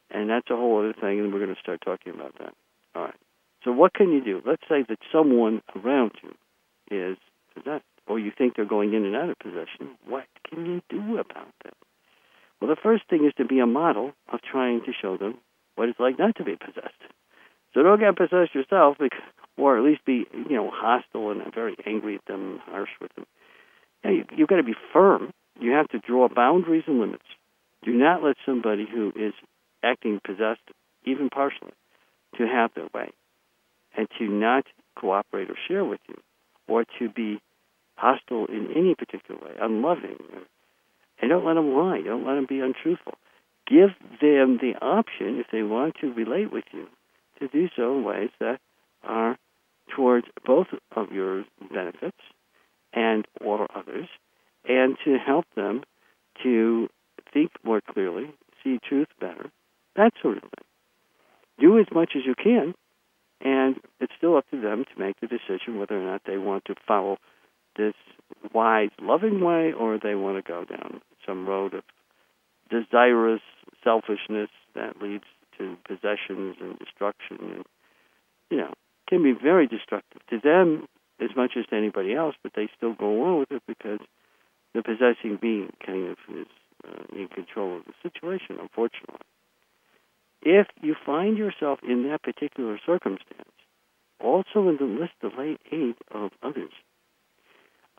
and 0.10 0.30
that's 0.30 0.50
a 0.50 0.56
whole 0.56 0.80
other 0.80 0.94
thing, 0.94 1.20
and 1.20 1.34
we're 1.34 1.40
going 1.40 1.54
to 1.54 1.62
start 1.62 1.82
talking 1.84 2.14
about 2.14 2.38
that. 2.40 2.54
All 2.96 3.04
right. 3.04 3.16
So, 3.64 3.72
what 3.72 3.94
can 3.94 4.12
you 4.12 4.24
do? 4.24 4.42
Let's 4.46 4.64
say 4.68 4.84
that 4.88 5.00
someone 5.12 5.62
around 5.76 6.12
you 6.22 6.34
is 6.92 7.18
possessed. 7.54 7.86
or 8.08 8.20
you 8.20 8.32
think 8.38 8.56
they're 8.56 8.66
going 8.66 8.94
in 8.94 9.06
and 9.06 9.16
out 9.16 9.30
of 9.30 9.40
possession, 9.40 9.96
what 10.06 10.26
can 10.50 10.66
you 10.66 10.82
do 10.90 11.18
about 11.18 11.48
that? 11.64 11.74
Well, 12.60 12.70
the 12.70 12.82
first 12.82 13.04
thing 13.10 13.26
is 13.26 13.34
to 13.38 13.46
be 13.46 13.60
a 13.60 13.66
model 13.66 14.14
of 14.32 14.42
trying 14.42 14.82
to 14.86 14.92
show 14.94 15.18
them 15.18 15.38
what 15.76 15.90
it's 15.90 16.00
like 16.00 16.20
not 16.20 16.36
to 16.38 16.44
be 16.44 16.56
possessed. 16.56 17.02
So 17.74 17.82
don't 17.82 18.00
get 18.00 18.16
possessed 18.16 18.54
yourself, 18.54 18.98
or 19.58 19.78
at 19.78 19.84
least 19.84 20.06
be, 20.06 20.26
you 20.34 20.56
know, 20.56 20.70
hostile 20.72 21.32
and 21.32 21.42
very 21.54 21.76
angry 21.86 22.16
at 22.16 22.26
them, 22.26 22.52
and 22.52 22.60
harsh 22.62 22.92
with 23.02 23.14
them. 23.16 23.26
You 24.04 24.26
you've 24.36 24.50
got 24.50 24.58
to 24.58 24.64
be 24.64 24.76
firm. 24.92 25.32
You 25.60 25.72
have 25.72 25.88
to 25.90 26.00
draw 26.00 26.28
boundaries 26.28 26.84
and 26.88 27.00
limits. 27.00 27.26
Do 27.84 27.92
not 27.92 28.24
let 28.24 28.36
somebody 28.46 28.86
who 28.92 29.12
is 29.16 29.34
acting 29.84 30.20
possessed, 30.26 30.62
even 31.06 31.30
partially, 31.30 31.74
to 32.38 32.48
have 32.48 32.72
their 32.76 32.88
way, 32.94 33.12
and 33.96 34.08
to 34.18 34.26
not 34.26 34.66
cooperate 34.96 35.50
or 35.50 35.56
share 35.68 35.86
with 35.86 36.00
you, 36.08 36.16
or 36.68 36.86
to 37.00 37.10
be 37.10 37.40
hostile 37.96 38.46
in 38.48 38.72
any 38.76 38.96
particular 38.96 39.40
way, 39.40 39.52
unloving. 39.62 40.18
And 41.22 41.30
don't 41.30 41.46
let 41.46 41.54
them 41.54 41.74
lie. 41.74 42.02
Don't 42.02 42.26
let 42.26 42.36
them 42.36 42.46
be 42.48 42.60
untruthful. 42.60 43.14
Give 43.68 43.90
them 44.22 44.60
the 44.62 44.74
option, 44.82 45.40
if 45.40 45.48
they 45.52 45.64
want 45.64 45.96
to 46.02 46.12
relate 46.12 46.52
with 46.52 46.66
you, 46.72 46.88
to 47.40 47.48
do 47.48 47.70
so 47.76 47.98
in 47.98 48.04
ways 48.04 48.30
that 48.40 48.60
are 49.04 49.38
towards 49.96 50.28
both 50.46 50.68
of 50.96 51.12
your 51.12 51.46
benefits 51.72 52.18
and 52.94 53.26
or 53.42 53.68
others, 53.76 54.08
and 54.68 54.98
to 55.04 55.18
help 55.18 55.46
them 55.56 55.84
to 56.42 56.90
think 57.34 57.52
more 57.64 57.82
clearly, 57.82 58.32
see 58.64 58.80
truth 58.88 59.08
better, 59.20 59.50
that 59.96 60.14
sort 60.22 60.38
of 60.38 60.44
thing. 60.44 60.66
Do 61.60 61.80
as 61.80 61.86
much 61.94 62.12
as 62.16 62.24
you 62.26 62.36
can, 62.36 62.74
and 63.42 63.78
it's 64.00 64.14
still 64.18 64.38
up 64.38 64.50
to 64.52 64.62
them 64.62 64.86
to 64.86 65.00
make 65.00 65.20
the 65.20 65.28
decision 65.28 65.80
whether 65.80 66.00
or 66.00 66.06
not 66.06 66.22
they 66.26 66.38
want 66.38 66.66
to 66.66 66.76
follow 66.88 67.18
this 67.76 67.96
wise, 68.54 68.90
loving 69.02 69.42
way 69.42 69.74
or 69.74 69.98
they 69.98 70.16
want 70.16 70.44
to 70.44 70.50
go 70.50 70.64
down 70.66 71.02
some 71.26 71.48
road 71.48 71.74
of 71.74 71.84
desirous 72.70 73.42
selfishness 73.84 74.50
that 74.76 75.02
leads 75.02 75.26
to 75.58 75.78
possessions 75.88 76.56
and 76.60 76.78
destruction 76.80 77.38
and 77.40 77.66
you 78.50 78.58
know 78.58 78.74
can 79.08 79.22
be 79.22 79.34
very 79.34 79.68
destructive 79.68 80.22
to 80.30 80.40
them 80.40 80.88
as 81.20 81.30
much 81.36 81.52
as 81.58 81.66
to 81.68 81.76
anybody 81.76 82.16
else 82.16 82.36
but 82.42 82.54
they 82.56 82.68
still 82.76 82.94
go 82.94 83.12
along 83.12 83.40
with 83.40 83.52
it 83.52 83.62
because 83.68 84.00
the 84.74 84.82
possessing 84.82 85.38
being 85.40 85.72
kind 85.86 86.08
of 86.08 86.18
is 86.36 86.48
uh, 86.88 87.04
in 87.16 87.28
control 87.28 87.78
of 87.78 87.84
the 87.86 87.94
situation 88.02 88.58
unfortunately 88.60 89.20
if 90.46 90.68
you 90.82 90.96
find 91.06 91.38
yourself 91.38 91.80
in 91.88 92.08
that 92.10 92.22
particular 92.22 92.80
circumstance 92.86 93.50
also 94.20 94.70
in 94.70 94.78
the 94.80 94.86
list 94.86 95.14
of 95.24 95.32
late 95.38 95.60
aid 95.72 95.96
of 96.12 96.32
others 96.42 96.72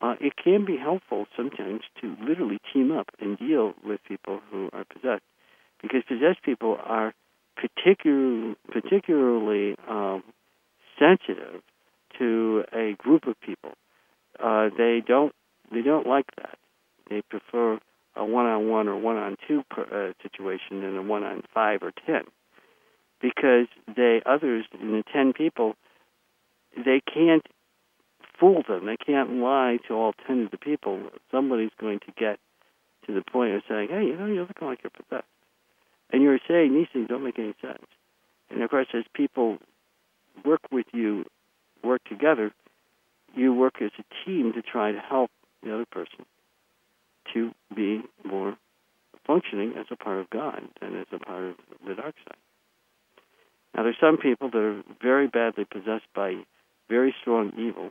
uh, 0.04 0.14
it 0.20 0.34
can 0.42 0.64
be 0.64 0.76
helpful 0.76 1.26
sometimes 1.36 1.80
to 2.00 2.16
literally 2.20 2.58
team 2.72 2.90
up 2.92 3.08
and 3.20 3.38
deal 3.38 3.74
with 3.84 4.00
people 4.06 4.40
who 4.50 4.68
are 4.72 4.84
possessed, 4.84 5.22
because 5.80 6.02
possessed 6.06 6.42
people 6.42 6.76
are 6.84 7.14
particular, 7.56 8.54
particularly 8.70 9.76
um, 9.88 10.22
sensitive 10.98 11.62
to 12.18 12.64
a 12.72 12.94
group 12.98 13.26
of 13.26 13.40
people. 13.40 13.72
Uh, 14.42 14.68
they 14.76 15.02
don't 15.06 15.32
they 15.72 15.82
don't 15.82 16.06
like 16.06 16.26
that. 16.36 16.58
They 17.08 17.22
prefer 17.22 17.78
a 18.16 18.24
one-on-one 18.24 18.88
or 18.88 18.96
one-on-two 18.96 19.64
uh, 19.76 20.12
situation 20.22 20.80
than 20.82 20.96
a 20.96 21.02
one-on-five 21.02 21.82
or 21.82 21.92
ten, 22.06 22.22
because 23.20 23.66
they 23.96 24.22
others 24.24 24.66
in 24.80 24.92
the 24.92 25.04
ten 25.12 25.32
people 25.32 25.76
they 26.76 27.00
can't 27.00 27.46
fool 28.38 28.62
them. 28.66 28.86
They 28.86 28.96
can't 28.96 29.34
lie 29.34 29.78
to 29.88 29.94
all 29.94 30.12
ten 30.26 30.44
of 30.44 30.50
the 30.50 30.58
people. 30.58 31.00
Somebody's 31.30 31.70
going 31.80 32.00
to 32.00 32.12
get 32.18 32.38
to 33.06 33.14
the 33.14 33.22
point 33.22 33.54
of 33.54 33.62
saying, 33.68 33.88
"Hey, 33.90 34.06
you 34.06 34.16
know, 34.16 34.26
you're 34.26 34.46
looking 34.46 34.68
like 34.68 34.80
you're 34.82 34.90
possessed," 34.90 35.28
and 36.10 36.22
you're 36.22 36.40
saying 36.48 36.74
these 36.74 36.88
things 36.92 37.08
don't 37.08 37.24
make 37.24 37.38
any 37.38 37.54
sense. 37.60 37.86
And 38.50 38.62
of 38.62 38.70
course, 38.70 38.88
as 38.94 39.04
people 39.14 39.58
work 40.44 40.60
with 40.70 40.86
you, 40.92 41.24
work 41.82 42.02
together, 42.04 42.52
you 43.34 43.52
work 43.52 43.80
as 43.80 43.90
a 43.98 44.04
team 44.24 44.52
to 44.54 44.62
try 44.62 44.92
to 44.92 45.00
help 45.00 45.30
the 45.62 45.74
other 45.74 45.86
person 45.86 46.26
to 47.32 47.52
be 47.74 48.02
more 48.24 48.56
functioning 49.26 49.74
as 49.78 49.86
a 49.90 49.96
part 49.96 50.18
of 50.18 50.30
God 50.30 50.62
than 50.80 50.96
as 51.00 51.06
a 51.12 51.18
part 51.18 51.44
of 51.44 51.54
the 51.86 51.94
dark 51.94 52.14
side. 52.26 52.36
Now, 53.74 53.82
there's 53.82 53.96
some 54.00 54.18
people 54.18 54.50
that 54.50 54.58
are 54.58 54.82
very 55.02 55.26
badly 55.26 55.64
possessed 55.64 56.06
by 56.14 56.44
very 56.88 57.14
strong 57.20 57.52
evil, 57.58 57.90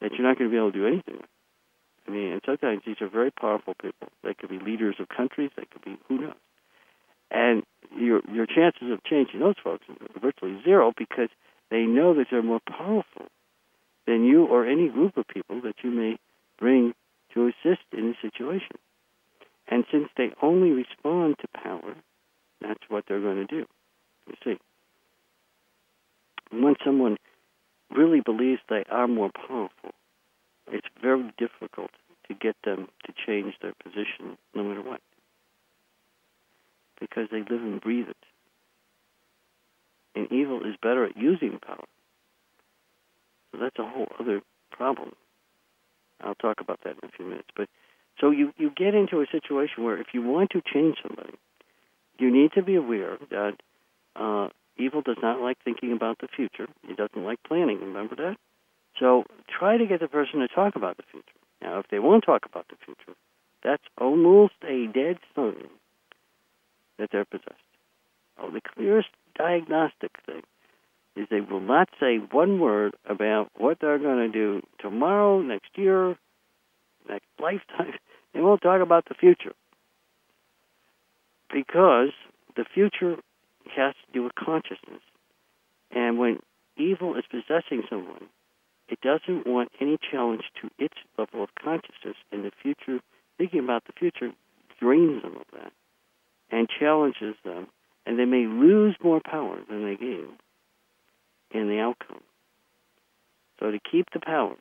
that 0.00 0.12
you're 0.12 0.26
not 0.26 0.38
going 0.38 0.50
to 0.50 0.54
be 0.54 0.58
able 0.58 0.72
to 0.72 0.78
do 0.78 0.86
anything. 0.86 1.20
I 2.06 2.10
mean, 2.10 2.32
and 2.32 2.40
sometimes 2.44 2.82
these 2.84 3.00
are 3.00 3.08
very 3.08 3.30
powerful 3.30 3.74
people. 3.80 4.08
They 4.22 4.34
could 4.34 4.50
be 4.50 4.58
leaders 4.58 4.96
of 4.98 5.08
countries. 5.08 5.50
They 5.56 5.64
could 5.64 5.82
be 5.82 5.96
who 6.08 6.20
knows. 6.20 6.34
And 7.30 7.62
your 7.96 8.20
your 8.30 8.46
chances 8.46 8.90
of 8.92 9.02
changing 9.04 9.40
those 9.40 9.54
folks 9.62 9.84
are 9.88 10.20
virtually 10.20 10.60
zero 10.62 10.92
because 10.96 11.30
they 11.70 11.82
know 11.82 12.14
that 12.14 12.26
they're 12.30 12.42
more 12.42 12.60
powerful 12.68 13.26
than 14.06 14.24
you 14.24 14.44
or 14.44 14.66
any 14.66 14.88
group 14.88 15.16
of 15.16 15.26
people 15.26 15.62
that 15.62 15.76
you 15.82 15.90
may 15.90 16.18
bring 16.58 16.94
to 17.34 17.46
assist 17.48 17.82
in 17.92 18.10
a 18.10 18.26
situation. 18.26 18.76
And 19.68 19.84
since 19.90 20.08
they 20.16 20.30
only 20.42 20.70
respond 20.70 21.36
to 21.40 21.48
power, 21.48 21.94
that's 22.60 22.82
what 22.88 23.04
they're 23.06 23.20
going 23.20 23.46
to 23.46 23.46
do. 23.46 23.66
You 24.26 24.34
see. 24.44 24.58
When 26.50 26.76
someone 26.84 27.16
really 27.90 28.20
believes 28.20 28.60
they 28.68 28.84
are 28.90 29.08
more 29.08 29.30
powerful, 29.30 29.92
it's 30.70 30.86
very 31.02 31.32
difficult 31.38 31.90
to 32.28 32.34
get 32.34 32.56
them 32.64 32.88
to 33.06 33.12
change 33.26 33.54
their 33.60 33.74
position 33.82 34.38
no 34.54 34.62
matter 34.62 34.82
what. 34.82 35.00
Because 37.00 37.28
they 37.30 37.38
live 37.38 37.62
and 37.62 37.80
breathe 37.80 38.08
it. 38.08 38.16
And 40.14 40.30
evil 40.30 40.60
is 40.60 40.76
better 40.80 41.04
at 41.04 41.16
using 41.16 41.58
power. 41.58 41.84
So 43.52 43.58
that's 43.60 43.78
a 43.78 43.84
whole 43.84 44.08
other 44.20 44.40
problem. 44.70 45.12
I'll 46.20 46.34
talk 46.34 46.60
about 46.60 46.80
that 46.84 46.96
in 47.02 47.08
a 47.08 47.12
few 47.16 47.26
minutes. 47.26 47.48
But 47.56 47.68
so 48.20 48.30
you, 48.30 48.52
you 48.56 48.70
get 48.70 48.94
into 48.94 49.20
a 49.20 49.26
situation 49.30 49.84
where 49.84 49.98
if 49.98 50.08
you 50.12 50.22
want 50.22 50.50
to 50.50 50.62
change 50.62 50.96
somebody, 51.02 51.34
you 52.18 52.30
need 52.30 52.52
to 52.52 52.62
be 52.62 52.76
aware 52.76 53.18
that 53.30 53.54
uh, 54.16 54.48
Evil 54.76 55.02
does 55.02 55.16
not 55.22 55.40
like 55.40 55.58
thinking 55.64 55.92
about 55.92 56.18
the 56.18 56.28
future. 56.28 56.66
He 56.86 56.94
doesn't 56.94 57.24
like 57.24 57.42
planning. 57.44 57.80
Remember 57.80 58.16
that? 58.16 58.36
So 58.98 59.24
try 59.48 59.76
to 59.76 59.86
get 59.86 60.00
the 60.00 60.08
person 60.08 60.40
to 60.40 60.48
talk 60.48 60.76
about 60.76 60.96
the 60.96 61.04
future. 61.10 61.26
Now, 61.62 61.78
if 61.78 61.88
they 61.88 61.98
won't 61.98 62.24
talk 62.24 62.44
about 62.44 62.68
the 62.68 62.76
future, 62.84 63.16
that's 63.62 63.82
almost 64.00 64.54
a 64.62 64.86
dead 64.86 65.18
sign 65.34 65.68
that 66.98 67.10
they're 67.10 67.24
possessed. 67.24 67.54
Oh, 68.38 68.50
the 68.50 68.60
clearest 68.60 69.08
diagnostic 69.36 70.12
thing 70.26 70.42
is 71.16 71.26
they 71.30 71.40
will 71.40 71.60
not 71.60 71.88
say 72.00 72.16
one 72.16 72.58
word 72.58 72.94
about 73.08 73.50
what 73.56 73.78
they're 73.80 73.98
going 73.98 74.30
to 74.30 74.32
do 74.32 74.62
tomorrow, 74.80 75.40
next 75.40 75.70
year, 75.76 76.16
next 77.08 77.26
lifetime. 77.40 77.94
They 78.32 78.40
won't 78.40 78.62
talk 78.62 78.82
about 78.82 79.04
the 79.08 79.14
future 79.14 79.52
because 81.52 82.10
the 82.56 82.64
future 82.64 83.14
has 83.76 83.94
to 83.94 84.12
do 84.12 84.24
with 84.24 84.34
consciousness. 84.34 85.02
And 85.92 86.18
when 86.18 86.40
evil 86.76 87.14
is 87.14 87.22
possessing 87.30 87.84
someone, 87.88 88.26
it 88.88 89.00
doesn't 89.00 89.46
want 89.46 89.70
any 89.80 89.98
challenge 90.10 90.42
to 90.60 90.68
its 90.80 90.96
level 91.16 91.44
of 91.44 91.50
consciousness 91.54 92.16
in 92.32 92.42
the 92.42 92.50
future. 92.60 93.00
Thinking 93.38 93.60
about 93.60 93.84
the 93.86 93.92
future 93.92 94.32
drains 94.80 95.22
them 95.22 95.36
of 95.36 95.46
that 95.52 95.72
and 96.50 96.68
challenges 96.68 97.36
them, 97.44 97.68
and 98.04 98.18
they 98.18 98.24
may 98.24 98.46
lose 98.48 98.96
more 99.00 99.20
power 99.24 99.60
than 99.68 99.84
they 99.84 99.94
gain 99.94 100.38
in 101.54 101.68
the 101.68 101.78
outcome. 101.78 102.20
So 103.60 103.70
to 103.70 103.78
keep 103.78 104.08
the 104.12 104.20
power 104.20 104.56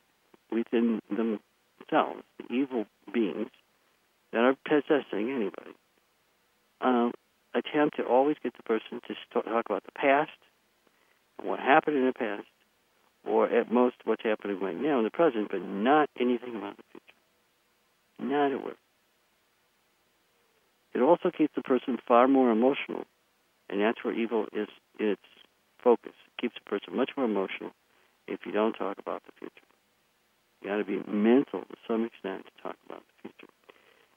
within 0.51 1.01
themselves, 1.09 2.23
the 2.37 2.53
evil 2.53 2.85
beings 3.11 3.49
that 4.31 4.39
are 4.39 4.55
possessing 4.65 5.31
anybody, 5.31 5.75
um, 6.79 7.11
attempt 7.53 7.97
to 7.97 8.03
always 8.03 8.37
get 8.41 8.55
the 8.55 8.63
person 8.63 9.01
to 9.07 9.15
talk 9.33 9.65
about 9.65 9.83
the 9.83 9.91
past, 9.91 10.31
what 11.41 11.59
happened 11.59 11.97
in 11.97 12.05
the 12.05 12.13
past, 12.13 12.47
or 13.25 13.49
at 13.49 13.71
most 13.71 13.95
what's 14.03 14.23
happening 14.23 14.59
right 14.59 14.79
now 14.79 14.99
in 14.99 15.03
the 15.03 15.11
present, 15.11 15.49
but 15.49 15.61
not 15.61 16.09
anything 16.19 16.55
about 16.55 16.77
the 16.77 16.83
future. 16.91 18.31
Not 18.31 18.51
a 18.51 18.57
word. 18.57 18.75
It 20.93 21.01
also 21.01 21.31
keeps 21.35 21.55
the 21.55 21.61
person 21.61 21.97
far 22.07 22.27
more 22.27 22.51
emotional, 22.51 23.05
and 23.69 23.81
that's 23.81 24.03
where 24.03 24.13
evil 24.13 24.45
is 24.53 24.67
in 24.99 25.07
its 25.07 25.21
focus. 25.83 26.13
Keeps 26.43 26.59
a 26.59 26.69
person 26.69 26.93
much 26.97 27.11
more 27.15 27.25
emotional 27.25 27.71
if 28.27 28.41
you 28.45 28.51
don't 28.51 28.73
talk 28.73 28.97
about 28.99 29.23
the 29.25 29.31
future. 29.39 29.65
You 30.61 30.67
got 30.67 30.75
to 30.75 30.83
be 30.83 30.99
mental 31.09 31.61
to 31.61 31.75
some 31.87 32.03
extent 32.03 32.43
to 32.45 32.51
talk 32.61 32.75
about 32.85 32.99
the 32.99 33.29
future. 33.29 33.53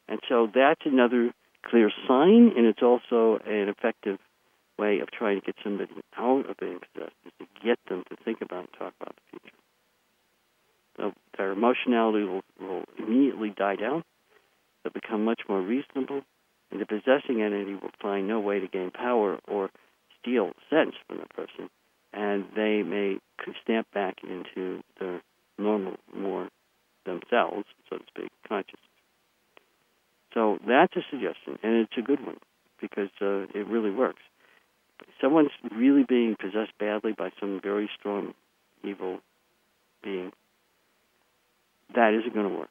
And 0.08 0.18
so 0.28 0.48
that's 0.52 0.80
another 0.84 1.30
clear 1.64 1.88
sign, 2.08 2.50
and 2.56 2.66
it's 2.66 2.82
also 2.82 3.38
an 3.46 3.68
effective 3.68 4.18
way 4.76 4.98
of 4.98 5.10
trying 5.12 5.38
to 5.40 5.46
get 5.46 5.54
somebody 5.62 5.92
out 6.16 6.50
of 6.50 6.56
being 6.56 6.80
possessed, 6.80 7.14
is 7.26 7.32
to 7.38 7.46
get 7.64 7.78
them 7.88 8.02
to 8.10 8.16
think 8.24 8.40
about 8.40 8.58
and 8.58 8.72
talk 8.76 8.92
about 9.00 9.14
the 9.14 9.38
future. 9.38 9.56
So 10.96 11.12
their 11.38 11.52
emotionality 11.52 12.24
will, 12.24 12.42
will 12.58 13.54
die 13.56 13.76
down. 13.76 14.02
They'll 14.82 14.92
become 14.92 15.24
much 15.24 15.42
more 15.48 15.62
reasonable, 15.62 16.22
and 16.72 16.80
the 16.80 16.86
possessing 16.86 17.40
entity 17.40 17.74
will 17.74 17.94
find 18.02 18.26
no 18.26 18.40
way 18.40 18.58
to 18.58 18.66
gain 18.66 18.90
power 18.90 19.38
or 19.46 19.70
steal 20.20 20.50
sense 20.68 20.96
from 21.06 21.18
the 21.18 21.26
person, 21.26 21.70
and 22.16 22.46
they 22.56 22.82
may 22.82 23.18
snap 23.64 23.86
back 23.92 24.16
into 24.24 24.82
their 24.98 25.20
normal, 25.58 25.96
more 26.14 26.48
themselves, 27.04 27.66
so 27.88 27.98
to 27.98 28.04
speak, 28.08 28.32
consciousness. 28.48 28.80
So 30.34 30.58
that's 30.66 30.94
a 30.96 31.02
suggestion, 31.10 31.58
and 31.62 31.76
it's 31.76 31.92
a 31.96 32.02
good 32.02 32.24
one 32.24 32.38
because 32.80 33.10
uh, 33.20 33.46
it 33.54 33.66
really 33.68 33.90
works. 33.90 34.22
If 35.00 35.08
someone's 35.20 35.50
really 35.70 36.04
being 36.08 36.36
possessed 36.40 36.72
badly 36.80 37.12
by 37.12 37.30
some 37.38 37.60
very 37.62 37.88
strong 37.98 38.34
evil 38.82 39.20
being, 40.02 40.32
that 41.94 42.14
isn't 42.14 42.34
going 42.34 42.48
to 42.48 42.58
work. 42.58 42.70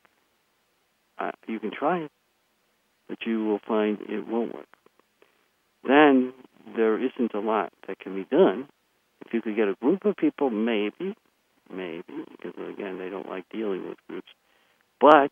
Uh, 1.18 1.32
you 1.48 1.60
can 1.60 1.72
try 1.72 2.00
it, 2.00 2.12
but 3.08 3.20
you 3.26 3.46
will 3.46 3.60
find 3.66 4.00
it 4.02 4.28
won't 4.28 4.54
work. 4.54 4.68
Then 5.88 6.34
there 6.76 6.98
isn't 6.98 7.34
a 7.34 7.40
lot 7.40 7.72
that 7.88 8.00
can 8.00 8.16
be 8.16 8.26
done. 8.26 8.68
If 9.26 9.34
you 9.34 9.42
could 9.42 9.56
get 9.56 9.68
a 9.68 9.76
group 9.76 10.06
of 10.06 10.16
people, 10.18 10.50
maybe, 10.50 11.16
maybe, 11.72 12.04
because 12.32 12.54
again, 12.70 13.00
they 13.00 13.10
don't 13.10 13.28
like 13.28 13.46
dealing 13.50 13.88
with 13.88 13.98
groups, 14.08 14.30
but 15.00 15.32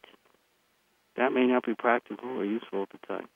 that 1.15 1.31
may 1.31 1.45
not 1.45 1.65
be 1.65 1.75
practical 1.75 2.29
or 2.29 2.45
useful 2.45 2.83
at 2.83 2.89
the 2.89 3.07
time. 3.07 3.27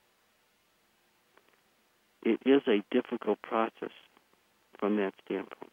It 2.24 2.40
is 2.44 2.62
a 2.66 2.82
difficult 2.90 3.40
process 3.42 3.92
from 4.78 4.96
that 4.96 5.14
standpoint. 5.24 5.72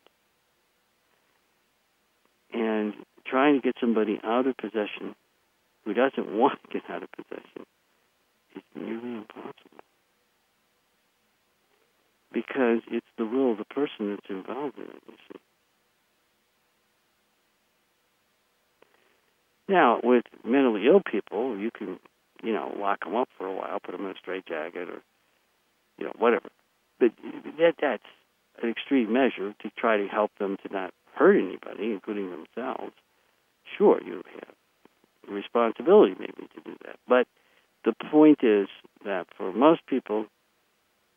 And 2.54 2.94
trying 3.26 3.56
to 3.56 3.62
get 3.62 3.76
somebody 3.82 4.20
out 4.24 4.48
of 4.48 4.56
possession 4.58 5.16
who 5.84 5.94
doesn't 5.94 6.32
want 6.38 6.60
to 6.64 6.80
get 6.80 6.90
out 6.90 7.04
of 7.04 7.12
possession 7.12 7.66
is 8.56 8.64
nearly 8.76 9.18
impossible. 9.18 9.54
Because 12.36 12.82
it's 12.92 13.08
the 13.18 13.26
will 13.26 13.54
of 13.54 13.58
the 13.58 13.64
person 13.64 14.10
that's 14.10 14.30
involved 14.30 14.78
in 14.78 14.84
it, 14.84 15.02
you 15.08 15.14
see. 15.32 15.40
Now, 19.70 20.02
with 20.04 20.26
mentally 20.44 20.86
ill 20.86 21.02
people, 21.02 21.58
you 21.58 21.72
can, 21.72 21.98
you 22.44 22.52
know, 22.52 22.76
lock 22.78 23.06
them 23.06 23.16
up 23.16 23.30
for 23.38 23.48
a 23.48 23.54
while, 23.54 23.80
put 23.80 23.94
them 23.94 24.06
in 24.06 24.12
a 24.12 24.16
straitjacket, 24.20 24.90
or, 24.90 25.02
you 25.98 26.06
know, 26.06 26.12
whatever. 26.18 26.50
But 27.00 27.12
that 27.58 27.76
that's 27.82 28.04
an 28.62 28.70
extreme 28.70 29.14
measure 29.14 29.56
to 29.62 29.72
try 29.78 29.96
to 29.96 30.08
help 30.08 30.32
them 30.38 30.58
to 30.68 30.74
not 30.74 30.94
hurt 31.14 31.38
anybody, 31.38 31.94
including 31.94 32.32
themselves. 32.32 32.94
Sure, 33.78 34.02
you 34.04 34.24
have 34.34 35.34
responsibility 35.34 36.16
maybe 36.20 36.50
to 36.54 36.62
do 36.66 36.76
that, 36.86 37.00
but 37.08 37.28
the 37.86 37.94
point 38.12 38.44
is 38.44 38.68
that 39.06 39.26
for 39.38 39.54
most 39.54 39.86
people, 39.88 40.26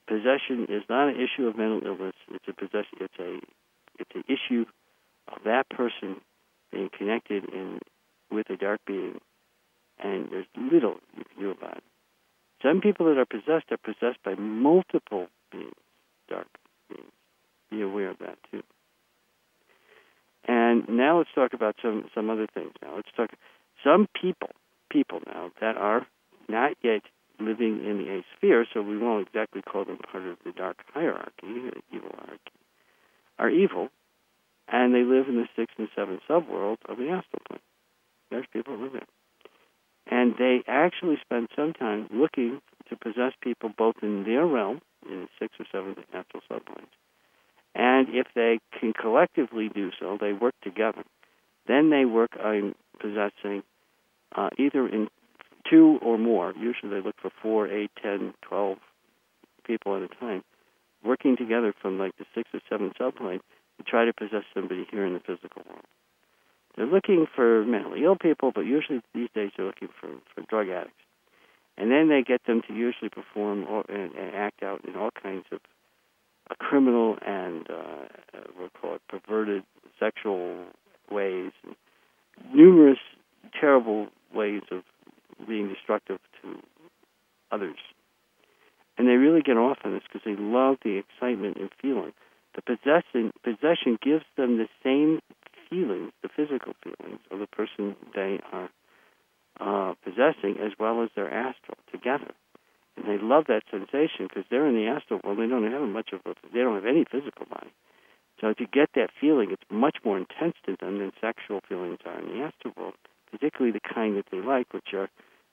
possession 0.09 0.67
is 0.69 0.83
not 0.89 1.09
an 1.09 1.17
issue 1.17 1.47
of 1.47 1.57
mental 1.57 1.83
illness. 1.85 2.15
It's 2.33 2.49
a 2.49 2.55
possession. 2.55 2.99
It's 3.01 3.19
a 3.21 3.39
it's 3.99 4.11
an 4.15 4.25
issue 4.27 4.65
of 5.29 5.43
that 5.45 5.69
person 5.69 6.17
being 6.73 6.89
connected 6.97 7.45
in 7.53 7.79
with 8.31 8.49
a 8.51 8.57
dark 8.57 8.81
being, 8.87 9.21
and 10.03 10.29
there's 10.31 10.47
little 10.57 10.97
you 11.17 11.25
can 11.25 11.43
do 11.43 11.51
about 11.51 11.79
it. 11.79 11.85
Some 12.63 12.81
people 12.81 13.07
that 13.07 13.19
are 13.19 13.27
possessed 13.27 13.71
are 13.71 13.77
possessed 13.77 14.23
by 14.25 14.35
multiple 14.35 15.29
beings, 15.53 15.73
dark 16.29 16.49
beings. 16.89 17.13
Be 17.71 17.83
aware 17.83 18.11
of 18.11 18.19
that 18.19 18.39
too. 18.51 18.63
And 20.47 20.89
now 20.89 21.19
let's 21.19 21.31
talk 21.35 21.53
about 21.53 21.77
some 21.83 22.07
some 22.15 22.31
other 22.31 22.47
things. 22.53 22.73
Now 22.83 22.97
let's 22.97 23.11
talk 23.15 23.31
some 23.85 24.09
people 24.21 24.51
people 24.91 25.21
now 25.27 25.51
that 25.61 25.77
are 25.77 26.07
not 26.49 26.73
yet 26.83 27.03
living 27.41 27.85
in 27.85 27.99
the 27.99 28.13
eighth 28.13 28.27
sphere, 28.37 28.67
so 28.73 28.83
we 28.83 28.99
won't 28.99 29.27
exactly 29.27 29.63
call 29.63 29.85
them 29.85 29.99
part 29.99 30.27
of 30.27 30.37
the 30.45 30.53
dark 30.53 30.79
hierarchy, 30.93 31.33
the 31.43 31.83
evil 31.93 32.11
hierarchy, 32.19 32.53
are 33.39 33.51
evil, 33.51 33.89
and 34.69 34.95
they 34.95 35.03
live 35.03 35.29
in 35.29 35.37
the 35.37 35.49
sixth 35.57 35.79
and 35.79 35.89
seventh 35.95 36.21
subworld 36.29 36.79
of 36.89 36.99
the 36.99 37.09
astral 37.09 37.43
plane. 37.49 37.61
There's 38.31 38.47
people 38.53 38.77
who 38.77 38.85
live 38.85 38.93
there. 38.93 39.07
And 40.11 40.35
they 40.39 40.63
actually 40.67 41.19
spend 41.21 41.49
some 41.55 41.73
time 41.75 42.09
looking 42.11 42.61
to 42.89 42.97
possess 42.97 43.33
people 43.43 43.71
both 43.77 43.97
in 44.03 44.25
their 44.25 44.47
realm, 44.47 44.81
in 45.09 45.23
the 45.23 45.29
sixth 45.39 45.61
or 45.61 45.67
seventh 45.71 45.99
astral 46.13 46.43
subplanes, 46.51 46.89
and 47.75 48.09
if 48.11 48.27
they 48.35 48.59
can 48.79 48.93
collectively 48.93 49.69
do 49.73 49.91
so, 50.01 50.19
they 50.21 50.33
work 50.33 50.55
together. 50.63 51.05
Then 51.67 51.91
they 51.91 52.05
work 52.05 52.31
on 52.43 52.75
possessing 52.99 53.63
uh, 54.35 54.51
either 54.59 54.89
in 54.89 55.09
two 55.69 55.99
or 56.03 56.19
more. 56.19 56.55
Usually 56.59 56.91
they 56.91 57.01
look 57.01 57.17
for 57.21 57.31
four, 57.43 57.69
eight, 57.69 57.91
ten, 58.01 58.35
twelve 58.43 58.79
people 59.65 59.97
at 59.97 60.03
a 60.03 60.09
time, 60.09 60.43
working 61.05 61.37
together 61.37 61.75
from 61.81 61.99
like 61.99 62.17
the 62.19 62.25
sixth 62.35 62.55
or 62.55 62.61
seventh 62.69 62.95
subplane 62.99 63.41
to 63.77 63.85
try 63.85 64.05
to 64.05 64.13
possess 64.13 64.45
somebody 64.55 64.87
here 64.91 65.05
in 65.05 65.15
the 65.15 65.21
physical 65.21 65.63
world. 65.69 65.85
They're 66.77 66.87
looking 66.87 67.27
for 67.35 67.65
mentally 67.65 68.05
ill 68.05 68.17
people, 68.17 68.53
but 68.55 68.63
usually 68.63 69.01
these 69.15 69.29
days 69.35 69.51
they're 69.57 69.67
looking 69.67 69.89
for, 70.01 70.09
for 70.35 70.43
drug 70.49 70.69
addicts. 70.69 71.03
And 71.77 71.91
then 71.91 72.09
they 72.09 72.23
get 72.23 72.45
them 72.47 72.63
to 72.67 72.75
usually 72.75 73.09
perform 73.09 73.65
or, 73.69 73.85
and, 73.89 74.13
and 74.15 74.35
act 74.35 74.63
out 74.63 74.85
in 74.85 74.97
all 74.97 75.11
kinds 75.11 75.45
of 75.53 75.61
uh, 76.51 76.55
criminal 76.59 77.17
and 77.25 77.69
uh, 77.71 77.75
uh, 78.35 78.41
we'll 78.59 78.71
call 78.71 78.95
it 78.95 79.03
perverted 79.09 79.63
sexual 79.99 80.65
ways, 81.11 81.53
and 81.65 81.77
numerous 82.55 82.99
terrible 83.61 84.09
ways 84.35 84.63
of 84.71 84.83
being 85.47 85.69
destructive 85.69 86.19
to 86.43 86.61
others. 87.51 87.79
And 88.97 89.07
they 89.07 89.15
really 89.15 89.43
get 89.43 89.57
off 89.57 89.79
on 89.85 89.93
this 89.93 90.03
because 90.03 90.23
they 90.25 90.37
love 90.37 90.77
the 90.83 90.99
excitement 90.99 91.57
and 91.59 91.71
feeling. 91.81 92.13
The 92.55 92.63
possession 92.63 93.33
possession 93.45 93.99
gives 94.03 94.25
them 94.37 94.59
the 94.59 94.69
same 94.83 95.21
feelings, 95.71 96.13
the 96.23 96.29
physical 96.29 96.73
feelings 96.83 97.21
of 97.31 97.39
the 97.39 97.47
person 97.47 97.95
they 98.15 98.41
are 98.53 98.71
uh, 99.61 99.95
possessing, 100.03 100.59
as 100.61 100.73
well 100.79 101.03
as 101.03 101.11
their 101.15 101.33
astral 101.33 101.79
together. 101.93 102.33
And 102.97 103.07
they 103.07 103.23
love 103.23 103.45
that 103.47 103.63
sensation 103.71 104.27
because 104.27 104.45
they're 104.51 104.67
in 104.67 104.75
the 104.75 104.89
astral 104.89 105.21
world. 105.23 105.39
They 105.39 105.47
don't 105.47 105.71
have 105.71 105.83
much 105.83 106.11
of 106.13 106.21
a, 106.27 106.35
they 106.53 106.61
don't 106.61 106.75
have 106.75 106.87
any 106.87 107.05
physical 107.05 107.47
body. 107.47 107.71
So 108.41 108.53
to 108.55 108.67
get 108.67 108.91
that 108.95 109.11
feeling, 109.21 109.51
it's 109.51 109.63
much 109.71 109.99
more 110.05 110.17
intense 110.17 110.55
to 110.67 110.77
them 110.81 110.99
than 110.99 111.13
sexual 111.21 111.61
feelings 111.69 111.99
are 112.05 112.19
in 112.19 112.27
the 112.27 112.45
astral 112.45 112.75
world, 112.77 112.95
particularly 113.31 113.73
the 113.73 113.95
kind 113.95 114.17
that 114.17 114.27
they 114.31 114.41
like, 114.41 114.73
which 114.73 114.95
are 114.95 115.09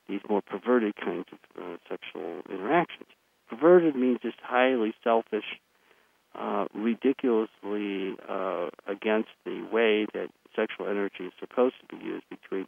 these 0.08 0.22
more 0.30 0.42
perverted 0.42 0.96
kinds 0.96 1.26
of 1.32 1.64
uh, 1.64 1.78
sexual 1.90 2.42
interactions. 2.50 3.10
Perverted 3.50 3.96
means 3.96 4.20
just 4.22 4.38
highly 4.42 4.94
selfish, 5.04 5.60
uh, 6.38 6.66
ridiculously 6.74 8.16
uh, 8.28 8.70
against 8.88 9.30
the 9.46 9.68
way 9.72 10.06
that 10.14 10.30
sexual 10.56 10.88
energy 10.88 11.26
is 11.26 11.34
supposed 11.40 11.76
to 11.82 11.96
be 11.96 12.04
used 12.04 12.26
between 12.30 12.68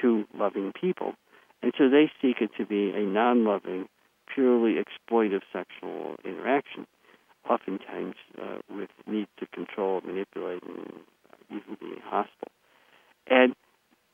two 0.00 0.24
loving 0.34 0.72
people. 0.78 1.14
And 1.62 1.72
so 1.76 1.88
they 1.88 2.10
seek 2.22 2.40
it 2.40 2.50
to 2.58 2.64
be 2.64 2.90
a 2.90 3.02
non 3.02 3.44
loving, 3.44 3.88
purely 4.32 4.76
exploitive 4.76 5.42
sexual 5.52 6.16
interaction, 6.24 6.86
oftentimes 7.48 8.14
uh, 8.40 8.58
with 8.70 8.90
need 9.06 9.26
to 9.38 9.46
control, 9.46 10.00
manipulate, 10.04 10.62
and 10.62 10.92
even 11.50 11.76
be 11.80 12.00
hostile. 12.04 12.52
And 13.26 13.54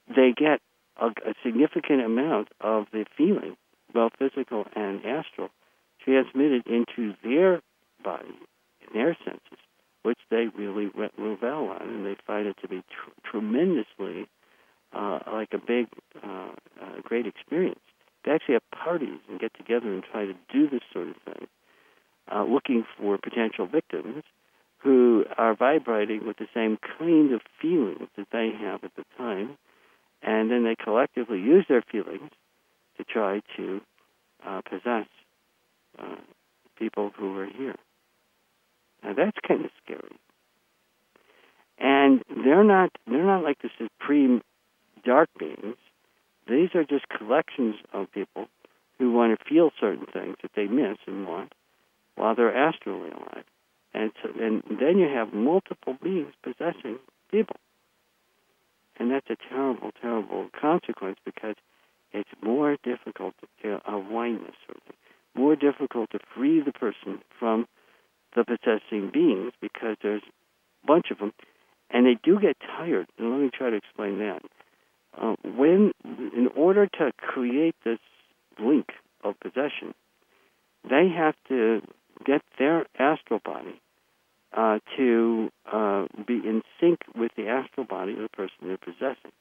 they 0.09 0.33
get 0.37 0.61
a, 1.01 1.07
a 1.07 1.35
significant 1.45 2.03
amount 2.03 2.49
of 2.61 2.87
the 2.93 3.05
feeling, 3.17 3.57
both 3.93 4.13
physical 4.19 4.65
and 4.75 5.05
astral, 5.05 5.49
transmitted 6.05 6.67
into 6.67 7.15
their 7.23 7.61
body, 8.03 8.35
in 8.81 8.99
their 8.99 9.17
senses, 9.25 9.59
which 10.03 10.19
they 10.31 10.47
really 10.57 10.87
re- 10.95 11.11
revel 11.17 11.69
on, 11.69 11.83
and 11.83 12.07
they 12.07 12.17
find 12.27 12.47
it 12.47 12.57
to 12.61 12.69
be 12.69 12.83
tr- 12.91 13.31
tremendously 13.31 14.27
uh, 14.93 15.19
like 15.33 15.49
a 15.53 15.59
big, 15.59 15.87
uh, 16.23 16.51
uh, 16.81 17.01
great 17.03 17.27
experience. 17.27 17.81
They 18.25 18.33
actually 18.33 18.55
have 18.55 18.71
parties 18.71 19.19
and 19.29 19.41
get 19.41 19.53
together 19.55 19.93
and 19.93 20.03
try 20.03 20.27
to 20.27 20.35
do 20.53 20.69
this 20.69 20.83
sort 20.93 21.09
of 21.09 21.17
thing, 21.25 21.47
uh, 22.33 22.45
looking 22.45 22.85
for 22.99 23.19
potential 23.19 23.67
victims 23.67 24.23
who 24.79 25.25
are 25.39 25.55
vibrating 25.55 26.27
with 26.27 26.37
the 26.37 26.47
same 26.55 26.79
kind 26.99 27.33
of 27.33 27.41
feelings 27.61 28.09
that 28.17 28.27
they 28.33 28.51
have 28.59 28.85
at 28.85 28.95
the 28.97 29.05
time, 29.17 29.54
and 30.45 30.53
then 30.53 30.65
they 30.65 30.77
collectively 30.77 31.39
use 31.39 31.65
their 31.71 31.81
feelings 31.81 32.31
to 32.99 33.05
try 33.05 33.41
to 33.57 33.81
uh, 34.47 34.61
possess 34.69 35.07
uh, 35.99 36.17
people 36.79 37.13
who 37.17 37.39
are 37.39 37.47
here. 37.47 37.77
Now 39.03 39.15
that's 39.15 39.39
kind 39.49 39.65
of 39.65 39.71
scary. 39.83 40.19
And 41.79 42.23
they're 42.29 42.63
not 42.63 42.91
they're 43.07 43.25
not 43.25 43.43
like 43.43 43.63
the 43.63 43.71
supreme 43.79 44.43
dark 45.03 45.31
beings. 45.39 45.77
These 46.47 46.75
are 46.75 46.85
just 46.85 47.09
collections 47.09 47.77
of 47.95 48.13
people 48.13 48.49
who 48.99 49.13
want 49.13 49.39
to 49.39 49.45
feel 49.47 49.71
certain 49.81 50.05
things 50.13 50.37
that 50.43 50.51
they 50.55 50.67
miss 50.67 50.99
and 51.07 51.27
want 51.27 51.55
while 52.17 52.35
they're 52.35 52.55
astrally 52.55 53.09
alive. 53.09 53.45
And 53.95 54.13
so, 54.23 54.29
and 54.39 54.63
then 54.79 54.99
you 54.99 55.09
have 55.09 55.33
multiple 55.33 55.97
beings 56.03 56.35
possessing 56.43 56.99
people. 57.31 57.57
And 58.99 59.11
that's 59.11 59.29
a 59.29 59.37
terrible, 59.49 59.91
terrible 60.01 60.49
consequence 60.59 61.19
because 61.25 61.57
it's 62.13 62.31
more 62.43 62.77
difficult, 62.85 63.35
to, 63.63 63.81
a 63.87 63.93
wineness, 63.93 64.55
certainly, 64.67 64.97
more 65.35 65.57
difficult 65.57 66.11
to 66.11 66.21
free 66.35 66.61
the 66.61 66.73
person 66.73 67.21
from 67.39 67.67
the 68.37 68.45
possessing 68.45 69.11
beings 69.13 69.53
because 69.61 69.97
there's 70.03 70.23
a 70.85 70.87
bunch 70.87 71.07
of 71.11 71.19
them, 71.19 71.33
and 71.91 72.07
they 72.07 72.17
do 72.23 72.39
get 72.41 72.57
tired. 72.61 73.07
And 73.19 73.31
let 73.31 73.41
me 73.41 73.51
try 73.53 73.71
to 73.71 73.77
explain 73.77 74.19
that. 74.19 74.43
Uh, 75.21 75.35
when, 75.45 75.93
in 76.05 76.49
order 76.57 76.87
to 76.87 77.13
create 77.19 77.75
this 77.85 77.99
link 78.61 78.87
of 79.23 79.39
possession, 79.41 79.95
they 80.89 81.09
have 81.09 81.35
to 81.49 81.83
get 82.25 82.43
their 82.59 82.87
astral 82.99 83.41
body 83.45 83.81
uh, 84.57 84.79
to 84.97 85.51
uh, 85.71 86.07
be 86.27 86.35
in 86.35 86.63
sync 86.81 87.01
with 87.17 87.33
the 87.37 87.49
astral 87.49 87.87
body 87.87 88.13
of 88.13 88.19
the 88.19 88.29
person 88.29 88.55
they're 88.63 88.77
possessing. 88.77 89.33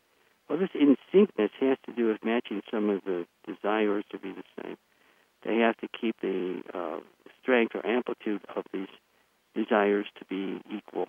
Well, 0.50 0.60
this 0.60 0.70
in 0.74 0.98
syncness 1.14 1.50
has 1.60 1.78
to 1.86 1.94
do 1.94 2.08
with 2.08 2.24
matching 2.24 2.62
some 2.70 2.90
of 2.90 3.02
the 3.06 3.26
desires 3.46 4.04
to 4.12 4.20
be 4.20 4.32
the 4.34 4.44
same. 4.62 4.78
They 5.46 5.58
have 5.58 5.78
to 5.78 5.88
keep 5.88 6.20
the 6.22 6.62
uh, 6.74 7.00
strength 7.42 7.76
or 7.76 7.86
amplitude 7.86 8.42
of 8.56 8.64
these 8.74 8.88
desires 9.56 10.06
to 10.20 10.26
be 10.26 10.62
equal, 10.76 11.08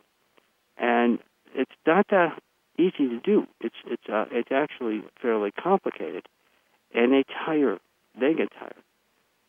and 0.77 1.19
it's 1.55 1.71
not 1.87 2.07
that 2.11 2.43
easy 2.79 3.09
to 3.09 3.21
do. 3.21 3.47
It's 3.61 3.77
it's 3.87 4.03
uh, 4.13 4.27
it's 4.31 4.51
actually 4.51 5.03
fairly 5.23 5.51
complicated, 5.53 6.27
and 6.93 7.13
they 7.13 7.25
tire. 7.47 7.79
They 8.19 8.35
get 8.35 8.53
tired. 8.59 8.83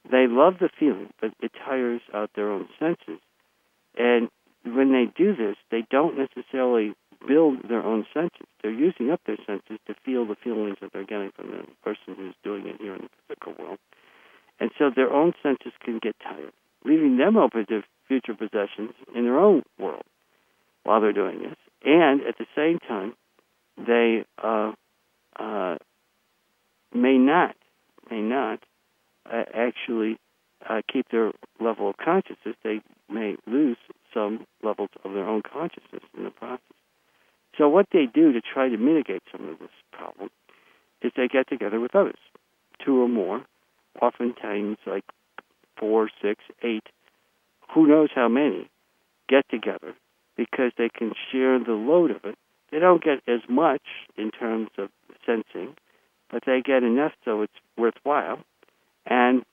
They 0.09 0.27
love 0.27 0.55
the 0.59 0.69
feeling, 0.79 1.09
but 1.19 1.31
it 1.41 1.51
tires 1.65 2.01
out 2.13 2.29
their 2.35 2.51
own 2.51 2.67
senses. 2.79 3.19
And 3.97 4.29
when 4.65 4.91
they 4.91 5.05
do 5.15 5.35
this, 5.35 5.55
they 5.71 5.85
don't 5.89 6.17
necessarily 6.17 6.93
build 7.27 7.67
their 7.69 7.83
own 7.83 8.05
senses. 8.13 8.47
They're 8.61 8.71
using 8.71 9.11
up 9.11 9.21
their 9.25 9.37
senses 9.45 9.79
to 9.87 9.95
feel 10.03 10.25
the 10.25 10.35
feelings 10.35 10.77
that 10.81 10.91
they're 10.93 11.05
getting 11.05 11.31
from 11.35 11.51
the 11.51 11.63
person 11.83 12.15
who's 12.15 12.35
doing 12.43 12.67
it 12.67 12.77
here 12.79 12.95
in 12.95 13.01
the 13.03 13.09
physical 13.27 13.53
world. 13.63 13.79
And 14.59 14.71
so 14.77 14.89
their 14.95 15.11
own 15.11 15.33
senses 15.43 15.73
can 15.83 15.99
get 16.01 16.15
tired, 16.23 16.51
leaving 16.83 17.17
them 17.17 17.37
open 17.37 17.65
to 17.67 17.83
future 18.07 18.33
possessions 18.33 18.91
in 19.15 19.23
their 19.23 19.39
own 19.39 19.63
world 19.79 20.03
while 20.83 21.01
they're 21.01 21.13
doing 21.13 21.39
this. 21.39 21.55
And 21.83 22.21
at 22.21 22.37
the 22.37 22.45
same 22.55 22.79
time, 22.79 23.13
they 23.77 24.23
uh, 24.41 24.71
uh, 25.37 25.75
may 26.93 27.17
not, 27.17 27.55
may 28.09 28.21
not 28.21 28.59
uh, 29.31 29.43
actually 29.53 30.17
uh, 30.69 30.81
keep 30.91 31.09
their 31.09 31.31
level 31.59 31.89
of 31.89 31.97
consciousness. 31.97 32.55
They 32.63 32.81
may 33.09 33.35
lose 33.47 33.77
some 34.13 34.45
levels 34.63 34.89
of 35.03 35.13
their 35.13 35.27
own 35.27 35.41
consciousness 35.41 36.03
in 36.17 36.23
the 36.23 36.31
process. 36.31 36.59
So 37.57 37.69
what 37.69 37.87
they 37.93 38.05
do 38.05 38.33
to 38.33 38.41
try 38.41 38.69
to 38.69 38.77
mitigate 38.77 39.23
some 39.31 39.47
of 39.47 39.59
this 39.59 39.69
problem 39.91 40.29
is 41.01 41.11
they 41.15 41.27
get 41.27 41.47
together 41.47 41.79
with 41.79 41.95
others, 41.95 42.19
two 42.83 43.01
or 43.01 43.07
more, 43.07 43.45
oftentimes 44.01 44.77
like 44.85 45.05
four, 45.77 46.09
six, 46.21 46.43
eight, 46.63 46.83
who 47.73 47.87
knows 47.87 48.09
how 48.13 48.27
many, 48.27 48.69
get 49.29 49.47
together 49.49 49.93
because 50.35 50.71
they 50.77 50.89
can 50.89 51.13
share 51.31 51.59
the 51.59 51.71
load 51.71 52.11
of 52.11 52.25
it. 52.25 52.37
They 52.71 52.79
don't 52.79 53.03
get 53.03 53.21
as 53.27 53.41
much 53.47 53.83
in 54.17 54.31
terms 54.31 54.69
of 54.77 54.89
sensing, 55.25 55.75
but 56.29 56.43
they 56.45 56.61
get 56.61 56.83
enough 56.83 57.13
so 57.23 57.41
it's 57.41 57.53
worthwhile, 57.77 58.39
and 59.05 59.43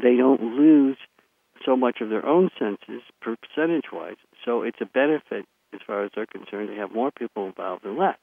they 0.00 0.16
don't 0.16 0.40
lose 0.40 0.96
so 1.64 1.76
much 1.76 2.00
of 2.00 2.08
their 2.08 2.26
own 2.26 2.50
senses 2.58 3.02
percentage 3.20 3.86
wise. 3.92 4.16
So 4.44 4.62
it's 4.62 4.80
a 4.80 4.86
benefit 4.86 5.46
as 5.72 5.80
far 5.86 6.04
as 6.04 6.10
they're 6.14 6.26
concerned 6.26 6.68
to 6.68 6.76
have 6.76 6.92
more 6.92 7.10
people 7.10 7.46
involved 7.46 7.84
than 7.84 7.98
less. 7.98 8.18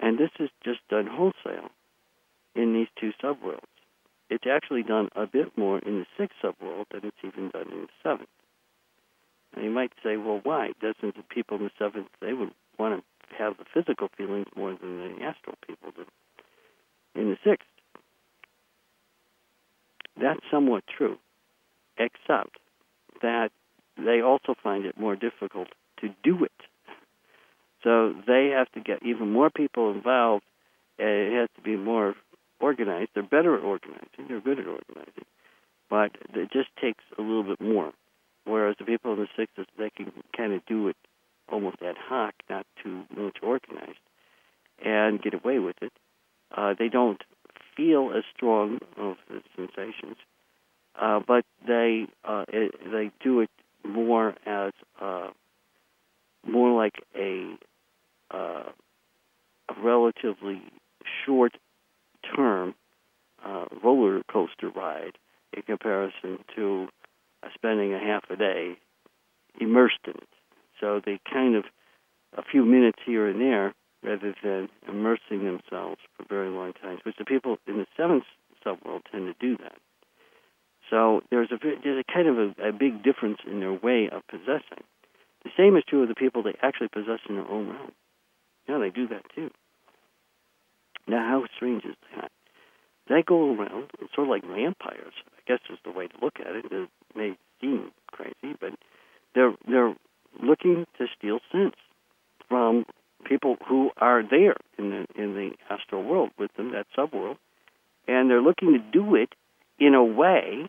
And 0.00 0.18
this 0.18 0.30
is 0.38 0.50
just 0.64 0.80
done 0.88 1.06
wholesale 1.06 1.70
in 2.54 2.74
these 2.74 2.88
two 3.00 3.12
subworlds. 3.22 3.62
It's 4.30 4.44
actually 4.50 4.82
done 4.82 5.08
a 5.16 5.26
bit 5.26 5.56
more 5.56 5.78
in 5.78 6.00
the 6.00 6.06
sixth 6.18 6.36
subworld 6.42 6.86
than 6.90 7.04
it's 7.04 7.16
even 7.24 7.50
done 7.50 7.72
in 7.72 7.82
the 7.82 7.88
seventh. 8.02 8.28
And 9.54 9.64
you 9.64 9.70
might 9.70 9.92
say, 10.04 10.16
well, 10.16 10.40
why? 10.42 10.72
Doesn't 10.80 11.16
the 11.16 11.22
people 11.28 11.56
in 11.56 11.64
the 11.64 11.70
seventh, 11.78 12.08
they 12.20 12.34
would 12.34 12.52
want 12.78 13.02
to 13.02 13.34
have 13.36 13.56
the 13.56 13.64
physical 13.72 14.08
feelings 14.16 14.46
more 14.54 14.76
than 14.78 14.98
the 14.98 15.24
astral 15.24 15.56
people 15.66 15.92
do 15.96 16.04
in 17.14 17.30
the 17.30 17.38
sixth? 17.42 17.66
That's 20.20 20.40
somewhat 20.50 20.84
true, 20.96 21.18
except 21.96 22.58
that 23.22 23.50
they 23.96 24.20
also 24.20 24.54
find 24.62 24.84
it 24.84 24.98
more 24.98 25.16
difficult 25.16 25.68
to 26.00 26.08
do 26.22 26.44
it. 26.44 26.52
So 27.82 28.14
they 28.26 28.52
have 28.54 28.70
to 28.72 28.80
get 28.80 29.02
even 29.04 29.32
more 29.32 29.50
people 29.50 29.90
involved. 29.90 30.44
and 30.98 31.08
It 31.08 31.32
has 31.32 31.48
to 31.56 31.62
be 31.62 31.76
more 31.76 32.14
organized. 32.60 33.10
They're 33.14 33.22
better 33.22 33.56
at 33.56 33.62
organizing. 33.62 34.26
They're 34.28 34.40
good 34.40 34.58
at 34.58 34.66
organizing, 34.66 35.24
but 35.88 36.12
it 36.34 36.50
just 36.52 36.68
takes 36.80 37.04
a 37.16 37.22
little 37.22 37.44
bit 37.44 37.60
more. 37.60 37.92
Whereas 38.44 38.76
the 38.78 38.84
people 38.84 39.12
in 39.12 39.20
the 39.20 39.28
60s, 39.42 39.66
they 39.78 39.90
can 39.90 40.12
kind 40.36 40.52
of 40.52 40.64
do 40.66 40.88
it 40.88 40.96
almost 41.50 41.76
ad 41.82 41.96
hoc, 41.98 42.34
not 42.48 42.66
too 42.82 43.04
much 43.14 43.36
organized, 43.42 43.98
and 44.84 45.22
get 45.22 45.34
away 45.34 45.58
with 45.58 45.76
it. 45.82 45.92
Uh, 46.56 46.74
they 46.78 46.88
don't 46.88 47.22
feel 47.76 48.12
as 48.16 48.24
strong 48.34 48.78
of 48.96 49.16
the 49.28 49.42
sensations, 49.56 50.16
uh, 51.00 51.20
but 51.26 51.44
they 51.66 52.06
uh, 52.24 52.44
it, 52.48 52.74
they 52.90 53.10
do 53.22 53.40
it 53.40 53.50
more 53.84 54.34
as 54.46 54.72
uh, 55.00 55.28
more 56.46 56.76
like 56.76 56.96
a 57.16 57.56
uh, 58.30 58.70
a 59.68 59.82
relatively 59.82 60.62
short 61.24 61.56
term 62.34 62.74
uh, 63.44 63.66
roller 63.82 64.22
coaster 64.30 64.68
ride 64.68 65.16
in 65.52 65.62
comparison 65.62 66.38
to 66.54 66.88
uh, 67.42 67.48
spending 67.54 67.94
a 67.94 67.98
half 67.98 68.24
a 68.30 68.36
day 68.36 68.76
immersed 69.60 69.98
in 70.04 70.12
it. 70.12 70.28
So 70.80 71.00
they 71.04 71.20
kind 71.30 71.56
of 71.56 71.64
a 72.36 72.42
few 72.42 72.64
minutes 72.64 72.98
here 73.04 73.26
and 73.28 73.40
there 73.40 73.74
rather 74.02 74.34
than 74.42 74.68
immersing 74.88 75.44
themselves 75.44 76.00
for 76.16 76.24
very 76.28 76.48
long 76.48 76.72
times, 76.74 77.00
which 77.04 77.16
the 77.18 77.24
people 77.24 77.58
in 77.66 77.78
the 77.78 77.86
seventh 77.96 78.24
subworld 78.64 79.02
tend 79.10 79.26
to 79.26 79.34
do 79.40 79.56
that. 79.58 79.76
So 80.90 81.22
there's 81.30 81.50
a 81.50 81.58
there's 81.60 82.04
a 82.08 82.12
kind 82.12 82.28
of 82.28 82.38
a, 82.38 82.68
a 82.68 82.72
big 82.72 83.02
difference 83.02 83.38
in 83.46 83.60
their 83.60 83.72
way 83.72 84.08
of 84.10 84.26
possessing. 84.28 84.84
The 85.44 85.50
same 85.56 85.76
is 85.76 85.84
true 85.86 86.02
of 86.02 86.08
the 86.08 86.14
people 86.14 86.42
they 86.42 86.56
actually 86.62 86.88
possess 86.88 87.20
in 87.28 87.36
their 87.36 87.48
own 87.48 87.68
realm. 87.68 87.92
Yeah, 88.68 88.78
they 88.78 88.90
do 88.90 89.08
that 89.08 89.22
too. 89.34 89.50
Now, 91.06 91.26
how 91.26 91.44
strange 91.56 91.84
is 91.84 91.96
that? 92.16 92.30
They 93.08 93.22
go 93.22 93.54
around 93.54 93.90
sort 94.14 94.26
of 94.26 94.28
like 94.28 94.44
vampires. 94.44 95.14
I 95.36 95.40
guess 95.46 95.60
is 95.70 95.78
the 95.84 95.90
way 95.90 96.08
to 96.08 96.14
look 96.22 96.34
at 96.40 96.54
it. 96.54 96.66
It 96.70 96.88
may 97.14 97.36
seem 97.60 97.90
crazy, 98.10 98.56
but 98.60 98.72
they're 99.34 99.54
they're 99.66 99.94
looking 100.42 100.86
to 100.98 101.06
steal 101.16 101.40
sense 101.50 101.76
from 102.48 102.84
people 103.24 103.56
who 103.66 103.90
are 103.96 104.22
there 104.22 104.56
in 104.78 104.90
the 104.90 105.22
in 105.22 105.34
the 105.34 105.50
astral 105.70 106.02
world 106.02 106.30
with 106.38 106.52
them, 106.56 106.72
that 106.72 106.86
subworld, 106.96 107.36
and 108.06 108.30
they're 108.30 108.42
looking 108.42 108.72
to 108.72 108.78
do 108.78 109.14
it 109.14 109.34
in 109.78 109.94
a 109.94 110.04
way 110.04 110.68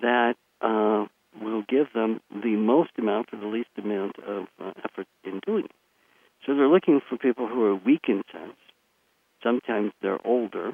that 0.00 0.34
uh, 0.60 1.06
will 1.40 1.62
give 1.68 1.92
them 1.94 2.20
the 2.30 2.56
most 2.56 2.90
amount 2.98 3.30
for 3.30 3.36
the 3.36 3.46
least 3.46 3.70
amount 3.76 4.18
of 4.20 4.46
uh, 4.60 4.72
effort 4.84 5.06
in 5.24 5.40
doing 5.46 5.64
it. 5.64 5.70
So 6.44 6.54
they're 6.54 6.68
looking 6.68 7.00
for 7.08 7.16
people 7.16 7.48
who 7.48 7.64
are 7.64 7.74
weak 7.74 8.04
in 8.08 8.22
sense. 8.32 8.56
Sometimes 9.42 9.92
they're 10.00 10.24
older 10.24 10.72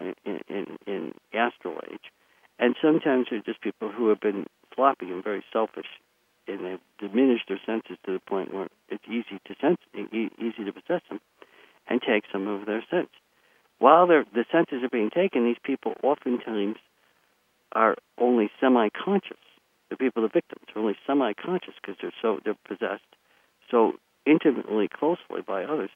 in, 0.00 0.40
in, 0.48 0.78
in 0.86 1.12
astral 1.34 1.78
age, 1.90 2.10
and 2.58 2.74
sometimes 2.80 3.26
they're 3.30 3.40
just 3.40 3.60
people 3.60 3.90
who 3.90 4.08
have 4.08 4.20
been 4.20 4.46
sloppy 4.74 5.10
and 5.10 5.22
very 5.22 5.44
selfish, 5.52 5.86
and 6.50 6.64
they've 6.64 7.10
diminished 7.10 7.44
their 7.48 7.60
senses 7.64 7.96
to 8.04 8.12
the 8.12 8.20
point 8.20 8.52
where 8.52 8.68
it's 8.88 9.04
easy 9.06 9.40
to 9.46 9.54
sense, 9.60 9.78
easy 9.94 10.64
to 10.64 10.72
possess 10.72 11.02
them, 11.08 11.20
and 11.88 12.00
take 12.02 12.24
some 12.32 12.48
of 12.48 12.66
their 12.66 12.84
sense. 12.90 13.10
While 13.78 14.06
the 14.06 14.44
senses 14.52 14.82
are 14.82 14.90
being 14.90 15.10
taken, 15.10 15.44
these 15.44 15.56
people 15.62 15.94
oftentimes 16.02 16.76
are 17.72 17.96
only 18.18 18.50
semi-conscious. 18.60 19.38
The 19.88 19.96
people, 19.96 20.22
the 20.22 20.28
victims, 20.28 20.66
are 20.74 20.80
only 20.80 20.96
semi-conscious 21.06 21.74
because 21.80 21.96
they're 22.00 22.12
so 22.20 22.40
they're 22.44 22.54
possessed 22.66 23.02
so 23.70 23.94
intimately, 24.26 24.88
closely 24.88 25.42
by 25.46 25.64
others, 25.64 25.90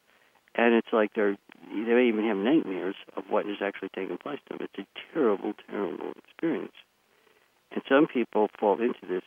and 0.54 0.74
it's 0.74 0.92
like 0.92 1.12
they're 1.14 1.36
they 1.68 1.94
may 1.94 2.08
even 2.08 2.26
have 2.26 2.36
nightmares 2.36 2.96
of 3.16 3.24
what 3.28 3.46
is 3.46 3.58
actually 3.60 3.90
taking 3.94 4.16
place 4.16 4.38
to 4.46 4.56
them. 4.56 4.66
It's 4.66 4.78
a 4.78 5.12
terrible, 5.12 5.52
terrible 5.68 6.12
experience, 6.16 6.72
and 7.70 7.82
some 7.88 8.06
people 8.06 8.48
fall 8.58 8.80
into 8.80 9.06
this 9.08 9.24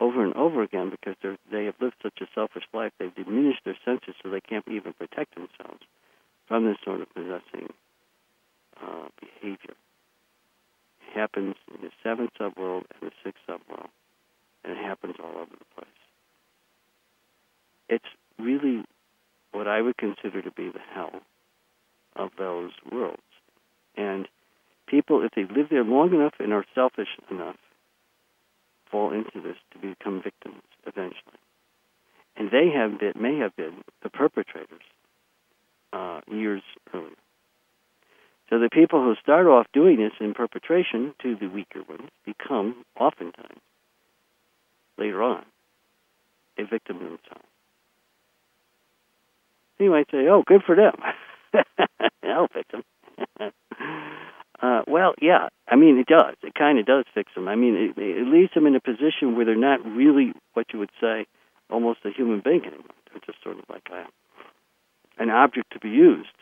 over 0.00 0.24
and 0.24 0.34
over 0.34 0.62
again 0.62 0.90
because 0.90 1.16
they 1.50 1.64
have 1.66 1.74
lived 1.80 1.96
such 2.02 2.20
a 2.20 2.26
selfish 2.34 2.64
life. 2.72 2.92
They've 2.98 3.14
diminished 3.14 3.60
their 3.64 3.78
senses, 3.84 4.14
so 4.22 4.30
they 4.30 4.40
can't 4.40 4.66
even 4.68 4.92
protect 4.92 5.34
themselves 5.34 5.82
from 6.46 6.64
this 6.64 6.76
sort 6.84 7.00
of 7.00 7.12
possessing 7.14 7.72
uh, 8.82 9.08
behavior 9.20 9.74
It 11.08 11.14
happens 11.14 11.54
in 11.74 11.82
the 11.82 11.90
seventh 12.02 12.30
subworld 12.38 12.84
and 12.90 13.10
the 13.10 13.12
sixth 13.24 13.42
subworld, 13.48 13.88
and 14.64 14.76
it 14.76 14.78
happens 14.78 15.16
all 15.22 15.36
over 15.36 15.50
the 15.50 15.74
place. 15.74 15.88
It's 17.88 18.04
really 18.38 18.84
what 19.52 19.68
I 19.68 19.80
would 19.80 19.96
consider 19.96 20.42
to 20.42 20.50
be 20.50 20.70
the 20.70 20.80
hell 20.92 21.20
of 22.16 22.30
those 22.38 22.72
worlds. 22.90 23.20
And 23.96 24.28
people, 24.86 25.22
if 25.24 25.32
they 25.34 25.44
live 25.44 25.68
there 25.70 25.84
long 25.84 26.12
enough 26.12 26.34
and 26.40 26.52
are 26.52 26.64
selfish 26.74 27.08
enough, 27.30 27.56
fall 28.94 29.12
into 29.12 29.40
this 29.42 29.56
to 29.72 29.78
become 29.78 30.22
victims 30.22 30.62
eventually. 30.86 31.40
And 32.36 32.48
they 32.52 32.70
have 32.72 33.00
been, 33.00 33.20
may 33.20 33.38
have 33.38 33.56
been 33.56 33.82
the 34.04 34.08
perpetrators 34.08 34.82
uh, 35.92 36.20
years 36.30 36.62
earlier. 36.94 37.10
So 38.48 38.60
the 38.60 38.68
people 38.70 39.02
who 39.02 39.16
start 39.20 39.46
off 39.46 39.66
doing 39.72 39.96
this 39.96 40.12
in 40.20 40.32
perpetration 40.32 41.12
to 41.22 41.34
the 41.34 41.48
weaker 41.48 41.82
ones 41.88 42.08
become, 42.24 42.84
oftentimes, 43.00 43.58
later 44.96 45.24
on, 45.24 45.44
a 46.56 46.64
victim 46.64 46.98
themselves. 46.98 47.48
You 49.80 49.90
might 49.90 50.08
say, 50.12 50.28
oh, 50.30 50.44
good 50.46 50.62
for 50.64 50.76
them. 50.76 50.94
I'll 52.22 52.46
them. 52.70 53.50
uh, 54.64 54.80
well, 54.86 55.14
yeah, 55.20 55.48
I 55.68 55.76
mean, 55.76 55.98
it 55.98 56.06
does. 56.06 56.36
It 56.42 56.54
kind 56.54 56.78
of 56.78 56.86
does 56.86 57.04
fix 57.12 57.30
them. 57.34 57.48
I 57.48 57.54
mean, 57.54 57.74
it, 57.74 58.00
it 58.00 58.26
leaves 58.26 58.54
them 58.54 58.66
in 58.66 58.74
a 58.74 58.80
position 58.80 59.36
where 59.36 59.44
they're 59.44 59.56
not 59.56 59.84
really 59.84 60.32
what 60.54 60.72
you 60.72 60.78
would 60.78 60.92
say 60.98 61.26
almost 61.70 62.00
a 62.06 62.10
human 62.10 62.40
being 62.42 62.62
anymore. 62.62 62.96
They're 63.10 63.20
just 63.26 63.42
sort 63.42 63.58
of 63.58 63.64
like 63.68 63.86
a, 63.92 65.22
an 65.22 65.28
object 65.28 65.74
to 65.74 65.78
be 65.80 65.90
used 65.90 66.32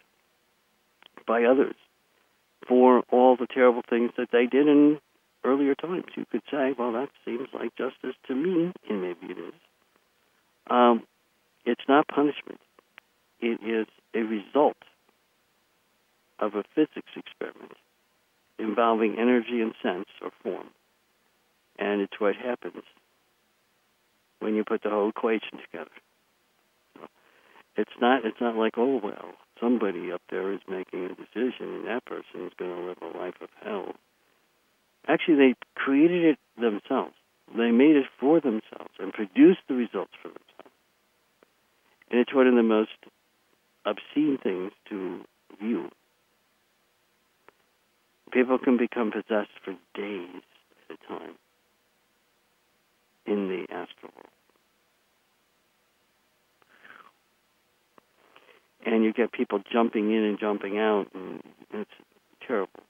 by 1.27 1.43
others 1.43 1.75
for 2.69 3.03
all 3.11 3.37
the 3.37 3.49
terrible 3.53 3.83
things 3.91 4.13
that 4.17 4.29
they 4.31 4.47
did 4.47 4.69
in 4.69 5.01
earlier 5.45 5.75
times. 5.75 6.05
You 6.15 6.25
could 6.31 6.43
say, 6.49 6.75
well, 6.79 6.93
that 6.93 7.09
seems 7.25 7.49
like 7.53 7.75
justice 7.75 8.15
to 8.29 8.37
me, 8.37 8.73
and 8.89 9.03
maybe 9.03 9.33
it 9.33 9.39
is. 9.39 9.55
Um, 10.71 11.03
it's 11.67 11.89
not 11.89 12.07
punishment. 12.07 12.61
It 13.41 13.59
is 13.65 13.89
a 14.15 14.21
result 14.21 14.77
of 16.39 16.55
a 16.55 16.63
physics 16.77 17.11
experiment 17.17 17.73
involving 18.63 19.19
energy 19.19 19.61
and 19.61 19.75
sense 19.83 20.09
or 20.23 20.31
form. 20.43 20.69
And 21.79 22.01
it's 22.01 22.19
what 22.19 22.37
happens 22.37 22.85
when 24.39 24.55
you 24.55 24.65
put 24.65 24.83
the 24.83 24.91
whole 24.91 25.09
equation 25.09 25.59
together. 25.65 25.91
It's 27.77 27.91
not 28.01 28.25
it's 28.25 28.41
not 28.41 28.57
like, 28.57 28.75
oh 28.77 29.01
well, 29.03 29.33
somebody 29.61 30.13
up 30.13 30.23
there 30.31 30.53
is 30.53 30.61
making 30.69 31.05
a 31.07 31.09
decision 31.09 31.75
and 31.75 31.87
that 31.87 32.05
person 32.05 32.47
is 32.47 32.53
going 32.59 32.75
to 32.75 32.83
live 32.89 32.99
a 33.03 33.19
life 33.19 33.41
of 33.41 33.49
hell. 33.65 33.95
Actually, 35.09 35.37
they 35.37 35.55
created 35.75 36.25
it 36.25 36.39
themselves. 36.61 37.15
They 37.57 37.71
made 37.71 37.97
it 37.97 38.07
for 38.21 38.41
themselves 38.41 38.95
and 38.99 39.13
produced 39.13 39.61
the 39.69 39.75
results 39.75 40.13
for 40.21 40.29
themselves. 40.29 40.77
And 42.11 42.21
it's 42.21 42.35
one 42.35 42.47
of 42.47 42.55
the 42.55 42.63
most 42.63 42.91
obscene 43.85 44.39
things 44.43 44.73
to 44.91 45.21
view. 45.61 45.91
People 48.33 48.59
can 48.59 48.77
become 48.77 49.11
possessed 49.11 49.51
for 49.63 49.75
days 49.95 50.43
at 50.89 50.97
a 50.97 51.09
time 51.09 51.35
in 53.27 53.49
the 53.49 53.63
astral 53.73 54.11
world. 54.17 54.29
And 58.85 59.05
you 59.05 59.13
get 59.13 59.33
people 59.33 59.61
jumping 59.71 60.11
in 60.13 60.25
and 60.25 60.39
jumping 60.39 60.79
out, 60.79 61.07
and 61.15 61.43
it's 61.73 61.91
terrible. 62.47 62.81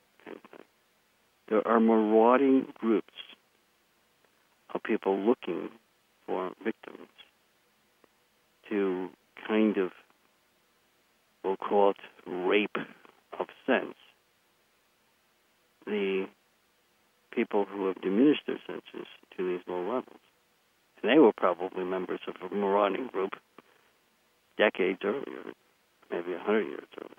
There 1.49 1.67
are 1.67 1.81
marauding 1.81 2.73
groups 2.79 3.13
of 4.75 4.83
people 4.83 5.19
looking 5.19 5.69
for 6.27 6.53
victims 6.65 7.09
to 8.71 9.11
kind 9.47 9.77
of, 9.77 9.91
we'll 11.45 11.57
call 11.57 11.91
it 11.91 11.97
rape 12.27 12.77
of 13.39 13.47
sense, 13.67 13.97
the 15.87 16.27
people 17.33 17.65
who 17.65 17.87
have 17.87 18.01
diminished 18.01 18.43
their 18.47 18.61
senses 18.67 19.07
to 19.37 19.49
these 19.49 19.61
low 19.67 19.81
levels. 19.81 20.21
And 21.03 21.11
they 21.11 21.19
were 21.19 21.33
probably 21.33 21.85
members 21.85 22.21
of 22.29 22.35
a 22.51 22.55
marauding 22.55 23.09
group 23.09 23.33
decades 24.57 25.01
earlier, 25.05 25.53
maybe 26.11 26.35
a 26.35 26.39
hundred 26.39 26.67
years 26.67 26.89
earlier. 27.01 27.15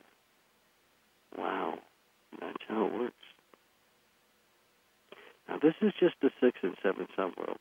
Wow, 1.37 1.79
that's 2.39 2.63
how 2.67 2.85
it 2.85 2.93
works. 2.93 3.13
Now, 5.49 5.57
this 5.61 5.73
is 5.81 5.91
just 5.99 6.15
the 6.21 6.29
six 6.39 6.59
and 6.61 6.75
seven 6.81 7.07
subworlds. 7.17 7.57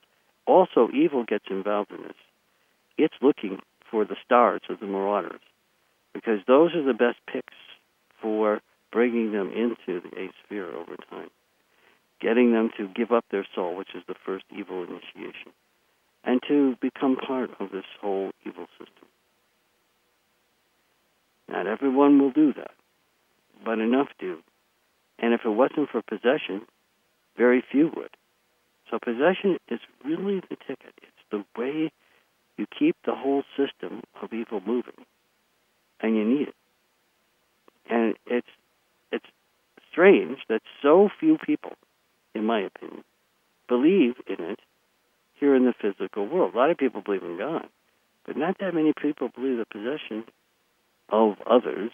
Also, 0.47 0.89
evil 0.93 1.25
gets 1.25 1.47
involved 1.51 1.91
in 1.91 2.03
this. 2.03 2.17
It's 2.99 3.15
looking 3.23 3.61
for 3.91 4.05
the 4.05 4.17
stars 4.25 4.61
of 4.69 4.81
the 4.81 4.87
marauders 4.87 5.41
because 6.13 6.41
those 6.47 6.75
are 6.75 6.85
the 6.85 6.95
best 6.95 7.19
picks 7.31 7.55
for 8.21 8.61
bringing 8.93 9.33
them 9.33 9.51
into 9.51 10.01
the 10.01 10.21
eighth 10.21 10.35
sphere 10.45 10.69
over 10.69 10.97
time, 11.11 11.31
getting 12.21 12.53
them 12.53 12.71
to 12.77 12.87
give 12.89 13.11
up 13.11 13.25
their 13.31 13.47
soul, 13.55 13.75
which 13.75 13.95
is 13.95 14.03
the 14.07 14.15
first 14.25 14.45
evil 14.57 14.85
initiation, 14.85 15.51
and 16.23 16.41
to 16.47 16.77
become 16.81 17.17
part 17.17 17.51
of 17.59 17.73
this 17.73 17.87
whole 18.01 18.31
evil 18.47 18.67
system. 18.79 19.09
Not 21.49 21.67
everyone 21.67 22.21
will 22.21 22.31
do 22.31 22.53
that, 22.55 22.73
but 23.65 23.79
enough 23.79 24.09
do. 24.21 24.39
And 25.19 25.35
if 25.35 25.41
it 25.45 25.51
wasn't 25.51 25.89
for 25.91 26.03
possession, 26.03 26.63
very 27.37 27.65
few 27.71 27.91
would. 27.97 28.11
So 28.91 28.99
possession 29.03 29.57
is 29.69 29.81
really 30.05 30.41
the 30.41 30.57
ticket. 30.57 30.95
It's 31.03 31.25
the 31.31 31.45
way 31.57 31.91
you 32.59 32.67
keep 32.79 32.97
the 33.05 33.15
whole 33.15 33.43
system 33.57 34.03
of 34.21 34.33
evil 34.33 34.61
moving, 34.65 35.07
and 36.01 36.17
you 36.17 36.25
need 36.25 36.49
it. 36.49 36.55
And 37.89 38.15
it's 38.27 38.47
it's 38.47 38.49
strange 39.93 40.39
that 40.49 40.63
so 40.83 41.11
few 41.21 41.39
people, 41.39 41.73
in 42.35 42.45
my 42.45 42.61
opinion, 42.61 43.05
believe 43.69 44.15
in 44.27 44.45
it 44.45 44.61
here 45.39 45.55
in 45.55 45.65
the 45.65 45.75
physical 45.81 46.27
world. 46.27 46.55
A 46.55 46.59
lot 46.59 46.71
of 46.71 46.79
people 46.79 47.03
believe 47.03 47.23
in 47.23 47.39
God, 47.39 47.69
but 48.27 48.37
not 48.37 48.59
that 48.59 48.75
many 48.75 48.93
people 49.01 49.29
believe 49.35 49.59
the 49.59 49.67
possession 49.67 50.25
of 51.11 51.37
others 51.49 51.91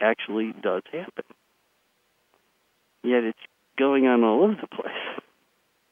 actually 0.00 0.52
does 0.62 0.82
happen. 0.92 1.24
Yet 3.02 3.24
it's 3.24 3.38
going 3.78 4.06
on 4.06 4.24
all 4.24 4.44
over 4.44 4.56
the 4.60 4.66
place, 4.66 4.92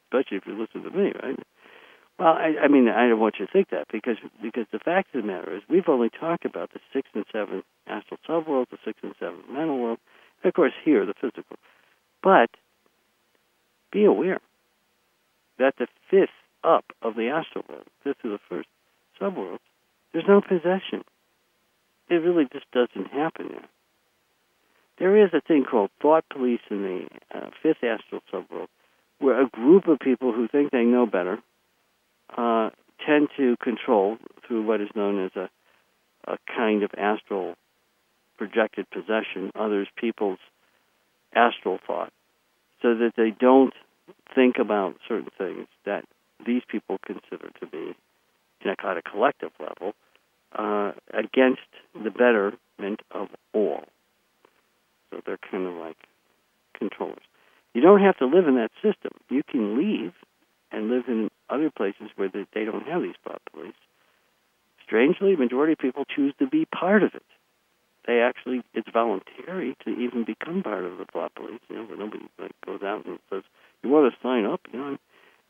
especially 0.07 0.39
if 0.39 0.47
you 0.47 0.59
listen 0.59 0.83
to 0.83 0.97
me, 0.97 1.13
right? 1.23 1.39
Well, 2.19 2.35
I, 2.35 2.65
I 2.65 2.69
mean, 2.69 2.89
I 2.89 3.09
don't 3.09 3.21
want 3.21 3.37
you 3.39 3.47
to 3.47 3.53
think 3.53 3.71
that 3.71 3.87
because 3.93 4.17
because 4.43 4.67
the 4.73 4.81
fact 4.81 5.15
of 5.15 5.23
the 5.23 5.27
matter 5.27 5.55
is 5.55 5.63
we've 5.71 5.89
only 5.89 6.11
talked 6.11 6.45
about 6.45 6.73
the 6.73 6.81
sixth 6.93 7.13
and 7.15 7.25
seventh 7.33 7.65
astral 7.87 8.19
subworld, 8.29 8.71
the 8.71 8.79
sixth 8.85 9.05
and 9.05 9.15
seventh 9.21 9.49
mental 9.49 9.79
world, 9.79 9.99
of 10.45 10.55
course 10.55 10.73
here 10.85 11.05
the 11.05 11.15
physical. 11.15 11.57
But 12.23 12.51
be 13.93 14.05
aware 14.05 14.41
that 15.59 15.75
the 15.79 15.87
fifth 16.11 16.31
up 16.65 16.85
of 17.03 17.15
the 17.15 17.29
astral 17.29 17.65
world, 17.69 17.87
fifth 18.05 18.25
of 18.25 18.31
the 18.31 18.39
first 18.49 18.69
subworld, 19.21 19.59
there's 20.13 20.25
no 20.29 20.41
possession. 20.41 21.05
It 22.09 22.15
really 22.15 22.47
just 22.53 22.71
doesn't 22.73 23.09
happen 23.09 23.49
there. 23.49 23.69
There 24.99 25.25
is 25.25 25.31
a 25.33 25.41
thing 25.41 25.65
called 25.65 25.91
thought 26.01 26.25
police 26.29 26.61
in 26.71 26.83
the 26.83 27.39
uh, 27.39 27.51
fifth 27.63 27.85
astral 27.85 28.21
subworld, 28.33 28.69
where 29.21 29.41
a 29.41 29.49
group 29.49 29.87
of 29.87 30.01
people 30.01 30.33
who 30.33 30.49
think 30.49 30.71
they 30.71 30.85
know 30.85 31.07
better 31.07 31.39
uh, 32.37 32.71
tend 33.07 33.29
to 33.37 33.57
control 33.63 34.19
through 34.47 34.65
what 34.65 34.81
is 34.81 34.89
known 34.95 35.25
as 35.25 35.31
a, 35.37 35.49
a 36.31 36.37
kind 36.47 36.83
of 36.83 36.91
astral 36.99 37.55
projected 38.39 38.89
possession 38.91 39.51
others 39.55 39.89
people's 39.97 40.39
astral 41.35 41.79
thought, 41.87 42.13
so 42.81 42.95
that 42.95 43.13
they 43.17 43.31
don't 43.31 43.75
think 44.35 44.57
about 44.59 44.97
certain 45.07 45.31
things 45.37 45.67
that 45.85 46.05
these 46.47 46.63
people 46.69 46.99
consider 47.05 47.51
to 47.61 47.67
be, 47.67 47.95
in 48.63 48.71
a 48.71 48.77
kind 48.77 48.97
of 48.97 49.05
collective 49.05 49.51
level, 49.61 49.95
uh, 50.57 50.93
against 51.13 51.69
the 51.93 52.11
betterment 52.11 53.01
of 53.11 53.29
all. 53.53 53.85
So 55.11 55.21
they're 55.27 55.39
kind 55.51 55.67
of 55.67 55.75
like 55.75 55.97
controllers. 56.79 57.19
You 57.75 57.83
don't 57.83 58.01
have 58.01 58.17
to 58.19 58.27
live 58.27 58.47
in 58.47 58.55
that 58.57 58.71
system. 58.83 59.13
You 59.29 59.43
can 59.43 59.77
leave 59.77 60.13
and 60.71 60.89
live 60.89 61.05
in 61.09 61.31
other 61.51 61.71
places 61.71 62.11
where 62.17 62.29
they 62.29 62.65
don't 62.65 62.87
have 62.87 63.03
these 63.03 63.15
thought. 63.25 63.43
Strangely, 64.85 65.37
majority 65.37 65.75
of 65.75 65.79
people 65.79 66.05
choose 66.05 66.33
to 66.39 66.47
be 66.47 66.65
part 66.65 67.03
of 67.03 67.15
it. 67.15 67.23
They 68.09 68.23
actually, 68.23 68.63
it's 68.73 68.89
voluntary 68.91 69.77
to 69.85 69.91
even 69.91 70.25
become 70.25 70.63
part 70.63 70.83
of 70.83 70.97
the 70.97 71.05
thought 71.05 71.35
police. 71.35 71.61
You 71.69 71.77
know, 71.77 71.83
where 71.85 71.99
nobody 71.99 72.25
like 72.39 72.59
goes 72.65 72.83
out 72.83 73.05
and 73.05 73.19
says, 73.29 73.43
"You 73.83 73.91
want 73.91 74.11
to 74.11 74.19
sign 74.23 74.47
up?" 74.47 74.63
You 74.73 74.79
know, 74.79 74.99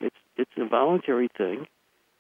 it's 0.01 0.17
it's 0.37 0.51
a 0.57 0.67
voluntary 0.67 1.29
thing, 1.29 1.69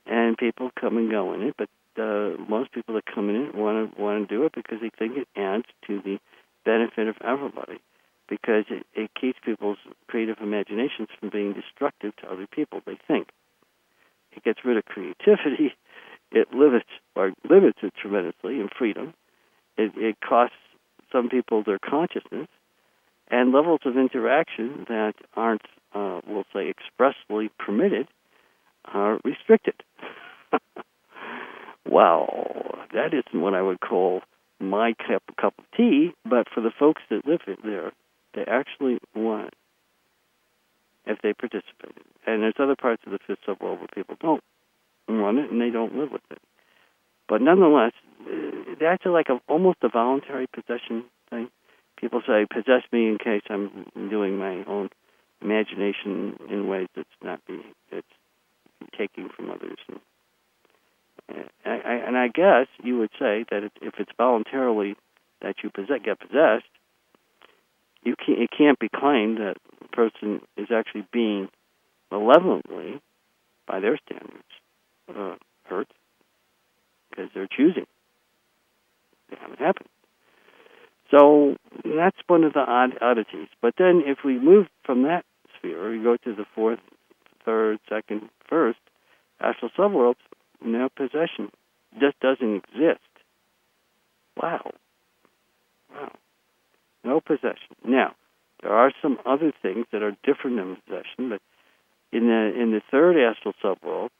and 0.06 0.38
people 0.38 0.70
come 0.80 0.96
and 0.96 1.10
go 1.10 1.34
in 1.34 1.42
it. 1.42 1.56
But 1.58 1.68
uh, 2.00 2.36
most 2.48 2.70
people 2.70 2.94
that 2.94 3.04
come 3.12 3.28
in 3.28 3.34
it 3.34 3.54
want 3.56 3.96
to 3.96 4.00
want 4.00 4.28
to 4.28 4.32
do 4.32 4.44
it 4.44 4.52
because 4.54 4.78
they 4.80 4.90
think 4.96 5.16
it 5.16 5.26
adds 5.34 5.64
to 5.88 6.00
the 6.00 6.20
benefit 6.64 7.08
of 7.08 7.16
everybody 7.20 7.80
because 8.28 8.64
it, 8.70 8.86
it 8.94 9.10
keeps 9.20 9.40
people's 9.44 9.78
creative 10.06 10.36
imaginations 10.40 11.08
from 11.18 11.30
being 11.30 11.52
destructive 11.52 12.14
to 12.18 12.30
other 12.30 12.46
people. 12.46 12.80
They 12.86 12.98
think 13.08 13.30
it 14.36 14.44
gets 14.44 14.60
rid 14.64 14.76
of 14.76 14.84
creativity, 14.84 15.74
it 16.30 16.54
limits 16.54 16.90
or 17.16 17.32
limits 17.50 17.78
it 17.82 17.92
tremendously 18.00 18.60
in 18.60 18.68
freedom. 18.78 19.14
It, 19.78 19.92
it 19.96 20.16
costs 20.20 20.56
some 21.10 21.28
people 21.30 21.62
their 21.62 21.78
consciousness, 21.78 22.48
and 23.30 23.52
levels 23.52 23.80
of 23.84 23.96
interaction 23.96 24.84
that 24.88 25.14
aren't, 25.34 25.62
uh, 25.94 26.20
we'll 26.26 26.44
say, 26.52 26.68
expressly 26.68 27.50
permitted 27.58 28.08
are 28.84 29.18
restricted. 29.24 29.82
well, 31.88 32.86
that 32.92 33.14
isn't 33.14 33.40
what 33.40 33.54
I 33.54 33.62
would 33.62 33.80
call 33.80 34.22
my 34.60 34.94
cup, 34.94 35.22
cup 35.40 35.54
of 35.58 35.64
tea, 35.76 36.12
but 36.24 36.48
for 36.52 36.60
the 36.60 36.72
folks 36.76 37.02
that 37.10 37.26
live 37.26 37.40
there, 37.64 37.92
they 38.34 38.44
actually 38.46 38.98
want 39.14 39.54
if 41.06 41.18
they 41.22 41.32
participate. 41.32 41.96
And 42.26 42.42
there's 42.42 42.54
other 42.58 42.76
parts 42.76 43.02
of 43.06 43.12
the 43.12 43.18
fifth 43.26 43.38
subworld 43.46 43.78
where 43.78 43.88
people 43.94 44.16
don't 44.20 44.42
want 45.08 45.38
it 45.38 45.50
and 45.50 45.60
they 45.60 45.70
don't 45.70 45.96
live 45.96 46.10
with 46.10 46.22
it. 46.30 46.38
But 47.28 47.42
nonetheless, 47.42 47.92
uh, 48.22 48.74
that's 48.80 49.04
like 49.04 49.28
a, 49.28 49.40
almost 49.48 49.78
a 49.82 49.88
voluntary 49.88 50.46
possession 50.46 51.04
thing. 51.30 51.48
People 51.96 52.22
say, 52.26 52.46
possess 52.50 52.82
me 52.92 53.08
in 53.08 53.18
case 53.18 53.42
I'm 53.50 53.86
doing 54.08 54.38
my 54.38 54.64
own 54.64 54.88
imagination 55.42 56.38
in 56.48 56.68
ways 56.68 56.88
that's 56.96 57.08
not 57.22 57.44
being, 57.46 57.62
that's 57.92 58.06
taking 58.96 59.28
from 59.28 59.50
others. 59.50 59.78
And, 59.88 60.00
I, 61.64 61.70
I, 61.70 61.94
and 62.06 62.16
I 62.16 62.28
guess 62.28 62.66
you 62.82 62.98
would 62.98 63.10
say 63.18 63.44
that 63.50 63.70
if 63.82 63.94
it's 63.98 64.12
voluntarily 64.16 64.96
that 65.42 65.56
you 65.62 65.70
possess, 65.70 66.00
get 66.04 66.18
possessed, 66.18 66.64
you 68.04 68.14
can't, 68.16 68.38
it 68.38 68.50
can't 68.56 68.78
be 68.78 68.88
claimed 68.88 69.38
that 69.38 69.56
the 69.80 69.88
person 69.88 70.40
is 70.56 70.68
actually 70.74 71.06
being 71.12 71.48
malevolently, 72.10 73.00
by 73.66 73.80
their 73.80 73.98
standards, 74.06 74.44
uh, 75.14 75.34
hurt 75.64 75.88
because 77.18 77.30
they're 77.34 77.48
choosing. 77.48 77.86
They 79.30 79.36
haven't 79.40 79.58
happened. 79.58 79.88
So 81.10 81.56
that's 81.84 82.16
one 82.26 82.44
of 82.44 82.52
the 82.52 82.60
odd 82.60 82.90
oddities. 83.00 83.48
But 83.60 83.74
then 83.78 84.02
if 84.06 84.18
we 84.24 84.38
move 84.38 84.66
from 84.84 85.02
that 85.02 85.24
sphere, 85.56 85.90
we 85.90 86.02
go 86.02 86.16
to 86.16 86.34
the 86.34 86.44
fourth, 86.54 86.80
third, 87.44 87.78
second, 87.88 88.28
first, 88.48 88.78
astral 89.40 89.70
subworlds, 89.76 90.16
no 90.62 90.88
possession 90.94 91.50
just 91.98 92.20
doesn't 92.20 92.56
exist. 92.56 93.00
Wow. 94.40 94.70
Wow. 95.90 96.12
No 97.04 97.20
possession. 97.20 97.74
Now, 97.84 98.14
there 98.62 98.72
are 98.72 98.92
some 99.00 99.18
other 99.24 99.52
things 99.62 99.86
that 99.92 100.02
are 100.02 100.16
different 100.24 100.56
than 100.56 100.76
possession, 100.86 101.30
but 101.30 101.40
in 102.12 102.26
the 102.26 102.52
in 102.60 102.72
the 102.72 102.82
third 102.90 103.16
astral 103.16 103.54
subworld, 103.62 104.10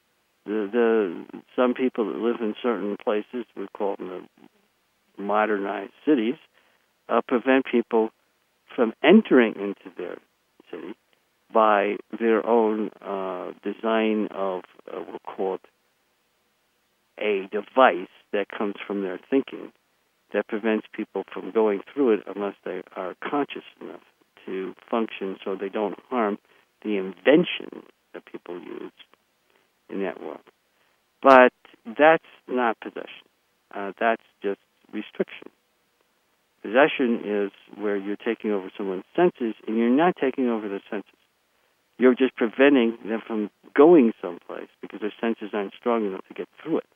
the 0.49 1.25
some 1.55 1.75
people 1.75 2.07
that 2.07 2.19
live 2.19 2.37
in 2.41 2.55
certain 2.63 2.97
places, 3.03 3.45
we 3.57 3.67
call 3.77 3.97
them 3.97 4.29
the 5.17 5.23
modernized 5.23 5.93
cities, 6.07 6.37
uh, 7.09 7.21
prevent 7.27 7.67
people 7.71 8.11
from 8.75 8.93
entering 9.03 9.55
into 9.55 9.95
their 9.97 10.17
city 10.71 10.95
by 11.53 11.97
their 12.19 12.47
own 12.47 12.91
uh, 13.01 13.53
design 13.63 14.29
of 14.31 14.63
uh, 14.93 15.01
we'll 15.07 15.19
call 15.21 15.55
it 15.55 15.61
a 17.19 17.49
device 17.51 18.09
that 18.33 18.47
comes 18.49 18.75
from 18.87 19.03
their 19.03 19.19
thinking 19.31 19.73
that 20.33 20.47
prevents 20.47 20.87
people 20.93 21.25
from 21.33 21.51
going 21.51 21.81
through 21.93 22.13
it 22.13 22.21
unless 22.33 22.55
they 22.65 22.83
are 22.95 23.17
conscious 23.23 23.65
enough 23.81 24.03
to 24.45 24.75
function 24.91 25.37
so 25.45 25.57
they 25.57 25.71
don't 25.71 25.99
harm 26.11 26.39
the 26.85 26.97
invention 26.97 27.83
that 28.13 28.25
people 28.27 28.61
use 28.61 28.93
in 29.89 30.03
that 30.03 30.21
world. 30.21 30.41
But 31.23 31.53
that's 31.85 32.25
not 32.47 32.79
possession. 32.81 33.27
Uh, 33.75 33.93
that's 33.99 34.23
just 34.43 34.61
restriction. 34.93 35.49
Possession 36.63 37.23
is 37.25 37.53
where 37.81 37.97
you're 37.97 38.17
taking 38.17 38.51
over 38.51 38.71
someone's 38.77 39.05
senses 39.15 39.55
and 39.67 39.77
you're 39.77 39.91
not 39.91 40.17
taking 40.21 40.49
over 40.49 40.69
their 40.69 40.83
senses. 40.91 41.13
You're 41.99 42.15
just 42.15 42.37
preventing 42.37 42.97
them 43.05 43.21
from 43.27 43.51
going 43.75 44.13
someplace 44.23 44.69
because 44.81 45.01
their 45.01 45.13
senses 45.21 45.51
aren't 45.53 45.75
strong 45.79 46.07
enough 46.07 46.27
to 46.29 46.35
get 46.35 46.49
through 46.63 46.79
it. 46.79 46.87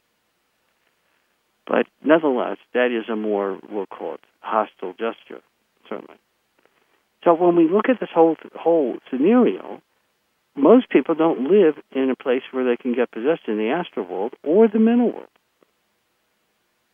But 1.67 1.87
nevertheless, 2.05 2.59
that 2.75 2.91
is 2.91 3.09
a 3.09 3.17
more, 3.17 3.59
we'll 3.71 3.87
call 3.87 4.15
it, 4.15 4.21
hostile 4.41 4.93
gesture, 4.93 5.43
certainly. 5.89 6.19
So 7.25 7.35
when 7.35 7.55
we 7.57 7.69
look 7.69 7.89
at 7.89 8.01
this 8.01 8.09
whole 8.13 8.37
whole 8.55 8.97
scenario, 9.11 9.81
most 10.55 10.91
people 10.91 11.15
don't 11.15 11.51
live 11.51 11.75
in 11.93 12.11
a 12.11 12.17
place 12.17 12.43
where 12.51 12.65
they 12.65 12.77
can 12.77 12.95
get 12.95 13.11
possessed 13.11 13.49
in 13.49 13.57
the 13.57 13.71
astral 13.71 14.07
world 14.07 14.35
or 14.43 14.69
the 14.69 14.79
mental 14.79 15.13
world. 15.13 15.29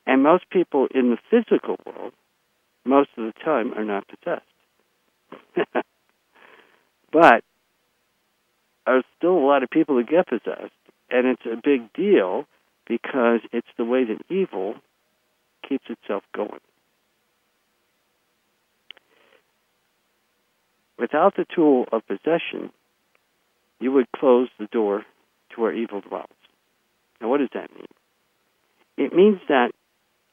And 0.07 0.23
most 0.23 0.49
people 0.51 0.87
in 0.95 1.11
the 1.11 1.19
physical 1.31 1.77
world, 1.85 2.13
most 2.85 3.11
of 3.17 3.27
the 3.27 3.33
time, 3.45 3.75
are 3.75 3.85
not 3.85 4.07
possessed. 4.09 4.43
but 7.13 7.45
are 8.87 9.03
still 9.17 9.37
a 9.37 9.47
lot 9.47 9.63
of 9.63 9.69
people 9.71 9.97
that 9.97 10.09
get 10.09 10.27
possessed, 10.27 10.73
and 11.11 11.27
it's 11.27 11.45
a 11.45 11.61
big 11.63 11.93
deal 11.93 12.47
because 12.87 13.41
it's 13.53 13.69
the 13.77 13.85
way 13.85 14.05
that 14.05 14.23
evil 14.31 14.77
keeps 15.69 15.85
itself 15.91 16.23
going. 16.35 16.61
Without 20.99 21.37
the 21.37 21.45
tool 21.55 21.85
of 21.93 22.07
possession, 22.07 22.71
you 23.81 23.93
would 23.93 24.11
close 24.13 24.49
the 24.59 24.67
door 24.67 25.05
to 25.51 25.61
where 25.61 25.73
evil 25.73 26.01
dwells. 26.01 26.27
Now, 27.21 27.29
what 27.29 27.39
does 27.39 27.51
that 27.55 27.75
mean? 27.75 27.87
It 28.97 29.15
means 29.15 29.41
that 29.49 29.73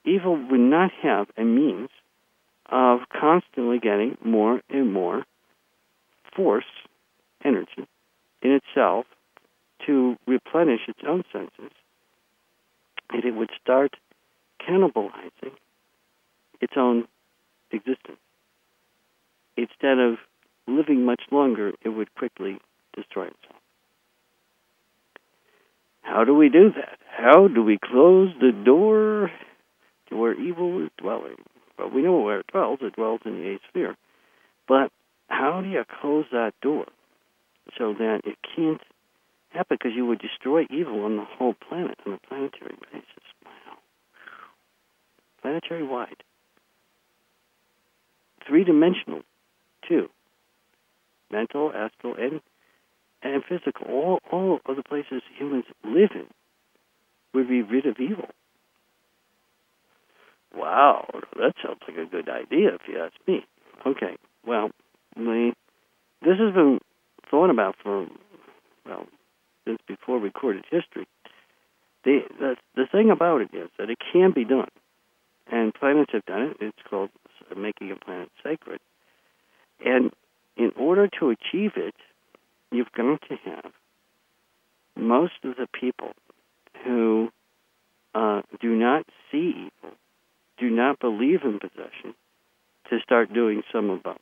evil 0.04 0.36
would 0.36 0.60
not 0.60 0.92
have 1.02 1.28
a 1.38 1.44
means 1.44 1.90
of 2.68 3.02
constantly 3.10 3.80
getting 3.80 4.18
more 4.24 4.62
and 4.70 4.92
more 4.92 5.24
force, 6.36 6.66
energy, 7.44 7.88
in 8.42 8.52
itself 8.52 9.06
to 9.86 10.18
replenish 10.26 10.82
its 10.88 11.00
own 11.08 11.24
senses 11.32 11.72
and 13.10 13.24
it 13.24 13.36
would 13.36 13.50
start 13.62 13.96
cannibalizing 14.68 15.54
its 16.62 16.74
own 16.76 17.08
existence. 17.72 18.18
Instead 19.58 20.00
of 20.00 20.18
living 20.68 21.06
much 21.06 21.22
longer, 21.32 21.74
it 21.82 21.90
would 21.90 22.14
quickly 22.16 22.58
destroy 22.96 23.26
itself. 23.26 23.62
How 26.02 26.24
do 26.24 26.36
we 26.36 26.50
do 26.50 26.72
that? 26.76 27.00
How 27.10 27.48
do 27.48 27.64
we 27.64 27.78
close 27.84 28.30
the 28.40 28.52
door 28.52 29.32
to 30.10 30.16
where 30.16 30.40
evil 30.40 30.84
is 30.84 30.90
dwelling? 30.98 31.36
Well, 31.78 31.90
we 31.90 32.02
know 32.02 32.20
where 32.20 32.40
it 32.40 32.48
dwells. 32.48 32.80
It 32.82 32.96
dwells 32.96 33.22
in 33.26 33.40
the 33.40 33.50
eighth 33.50 33.62
sphere. 33.70 33.96
But 34.68 34.92
how 35.28 35.62
do 35.62 35.70
you 35.70 35.84
close 36.02 36.26
that 36.32 36.54
door 36.62 36.86
so 37.78 37.94
that 37.94 38.22
it 38.24 38.38
can't 38.56 38.82
happen 39.56 39.78
because 39.80 39.96
you 39.96 40.06
would 40.06 40.20
destroy 40.20 40.66
evil 40.70 41.04
on 41.04 41.18
the 41.18 41.26
whole 41.26 41.54
planet 41.54 41.98
on 42.06 42.14
a 42.14 42.28
planetary 42.28 42.76
basis. 42.92 43.24
Wow. 43.44 43.78
Planetary 45.42 45.84
wide. 45.84 46.24
Three 48.48 48.64
dimensional, 48.64 49.22
too. 49.88 50.10
Mental, 51.32 51.72
astral, 51.74 52.16
and 52.16 52.42
and 53.26 53.44
physical. 53.44 53.88
All 53.88 54.20
all 54.32 54.60
of 54.66 54.76
the 54.76 54.84
places 54.84 55.22
humans 55.38 55.66
live 55.84 56.12
in 56.14 56.28
would 57.34 57.50
be 57.50 57.62
rid 57.62 57.86
of 57.86 57.98
evil. 58.00 58.30
Wow, 60.56 61.08
that 61.36 61.54
sounds 61.62 61.80
like 61.88 61.98
a 61.98 62.10
good 62.10 62.30
idea 62.30 62.76
if 62.76 62.82
you 62.88 63.00
ask 63.00 63.14
me. 63.28 63.46
Okay, 63.86 64.16
well, 64.48 64.70
we, 65.18 65.54
this 66.22 66.38
has 66.40 66.54
been 66.54 66.80
thought 67.30 67.50
about 67.50 67.76
for 67.84 68.08
well 68.86 69.06
since 69.66 69.80
before 69.88 70.20
recorded 70.20 70.64
history. 70.70 71.08
The, 72.06 72.20
the 72.40 72.56
the 72.76 72.86
thing 72.90 73.10
about 73.10 73.42
it 73.42 73.50
is 73.54 73.70
that 73.80 73.90
it 73.90 73.98
can 74.14 74.32
be 74.32 74.46
done, 74.46 74.70
and 75.52 75.74
planets 75.74 76.12
have 76.14 76.26
done 76.26 76.44
it. 76.44 76.58
It's 76.62 76.88
called 76.90 77.10
uh, 77.52 77.60
making 77.60 77.92
a 77.92 77.96
planet 77.96 78.30
sacred. 78.44 78.80
And 79.84 80.12
in 80.56 80.72
order 80.78 81.10
to 81.20 81.32
achieve 81.32 81.72
it, 81.76 81.96
you've 82.76 82.92
got 82.92 83.22
to 83.30 83.36
have 83.46 83.72
most 84.96 85.34
of 85.44 85.56
the 85.58 85.68
people 85.68 86.12
who 86.84 87.30
uh, 88.14 88.42
do 88.62 88.76
not 88.76 89.06
see 89.32 89.68
evil, 89.68 89.96
do 90.58 90.70
not 90.70 91.00
believe 91.00 91.42
in 91.44 91.60
possession, 91.60 92.16
to 92.90 93.00
start 93.04 93.34
doing 93.34 93.64
some 93.72 93.90
of 93.90 94.04
both 94.04 94.18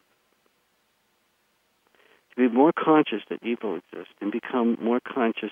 to 2.35 2.49
be 2.49 2.53
more 2.53 2.71
conscious 2.73 3.21
that 3.30 3.43
evil 3.43 3.75
exists 3.75 4.13
and 4.21 4.31
become 4.31 4.77
more 4.81 4.99
conscious 4.99 5.51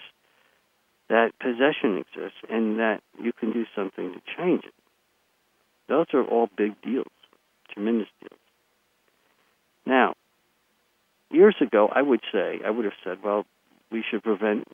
that 1.09 1.31
possession 1.39 1.97
exists 1.97 2.39
and 2.49 2.79
that 2.79 3.01
you 3.21 3.33
can 3.33 3.51
do 3.51 3.65
something 3.75 4.13
to 4.13 4.21
change 4.37 4.63
it. 4.63 4.73
Those 5.87 6.07
are 6.13 6.23
all 6.23 6.49
big 6.57 6.81
deals, 6.81 7.11
tremendous 7.73 8.07
deals. 8.21 8.39
Now, 9.85 10.13
years 11.31 11.55
ago, 11.61 11.89
I 11.93 12.01
would 12.01 12.21
say, 12.31 12.59
I 12.65 12.69
would 12.69 12.85
have 12.85 12.93
said, 13.03 13.19
well, 13.23 13.45
we 13.91 14.03
should 14.09 14.23
prevent 14.23 14.67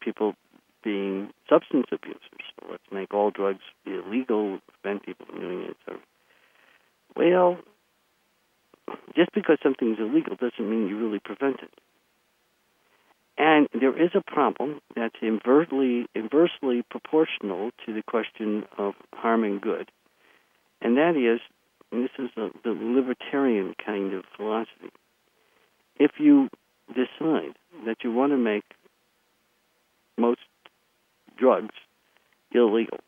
people 0.00 0.34
being 0.82 1.30
substance 1.48 1.86
abusers. 1.90 2.20
Let's 2.70 2.82
make 2.92 3.12
all 3.12 3.30
drugs 3.30 3.62
illegal, 3.86 4.60
prevent 4.80 5.04
people 5.04 5.26
from 5.26 5.40
doing 5.40 5.62
it. 5.62 5.76
Well, 7.16 7.58
just 9.16 9.32
because 9.32 9.58
something's 9.62 9.98
illegal 9.98 10.36
doesn't 10.36 10.70
mean 10.70 10.88
you 10.88 10.98
really 10.98 11.18
prevent 11.18 11.60
it. 11.60 11.70
And 13.36 13.68
there 13.72 13.96
is 13.96 14.10
a 14.14 14.20
problem 14.20 14.80
that's 14.96 15.14
inversely, 15.22 16.06
inversely 16.14 16.82
proportional 16.90 17.70
to 17.86 17.94
the 17.94 18.02
question 18.02 18.64
of 18.76 18.94
harm 19.12 19.44
and 19.44 19.60
good. 19.60 19.90
And 20.80 20.96
that 20.96 21.16
is, 21.16 21.40
and 21.92 22.04
this 22.04 22.10
is 22.18 22.30
a, 22.36 22.50
the 22.64 22.70
libertarian 22.70 23.74
kind 23.84 24.12
of 24.12 24.24
philosophy. 24.36 24.90
If 25.98 26.12
you 26.18 26.48
decide 26.88 27.54
that 27.86 27.98
you 28.02 28.12
want 28.12 28.32
to 28.32 28.36
make 28.36 28.64
most 30.16 30.40
drugs 31.38 31.74
illegal, 32.52 32.98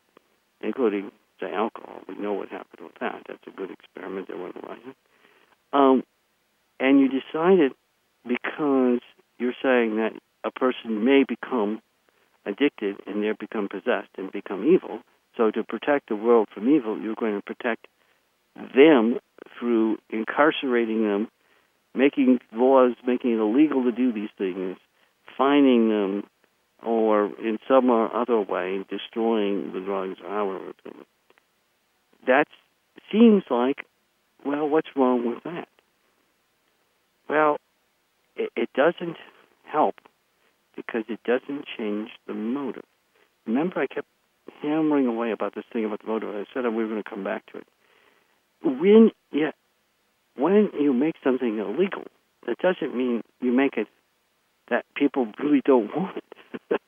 including, 0.60 1.10
say, 1.40 1.52
alcohol, 1.52 2.00
we 2.08 2.16
know 2.16 2.32
what 2.32 2.48
happened 2.48 2.82
with 2.82 2.98
that. 3.00 3.22
That's 3.28 3.46
a 3.46 3.50
good 3.50 3.70
experiment 3.70 4.28
that 4.28 4.38
went 4.38 4.56
right. 4.56 4.96
Um, 5.72 6.02
and 6.78 7.00
you 7.00 7.08
decide 7.08 7.58
it 7.58 7.72
because 8.26 9.00
you're 9.38 9.54
saying 9.62 9.96
that 9.96 10.12
a 10.44 10.50
person 10.50 11.04
may 11.04 11.24
become 11.26 11.80
addicted 12.46 12.96
and 13.06 13.22
they 13.22 13.32
become 13.38 13.68
possessed 13.68 14.10
and 14.16 14.32
become 14.32 14.64
evil. 14.64 15.00
So 15.36 15.50
to 15.50 15.62
protect 15.62 16.08
the 16.08 16.16
world 16.16 16.48
from 16.52 16.68
evil, 16.68 16.98
you're 16.98 17.14
going 17.14 17.36
to 17.36 17.42
protect 17.42 17.86
them 18.74 19.18
through 19.58 19.98
incarcerating 20.10 21.02
them, 21.02 21.28
making 21.94 22.40
laws 22.52 22.94
making 23.06 23.32
it 23.32 23.40
illegal 23.40 23.84
to 23.84 23.92
do 23.92 24.12
these 24.12 24.30
things, 24.38 24.76
finding 25.36 25.88
them, 25.88 26.24
or 26.82 27.26
in 27.38 27.58
some 27.68 27.90
other 27.90 28.40
way 28.40 28.84
destroying 28.88 29.72
the 29.72 29.80
drugs 29.80 30.18
or 30.24 30.30
however. 30.30 30.72
That 32.26 32.46
seems 33.10 33.44
like, 33.50 33.84
well, 34.44 34.68
what's 34.68 34.88
wrong 34.96 35.28
with 35.28 35.42
that? 35.44 35.68
Well, 37.28 37.58
it, 38.36 38.50
it 38.56 38.70
doesn't 38.74 39.16
help 39.64 39.96
because 40.76 41.04
it 41.08 41.20
doesn't 41.24 41.64
change 41.76 42.10
the 42.26 42.34
motive. 42.34 42.84
Remember, 43.46 43.80
I 43.80 43.86
kept 43.86 44.08
hammering 44.62 45.06
away 45.06 45.30
about 45.30 45.54
this 45.54 45.64
thing 45.72 45.84
about 45.84 46.00
the 46.00 46.08
motive. 46.08 46.34
I 46.34 46.44
said 46.52 46.64
we 46.64 46.82
were 46.82 46.88
going 46.88 47.02
to 47.02 47.08
come 47.08 47.24
back 47.24 47.46
to 47.52 47.58
it. 47.58 47.66
When 48.62 49.10
yeah, 49.32 49.52
when 50.36 50.70
you 50.78 50.92
make 50.92 51.16
something 51.22 51.58
illegal, 51.58 52.04
that 52.46 52.58
doesn't 52.58 52.96
mean 52.96 53.22
you 53.40 53.52
make 53.52 53.76
it 53.76 53.88
that 54.68 54.84
people 54.94 55.26
really 55.42 55.62
don't 55.64 55.94
want 55.96 56.16
it. 56.16 56.80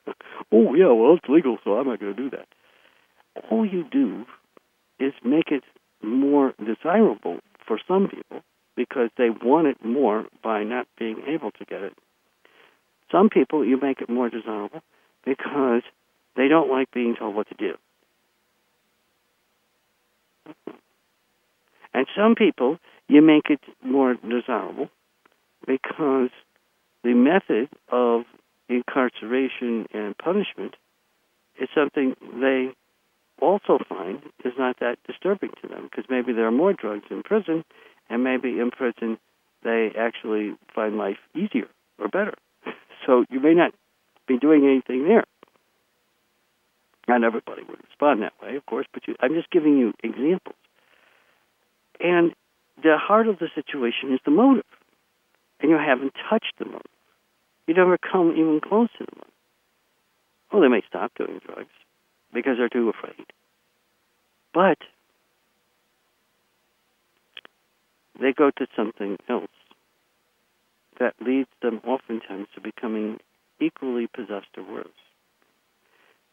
oh 0.51 0.73
yeah, 0.73 0.91
well 0.91 1.15
it's 1.15 1.29
legal, 1.29 1.57
so 1.63 1.77
I'm 1.77 1.87
not 1.87 1.99
going 1.99 2.15
to 2.15 2.21
do 2.21 2.29
that. 2.31 2.47
All 3.49 3.65
you 3.65 3.83
do 3.91 4.25
is 4.99 5.13
make 5.23 5.51
it 5.51 5.63
more 6.01 6.53
desirable 6.63 7.39
for 7.65 7.79
some 7.87 8.07
people 8.07 8.41
because 8.75 9.09
they 9.17 9.29
want 9.29 9.67
it 9.67 9.83
more 9.83 10.25
by 10.43 10.63
not 10.63 10.87
being 10.97 11.21
able 11.27 11.51
to 11.51 11.65
get 11.65 11.81
it 11.81 11.93
some 13.13 13.29
people, 13.29 13.63
you 13.63 13.79
make 13.79 14.01
it 14.01 14.09
more 14.09 14.29
desirable 14.29 14.81
because 15.23 15.83
they 16.35 16.47
don't 16.47 16.69
like 16.69 16.91
being 16.91 17.15
told 17.17 17.35
what 17.35 17.47
to 17.49 17.55
do. 17.55 17.75
And 21.93 22.07
some 22.17 22.33
people, 22.33 22.79
you 23.07 23.21
make 23.21 23.49
it 23.49 23.59
more 23.83 24.15
desirable 24.15 24.89
because 25.65 26.29
the 27.03 27.13
method 27.13 27.69
of 27.91 28.23
incarceration 28.69 29.85
and 29.93 30.17
punishment 30.17 30.75
is 31.59 31.69
something 31.75 32.15
they 32.39 32.69
also 33.41 33.77
find 33.89 34.21
is 34.45 34.53
not 34.57 34.79
that 34.79 34.97
disturbing 35.05 35.51
to 35.61 35.67
them 35.67 35.83
because 35.83 36.05
maybe 36.09 36.33
there 36.33 36.47
are 36.47 36.51
more 36.51 36.73
drugs 36.73 37.05
in 37.09 37.23
prison 37.23 37.63
and 38.09 38.23
maybe 38.23 38.59
in 38.59 38.71
prison 38.71 39.17
they 39.63 39.91
actually 39.97 40.55
find 40.73 40.97
life 40.97 41.17
easier 41.35 41.67
or 41.99 42.07
better. 42.07 42.33
So 43.05 43.25
you 43.29 43.41
may 43.41 43.53
not 43.53 43.73
be 44.29 44.37
doing 44.37 44.63
anything 44.63 45.03
there. 45.03 45.25
Not 47.05 47.25
everybody 47.25 47.63
would 47.63 47.79
respond 47.83 48.21
that 48.21 48.31
way, 48.41 48.55
of 48.55 48.65
course, 48.65 48.87
but 48.93 49.05
you, 49.05 49.15
I'm 49.19 49.33
just 49.33 49.51
giving 49.51 49.77
you 49.77 49.93
examples. 50.01 50.55
And 51.99 52.33
the 52.81 52.97
heart 52.97 53.27
of 53.27 53.39
the 53.39 53.49
situation 53.53 54.13
is 54.13 54.19
the 54.25 54.31
motive. 54.31 54.65
And 55.59 55.69
you 55.69 55.77
haven't 55.77 56.13
touched 56.29 56.53
the 56.59 56.65
motive. 56.65 56.81
You 57.67 57.73
never 57.73 57.97
come 57.97 58.31
even 58.31 58.59
close 58.59 58.89
to 58.97 59.05
the 59.05 59.15
motive. 59.15 59.33
Well, 60.51 60.61
they 60.61 60.67
may 60.67 60.81
stop 60.87 61.11
doing 61.17 61.39
drugs 61.45 61.71
because 62.33 62.57
they're 62.57 62.69
too 62.69 62.89
afraid. 62.89 63.25
But 64.53 64.77
they 68.19 68.33
go 68.33 68.51
to 68.51 68.67
something 68.75 69.17
else 69.27 69.47
that 70.99 71.15
leads 71.25 71.49
them 71.61 71.81
oftentimes 71.85 72.47
to 72.53 72.61
becoming 72.61 73.19
equally 73.59 74.07
possessed 74.07 74.47
or 74.57 74.63
worse. 74.63 74.87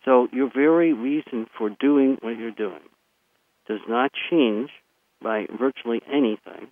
So 0.04 0.28
your 0.32 0.50
very 0.52 0.92
reason 0.92 1.46
for 1.56 1.70
doing 1.70 2.18
what 2.20 2.38
you're 2.38 2.50
doing 2.50 2.80
does 3.66 3.80
not 3.88 4.10
change 4.30 4.70
by 5.22 5.46
virtually 5.58 6.02
anything 6.12 6.68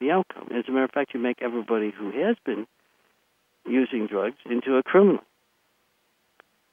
the 0.00 0.12
outcome. 0.12 0.48
As 0.56 0.64
a 0.68 0.70
matter 0.70 0.84
of 0.84 0.92
fact, 0.92 1.12
you 1.12 1.20
make 1.20 1.42
everybody 1.42 1.90
who 1.90 2.12
has 2.12 2.36
been 2.44 2.66
using 3.66 4.06
drugs 4.06 4.36
into 4.48 4.76
a 4.76 4.82
criminal. 4.82 5.24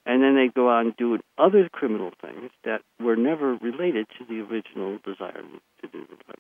And 0.06 0.22
then 0.22 0.36
they 0.36 0.48
go 0.54 0.70
on 0.70 0.88
and 0.88 0.98
do 0.98 1.18
other 1.38 1.68
criminal 1.72 2.12
things 2.22 2.52
that 2.64 2.82
were 3.00 3.16
never 3.16 3.56
related 3.56 4.06
to 4.20 4.26
the 4.26 4.42
original 4.42 5.00
desire 5.04 5.42
to 5.42 5.88
do 5.88 6.02
the 6.02 6.16
drug 6.24 6.38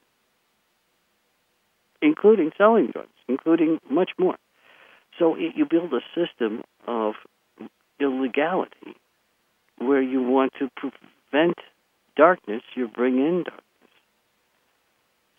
including 2.05 2.51
selling 2.57 2.87
drugs, 2.87 3.09
including 3.27 3.79
much 3.89 4.11
more. 4.19 4.37
So 5.17 5.35
it, 5.35 5.53
you 5.55 5.65
build 5.65 5.91
a 5.93 6.01
system 6.13 6.63
of 6.87 7.15
illegality 7.99 8.95
where 9.77 10.01
you 10.01 10.21
want 10.21 10.53
to 10.59 10.69
prevent 10.75 11.57
darkness, 12.15 12.61
you 12.75 12.87
bring 12.87 13.17
in 13.17 13.43
darkness. 13.43 13.64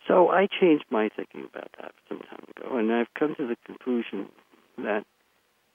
So 0.06 0.30
I 0.30 0.46
changed 0.46 0.84
my 0.90 1.08
thinking 1.14 1.46
about 1.52 1.70
that 1.80 1.92
some 2.08 2.20
time 2.20 2.44
ago, 2.56 2.76
and 2.76 2.92
I've 2.92 3.12
come 3.18 3.34
to 3.36 3.46
the 3.46 3.56
conclusion 3.66 4.28
that 4.78 5.04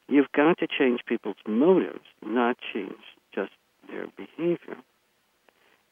you've 0.07 0.31
got 0.31 0.59
to 0.59 0.67
change 0.67 1.01
people's 1.05 1.35
motives, 1.47 2.05
not 2.25 2.57
change 2.73 3.01
just 3.33 3.51
their 3.89 4.07
behavior, 4.15 4.77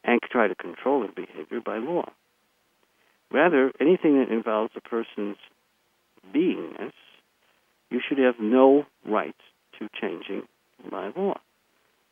and 0.03 0.19
try 0.31 0.47
to 0.47 0.55
control 0.55 1.01
their 1.01 1.11
behavior 1.11 1.59
by 1.59 1.77
law. 1.77 2.09
Rather, 3.31 3.71
anything 3.79 4.19
that 4.19 4.33
involves 4.33 4.71
a 4.75 4.81
person's 4.81 5.37
beingness, 6.33 6.93
you 7.89 7.99
should 8.07 8.17
have 8.19 8.35
no 8.39 8.85
right 9.05 9.35
to 9.77 9.87
changing 9.99 10.43
by 10.89 11.11
law. 11.15 11.35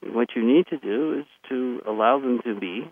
What 0.02 0.30
you 0.36 0.46
need 0.46 0.68
to 0.68 0.78
do 0.78 1.20
is 1.20 1.26
to 1.50 1.82
allow 1.88 2.20
them 2.20 2.40
to 2.44 2.60
be. 2.60 2.92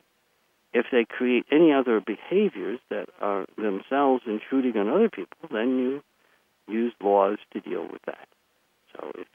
If 0.76 0.88
they 0.92 1.06
create 1.06 1.46
any 1.54 1.72
other 1.72 2.02
behaviors 2.02 2.80
that 2.90 3.08
are 3.22 3.46
themselves 3.58 4.24
intruding 4.28 4.76
on 4.76 4.90
other 4.90 5.10
people, 5.10 5.48
then 5.50 5.80
you 5.80 6.04
use 6.68 6.92
laws 7.02 7.38
to 7.54 7.62
deal 7.62 7.84
with 7.90 8.02
that. 8.06 8.28
So 8.92 9.14
if 9.16 9.28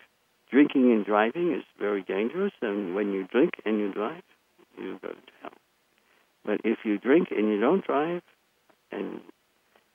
drinking 0.51 0.93
and 0.93 1.03
driving 1.03 1.55
is 1.55 1.65
very 1.79 2.03
dangerous, 2.03 2.53
then 2.61 2.95
when 2.95 3.15
you 3.15 3.27
drink 3.27 3.55
and 3.65 3.79
you 3.79 3.91
drive, 3.91 4.23
you 4.77 4.99
go 5.01 5.09
to 5.09 5.15
jail. 5.15 5.53
But 6.45 6.61
if 6.63 6.81
you 6.85 6.99
drink 6.99 7.29
and 7.31 7.49
you 7.49 7.59
don't 7.59 7.87
drive, 7.87 8.21
and 8.93 9.23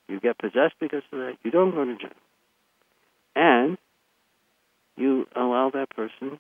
you 0.07 0.19
get 0.19 0.39
possessed 0.39 0.75
because 0.79 1.03
of 1.11 1.19
that, 1.19 1.37
you 1.43 1.51
don't 1.51 1.75
go 1.75 1.85
to 1.85 1.95
jail. 1.95 2.09
And 3.35 3.77
you 4.97 5.27
allow 5.35 5.69
that 5.75 5.91
person 5.91 6.39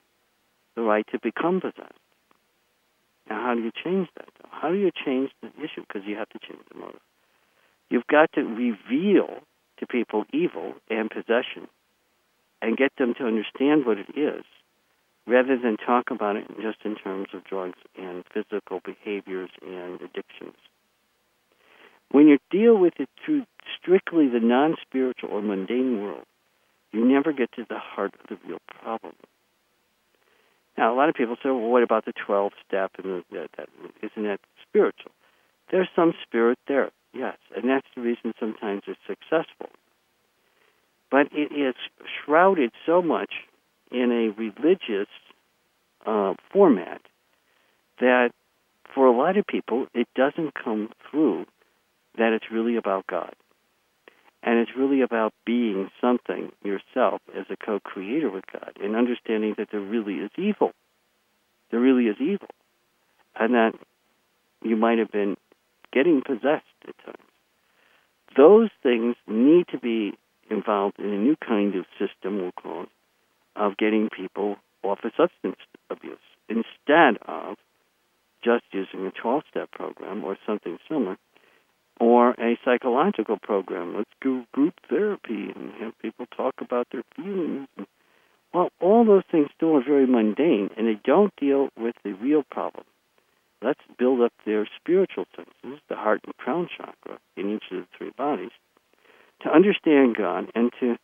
the 0.75 0.81
right 0.81 1.05
to 1.11 1.19
become 1.19 1.61
possessed. 1.61 1.93
Now, 3.29 3.41
how 3.41 3.55
do 3.55 3.61
you 3.61 3.71
change 3.71 4.07
that? 4.17 4.29
How 4.49 4.69
do 4.69 4.75
you 4.75 4.91
change 5.05 5.31
the 5.41 5.49
issue? 5.57 5.81
Because 5.87 6.03
you 6.05 6.15
have 6.15 6.29
to 6.29 6.39
change 6.39 6.61
the 6.71 6.79
motive. 6.79 7.01
You've 7.89 8.07
got 8.07 8.31
to 8.33 8.41
reveal 8.41 9.41
to 9.79 9.87
people 9.87 10.25
evil 10.33 10.73
and 10.89 11.09
possession 11.09 11.67
and 12.61 12.77
get 12.77 12.91
them 12.97 13.13
to 13.15 13.25
understand 13.25 13.85
what 13.85 13.97
it 13.97 14.17
is 14.17 14.43
rather 15.27 15.57
than 15.57 15.77
talk 15.77 16.11
about 16.11 16.35
it 16.35 16.47
just 16.61 16.77
in 16.83 16.95
terms 16.95 17.27
of 17.33 17.43
drugs 17.43 17.77
and 17.97 18.23
physical 18.33 18.79
behaviors 18.83 19.49
and 19.61 19.95
addictions. 20.01 20.55
When 22.11 22.27
you 22.27 22.37
deal 22.51 22.77
with 22.77 22.93
it 22.99 23.09
through 23.23 23.45
strictly 23.79 24.27
the 24.27 24.39
non 24.39 24.75
spiritual 24.81 25.29
or 25.29 25.41
mundane 25.41 26.01
world, 26.01 26.25
you 26.91 27.03
never 27.03 27.33
get 27.33 27.51
to 27.53 27.65
the 27.67 27.79
heart 27.79 28.13
of 28.19 28.29
the 28.29 28.47
real 28.47 28.61
problem. 28.81 29.15
Now, 30.77 30.93
a 30.93 30.95
lot 30.95 31.09
of 31.09 31.15
people 31.15 31.35
say, 31.37 31.49
well, 31.49 31.59
what 31.59 31.83
about 31.83 32.05
the 32.05 32.13
12 32.25 32.51
step? 32.67 32.91
And 33.01 33.23
that, 33.31 33.49
that, 33.57 33.69
isn't 34.01 34.23
that 34.23 34.39
spiritual? 34.67 35.11
There's 35.71 35.87
some 35.95 36.13
spirit 36.23 36.59
there, 36.67 36.91
yes, 37.13 37.37
and 37.55 37.69
that's 37.69 37.87
the 37.95 38.01
reason 38.01 38.33
sometimes 38.39 38.83
it's 38.87 38.99
successful. 39.07 39.69
But 41.09 41.27
it 41.31 41.51
is 41.51 41.75
shrouded 42.23 42.71
so 42.85 43.01
much 43.01 43.31
in 43.91 44.11
a 44.11 44.39
religious 44.39 45.09
uh, 46.05 46.33
format 46.51 47.01
that 47.99 48.31
for 48.93 49.07
a 49.07 49.15
lot 49.15 49.37
of 49.37 49.47
people, 49.47 49.87
it 49.93 50.07
doesn't 50.15 50.53
come 50.53 50.89
through 51.09 51.45
that 52.17 52.33
it's 52.33 52.51
really 52.51 52.75
about 52.75 53.07
God. 53.07 53.33
And 54.45 54.59
it's 54.59 54.77
really 54.77 55.01
about 55.01 55.33
being 55.43 55.89
something 55.99 56.51
yourself 56.63 57.21
as 57.35 57.45
a 57.49 57.57
co 57.57 57.79
creator 57.79 58.29
with 58.29 58.45
God 58.53 58.77
and 58.79 58.95
understanding 58.95 59.55
that 59.57 59.69
there 59.71 59.81
really 59.81 60.13
is 60.15 60.29
evil. 60.37 60.71
There 61.71 61.79
really 61.79 62.05
is 62.05 62.17
evil. 62.21 62.49
And 63.37 63.55
that 63.55 63.71
you 64.61 64.75
might 64.75 64.99
have 64.99 65.11
been 65.11 65.35
getting 65.91 66.21
possessed 66.21 66.63
at 66.87 66.95
times. 67.03 67.17
Those 68.37 68.69
things 68.83 69.15
need 69.27 69.67
to 69.69 69.79
be 69.79 70.13
involved 70.51 70.99
in 70.99 71.05
a 71.05 71.17
new 71.17 71.35
kind 71.35 71.75
of 71.75 71.85
system, 71.97 72.37
we'll 72.37 72.51
call 72.51 72.83
it, 72.83 72.89
of 73.55 73.77
getting 73.77 74.09
people 74.15 74.57
off 74.83 74.99
of 75.03 75.11
substance 75.17 75.57
abuse 75.89 76.17
instead 76.47 77.17
of 77.25 77.57
just 78.43 78.63
using 78.71 79.07
a 79.07 79.11
12 79.11 79.41
step 79.49 79.71
program 79.71 80.23
or 80.23 80.37
something 80.45 80.77
similar 80.87 81.17
or 81.99 82.31
a 82.31 82.57
psychological 82.63 83.37
program. 83.37 83.95
Let's 83.95 84.09
do 84.21 84.45
group 84.51 84.73
therapy 84.89 85.51
and 85.55 85.71
have 85.79 85.97
people 85.99 86.25
talk 86.35 86.55
about 86.59 86.87
their 86.91 87.03
feelings. 87.15 87.67
Well, 88.53 88.69
all 88.79 89.05
those 89.05 89.23
things 89.31 89.49
still 89.55 89.75
are 89.75 89.83
very 89.83 90.07
mundane 90.07 90.69
and 90.77 90.87
they 90.87 90.99
don't 91.03 91.35
deal 91.35 91.69
with 91.77 91.95
the 92.03 92.13
real 92.13 92.43
problem. 92.43 92.85
Let's 93.61 93.81
build 93.97 94.21
up 94.21 94.33
their 94.45 94.67
spiritual 94.79 95.25
senses, 95.35 95.81
the 95.89 95.95
heart 95.95 96.21
and 96.25 96.35
crown 96.37 96.69
chakra 96.75 97.19
in 97.35 97.55
each 97.55 97.63
of 97.71 97.79
the 97.79 97.87
three 97.97 98.11
bodies, 98.11 98.51
to 99.41 99.49
understand 99.49 100.15
God 100.15 100.51
and 100.53 100.71
to 100.79 100.97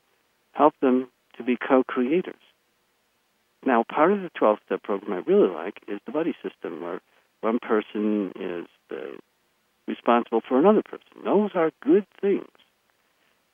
help 0.51 0.73
them 0.81 1.09
to 1.37 1.43
be 1.43 1.57
co 1.57 1.83
creators. 1.83 2.35
Now, 3.65 3.83
part 3.83 4.11
of 4.11 4.21
the 4.21 4.29
12 4.35 4.59
step 4.65 4.83
program 4.83 5.13
I 5.13 5.29
really 5.29 5.49
like 5.49 5.81
is 5.87 5.99
the 6.05 6.11
buddy 6.11 6.35
system, 6.43 6.81
where 6.81 7.01
one 7.41 7.59
person 7.59 8.31
is 8.35 8.67
the, 8.89 9.17
responsible 9.91 10.41
for 10.47 10.57
another 10.57 10.81
person. 10.81 11.23
Those 11.23 11.51
are 11.53 11.71
good 11.81 12.05
things. 12.19 12.47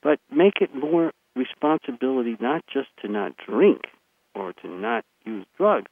But 0.02 0.20
make 0.32 0.62
it 0.62 0.74
more 0.74 1.12
responsibility 1.36 2.38
not 2.40 2.64
just 2.72 2.90
to 3.02 3.08
not 3.08 3.34
drink 3.38 3.82
or 4.36 4.54
to 4.54 4.68
not 4.68 5.04
use 5.26 5.46
drugs, 5.58 5.92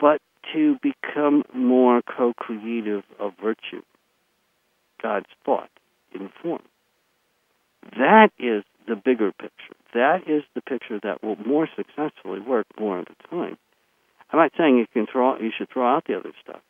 but 0.00 0.20
to 0.54 0.76
become 0.82 1.44
more 1.54 2.02
co 2.02 2.32
creative 2.36 3.04
of 3.18 3.32
virtue, 3.42 3.82
God's 5.02 5.26
thought 5.44 5.70
in 6.14 6.30
form. 6.42 6.62
That 7.92 8.30
is 8.38 8.64
the 8.88 8.96
bigger 8.96 9.32
picture. 9.32 9.76
That 9.94 10.22
is 10.26 10.42
the 10.54 10.60
picture 10.60 11.00
that 11.02 11.22
will 11.22 11.36
more 11.36 11.68
successfully 11.76 12.40
work 12.40 12.66
more 12.78 13.00
of 13.00 13.06
the 13.06 13.28
time. 13.28 13.56
I'm 14.30 14.38
not 14.38 14.52
saying 14.56 14.78
you 14.78 14.86
can 14.92 15.06
throw 15.10 15.38
you 15.38 15.50
should 15.56 15.70
throw 15.70 15.86
out 15.86 16.04
the 16.06 16.18
other 16.18 16.32
stuff. 16.42 16.60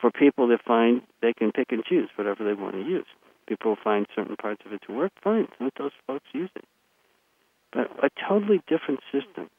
For 0.00 0.10
people 0.10 0.48
that 0.48 0.62
find 0.64 1.02
they 1.20 1.32
can 1.32 1.52
pick 1.52 1.72
and 1.72 1.84
choose 1.84 2.08
whatever 2.16 2.44
they 2.44 2.54
want 2.54 2.74
to 2.74 2.82
use. 2.82 3.06
People 3.46 3.76
find 3.82 4.06
certain 4.14 4.36
parts 4.36 4.62
of 4.64 4.72
it 4.72 4.80
to 4.86 4.92
work, 4.92 5.12
fine. 5.22 5.48
Let 5.60 5.74
those 5.78 5.92
folks 6.06 6.26
use 6.32 6.50
it. 6.54 6.64
But 7.72 7.90
a 8.02 8.08
totally 8.28 8.62
different 8.66 9.00
system 9.12 9.50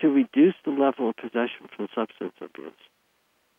to 0.00 0.08
reduce 0.08 0.54
the 0.64 0.70
level 0.70 1.10
of 1.10 1.16
possession 1.16 1.68
from 1.74 1.88
substance 1.94 2.34
abuse 2.40 2.72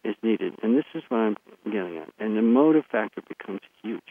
is 0.04 0.16
needed. 0.24 0.54
And 0.64 0.78
this 0.78 0.86
is 0.94 1.04
what 1.10 1.18
I'm 1.18 1.38
getting 1.66 1.98
at. 1.98 2.10
And 2.20 2.38
the 2.38 2.42
motive 2.42 2.86
factor 2.90 3.22
becomes 3.28 3.62
huge. 3.84 4.02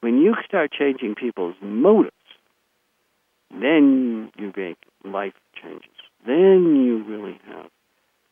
When 0.00 0.18
you 0.18 0.34
start 0.46 0.70
changing 0.70 1.14
people's 1.14 1.56
motives, 1.60 2.12
then 3.50 4.30
you 4.38 4.52
make 4.56 4.76
life 5.04 5.34
changes. 5.60 5.90
Then 6.26 6.84
you 6.84 7.02
really 7.04 7.40
have 7.46 7.70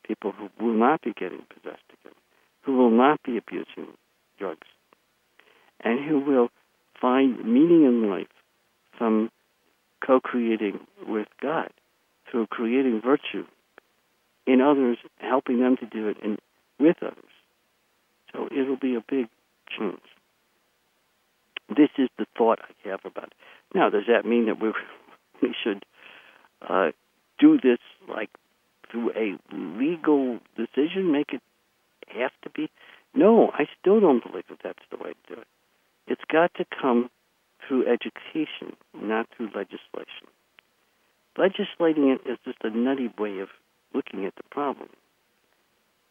people 0.07 0.31
who 0.31 0.49
will 0.63 0.73
not 0.73 1.01
be 1.01 1.13
getting 1.13 1.43
possessed 1.49 1.83
again, 2.01 2.13
who 2.63 2.77
will 2.77 2.91
not 2.91 3.21
be 3.23 3.37
abusing 3.37 3.93
drugs, 4.37 4.67
and 5.81 5.99
who 6.03 6.19
will 6.19 6.49
find 6.99 7.45
meaning 7.45 7.83
in 7.85 8.09
life 8.09 8.27
from 8.97 9.29
co 10.05 10.19
creating 10.19 10.79
with 11.07 11.27
God, 11.41 11.69
through 12.29 12.47
creating 12.47 13.01
virtue 13.03 13.45
in 14.45 14.61
others, 14.61 14.97
helping 15.17 15.59
them 15.59 15.77
to 15.77 15.85
do 15.85 16.07
it 16.07 16.17
and 16.23 16.39
with 16.79 16.97
others. 17.01 17.17
So 18.31 18.47
it'll 18.51 18.77
be 18.77 18.95
a 18.95 19.03
big 19.07 19.27
change. 19.77 19.99
This 21.69 21.89
is 21.97 22.09
the 22.17 22.25
thought 22.37 22.59
I 22.61 22.89
have 22.89 23.01
about 23.05 23.25
it. 23.25 23.33
Now, 23.73 23.89
does 23.89 24.03
that 24.07 24.25
mean 24.27 24.47
that 24.47 24.61
we 24.61 24.73
we 25.41 25.55
should 25.63 25.85
uh, 26.67 26.91
do 27.39 27.57
this 27.61 27.79
like 28.07 28.29
through 28.91 29.11
a 29.11 29.37
legal 29.53 30.39
decision? 30.55 31.11
Make 31.11 31.33
it 31.33 31.41
have 32.09 32.31
to 32.43 32.49
be? 32.49 32.69
No, 33.13 33.51
I 33.53 33.67
still 33.79 33.99
don't 33.99 34.23
believe 34.23 34.45
that 34.49 34.59
that's 34.63 34.85
the 34.91 34.97
way 34.97 35.13
to 35.13 35.35
do 35.35 35.41
it. 35.41 35.47
It's 36.07 36.23
got 36.31 36.53
to 36.55 36.65
come 36.65 37.09
through 37.65 37.87
education, 37.87 38.75
not 38.93 39.27
through 39.35 39.47
legislation. 39.55 40.27
Legislating 41.37 42.09
it 42.09 42.21
is 42.29 42.37
just 42.43 42.57
a 42.63 42.69
nutty 42.69 43.11
way 43.17 43.39
of 43.39 43.49
looking 43.93 44.25
at 44.25 44.35
the 44.35 44.43
problem. 44.51 44.89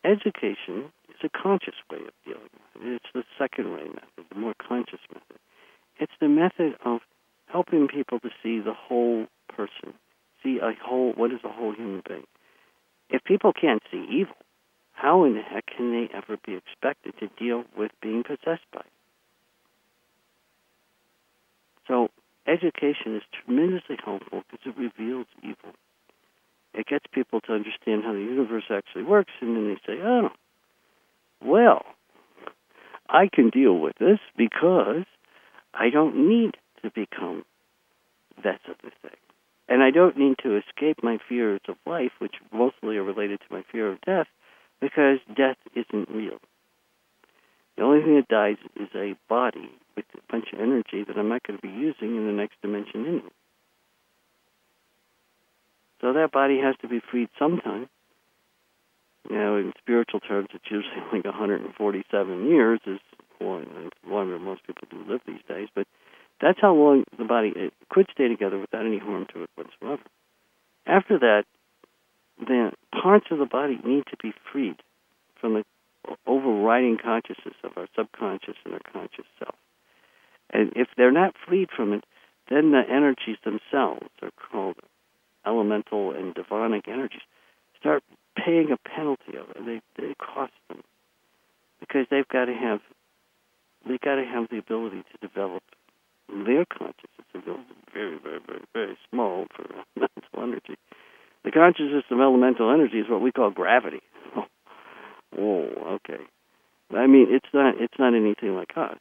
Education 0.05 0.90
is 1.09 1.16
a 1.23 1.28
conscious 1.28 1.74
way 1.90 1.98
of 1.98 2.14
dealing 2.24 2.51
with 2.74 2.86
it. 2.86 2.94
It's 2.94 3.12
the 3.14 3.24
second 3.39 3.73
way 3.73 3.85
method, 3.85 4.27
the 4.32 4.39
more 4.39 4.55
conscious 4.66 5.01
method. 5.12 5.39
It's 6.01 6.12
the 6.20 6.28
method 6.28 6.74
of 6.85 7.01
helping 7.47 7.86
people 7.86 8.19
to 8.20 8.31
see 8.43 8.59
the 8.59 8.74
whole 8.74 9.27
person, 9.48 9.94
see 10.43 10.59
a 10.59 10.73
whole, 10.82 11.12
what 11.12 11.31
is 11.31 11.40
a 11.44 11.52
whole 11.52 11.73
human 11.73 12.02
being. 12.09 12.27
If 13.10 13.23
people 13.24 13.52
can't 13.52 13.82
see 13.90 14.06
evil, 14.10 14.35
how 14.93 15.24
in 15.24 15.35
the 15.35 15.43
heck 15.43 15.61
can 15.82 15.92
they 15.92 16.14
ever 16.14 16.38
be 16.44 16.54
expected 16.54 17.14
to 17.18 17.28
deal 17.42 17.64
with 17.76 17.90
being 18.00 18.22
possessed 18.22 18.66
by? 18.72 18.82
So, 21.88 22.09
education 22.46 23.16
is 23.16 23.22
tremendously 23.32 23.96
helpful 24.04 24.42
because 24.50 24.66
it 24.66 24.78
reveals 24.78 25.26
evil. 25.42 25.74
It 26.74 26.86
gets 26.86 27.04
people 27.12 27.40
to 27.42 27.52
understand 27.52 28.04
how 28.04 28.12
the 28.12 28.20
universe 28.20 28.64
actually 28.70 29.02
works, 29.02 29.32
and 29.40 29.56
then 29.56 29.68
they 29.68 29.92
say, 29.92 30.00
oh, 30.00 30.30
well, 31.44 31.84
I 33.09 33.28
can 33.32 33.50
deal 33.50 33.78
with 33.78 33.96
this 33.98 34.20
because 34.36 35.04
I 35.74 35.90
don't 35.90 36.28
need 36.28 36.52
to 36.82 36.90
become 36.90 37.44
that 38.44 38.60
sort 38.64 38.78
of 38.84 38.92
thing. 39.02 39.18
And 39.68 39.82
I 39.82 39.90
don't 39.90 40.16
need 40.16 40.36
to 40.42 40.56
escape 40.56 41.02
my 41.02 41.18
fears 41.28 41.60
of 41.68 41.76
life, 41.86 42.12
which 42.20 42.36
mostly 42.52 42.96
are 42.96 43.02
related 43.02 43.40
to 43.40 43.54
my 43.54 43.62
fear 43.70 43.90
of 43.92 44.00
death, 44.02 44.28
because 44.82 45.18
death 45.34 45.56
isn't 45.76 46.10
real. 46.10 46.38
The 47.76 47.84
only 47.84 48.02
thing 48.02 48.16
that 48.16 48.28
dies 48.28 48.56
is 48.76 48.88
a 48.94 49.14
body 49.28 49.70
with 49.96 50.04
a 50.14 50.20
bunch 50.30 50.46
of 50.52 50.60
energy 50.60 51.04
that 51.06 51.16
I'm 51.16 51.28
not 51.28 51.44
going 51.44 51.59
to 51.59 51.62
be 51.62 51.72
using 51.72 52.16
in 52.16 52.26
the 52.26 52.32
next 52.32 52.60
dimension 52.60 53.06
anyway. 53.06 53.32
So 56.00 56.12
that 56.12 56.32
body 56.32 56.59
has 56.59 56.74
to 56.82 56.88
be 56.88 57.00
freed 57.10 57.28
sometime. 57.38 57.88
You 59.30 59.36
know, 59.36 59.56
in 59.56 59.72
spiritual 59.78 60.18
terms, 60.18 60.48
it's 60.52 60.64
usually 60.68 61.00
like 61.12 61.24
147 61.24 62.46
years 62.46 62.80
is 62.84 62.98
longer 63.40 64.32
than 64.32 64.44
most 64.44 64.66
people 64.66 64.86
do 64.90 65.04
live 65.09 65.20
these 65.26 65.42
days. 65.48 65.68
But 65.74 65.86
that's 66.40 66.59
how 66.60 66.74
long 66.74 67.04
the 67.18 67.24
body 67.24 67.70
could 67.88 68.06
stay 68.12 68.28
together 68.28 68.59
without 68.59 68.84
any 68.84 68.98
harm 68.98 69.26
to 69.32 69.44
it 69.44 69.50
whatsoever. 69.54 70.02
After 70.86 71.18
that, 71.20 71.44
the 72.38 72.72
parts 72.92 73.26
of 73.30 73.38
the 73.38 73.46
body 73.46 73.78
need 73.84 74.04
to 74.10 74.16
be 74.22 74.32
freed 74.50 74.76
from 75.40 75.54
the 75.54 75.64
overriding 76.26 76.98
consciousness 77.02 77.54
of 77.62 77.72
our 77.76 77.86
subconscious 77.96 78.56
and 78.64 78.74
our 78.74 78.80
conscious 78.92 79.26
self. 79.38 79.54
And 80.50 80.72
if 80.76 80.88
they're 80.96 81.12
not 81.12 81.34
freed 81.46 81.68
from 81.74 81.92
it, 81.92 82.04
then 82.50 82.72
the 82.72 82.82
energies 82.88 83.38
themselves 83.44 84.09
are 84.20 84.30
called 84.50 84.76
elemental 85.46 86.12
and 86.12 86.34
divinic 86.34 86.88
energies 86.88 87.22
start 87.78 88.02
paying 88.36 88.70
a 88.70 88.76
penalty 88.88 89.36
of 89.36 89.50
it. 89.50 89.66
They 89.66 89.80
they 90.00 90.14
cost 90.14 90.52
them 90.68 90.82
because 91.80 92.06
they've 92.10 92.28
got 92.28 92.46
to 92.46 92.54
have 92.54 92.80
they 93.86 93.98
got 93.98 94.16
to 94.16 94.24
have 94.24 94.48
the 94.50 94.59
ability 94.59 95.02
to 95.02 95.26
develop 95.26 95.62
their 96.28 96.64
consciousness. 96.64 97.26
It's 97.34 97.46
very, 97.92 98.18
very, 98.18 98.40
very, 98.46 98.64
very 98.72 98.98
small 99.10 99.46
for 99.54 99.66
mental 99.96 100.42
energy. 100.42 100.78
The 101.44 101.51
consciousness 101.51 102.05
of 102.10 102.20
elemental 102.20 102.73
energy 102.73 102.98
is 102.98 103.09
what 103.09 103.20
we 103.20 103.32
call 103.32 103.51
gravity. 103.51 104.01
Oh, 105.39 105.64
okay. 105.94 106.23
I 106.94 107.06
mean, 107.06 107.28
it's 107.31 107.48
not 107.55 107.77
it's 107.81 107.98
not 107.98 108.14
anything 108.14 108.55
like 108.55 108.77
us, 108.77 108.98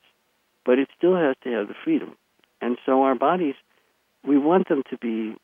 but 0.65 0.80
it 0.80 0.88
still 0.97 1.15
has 1.18 1.35
to 1.43 1.51
have 1.51 1.68
the 1.68 1.73
freedom. 1.84 2.15
And 2.61 2.77
so 2.85 3.03
our 3.03 3.15
bodies, 3.15 3.55
we 4.26 4.38
want 4.38 4.69
them 4.69 4.84
to 4.91 4.97
be, 4.97 5.35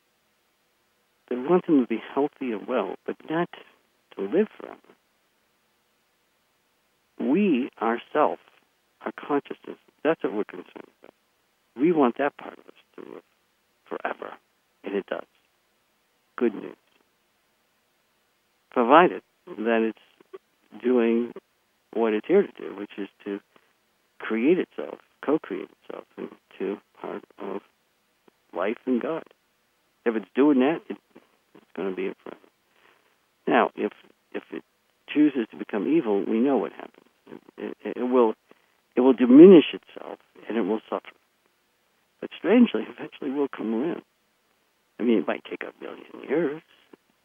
we 1.30 1.36
want 1.36 1.66
them 1.66 1.82
to 1.82 1.86
be 1.86 2.02
healthy 2.14 2.52
and 2.52 2.66
well, 2.66 2.94
but 3.06 3.16
not 3.28 3.50
to 4.16 4.22
live 4.22 4.48
forever. 4.58 4.78
We 7.20 7.68
ourselves 7.82 8.40
our 9.04 9.12
consciousness. 9.12 9.76
That's 10.04 10.22
what 10.22 10.32
we're 10.32 10.44
concerned 10.44 10.88
about. 11.02 11.14
We 11.76 11.92
want 11.92 12.16
that 12.18 12.36
part 12.36 12.54
of 12.54 12.60
us 12.60 12.74
to 12.96 13.12
live 13.14 13.22
forever, 13.84 14.32
and 14.84 14.94
it 14.94 15.06
does. 15.06 15.26
Good 16.36 16.54
news. 16.54 16.76
Provided 18.70 19.22
that 19.46 19.82
it's 19.82 20.82
doing 20.82 21.32
what 21.92 22.12
it's 22.12 22.26
here 22.26 22.42
to 22.42 22.52
do, 22.52 22.76
which 22.76 22.92
is 22.98 23.08
to 23.24 23.40
create 24.18 24.58
itself 24.58 24.98
co-create 25.28 25.68
itself 25.82 26.04
into 26.16 26.80
part 27.00 27.22
of 27.38 27.60
life 28.54 28.78
and 28.86 29.00
God. 29.00 29.24
If 30.06 30.16
it's 30.16 30.28
doing 30.34 30.60
that, 30.60 30.80
it, 30.88 30.96
it's 31.54 31.72
going 31.76 31.90
to 31.90 31.96
be 31.96 32.06
it 32.06 32.16
forever. 32.22 32.40
Now, 33.46 33.70
if 33.76 33.92
if 34.32 34.42
it 34.52 34.62
chooses 35.12 35.46
to 35.50 35.56
become 35.56 35.86
evil, 35.86 36.24
we 36.24 36.38
know 36.38 36.56
what 36.56 36.72
happens. 36.72 37.06
It, 37.56 37.76
it, 37.84 37.96
it 37.96 38.02
will 38.02 38.34
it 38.96 39.00
will 39.00 39.12
diminish 39.12 39.66
itself 39.72 40.18
and 40.48 40.56
it 40.56 40.62
will 40.62 40.80
suffer. 40.88 41.12
But 42.20 42.30
strangely, 42.36 42.82
eventually 42.98 43.30
will 43.30 43.48
come 43.48 43.74
around. 43.74 44.02
I 44.98 45.02
mean, 45.02 45.18
it 45.18 45.26
might 45.26 45.44
take 45.48 45.62
a 45.62 45.84
million 45.84 46.28
years, 46.28 46.62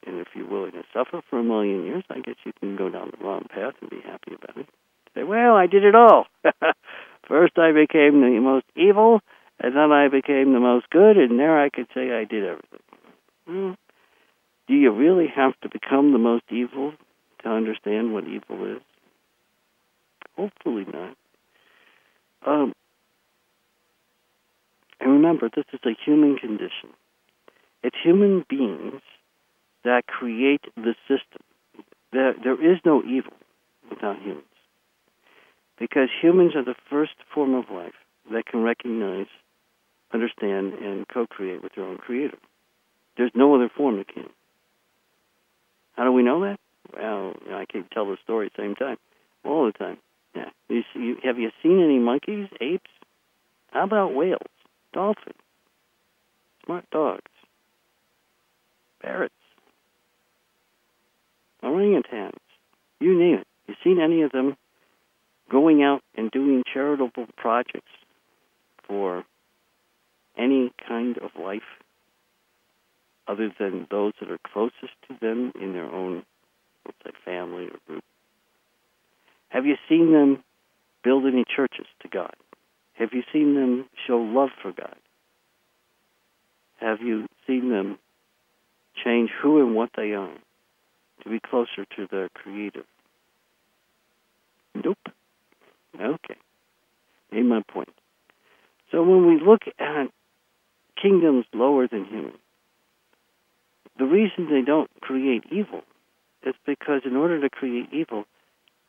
and 0.06 0.20
if 0.20 0.28
you're 0.36 0.48
willing 0.48 0.72
to 0.72 0.84
suffer 0.94 1.22
for 1.30 1.40
a 1.40 1.44
million 1.44 1.86
years, 1.86 2.04
I 2.10 2.20
guess 2.20 2.36
you 2.46 2.54
can 2.60 2.76
go 2.76 2.90
down 2.90 3.12
the 3.12 3.24
wrong 3.24 3.46
path 3.50 3.74
and 3.82 3.90
be 3.90 4.02
happy 4.06 4.34
about 4.36 4.58
it. 4.58 4.68
Say, 5.16 5.24
well, 5.24 5.56
I 5.56 5.68
did 5.68 5.84
it 5.84 5.96
all. 5.96 6.26
First, 7.28 7.58
I 7.58 7.72
became 7.72 8.22
the 8.22 8.40
most 8.42 8.66
evil, 8.76 9.22
and 9.60 9.76
then 9.76 9.92
I 9.92 10.08
became 10.10 10.54
the 10.54 10.60
most 10.60 10.90
good, 10.90 11.18
and 11.18 11.40
there 11.40 11.60
I 11.60 11.70
could 11.70 11.88
say 11.94 12.12
I 12.12 12.26
did 12.26 12.44
everything. 12.44 12.80
Well, 13.48 13.76
do 14.68 14.74
you 14.74 14.92
really 14.92 15.28
have 15.34 15.54
to 15.62 15.70
become 15.70 16.12
the 16.12 16.18
most 16.18 16.46
evil 16.50 16.94
to 17.44 17.50
understand 17.50 18.14
what 18.14 18.26
evil 18.26 18.76
is? 18.76 18.82
Hopefully 20.36 20.86
not. 20.92 21.16
Um, 22.46 22.74
and 25.00 25.12
remember, 25.12 25.50
this 25.54 25.66
is 25.74 25.80
a 25.86 25.96
human 26.06 26.38
condition. 26.38 26.90
It's 27.84 27.96
human 28.02 28.46
beings 28.50 29.02
that 29.84 30.08
create 30.08 30.62
the 30.76 30.96
system. 31.08 31.42
There, 32.12 32.34
there 32.44 32.74
is 32.74 32.80
no 32.86 33.04
evil 33.04 33.34
without 33.90 34.20
humans. 34.22 34.44
Because 35.80 36.10
humans 36.22 36.56
are 36.56 36.64
the 36.64 36.76
first 36.90 37.16
form 37.34 37.56
of 37.56 37.66
life 37.72 37.94
that 38.32 38.46
can 38.46 38.62
recognize, 38.64 39.28
understand, 40.14 40.74
and 40.74 41.08
co 41.08 41.26
create 41.26 41.64
with 41.64 41.74
their 41.76 41.86
own 41.86 41.98
creator. 41.98 42.38
There's 43.18 43.32
no 43.36 43.56
other 43.56 43.70
form 43.76 43.98
that 43.98 44.08
can. 44.08 44.30
How 45.94 46.06
do 46.06 46.12
we 46.12 46.24
know 46.24 46.42
that? 46.42 46.60
Well, 46.96 47.34
I 47.52 47.66
can 47.70 47.86
tell 47.94 48.06
the 48.06 48.18
story 48.24 48.48
at 48.48 48.54
the 48.56 48.64
same 48.64 48.76
time, 48.76 48.98
all 49.44 49.66
the 49.66 49.72
time. 49.72 49.98
Yeah. 50.36 50.50
You 50.70 50.82
see, 50.94 51.00
you, 51.00 51.18
have 51.24 51.38
you 51.38 51.52
seen 51.62 51.84
any 51.84 52.00
monkeys, 52.00 52.48
apes? 52.62 52.90
How 53.72 53.84
about 53.84 54.14
whales, 54.14 54.40
dolphins, 54.94 55.36
smart 56.66 56.86
dogs, 56.92 57.32
parrots, 59.02 59.34
orangutans? 61.64 62.38
You 63.00 63.18
name 63.18 63.36
it. 63.40 63.48
You 63.68 63.76
seen 63.84 64.00
any 64.02 64.22
of 64.22 64.32
them 64.32 64.56
going 65.50 65.84
out 65.84 66.02
and 66.16 66.32
doing 66.32 66.64
charitable 66.72 67.28
projects 67.38 67.92
for 68.88 69.24
any 70.38 70.72
kind 70.88 71.18
of 71.18 71.32
life 71.42 71.62
other 73.28 73.52
than 73.60 73.88
those 73.90 74.14
that 74.20 74.30
are 74.30 74.40
closest 74.52 74.94
to 75.08 75.16
them 75.22 75.54
in 75.60 75.74
their 75.74 75.86
own, 75.86 76.24
let's 76.86 76.98
say, 77.06 77.12
family 77.24 77.66
or 77.66 77.78
group? 77.88 78.04
Have 79.50 79.66
you 79.66 79.76
seen 79.88 80.12
them 80.12 80.44
build 81.04 81.26
any 81.26 81.46
churches 81.56 81.86
to 82.02 82.08
God? 82.08 82.34
Have 82.94 83.10
you 83.14 83.24
seen 83.32 83.54
them 83.56 83.86
show 84.08 84.18
love 84.18 84.50
for 84.62 84.72
God? 84.72 84.96
Have 86.80 87.02
you 87.02 87.28
seen 87.48 87.70
them 87.70 87.98
change 89.04 89.30
who 89.42 89.60
and 89.60 89.76
what 89.76 89.92
they 89.96 90.12
are 90.14 90.36
to 91.24 91.30
be 91.30 91.40
closer 91.40 91.86
to 91.96 92.08
their 92.10 92.30
Creator? 92.30 92.84
Nope. 94.76 94.98
Okay. 96.00 96.36
Made 97.32 97.46
my 97.46 97.62
point. 97.68 97.90
So 98.92 99.04
when 99.04 99.28
we 99.28 99.40
look 99.44 99.62
at 99.80 100.08
kingdoms 101.02 101.46
lower 101.54 101.88
than 101.88 102.06
human, 102.06 102.34
the 103.98 104.06
reason 104.06 104.50
they 104.50 104.62
don't 104.66 104.90
create 105.02 105.44
evil 105.52 105.82
is 106.46 106.56
because 106.66 107.02
in 107.06 107.16
order 107.16 107.40
to 107.42 107.50
create 107.50 107.88
evil, 107.92 108.26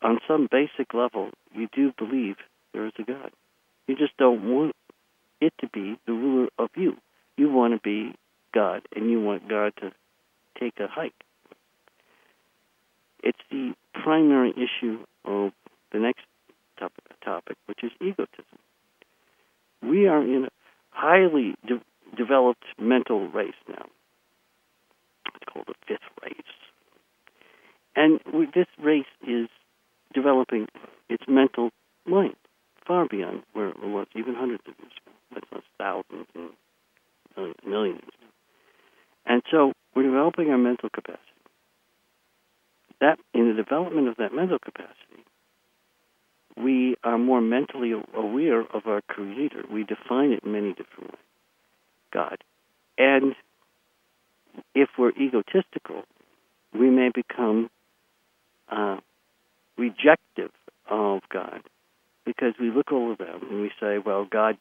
on 0.03 0.19
some 0.29 0.49
basic 0.51 0.93
level, 0.93 1.31
you 1.55 1.69
do 1.73 1.93
believe 1.97 2.37
there 2.73 2.87
is 2.87 2.93
a 2.99 3.03
God. 3.03 3.31
You 3.87 3.97
just 3.97 4.17
don't 4.19 4.45
want 4.45 4.77
it 5.41 5.53
to 5.61 5.69
be 5.69 5.99
the 6.07 6.13
ruler 6.13 6.49
of 6.59 6.71
you. 6.77 6.97
You 7.37 7.51
want 7.51 7.75
to 7.75 7.81
be 7.81 8.15
God, 8.53 8.83
and 8.95 9.11
you 9.11 9.21
want 9.21 9.49
God 9.49 9.73
to 9.81 9.93
take 10.59 10.79
a 10.79 10.87
hike. 10.87 11.24
It's 13.25 13.39
the 13.51 13.73
primary 13.95 14.51
issue 14.51 14.99
of 15.25 15.53
the 15.93 15.99
next 15.99 16.25
topic, 17.25 17.57
which 17.65 17.83
is 17.83 17.91
egotism. 18.01 18.59
We 19.83 20.07
are 20.07 20.23
in 20.23 20.45
a 20.45 20.49
highly 20.91 21.55
de- 21.67 21.81
developed 22.15 22.65
mental 22.79 23.29
race 23.29 23.55
now. 23.67 23.87
It's 25.35 25.45
called 25.51 25.67
the 25.69 25.75
fifth 25.89 26.01
race. 26.23 26.35
And 27.97 28.21
this 28.55 28.67
race 28.79 29.05
is 29.27 29.49
developing 30.13 30.67
its 31.09 31.25
mental 31.27 31.71
mind 32.07 32.37
far 32.87 33.07
beyond 33.09 33.43
where 33.55 33.69
it 33.69 33.83
was 33.83 34.07
even 34.15 34.35
hundreds 34.35 34.63
of 34.69 34.75
years 34.79 34.93
ago, 35.07 35.41
much 35.51 35.65
thousands 35.79 36.27
and 37.37 37.55
millions. 37.67 38.11
And 39.25 39.43
so 39.51 39.73
we're 39.97 40.03
developing 40.03 40.51
our 40.51 40.59
mental 40.59 40.91
capacity. 40.91 41.34
That 43.05 43.19
in 43.35 43.49
the 43.49 43.55
development 43.63 44.09
of 44.09 44.17
that 44.17 44.33
mental 44.33 44.59
capacity, 44.59 45.27
we 46.57 46.97
are 47.05 47.19
more 47.19 47.43
mentally 47.43 47.93
aware 48.15 48.63
of 48.63 48.87
our 48.87 49.03
Creator. 49.03 49.65
We 49.71 49.85
define 49.85 50.33
it 50.33 50.41
in 50.43 50.53
many 50.53 50.71
different 50.71 51.11
ways. 51.11 51.21
God. 52.15 52.39
And 52.97 53.35
if 54.75 54.89
we're 54.97 55.11
egotistical, 55.11 56.05
we 56.73 56.89
may 56.89 57.11
become 57.15 57.69
uh, 58.71 59.01
rejective 59.77 60.53
of 60.89 61.21
God 61.31 61.61
because 62.25 62.55
we 62.59 62.71
look 62.71 62.91
all 62.91 63.15
around 63.21 63.43
and 63.43 63.61
we 63.61 63.71
say, 63.79 63.99
well, 63.99 64.25
God 64.25 64.57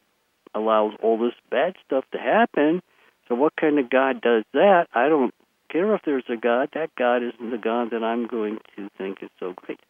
allows 0.54 0.92
all 1.02 1.16
this 1.16 1.32
bad 1.50 1.76
stuff 1.86 2.04
to 2.12 2.18
happen. 2.18 2.82
So 3.26 3.36
what 3.36 3.56
kind 3.56 3.78
of 3.78 3.88
God 3.88 4.20
does 4.20 4.44
that? 4.52 4.88
I 4.94 5.08
don't 5.08 5.32
care 5.74 5.94
if 5.94 6.02
there's 6.04 6.24
a 6.28 6.36
God. 6.36 6.68
That 6.74 6.94
God 6.96 7.22
isn't 7.22 7.50
the 7.50 7.58
God 7.58 7.90
that 7.90 8.04
I'm 8.04 8.26
going 8.26 8.58
to 8.76 8.88
think 8.96 9.18
is 9.22 9.30
so 9.40 9.54
great. 9.56 9.80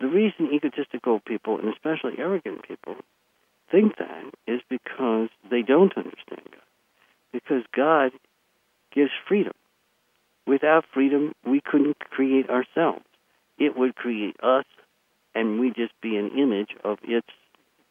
The 0.00 0.06
reason 0.06 0.50
egotistical 0.52 1.20
people, 1.20 1.58
and 1.58 1.68
especially 1.68 2.18
arrogant 2.18 2.66
people, 2.66 2.96
think 3.70 3.96
that 3.98 4.24
is 4.46 4.60
because 4.68 5.28
they 5.50 5.62
don't 5.62 5.96
understand 5.96 6.42
God. 6.50 6.60
Because 7.32 7.62
God 7.74 8.12
gives 8.94 9.10
freedom. 9.26 9.54
Without 10.46 10.84
freedom, 10.92 11.32
we 11.44 11.60
couldn't 11.60 11.98
create 11.98 12.48
ourselves. 12.50 13.04
It 13.58 13.76
would 13.76 13.96
create 13.96 14.36
us, 14.42 14.66
and 15.34 15.58
we'd 15.58 15.74
just 15.74 15.98
be 16.00 16.16
an 16.16 16.38
image 16.38 16.76
of 16.84 16.98
its 17.02 17.28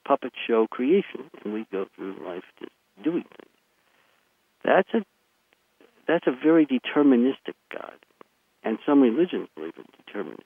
puppet 0.05 0.33
show 0.47 0.67
creation, 0.67 1.29
and 1.43 1.53
we 1.53 1.65
go 1.71 1.87
through 1.95 2.15
life 2.25 2.43
just 2.59 2.71
doing 3.03 3.23
things. 3.23 3.49
That's 4.63 4.89
a 4.93 5.03
that's 6.07 6.27
a 6.27 6.31
very 6.31 6.65
deterministic 6.65 7.55
God, 7.71 7.97
and 8.63 8.77
some 8.85 9.01
religions 9.01 9.47
believe 9.55 9.73
in 9.77 9.85
determinism. 10.05 10.43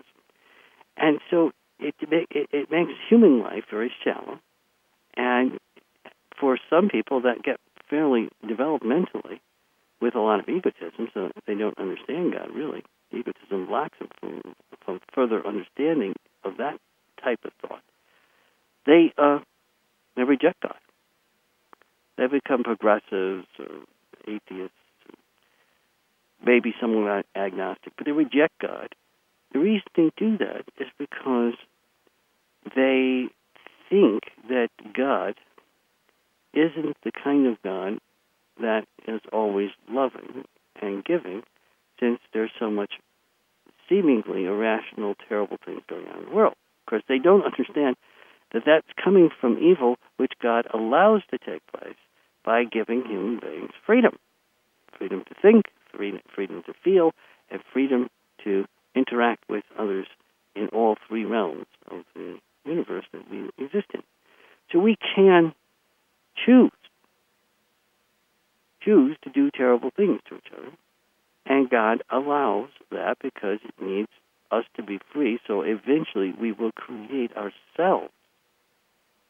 And 0.97 1.19
so 1.29 1.51
it, 1.79 1.95
it, 2.01 2.49
it 2.51 2.71
makes 2.71 2.91
human 3.09 3.39
life 3.39 3.65
very 3.69 3.91
shallow. 4.03 4.39
And 5.15 5.59
for 6.39 6.57
some 6.69 6.89
people 6.89 7.21
that 7.21 7.43
get 7.43 7.59
fairly 7.89 8.29
developed 8.47 8.85
mentally 8.85 9.41
with 9.99 10.15
a 10.15 10.19
lot 10.19 10.39
of 10.39 10.47
egotism, 10.47 11.09
so 11.13 11.31
they 11.47 11.55
don't 11.55 11.77
understand 11.79 12.33
God 12.33 12.49
really, 12.53 12.83
egotism 13.11 13.65
blocks 13.67 13.97
them 13.99 14.09
from, 14.19 14.41
from 14.85 14.99
further 15.13 15.45
understanding 15.45 16.13
of 16.43 16.57
that 16.57 16.79
type 17.23 17.39
of 17.45 17.51
thought. 17.61 17.81
They 18.85 19.13
uh, 19.17 19.39
they 20.15 20.23
reject 20.23 20.61
God. 20.61 20.77
They 22.17 22.27
become 22.27 22.63
progressives 22.63 23.47
or 23.59 23.85
atheists, 24.27 24.75
maybe 26.45 26.73
somewhat 26.79 27.25
agnostic, 27.35 27.93
but 27.97 28.05
they 28.05 28.11
reject 28.11 28.59
God 28.61 28.93
the 29.53 29.59
reason 29.59 29.83
they 29.95 30.11
do 30.17 30.37
that 30.37 30.65
is 30.77 30.87
because 30.97 31.53
they 32.75 33.25
think 33.89 34.23
that 34.49 34.69
God 34.93 35.35
isn't 36.53 36.97
the 37.03 37.11
kind 37.11 37.47
of 37.47 37.61
God 37.61 37.99
that 38.59 38.85
is 39.07 39.21
always 39.31 39.69
loving 39.89 40.43
and 40.81 41.03
giving, 41.03 41.43
since 41.99 42.19
there's 42.33 42.51
so 42.59 42.69
much 42.69 42.93
seemingly 43.87 44.45
irrational, 44.45 45.15
terrible 45.29 45.57
things 45.65 45.81
going 45.87 46.07
on 46.07 46.19
in 46.19 46.25
the 46.25 46.35
world. 46.35 46.55
Of 46.81 46.89
course, 46.89 47.03
they 47.07 47.19
don't 47.19 47.45
understand 47.45 47.95
that 48.53 48.63
that's 48.65 48.87
coming 49.01 49.29
from 49.39 49.57
evil, 49.57 49.95
which 50.17 50.33
God 50.41 50.67
allows 50.73 51.21
to 51.31 51.37
take 51.37 51.65
place 51.67 51.95
by 52.43 52.63
giving 52.63 53.03
human 53.05 53.39
beings 53.39 53.71
freedom 53.85 54.17
freedom 54.97 55.23
to 55.27 55.35
think, 55.41 55.65
freedom 55.97 56.63
to 56.65 56.73
feel, 56.83 57.11
and 57.49 57.61
freedom 57.73 58.09
to 58.43 58.65
interact 58.95 59.43
with 59.49 59.63
others 59.77 60.07
in 60.55 60.67
all 60.69 60.97
three 61.07 61.25
realms 61.25 61.67
of 61.91 62.03
the 62.15 62.37
universe 62.65 63.05
that 63.13 63.29
we 63.29 63.49
exist 63.57 63.87
in. 63.93 64.01
So 64.71 64.79
we 64.79 64.97
can 65.15 65.53
choose. 66.45 66.71
Choose 68.81 69.17
to 69.23 69.29
do 69.29 69.51
terrible 69.51 69.91
things 69.95 70.19
to 70.29 70.35
each 70.35 70.51
other. 70.57 70.71
And 71.45 71.69
God 71.69 72.03
allows 72.09 72.69
that 72.91 73.17
because 73.21 73.59
it 73.63 73.73
needs 73.81 74.09
us 74.51 74.65
to 74.75 74.83
be 74.83 74.99
free, 75.13 75.39
so 75.47 75.61
eventually 75.61 76.33
we 76.39 76.51
will 76.51 76.71
create 76.71 77.31
ourselves 77.35 78.13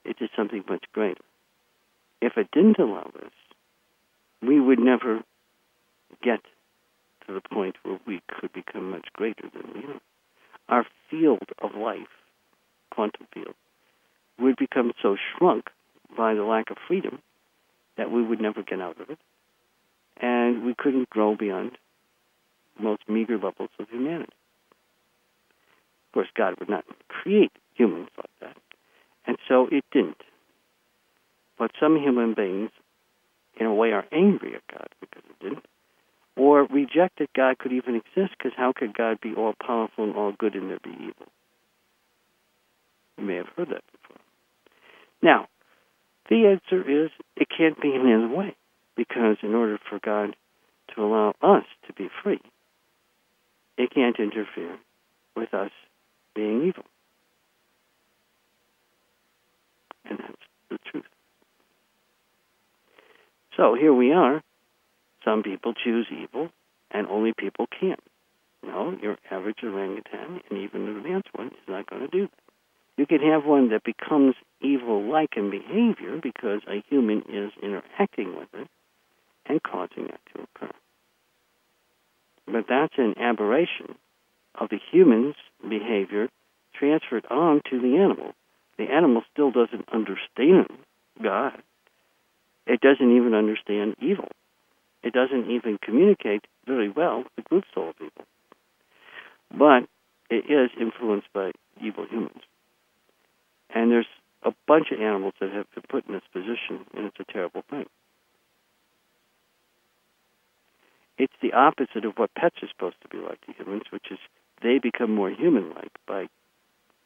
into 0.06 0.28
something 0.36 0.64
much 0.68 0.86
greater. 0.94 1.22
If 2.22 2.38
it 2.38 2.50
didn't 2.52 2.80
allow 2.80 3.12
this, 3.14 3.32
we 4.42 4.60
would 4.60 4.80
never 4.80 5.22
get 6.24 6.40
to 7.28 7.34
the 7.34 7.42
point 7.42 7.76
where 7.84 8.00
we 8.08 8.22
could 8.28 8.52
become 8.54 8.90
much 8.90 9.08
greater 9.14 9.50
than 9.54 9.74
we 9.74 9.82
are. 9.82 10.00
Our 10.70 10.86
field 11.10 11.50
of 11.62 11.76
life, 11.76 12.08
quantum 12.92 13.28
field, 13.34 13.56
would 14.40 14.56
become 14.56 14.94
so 15.02 15.16
shrunk 15.16 15.70
by 16.16 16.34
the 16.34 16.44
lack 16.44 16.70
of 16.72 16.78
freedom 16.88 17.20
that 17.98 18.12
we 18.12 18.24
would 18.24 18.42
never 18.42 18.64
get 18.64 18.82
out 18.82 19.00
of 19.02 19.10
it. 19.10 19.20
And 20.20 20.66
we 20.66 20.74
couldn't 20.76 21.10
grow 21.10 21.36
beyond 21.36 21.72
most 22.80 23.02
meager 23.08 23.38
levels 23.38 23.70
of 23.80 23.90
humanity. 23.90 24.34
Of 26.08 26.14
course, 26.14 26.28
God 26.36 26.56
would 26.60 26.70
not 26.70 26.86
create 27.08 27.52
humans 27.74 28.10
like 28.18 28.30
that. 28.42 28.58
And 29.26 29.38
so 29.48 29.68
it 29.72 29.84
didn't. 29.92 30.22
But 31.58 31.72
some 31.80 31.98
human 31.98 32.34
beings, 32.34 32.70
in 33.60 33.66
a 33.66 33.74
way, 33.74 33.92
are 33.92 34.06
angry 34.12 34.56
at 34.56 34.68
God 34.72 34.88
because 35.02 35.24
it 35.30 35.44
didn't, 35.44 35.66
or 36.38 36.66
reject 36.66 37.20
that 37.20 37.34
God 37.34 37.58
could 37.58 37.74
even 37.74 37.96
exist 37.96 38.36
because 38.38 38.54
how 38.56 38.72
could 38.74 38.96
God 38.96 39.20
be 39.20 39.34
all 39.36 39.54
powerful 39.60 40.04
and 40.04 40.16
all 40.16 40.34
good 40.38 40.54
and 40.56 40.70
there 40.70 40.80
be 40.84 40.92
evil? 40.92 41.28
You 43.18 43.26
may 43.26 43.36
have 43.36 43.48
heard 43.58 43.70
that 43.70 43.84
before. 43.92 44.22
Now, 45.22 45.48
the 46.30 46.46
answer 46.46 47.06
is 47.06 47.10
it 47.36 47.48
can't 47.56 47.82
be 47.82 47.94
any 47.96 48.14
other 48.14 48.28
way 48.28 48.56
because 48.96 49.38
in 49.42 49.56
order 49.56 49.80
for 49.90 50.00
God 50.00 50.36
to 50.96 51.02
allow 51.04 51.34
us 51.42 51.64
to 51.88 51.94
be 51.94 52.10
free, 52.24 52.42
it 53.78 53.92
can't 53.94 54.18
interfere 54.20 54.78
with 55.36 55.54
us 55.54 55.72
being 56.36 56.68
evil. 56.68 56.84
And 60.06 60.20
that's 60.20 60.34
the 60.70 60.78
truth. 60.92 61.06
So 63.56 63.74
here 63.74 63.94
we 63.94 64.14
are. 64.14 64.44
Some 65.28 65.44
people 65.44 65.74
choose 65.74 66.08
evil, 66.10 66.48
and 66.90 67.06
only 67.08 67.34
people 67.38 67.68
can. 67.68 67.98
No, 68.64 68.98
your 69.02 69.18
average 69.30 69.58
orangutan 69.62 70.40
and 70.50 70.60
even 70.60 70.88
an 70.88 70.98
advanced 70.98 71.28
one 71.36 71.48
is 71.48 71.68
not 71.68 71.90
going 71.90 72.04
to 72.04 72.08
do 72.08 72.22
that. 72.28 72.40
You 72.96 73.06
can 73.06 73.20
have 73.20 73.46
one 73.46 73.70
that 73.72 73.84
becomes 73.84 74.36
evil 74.62 75.04
like 75.04 75.36
in 75.36 75.52
behavior 75.52 76.18
because 76.24 76.62
a 76.66 76.82
human 76.90 77.24
is 77.28 77.52
interacting 77.62 78.38
with 78.38 78.48
it 78.54 78.70
and 79.46 79.62
causing 79.62 80.06
that 80.06 80.22
to 80.34 80.44
occur. 80.44 80.74
But 82.46 82.66
that's 82.70 82.98
an 82.98 83.16
aberration 83.20 83.96
of 84.56 84.70
the 84.70 84.80
human's 84.92 85.36
behavior 85.62 86.30
transferred 86.74 87.26
on 87.30 87.62
to 87.70 87.82
the 87.82 87.98
animal. 87.98 88.34
The 88.78 88.86
animal 88.86 89.24
still 89.34 89.52
doesn't 89.52 89.90
understand 89.92 90.70
God. 91.22 91.62
It 92.66 92.80
doesn't 92.80 93.16
even 93.18 93.34
understand 93.34 93.98
evil. 94.02 94.30
It 95.08 95.14
doesn't 95.14 95.50
even 95.50 95.78
communicate 95.82 96.44
very 96.66 96.90
well 96.90 97.24
with 97.38 97.48
good 97.48 97.64
soul 97.74 97.94
people. 97.98 98.26
But 99.50 99.88
it 100.30 100.52
is 100.52 100.70
influenced 100.78 101.32
by 101.32 101.54
evil 101.82 102.06
humans. 102.06 102.42
And 103.74 103.90
there's 103.90 104.10
a 104.44 104.52
bunch 104.68 104.92
of 104.92 105.00
animals 105.00 105.36
that 105.40 105.54
have 105.54 105.66
been 105.74 105.86
put 105.88 106.06
in 106.08 106.14
this 106.14 106.28
position, 106.34 106.86
and 106.94 107.06
it's 107.06 107.22
a 107.22 107.32
terrible 107.32 107.64
thing. 107.70 107.86
It's 111.18 111.40
the 111.42 111.54
opposite 111.54 112.04
of 112.04 112.18
what 112.18 112.36
pets 112.36 112.58
are 112.62 112.68
supposed 112.68 112.98
to 113.02 113.08
be 113.08 113.24
like 113.24 113.40
to 113.46 113.54
humans, 113.54 113.84
which 113.92 114.12
is 114.12 114.20
they 114.62 114.78
become 114.78 115.16
more 115.16 115.32
human 115.32 115.70
like 115.74 115.94
by 116.06 116.28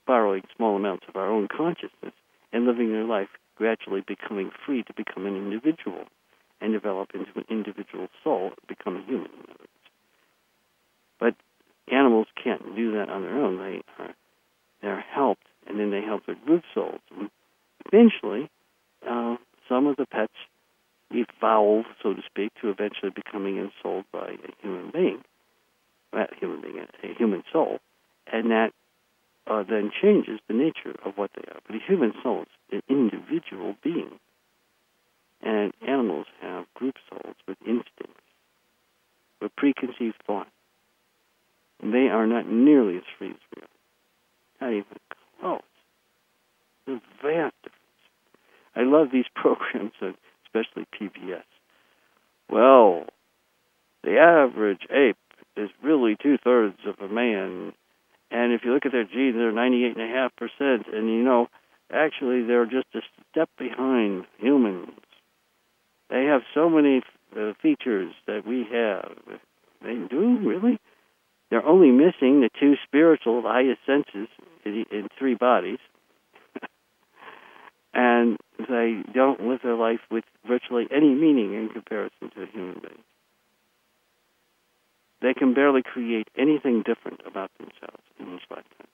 borrowing 0.07 0.41
small 0.56 0.76
amounts 0.76 1.06
of 1.07 1.15
our 1.15 1.30
own 1.30 1.48
consciousness 1.48 2.15
and 2.52 2.65
living 2.65 2.91
their 2.91 3.06
life 3.06 3.30
gradually 3.57 4.02
becoming 4.02 4.49
free 4.65 4.82
to 4.82 4.94
become 4.95 5.28
an 5.28 5.36
individual 5.36 6.07
and 6.62 6.74
develop 6.74 7.10
into 7.14 7.32
an 7.36 7.46
individual 7.50 8.08
soul, 8.24 8.52
become 8.68 8.98
a 8.98 9.04
human. 9.06 9.30
But 11.20 11.36
animals 11.92 12.28
can't 12.42 12.76
do 12.76 12.94
that 12.94 13.10
on 13.10 13.24
their 13.24 13.38
own. 13.38 13.58
They 13.58 13.82
are 14.00 14.14
they're 14.82 15.00
helped, 15.00 15.46
and 15.68 15.80
then 15.80 15.92
they 15.92 16.02
help 16.02 16.26
their 16.26 16.36
group 16.36 16.64
souls. 16.74 17.02
And 17.16 17.30
eventually, 17.86 18.50
uh, 19.08 19.36
some 19.70 19.88
of 19.88 19.96
the 19.96 20.06
pets 20.06 20.34
evolve, 21.12 21.86
so 22.02 22.14
to 22.14 22.22
speak, 22.26 22.52
to 22.62 22.70
eventually 22.70 23.12
becoming 23.12 23.58
ensouled 23.58 24.06
by 24.12 24.32
a 24.32 24.62
human 24.62 24.92
being, 24.92 25.22
a 26.14 26.26
human 26.40 26.62
being, 26.62 26.88
a 27.04 27.14
human 27.14 27.44
soul, 27.52 27.80
and 28.32 28.50
that 28.50 28.72
uh, 29.48 29.64
then 29.64 29.92
changes 30.02 30.40
the 30.48 30.54
nature 30.54 30.96
of 31.06 31.18
what 31.18 31.32
they 31.36 31.44
are. 31.52 31.60
But 31.68 31.76
a 31.76 31.80
human 31.80 32.14
soul 32.24 32.46
is 32.72 32.82
an 32.82 32.82
individual 32.90 33.76
being, 33.84 34.20
and 35.42 35.74
animals 35.88 36.28
have 36.42 36.66
group 36.74 36.96
souls 37.10 37.36
with 37.48 37.58
instincts, 37.62 38.24
with 39.42 39.56
preconceived 39.56 40.16
thought. 40.26 40.48
And 41.82 41.94
they 41.94 42.10
are 42.10 42.28
not 42.28 42.48
nearly 42.48 42.98
as 42.98 43.04
free 43.18 43.32
as 43.32 43.36
we 43.56 43.62
are. 43.62 43.68
Not 44.62 44.74
even 44.74 45.00
close. 45.40 45.62
There's 46.86 47.02
vast 47.22 47.56
difference. 47.64 47.78
I 48.76 48.84
love 48.84 49.08
these 49.12 49.26
programs, 49.36 49.94
uh, 50.02 50.12
especially 50.46 50.86
PBS. 51.00 51.44
Well, 52.50 53.06
the 54.04 54.18
average 54.18 54.88
ape 54.92 55.18
is 55.58 55.70
really 55.84 56.16
two 56.22 56.38
thirds 56.38 56.78
of 56.86 56.96
a 57.00 57.12
man 57.12 57.74
and 58.32 58.54
if 58.54 58.62
you 58.64 58.74
look 58.74 58.86
at 58.86 58.94
their 58.94 59.04
genes, 59.04 59.36
they're 59.36 59.52
98.5%. 59.52 60.96
And 60.96 61.10
you 61.10 61.22
know, 61.22 61.48
actually, 61.94 62.44
they're 62.44 62.66
just 62.66 62.88
a 62.96 63.02
step 63.30 63.50
behind 63.60 64.26
humans. 64.40 64.90
They 66.12 66.26
have 66.26 66.42
so 66.54 66.70
many 66.70 67.02
uh, 67.36 67.54
features 67.62 68.14
that 68.28 68.46
we 68.46 68.66
have. 68.70 69.14
They 69.82 69.96
do, 70.10 70.38
really? 70.44 70.78
They're 71.50 71.66
only 71.66 71.90
missing 71.92 72.42
the 72.42 72.50
two 72.60 72.76
spiritual, 72.86 73.42
highest 73.44 73.80
senses 73.86 74.28
in, 74.66 74.86
in 74.92 75.08
three 75.18 75.36
bodies. 75.36 75.80
and 77.94 78.38
they 78.60 79.02
don't 79.14 79.48
live 79.48 79.62
their 79.64 79.76
life 79.76 80.02
with 80.12 80.26
virtually 80.46 80.86
any 80.92 81.14
meaning 81.16 81.54
in 81.54 81.70
comparison 81.70 82.30
to 82.36 82.44
a 82.44 82.46
human 82.46 82.80
being. 82.82 83.04
They 85.22 85.34
can 85.34 85.54
barely 85.54 85.84
create 85.84 86.28
anything 86.38 86.84
different 86.86 87.22
about 87.26 87.52
themselves 87.58 88.04
in 88.20 88.32
this 88.34 88.42
lifetime. 88.50 88.88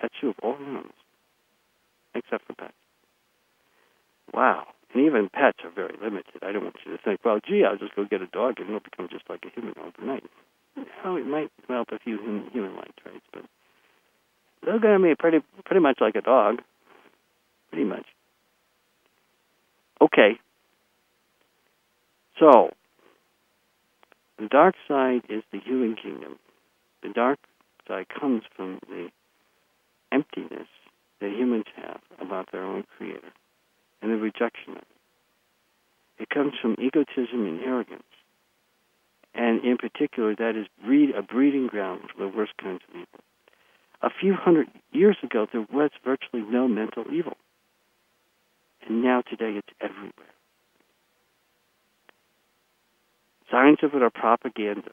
That's 0.00 0.14
true 0.18 0.30
of 0.30 0.36
all 0.42 0.56
humans, 0.56 0.92
except 2.14 2.46
for 2.46 2.54
pets. 2.54 2.72
Wow. 4.32 4.66
And 4.94 5.04
even 5.04 5.28
pets 5.28 5.58
are 5.64 5.70
very 5.70 5.94
limited. 6.02 6.42
I 6.42 6.52
don't 6.52 6.64
want 6.64 6.76
you 6.84 6.96
to 6.96 7.02
think, 7.02 7.20
well, 7.24 7.40
gee, 7.46 7.64
I'll 7.64 7.76
just 7.76 7.94
go 7.94 8.04
get 8.04 8.22
a 8.22 8.26
dog 8.26 8.58
and 8.58 8.68
it'll 8.68 8.80
become 8.80 9.08
just 9.10 9.28
like 9.28 9.44
a 9.44 9.50
human 9.50 9.74
overnight. 9.78 10.24
No, 11.04 11.16
it 11.16 11.26
might 11.26 11.50
develop 11.60 11.88
a 11.92 11.98
few 11.98 12.18
human-like 12.52 12.96
traits, 12.96 13.24
but 13.32 13.44
they're 14.64 14.78
going 14.78 15.00
to 15.00 15.08
be 15.08 15.14
pretty, 15.14 15.38
pretty 15.64 15.80
much 15.80 15.98
like 16.00 16.14
a 16.14 16.20
dog. 16.20 16.62
Pretty 17.70 17.84
much. 17.84 18.06
Okay. 20.00 20.38
So, 22.38 22.70
the 24.38 24.46
dark 24.48 24.74
side 24.86 25.22
is 25.28 25.42
the 25.52 25.58
human 25.58 25.96
kingdom. 25.96 26.38
The 27.02 27.10
dark 27.10 27.38
side 27.86 28.06
comes 28.08 28.42
from 28.56 28.78
the 28.88 29.08
emptiness 30.12 30.68
that 31.20 31.30
humans 31.30 31.64
have 31.76 32.00
about 32.20 32.50
their 32.52 32.62
own 32.62 32.84
creator 32.96 33.32
and 34.02 34.10
the 34.12 34.16
rejection 34.16 34.72
of 34.72 34.78
it. 34.78 34.84
It 36.18 36.30
comes 36.30 36.54
from 36.60 36.76
egotism 36.78 37.46
and 37.46 37.60
arrogance. 37.60 38.02
And 39.34 39.64
in 39.64 39.76
particular, 39.76 40.34
that 40.34 40.56
is 40.56 40.66
breed, 40.84 41.14
a 41.14 41.22
breeding 41.22 41.68
ground 41.68 42.02
for 42.10 42.22
the 42.22 42.28
worst 42.28 42.52
kinds 42.60 42.80
of 42.88 42.94
evil. 42.94 43.20
A 44.02 44.10
few 44.10 44.34
hundred 44.34 44.68
years 44.92 45.16
ago, 45.22 45.46
there 45.52 45.66
was 45.72 45.90
virtually 46.04 46.42
no 46.42 46.66
mental 46.66 47.04
evil. 47.12 47.36
And 48.86 49.02
now, 49.02 49.22
today, 49.22 49.52
it's 49.56 49.68
everywhere. 49.80 50.12
Signs 53.50 53.78
of 53.82 53.94
it 53.94 54.02
are 54.02 54.10
propaganda 54.10 54.90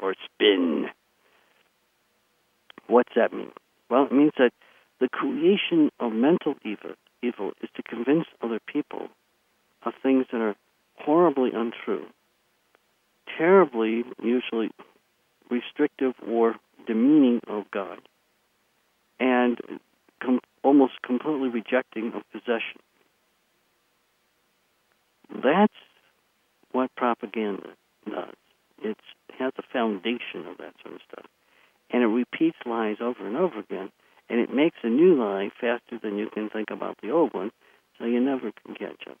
or 0.00 0.14
spin. 0.24 0.86
What's 2.86 3.12
that 3.16 3.32
mean? 3.32 3.52
Well, 3.90 4.06
it 4.06 4.12
means 4.12 4.32
that 4.38 4.52
the 5.00 5.08
creation 5.08 5.90
of 5.98 6.12
mental 6.12 6.54
evil, 6.64 6.94
evil 7.22 7.52
is 7.62 7.68
to 7.76 7.82
convince 7.82 8.26
other 8.42 8.60
people 8.60 9.08
of 9.84 9.92
things 10.02 10.26
that 10.32 10.40
are 10.40 10.56
horribly 10.96 11.50
untrue, 11.54 12.06
terribly, 13.38 14.04
usually 14.22 14.70
restrictive 15.50 16.14
or 16.26 16.56
demeaning 16.86 17.40
of 17.46 17.70
God, 17.70 18.00
and 19.20 19.58
com- 20.22 20.40
almost 20.62 20.94
completely 21.02 21.48
rejecting 21.48 22.12
of 22.14 22.22
possession. 22.32 22.80
That's 25.30 25.74
what 26.72 26.94
propaganda 26.96 27.70
does. 28.04 28.34
It 28.82 28.96
has 29.38 29.52
the 29.56 29.62
foundation 29.72 30.46
of 30.48 30.58
that 30.58 30.74
sort 30.82 30.96
of 30.96 31.00
stuff. 31.10 31.26
And 31.90 32.02
it 32.02 32.06
repeats 32.06 32.58
lies 32.66 32.96
over 33.00 33.26
and 33.26 33.36
over 33.36 33.60
again, 33.60 33.90
and 34.28 34.40
it 34.40 34.52
makes 34.52 34.76
a 34.82 34.88
new 34.88 35.14
lie 35.14 35.50
faster 35.60 35.98
than 36.02 36.16
you 36.18 36.28
can 36.28 36.48
think 36.48 36.70
about 36.70 36.98
the 37.02 37.10
old 37.10 37.32
one, 37.32 37.50
so 37.98 38.04
you 38.04 38.20
never 38.20 38.52
can 38.64 38.74
catch 38.74 39.06
up. 39.08 39.18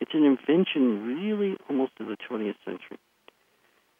It's 0.00 0.14
an 0.14 0.24
invention 0.24 1.06
really 1.06 1.56
almost 1.68 1.92
of 2.00 2.06
the 2.06 2.16
20th 2.16 2.54
century. 2.64 2.98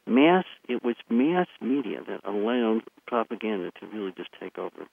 Mass, 0.06 0.44
it 0.68 0.82
was 0.82 0.96
mass 1.10 1.48
media 1.60 2.00
that 2.08 2.24
allowed 2.24 2.82
propaganda 3.06 3.70
to 3.80 3.86
really 3.86 4.12
just 4.16 4.30
take 4.40 4.56
over. 4.56 4.86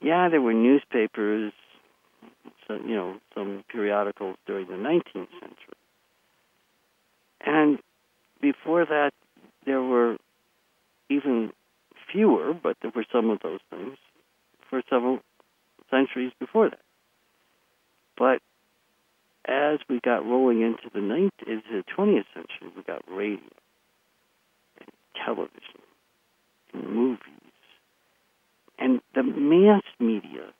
Yeah, 0.00 0.28
there 0.28 0.40
were 0.40 0.54
newspapers, 0.54 1.52
so, 2.66 2.74
you 2.74 2.94
know, 2.94 3.16
some 3.34 3.64
periodicals 3.70 4.36
during 4.46 4.66
the 4.66 4.74
19th 4.74 5.30
century. 5.40 5.76
And 7.44 7.78
before 8.40 8.86
that, 8.86 9.10
there 9.66 9.82
were 9.82 10.16
even 11.10 11.52
fewer, 12.12 12.54
but 12.54 12.76
there 12.82 12.92
were 12.94 13.04
some 13.12 13.30
of 13.30 13.40
those 13.42 13.60
things 13.70 13.96
for 14.68 14.82
several 14.88 15.20
centuries 15.90 16.32
before 16.38 16.70
that. 16.70 16.80
But 18.16 18.40
as 19.46 19.78
we 19.88 20.00
got 20.00 20.26
rolling 20.26 20.60
into 20.62 20.90
the 20.92 21.00
19th, 21.00 21.30
into 21.46 21.62
the 21.70 21.84
20th 21.96 22.24
century, 22.34 22.72
we 22.76 22.82
got 22.82 23.02
radio, 23.08 23.40
and 24.78 24.90
television, 25.24 25.80
and 26.74 26.88
movies, 26.88 27.20
and 28.78 29.00
the 29.14 29.22
mass 29.22 29.82
media 29.98 30.52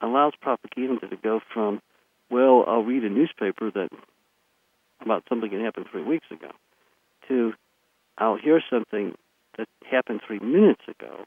allows 0.00 0.34
propaganda 0.40 1.08
to 1.08 1.16
go 1.16 1.40
from, 1.52 1.80
well, 2.30 2.64
I'll 2.66 2.82
read 2.82 3.04
a 3.04 3.08
newspaper 3.08 3.70
that 3.70 3.88
about 5.00 5.24
something 5.28 5.50
that 5.50 5.60
happened 5.60 5.86
three 5.90 6.02
weeks 6.02 6.26
ago, 6.30 6.50
to 7.28 7.52
I'll 8.18 8.36
hear 8.36 8.62
something 8.70 9.14
that 9.58 9.68
happened 9.90 10.20
three 10.26 10.38
minutes 10.38 10.82
ago, 10.88 11.24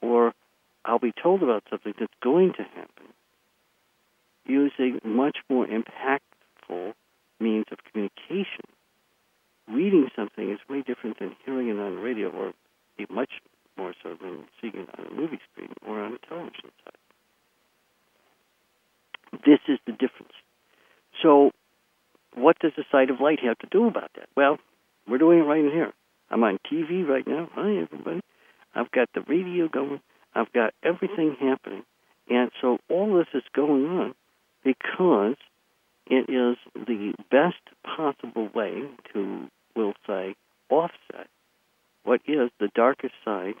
or 0.00 0.32
I'll 0.84 0.98
be 0.98 1.12
told 1.12 1.42
about 1.42 1.64
something 1.70 1.94
that's 1.98 2.12
going 2.22 2.52
to 2.54 2.62
happen 2.62 3.12
using 4.46 5.00
much 5.04 5.38
more 5.48 5.66
impactful 5.66 6.94
means 7.38 7.66
of 7.70 7.78
communication. 7.90 8.64
Reading 9.68 10.08
something 10.16 10.50
is 10.50 10.58
way 10.68 10.82
different 10.82 11.18
than 11.18 11.36
hearing 11.44 11.68
it 11.68 11.78
on 11.78 11.96
radio, 11.98 12.28
or 12.30 12.52
much 13.08 13.30
more 13.76 13.94
so 14.02 14.16
than 14.20 14.44
seeing 14.60 14.74
it 14.74 14.88
on 14.98 15.06
a 15.06 15.14
movie 15.14 15.38
screen 15.50 15.72
or 15.86 16.00
on 16.00 16.12
a 16.12 16.18
television 16.26 16.70
set. 16.84 16.94
This 19.44 19.60
is 19.68 19.78
the 19.86 19.92
difference. 19.92 20.32
So, 21.22 21.52
what 22.34 22.58
does 22.58 22.72
the 22.76 22.84
sight 22.90 23.10
of 23.10 23.20
light 23.20 23.40
have 23.42 23.58
to 23.58 23.66
do 23.70 23.86
about 23.86 24.10
that? 24.16 24.28
Well, 24.36 24.58
we're 25.08 25.18
doing 25.18 25.38
it 25.38 25.42
right 25.42 25.64
in 25.64 25.70
here. 25.70 25.92
I'm 26.30 26.44
on 26.44 26.58
TV 26.70 27.06
right 27.06 27.26
now. 27.26 27.48
Hi, 27.54 27.82
everybody. 27.82 28.20
I've 28.74 28.90
got 28.92 29.08
the 29.14 29.22
radio 29.22 29.68
going. 29.68 30.00
I've 30.34 30.52
got 30.52 30.74
everything 30.82 31.36
happening. 31.40 31.82
And 32.28 32.50
so 32.60 32.78
all 32.88 33.16
this 33.16 33.26
is 33.34 33.42
going 33.52 33.86
on 33.86 34.14
because 34.64 35.36
it 36.06 36.30
is 36.30 36.56
the 36.74 37.14
best 37.30 37.56
possible 37.84 38.48
way 38.54 38.84
to, 39.12 39.48
we'll 39.74 39.94
say, 40.06 40.36
offset 40.68 41.26
what 42.04 42.20
is 42.26 42.50
the 42.60 42.68
darkest 42.74 43.14
side 43.24 43.54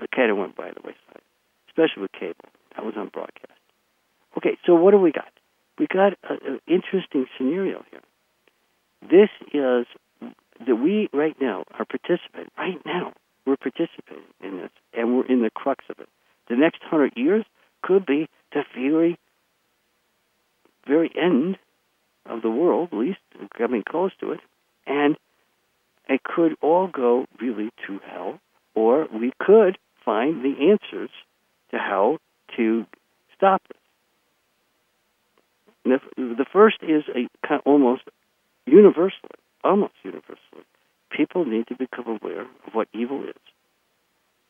It 0.00 0.10
kind 0.10 0.30
went 0.38 0.56
by 0.56 0.70
the 0.70 0.80
wayside, 0.82 1.22
especially 1.68 2.02
with 2.02 2.12
cable. 2.12 2.48
That 2.74 2.84
was 2.84 2.94
on 2.96 3.08
broadcast. 3.08 3.52
Okay, 4.36 4.58
so 4.66 4.74
what 4.74 4.90
do 4.90 4.98
we 4.98 5.12
got? 5.12 5.32
We 5.78 5.86
got 5.86 6.14
an 6.28 6.60
interesting 6.66 7.26
scenario 7.36 7.84
here. 7.90 8.00
This 9.02 9.30
is 9.52 9.86
that 10.66 10.76
we 10.76 11.08
right 11.12 11.36
now 11.40 11.64
are 11.78 11.84
participating. 11.84 12.50
Right 12.56 12.80
now, 12.84 13.12
we're 13.46 13.56
participating 13.56 14.24
in 14.42 14.58
this, 14.58 14.70
and 14.92 15.16
we're 15.16 15.26
in 15.26 15.42
the 15.42 15.50
crux 15.50 15.84
of 15.90 15.98
it. 15.98 16.08
The 16.48 16.56
next 16.56 16.82
hundred 16.82 17.12
years 17.16 17.44
could 17.82 18.06
be 18.06 18.28
the 18.52 18.64
very, 18.74 19.18
very 20.86 21.12
end 21.20 21.58
of 22.26 22.42
the 22.42 22.50
world, 22.50 22.90
at 22.92 22.98
least 22.98 23.18
coming 23.56 23.82
close 23.88 24.12
to 24.20 24.32
it, 24.32 24.40
and 24.86 25.16
it 26.08 26.22
could 26.22 26.54
all 26.62 26.86
go 26.86 27.26
really 27.40 27.70
to 27.86 28.00
hell, 28.10 28.40
or 28.74 29.06
we 29.12 29.32
could 29.38 29.76
find 30.04 30.44
the 30.44 30.70
answers 30.70 31.10
to 31.70 31.78
how 31.78 32.18
to 32.56 32.86
stop 33.36 33.62
this. 33.68 33.78
The, 35.84 36.00
the 36.16 36.46
first 36.50 36.78
is 36.82 37.04
a 37.14 37.28
almost 37.66 38.02
universally, 38.66 39.38
almost 39.62 39.92
universally, 40.02 40.64
people 41.10 41.44
need 41.44 41.66
to 41.68 41.74
become 41.76 42.06
aware 42.06 42.42
of 42.42 42.72
what 42.72 42.88
evil 42.94 43.22
is, 43.24 43.34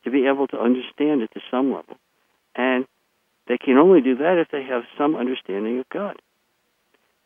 to 0.03 0.11
be 0.11 0.27
able 0.27 0.47
to 0.47 0.59
understand 0.59 1.21
it 1.21 1.31
to 1.33 1.41
some 1.51 1.73
level. 1.73 1.97
And 2.55 2.85
they 3.47 3.57
can 3.57 3.77
only 3.77 4.01
do 4.01 4.15
that 4.17 4.37
if 4.39 4.49
they 4.51 4.63
have 4.63 4.83
some 4.97 5.15
understanding 5.15 5.79
of 5.79 5.89
God. 5.89 6.15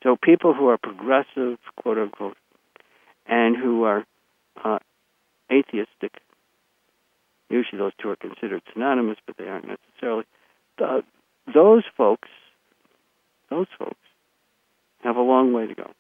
So 0.04 0.18
people 0.22 0.54
who 0.54 0.68
are 0.70 0.78
progressive, 0.78 1.60
quote 1.76 1.98
unquote, 1.98 2.38
and 3.28 3.56
who 3.56 3.84
are 3.84 4.06
uh, 4.64 4.80
atheistic, 5.52 6.14
usually 7.50 7.80
those 7.80 7.94
two 8.02 8.10
are 8.10 8.16
considered 8.16 8.62
synonymous, 8.74 9.18
but 9.26 9.38
they 9.38 9.48
aren't 9.48 9.68
necessarily. 9.68 10.26
Uh, 10.82 11.02
those 11.54 11.84
folks, 11.98 12.30
those 13.50 13.68
folks, 13.78 13.96
have 15.04 15.16
a 15.16 15.22
long 15.22 15.54
way 15.54 15.68
to 15.68 15.76
go. 15.76 15.92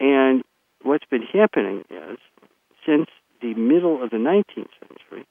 And 0.00 0.42
what's 0.82 1.04
been 1.06 1.22
happening 1.22 1.84
is, 1.90 2.18
since 2.86 3.08
the 3.40 3.54
middle 3.54 4.02
of 4.02 4.10
the 4.10 4.16
19th 4.16 4.70
century, 4.88 5.26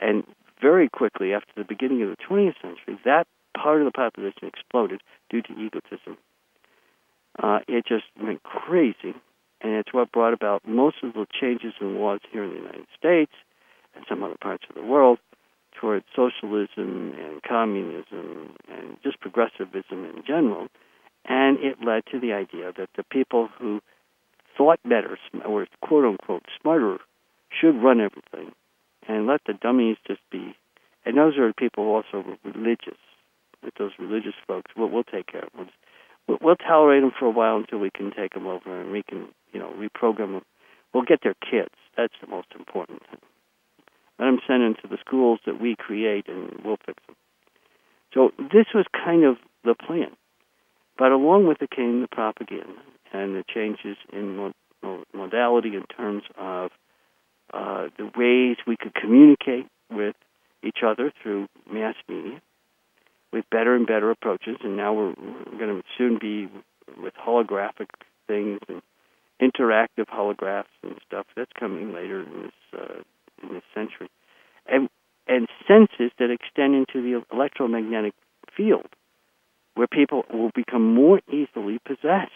and 0.00 0.24
very 0.60 0.88
quickly 0.88 1.32
after 1.32 1.52
the 1.56 1.64
beginning 1.64 2.02
of 2.02 2.10
the 2.10 2.16
20th 2.16 2.60
century, 2.60 2.98
that 3.04 3.26
part 3.56 3.80
of 3.80 3.84
the 3.84 3.92
population 3.92 4.46
exploded 4.46 5.00
due 5.28 5.42
to 5.42 5.52
egotism. 5.52 6.16
Uh, 7.42 7.60
it 7.68 7.86
just 7.86 8.04
went 8.20 8.42
crazy, 8.42 9.14
and 9.60 9.72
it's 9.74 9.92
what 9.92 10.12
brought 10.12 10.34
about 10.34 10.66
most 10.66 10.96
of 11.02 11.14
the 11.14 11.26
changes 11.40 11.72
in 11.80 11.98
laws 11.98 12.20
here 12.30 12.44
in 12.44 12.50
the 12.50 12.56
United 12.56 12.86
States 12.98 13.32
and 13.94 14.04
some 14.08 14.22
other 14.22 14.36
parts 14.40 14.64
of 14.68 14.74
the 14.74 14.82
world 14.82 15.18
towards 15.80 16.04
socialism 16.14 17.14
and 17.18 17.42
communism 17.42 18.54
and 18.68 18.96
just 19.02 19.20
progressivism 19.20 20.04
in 20.04 20.22
general. 20.26 20.68
And 21.24 21.58
it 21.58 21.76
led 21.84 22.04
to 22.12 22.20
the 22.20 22.32
idea 22.32 22.72
that 22.76 22.90
the 22.96 23.04
people 23.04 23.48
who 23.58 23.80
thought 24.56 24.80
better, 24.84 25.18
or 25.46 25.66
quote 25.82 26.04
unquote 26.04 26.44
smarter, 26.60 26.98
should 27.50 27.82
run 27.82 28.00
everything, 28.00 28.52
and 29.08 29.26
let 29.26 29.40
the 29.46 29.54
dummies 29.54 29.96
just 30.06 30.20
be. 30.30 30.54
And 31.04 31.16
those 31.16 31.38
are 31.38 31.52
people 31.52 31.84
also 31.84 32.24
religious. 32.44 32.98
With 33.62 33.74
those 33.78 33.92
religious 33.98 34.34
folks, 34.46 34.70
we'll, 34.76 34.88
we'll 34.88 35.04
take 35.04 35.26
care 35.26 35.44
of 35.44 35.52
them. 35.54 35.68
We'll, 36.26 36.38
we'll 36.40 36.56
tolerate 36.56 37.02
them 37.02 37.12
for 37.18 37.26
a 37.26 37.30
while 37.30 37.56
until 37.56 37.78
we 37.78 37.90
can 37.90 38.12
take 38.12 38.34
them 38.34 38.46
over 38.46 38.80
and 38.80 38.90
we 38.90 39.02
can, 39.02 39.28
you 39.52 39.60
know, 39.60 39.72
reprogram 39.72 40.32
them. 40.32 40.42
We'll 40.94 41.04
get 41.04 41.20
their 41.22 41.34
kids. 41.34 41.74
That's 41.96 42.14
the 42.20 42.26
most 42.26 42.48
important 42.58 43.02
thing. 43.10 43.20
Let 44.20 44.26
them 44.26 44.40
send 44.46 44.62
them 44.62 44.74
to 44.82 44.88
the 44.88 44.98
schools 45.00 45.40
that 45.46 45.58
we 45.58 45.74
create, 45.76 46.28
and 46.28 46.60
we'll 46.62 46.76
fix 46.84 47.02
them. 47.06 47.16
So 48.12 48.32
this 48.38 48.66
was 48.74 48.84
kind 48.92 49.24
of 49.24 49.36
the 49.64 49.74
plan. 49.74 50.14
But 50.98 51.12
along 51.12 51.46
with 51.46 51.62
it 51.62 51.70
came 51.70 52.02
the 52.02 52.08
propaganda 52.08 52.82
and 53.14 53.34
the 53.34 53.44
changes 53.52 53.96
in 54.12 54.52
modality 55.14 55.74
in 55.74 55.84
terms 55.84 56.24
of 56.36 56.70
uh, 57.54 57.88
the 57.96 58.10
ways 58.14 58.58
we 58.66 58.76
could 58.76 58.94
communicate 58.94 59.66
with 59.90 60.14
each 60.62 60.80
other 60.84 61.10
through 61.22 61.48
mass 61.72 61.94
media 62.06 62.42
with 63.32 63.48
better 63.50 63.74
and 63.74 63.86
better 63.86 64.10
approaches. 64.10 64.58
And 64.62 64.76
now 64.76 64.92
we're, 64.92 65.14
we're 65.16 65.58
going 65.58 65.80
to 65.80 65.82
soon 65.96 66.18
be 66.20 66.48
with 67.02 67.14
holographic 67.14 67.88
things 68.26 68.60
and 68.68 68.82
interactive 69.40 70.08
holographs 70.12 70.64
and 70.82 70.96
stuff. 71.06 71.26
That's 71.34 71.52
coming 71.58 71.94
later 71.94 72.22
in 72.22 72.42
this 72.42 72.78
uh, 72.78 73.02
in 73.42 73.54
this 73.54 73.62
century, 73.74 74.08
and 74.66 74.88
and 75.26 75.48
senses 75.68 76.10
that 76.18 76.30
extend 76.30 76.74
into 76.74 77.02
the 77.02 77.22
electromagnetic 77.32 78.14
field, 78.56 78.88
where 79.74 79.86
people 79.86 80.24
will 80.32 80.50
become 80.54 80.94
more 80.94 81.20
easily 81.28 81.78
possessed. 81.84 82.32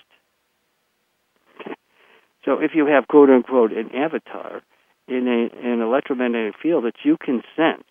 So 2.44 2.59
if 2.60 2.72
you 2.74 2.86
have 2.86 3.09
quote 3.09 3.31
unquote 3.31 3.72
an 3.72 3.94
avatar 3.94 4.62
in 5.09 5.26
a, 5.28 5.66
an 5.66 5.81
electromagnetic 5.81 6.55
field 6.62 6.85
that 6.85 6.97
you 7.02 7.16
can 7.16 7.43
sense 7.56 7.85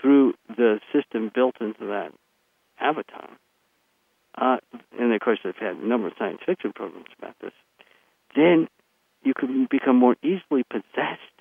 through 0.00 0.34
the 0.48 0.80
system 0.92 1.30
built 1.34 1.56
into 1.60 1.86
that 1.86 2.12
avatar, 2.78 3.30
uh, 4.36 4.56
and 4.98 5.12
of 5.12 5.20
course 5.20 5.38
they've 5.44 5.54
had 5.58 5.76
a 5.76 5.86
number 5.86 6.08
of 6.08 6.14
science 6.18 6.40
fiction 6.44 6.72
programs 6.74 7.06
about 7.18 7.34
this, 7.40 7.52
then 8.36 8.68
you 9.22 9.32
can 9.34 9.66
become 9.70 9.96
more 9.96 10.16
easily 10.22 10.64
possessed 10.68 11.31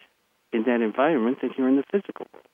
in 0.54 0.64
that 0.64 0.82
environment 0.82 1.40
than 1.42 1.52
you're 1.58 1.70
in 1.70 1.78
the 1.78 1.84
physical 1.92 2.28
world. 2.34 2.46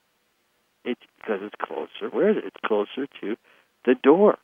It's 0.84 1.00
because 1.18 1.40
it's 1.42 1.54
closer. 1.60 2.14
Where 2.14 2.30
is 2.30 2.36
it? 2.38 2.44
It's 2.44 2.56
closer 2.64 3.06
to 3.20 3.36
the 3.84 3.94
door. 3.94 4.38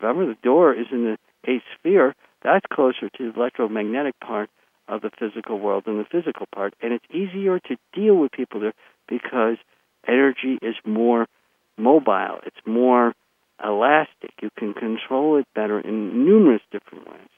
Remember, 0.00 0.26
the 0.26 0.38
door 0.42 0.74
is 0.74 0.86
in 0.90 1.04
the 1.04 1.18
eighth 1.50 1.62
sphere 1.78 2.14
that's 2.42 2.66
closer 2.72 3.08
to 3.08 3.32
the 3.32 3.38
electromagnetic 3.38 4.18
part 4.20 4.50
of 4.88 5.00
the 5.02 5.10
physical 5.18 5.58
world 5.58 5.84
than 5.86 5.98
the 5.98 6.04
physical 6.04 6.46
part. 6.54 6.74
And 6.82 6.92
it's 6.92 7.04
easier 7.10 7.60
to 7.60 7.76
deal 7.92 8.16
with 8.16 8.32
people 8.32 8.60
there 8.60 8.74
because 9.08 9.56
energy 10.06 10.58
is 10.60 10.74
more 10.84 11.26
mobile, 11.78 12.40
it's 12.44 12.56
more 12.66 13.14
elastic. 13.64 14.32
You 14.40 14.50
can 14.56 14.74
control 14.74 15.38
it 15.38 15.46
better 15.54 15.78
in 15.78 16.24
numerous 16.24 16.62
different 16.72 17.08
ways. 17.08 17.28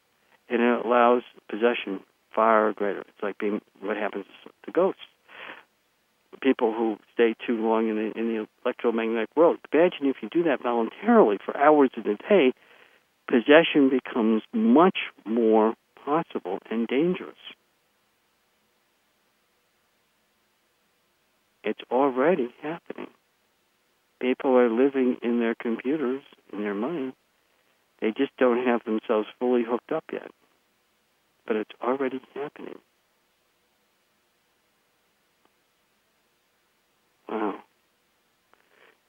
And 0.49 0.63
it 0.63 0.85
allows 0.85 1.23
possession 1.51 2.01
far 2.35 2.73
greater. 2.73 3.01
It's 3.01 3.23
like 3.23 3.39
being 3.39 3.61
what 3.81 3.97
happens 3.97 4.25
to 4.65 4.73
ghosts. 4.73 5.01
People 6.41 6.73
who 6.73 6.99
stay 7.13 7.35
too 7.47 7.57
long 7.57 7.89
in 7.89 7.97
the, 7.97 8.19
in 8.19 8.29
the 8.29 8.47
electromagnetic 8.65 9.31
world. 9.37 9.59
Imagine 9.73 10.07
if 10.07 10.17
you 10.21 10.29
do 10.29 10.43
that 10.45 10.63
voluntarily 10.63 11.39
for 11.45 11.57
hours 11.57 11.91
in 11.97 12.09
a 12.11 12.17
day, 12.17 12.53
possession 13.29 13.89
becomes 13.89 14.43
much 14.53 14.99
more 15.25 15.75
possible 16.05 16.59
and 16.71 16.87
dangerous. 16.87 17.37
It's 21.63 21.81
already 21.91 22.55
happening. 22.63 23.09
People 24.21 24.57
are 24.57 24.69
living 24.69 25.17
in 25.23 25.41
their 25.41 25.55
computers, 25.55 26.23
in 26.53 26.61
their 26.61 26.75
mind. 26.75 27.15
They 28.01 28.11
just 28.11 28.37
don't 28.39 28.67
have 28.67 28.85
themselves 28.85 29.29
fully 29.39 29.65
hooked 29.67 29.93
up 29.93 30.05
yet. 30.13 30.31
But 31.47 31.57
it's 31.57 31.71
already 31.83 32.21
happening. 32.35 32.79
Wow. 37.35 37.55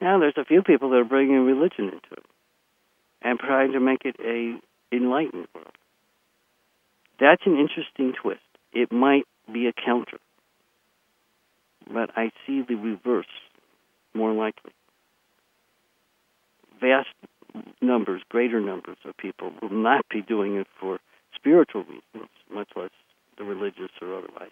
Now 0.01 0.19
there's 0.19 0.33
a 0.35 0.45
few 0.45 0.63
people 0.63 0.89
that 0.89 0.97
are 0.97 1.05
bringing 1.05 1.45
religion 1.45 1.85
into 1.85 2.11
it 2.13 2.25
and 3.21 3.39
trying 3.39 3.73
to 3.73 3.79
make 3.79 4.01
it 4.03 4.15
a 4.19 4.59
enlightened 4.91 5.47
world. 5.53 5.77
That's 7.19 7.43
an 7.45 7.57
interesting 7.57 8.13
twist. 8.19 8.41
It 8.73 8.91
might 8.91 9.25
be 9.51 9.67
a 9.67 9.73
counter, 9.73 10.17
but 11.91 12.09
I 12.17 12.31
see 12.45 12.63
the 12.67 12.75
reverse 12.75 13.25
more 14.15 14.33
likely. 14.33 14.71
Vast 16.81 17.07
numbers, 17.79 18.21
greater 18.27 18.59
numbers 18.59 18.97
of 19.05 19.15
people 19.17 19.51
will 19.61 19.69
not 19.69 20.03
be 20.09 20.21
doing 20.21 20.55
it 20.55 20.67
for 20.79 20.99
spiritual 21.35 21.83
reasons, 21.83 22.29
much 22.51 22.69
less 22.75 22.89
the 23.37 23.43
religious 23.43 23.91
or 24.01 24.17
otherwise, 24.17 24.51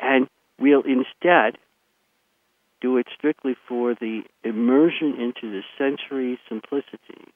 and 0.00 0.26
will 0.58 0.82
instead 0.82 1.58
do 2.80 2.96
it 2.96 3.06
strictly 3.16 3.56
for 3.68 3.94
the 3.94 4.22
immersion 4.44 5.20
into 5.20 5.50
the 5.50 5.62
sensory 5.76 6.38
simplicity 6.48 7.32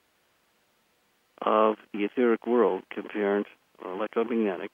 of 1.40 1.76
the 1.92 2.04
etheric 2.04 2.46
world 2.46 2.82
compared 2.90 3.46
or 3.82 3.92
electromagnetic 3.92 4.70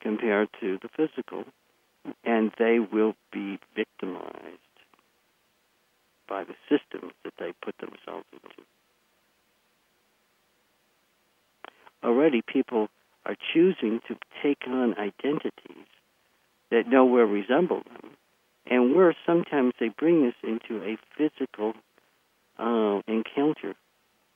compared 0.00 0.48
to 0.60 0.78
the 0.82 0.88
physical 0.88 1.44
and 2.24 2.52
they 2.58 2.78
will 2.78 3.14
be 3.32 3.58
victimized 3.74 4.58
by 6.28 6.44
the 6.44 6.54
systems 6.68 7.12
that 7.22 7.34
they 7.38 7.52
put 7.62 7.76
themselves 7.78 8.26
into. 8.32 8.62
Already 12.02 12.42
people 12.42 12.88
are 13.24 13.36
choosing 13.52 14.00
to 14.08 14.16
take 14.42 14.66
on 14.66 14.98
identities 14.98 15.88
that 16.70 16.88
nowhere 16.88 17.26
resemble 17.26 17.82
them 17.84 18.16
and 18.66 18.94
where 18.94 19.14
sometimes 19.26 19.74
they 19.78 19.88
bring 19.88 20.26
us 20.26 20.34
into 20.42 20.82
a 20.82 20.96
physical 21.16 21.74
uh, 22.58 23.00
encounter 23.06 23.74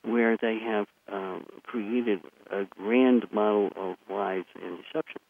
where 0.03 0.37
they 0.37 0.57
have 0.59 0.87
um, 1.11 1.45
created 1.63 2.19
a 2.51 2.65
grand 2.65 3.31
model 3.31 3.69
of 3.75 3.95
lies 4.09 4.45
and 4.61 4.77
deception. 4.77 5.21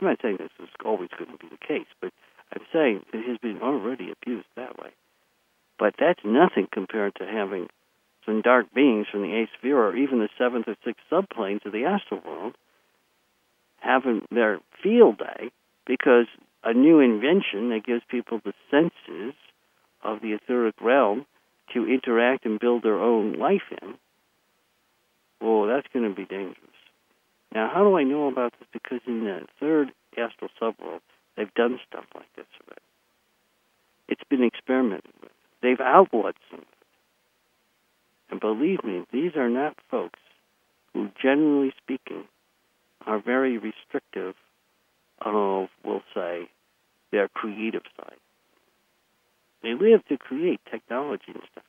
I'm 0.00 0.08
not 0.08 0.18
saying 0.22 0.36
this 0.38 0.50
is 0.60 0.68
always 0.84 1.10
going 1.16 1.30
to 1.30 1.38
be 1.38 1.48
the 1.48 1.66
case, 1.66 1.86
but 2.00 2.12
I'm 2.52 2.62
saying 2.72 3.02
it 3.12 3.28
has 3.28 3.38
been 3.38 3.60
already 3.62 4.10
abused 4.12 4.48
that 4.56 4.78
way. 4.78 4.90
But 5.78 5.94
that's 5.98 6.20
nothing 6.24 6.68
compared 6.72 7.14
to 7.16 7.26
having 7.26 7.68
some 8.24 8.42
dark 8.42 8.72
beings 8.74 9.06
from 9.10 9.22
the 9.22 9.34
eighth 9.34 9.50
sphere 9.58 9.78
or 9.78 9.96
even 9.96 10.18
the 10.18 10.28
seventh 10.38 10.66
or 10.68 10.76
sixth 10.84 11.02
subplanes 11.10 11.64
of 11.64 11.72
the 11.72 11.84
astral 11.84 12.20
world 12.24 12.56
having 13.78 14.22
their 14.30 14.58
field 14.82 15.18
day 15.18 15.50
because 15.86 16.26
a 16.66 16.74
new 16.74 16.98
invention 16.98 17.70
that 17.70 17.86
gives 17.86 18.02
people 18.10 18.40
the 18.44 18.52
senses 18.72 19.34
of 20.02 20.20
the 20.20 20.32
etheric 20.32 20.74
realm 20.80 21.24
to 21.72 21.86
interact 21.86 22.44
and 22.44 22.58
build 22.58 22.82
their 22.82 23.00
own 23.00 23.34
life 23.34 23.62
in, 23.80 23.94
well, 25.40 25.68
that's 25.68 25.86
going 25.92 26.08
to 26.08 26.14
be 26.14 26.24
dangerous. 26.24 26.58
Now, 27.54 27.70
how 27.72 27.84
do 27.84 27.96
I 27.96 28.02
know 28.02 28.26
about 28.26 28.52
this? 28.58 28.68
Because 28.72 29.00
in 29.06 29.24
the 29.24 29.46
third 29.60 29.92
astral 30.18 30.50
subworld, 30.60 31.00
they've 31.36 31.54
done 31.54 31.78
stuff 31.88 32.04
like 32.16 32.26
this 32.34 32.46
already. 32.60 32.82
It's 34.08 34.24
been 34.28 34.42
experimented 34.42 35.12
with. 35.22 35.30
They've 35.62 35.80
outlawed 35.80 36.34
some. 36.50 36.64
And 38.28 38.40
believe 38.40 38.82
me, 38.82 39.04
these 39.12 39.36
are 39.36 39.48
not 39.48 39.76
folks 39.88 40.18
who, 40.92 41.10
generally 41.22 41.72
speaking, 41.80 42.24
are 43.06 43.20
very 43.20 43.56
restrictive 43.56 44.34
of, 45.20 45.68
we'll 45.84 46.02
say, 46.12 46.48
their 47.12 47.28
creative 47.28 47.82
side. 47.96 48.18
They 49.62 49.74
live 49.74 50.04
to 50.08 50.16
create 50.16 50.60
technology 50.70 51.32
and 51.34 51.42
stuff, 51.50 51.64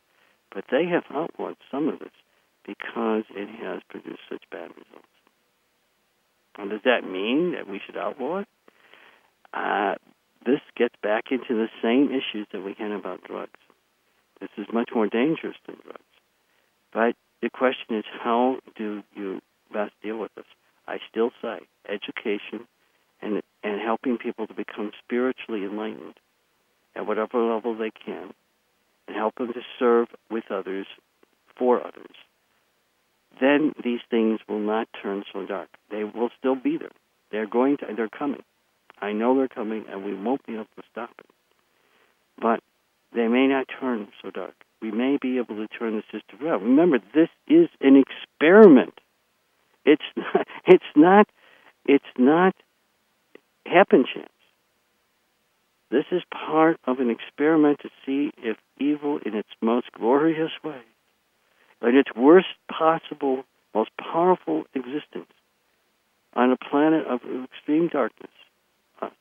but 0.54 0.66
they 0.70 0.86
have 0.86 1.04
outlawed 1.10 1.56
some 1.72 1.88
of 1.88 2.00
this 2.00 2.12
because 2.66 3.24
it 3.32 3.50
has 3.64 3.82
produced 3.90 4.22
such 4.30 4.44
bad 4.52 4.70
results. 4.70 5.08
And 6.58 6.70
does 6.70 6.82
that 6.86 7.10
mean 7.10 7.54
that 7.54 7.70
we 7.70 7.80
should 7.86 7.98
outlaw 7.98 8.40
it? 8.40 8.48
Uh, 9.54 9.96
this 10.46 10.60
gets 10.76 10.96
back 11.02 11.26
into 11.32 11.54
the 11.54 11.70
same 11.82 12.10
issues 12.10 12.48
that 12.52 12.64
we 12.64 12.76
had 12.78 12.92
about 12.92 13.24
drugs. 13.24 13.60
This 14.40 14.50
is 14.58 14.68
much 14.72 14.90
more 14.94 15.08
dangerous 15.08 15.56
than 15.66 15.78
drugs. 15.84 16.04
But 16.94 17.16
the 17.42 17.50
question 17.50 17.98
is, 17.98 18.06
how 18.24 18.58
do 18.76 19.04
you 19.16 19.42
best 19.74 19.94
deal 20.02 20.18
with 20.18 20.34
this? 20.36 20.46
I 20.88 20.98
still 21.10 21.32
say 21.42 21.60
education 21.88 22.68
and 23.22 23.42
and 23.64 23.82
helping 23.82 24.18
people 24.18 24.48
to 24.48 24.54
become 24.54 24.92
spiritually 25.04 25.64
enlightened 25.64 26.20
at 26.96 27.06
whatever 27.06 27.42
level 27.42 27.76
they 27.76 27.92
can, 27.92 28.34
and 29.08 29.16
help 29.16 29.36
them 29.36 29.54
to 29.54 29.62
serve 29.80 30.08
with 30.30 30.46
others 30.50 30.88
for 31.58 31.80
others. 31.80 32.16
Then 33.40 33.74
these 33.84 34.00
things 34.10 34.40
will 34.48 34.60
not 34.60 34.88
turn 35.02 35.24
so 35.32 35.46
dark. 35.46 35.70
They 35.92 36.04
will 36.04 36.30
still 36.38 36.56
be 36.56 36.78
there. 36.78 36.92
They're 37.32 37.48
going 37.48 37.78
to. 37.78 37.86
They're 37.96 38.10
coming. 38.10 38.44
I 39.00 39.12
know 39.12 39.36
they're 39.36 39.48
coming, 39.48 39.86
and 39.90 40.04
we 40.04 40.14
won't 40.16 40.46
be 40.46 40.54
able 40.54 40.66
to 40.76 40.84
stop 40.92 41.12
it. 41.20 41.30
But 42.42 42.62
they 43.14 43.28
may 43.28 43.48
not 43.48 43.68
turn 43.80 44.08
so 44.22 44.32
dark. 44.32 44.56
We 44.82 44.92
may 44.92 45.18
be 45.22 45.38
able 45.38 45.56
to 45.56 45.68
turn 45.68 45.96
the 45.96 46.04
system 46.12 46.46
around. 46.46 46.64
Remember, 46.64 47.00
this 47.14 47.30
is 47.48 47.70
an 47.82 48.02
experiment. 48.02 49.00
It's 49.86 50.04
not. 50.16 50.48
It's 50.66 50.84
not. 50.96 51.28
It's 51.86 52.06
not 52.18 52.56
happen 53.68 54.06
chance. 54.14 54.30
This 55.90 56.06
is 56.12 56.22
part 56.32 56.80
of 56.86 57.00
an 57.00 57.10
experiment 57.10 57.80
to 57.82 57.90
see 58.06 58.32
if 58.38 58.58
evil, 58.78 59.20
in 59.26 59.36
its 59.36 59.50
most 59.62 59.92
glorious 59.94 60.52
way, 60.64 60.82
in 61.82 61.96
its 61.96 62.10
worst 62.16 62.48
possible, 62.70 63.44
most 63.74 63.92
powerful 63.98 64.66
existence, 64.74 65.32
on 66.34 66.52
a 66.52 66.58
planet 66.58 67.08
of 67.08 67.22
extreme 67.46 67.88
darkness, 67.88 68.32
us, 69.02 69.12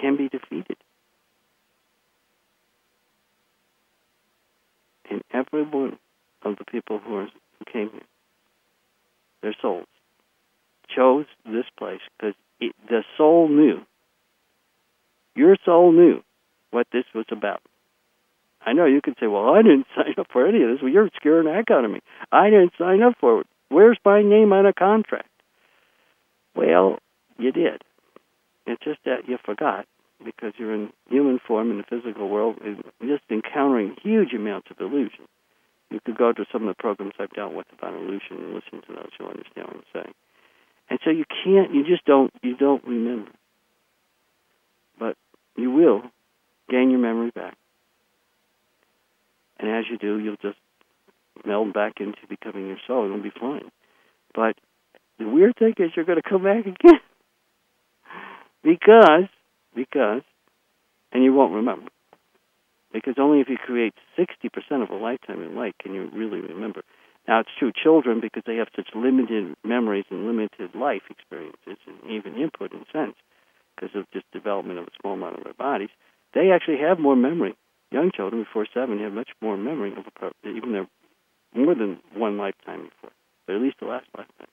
can 0.00 0.16
be 0.16 0.28
defeated. 0.28 0.76
And 5.10 5.22
every 5.32 5.62
one 5.62 5.98
of 6.42 6.56
the 6.56 6.64
people 6.64 6.98
who, 6.98 7.16
are, 7.16 7.26
who 7.58 7.64
came 7.70 7.90
here, 7.90 8.00
their 9.42 9.56
souls, 9.60 9.86
chose 10.94 11.26
this 11.44 11.66
place 11.78 12.00
because 12.18 12.34
the 12.60 13.02
soul 13.16 13.48
knew. 13.48 13.80
Your 15.34 15.56
soul 15.64 15.92
knew 15.92 16.22
what 16.70 16.86
this 16.92 17.04
was 17.14 17.26
about. 17.30 17.62
I 18.64 18.72
know 18.74 18.84
you 18.84 19.00
could 19.02 19.16
say, 19.18 19.26
well, 19.26 19.54
I 19.54 19.62
didn't 19.62 19.86
sign 19.96 20.14
up 20.18 20.28
for 20.32 20.46
any 20.46 20.62
of 20.62 20.70
this. 20.70 20.82
Well, 20.82 20.92
you're 20.92 21.10
scaring 21.16 21.46
the 21.46 21.52
heck 21.52 21.70
out 21.70 21.84
of 21.84 21.90
me. 21.90 22.00
I 22.30 22.50
didn't 22.50 22.72
sign 22.78 23.02
up 23.02 23.14
for 23.20 23.40
it. 23.40 23.46
Where's 23.68 23.98
my 24.04 24.22
name 24.22 24.52
on 24.52 24.66
a 24.66 24.72
contract? 24.72 25.28
Well, 26.54 26.98
you 27.38 27.52
did. 27.52 27.82
It's 28.66 28.82
just 28.84 29.00
that 29.04 29.26
you 29.28 29.38
forgot 29.44 29.86
because 30.24 30.52
you're 30.58 30.74
in 30.74 30.90
human 31.08 31.40
form 31.46 31.70
in 31.70 31.78
the 31.78 31.84
physical 31.84 32.28
world 32.28 32.58
and 32.64 32.82
just 33.00 33.24
encountering 33.30 33.96
huge 34.02 34.32
amounts 34.34 34.68
of 34.70 34.78
illusion. 34.78 35.26
You 35.90 36.00
could 36.04 36.16
go 36.16 36.32
to 36.32 36.44
some 36.52 36.62
of 36.62 36.68
the 36.68 36.80
programs 36.80 37.14
I've 37.18 37.32
dealt 37.32 37.54
with 37.54 37.66
about 37.76 37.94
illusion 37.94 38.38
and 38.38 38.54
listen 38.54 38.80
to 38.86 38.94
those. 38.94 39.10
You'll 39.18 39.30
understand 39.30 39.66
what 39.66 39.76
I'm 39.76 39.82
saying. 39.92 40.14
And 40.92 41.00
so 41.02 41.08
you 41.08 41.24
can't, 41.42 41.74
you 41.74 41.86
just 41.86 42.04
don't, 42.04 42.30
you 42.42 42.54
don't 42.54 42.84
remember. 42.84 43.30
But 44.98 45.16
you 45.56 45.70
will 45.70 46.02
gain 46.68 46.90
your 46.90 46.98
memory 46.98 47.30
back. 47.30 47.56
And 49.58 49.70
as 49.70 49.84
you 49.90 49.96
do, 49.96 50.18
you'll 50.18 50.36
just 50.36 50.58
meld 51.46 51.72
back 51.72 51.94
into 51.98 52.18
becoming 52.28 52.66
your 52.66 52.76
soul. 52.86 53.06
It'll 53.06 53.22
be 53.22 53.30
fine. 53.30 53.70
But 54.34 54.56
the 55.18 55.26
weird 55.26 55.56
thing 55.58 55.72
is 55.78 55.92
you're 55.96 56.04
going 56.04 56.20
to 56.20 56.28
come 56.28 56.44
back 56.44 56.60
again. 56.66 57.00
because, 58.62 59.30
because, 59.74 60.20
and 61.10 61.24
you 61.24 61.32
won't 61.32 61.54
remember. 61.54 61.88
Because 62.92 63.14
only 63.18 63.40
if 63.40 63.48
you 63.48 63.56
create 63.56 63.94
60% 64.18 64.82
of 64.82 64.90
a 64.90 64.96
lifetime 64.96 65.42
in 65.42 65.56
light 65.56 65.74
can 65.78 65.94
you 65.94 66.10
really 66.12 66.42
remember. 66.42 66.82
Now, 67.28 67.40
it's 67.40 67.50
true, 67.56 67.72
children, 67.72 68.20
because 68.20 68.42
they 68.46 68.56
have 68.56 68.68
such 68.74 68.88
limited 68.94 69.54
memories 69.64 70.04
and 70.10 70.26
limited 70.26 70.74
life 70.74 71.02
experiences 71.08 71.78
and 71.86 72.10
even 72.10 72.34
input 72.34 72.72
in 72.72 72.80
a 72.80 72.92
sense, 72.92 73.14
because 73.74 73.94
of 73.94 74.10
just 74.12 74.30
development 74.32 74.78
of 74.78 74.86
a 74.86 74.90
small 75.00 75.14
amount 75.14 75.38
of 75.38 75.44
their 75.44 75.54
bodies, 75.54 75.90
they 76.34 76.50
actually 76.50 76.78
have 76.78 76.98
more 76.98 77.16
memory. 77.16 77.54
Young 77.90 78.10
children 78.14 78.42
before 78.42 78.66
seven 78.72 78.98
have 79.00 79.12
much 79.12 79.30
more 79.40 79.56
memory 79.56 79.92
of 79.92 80.32
even 80.44 80.72
their 80.72 80.86
more 81.54 81.74
than 81.74 81.98
one 82.14 82.38
lifetime 82.38 82.84
before, 82.84 83.10
but 83.46 83.56
at 83.56 83.62
least 83.62 83.76
the 83.80 83.86
last 83.86 84.06
lifetime. 84.16 84.48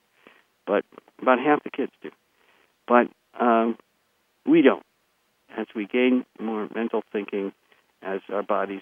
But 0.68 0.84
about 1.22 1.40
half 1.40 1.64
the 1.64 1.70
kids 1.70 1.92
do. 2.04 2.12
But 2.88 3.08
um, 3.40 3.78
we 4.46 4.62
don't. 4.62 4.84
As 5.58 5.68
we 5.76 5.86
gain 5.86 6.26
more 6.40 6.68
mental 6.76 7.02
thinking, 7.12 7.54
as 8.02 8.20
our 8.30 8.44
bodies, 8.44 8.82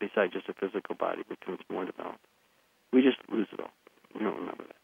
besides 0.00 0.32
just 0.32 0.48
a 0.48 0.54
physical 0.54 0.94
body, 0.96 1.22
becomes 1.28 1.60
more 1.70 1.84
developed, 1.84 2.18
we 2.92 3.02
just 3.02 3.18
lose 3.30 3.46
it 3.52 3.60
all. 3.60 3.70
We 4.14 4.24
don't 4.24 4.36
remember 4.36 4.64
that. 4.64 4.76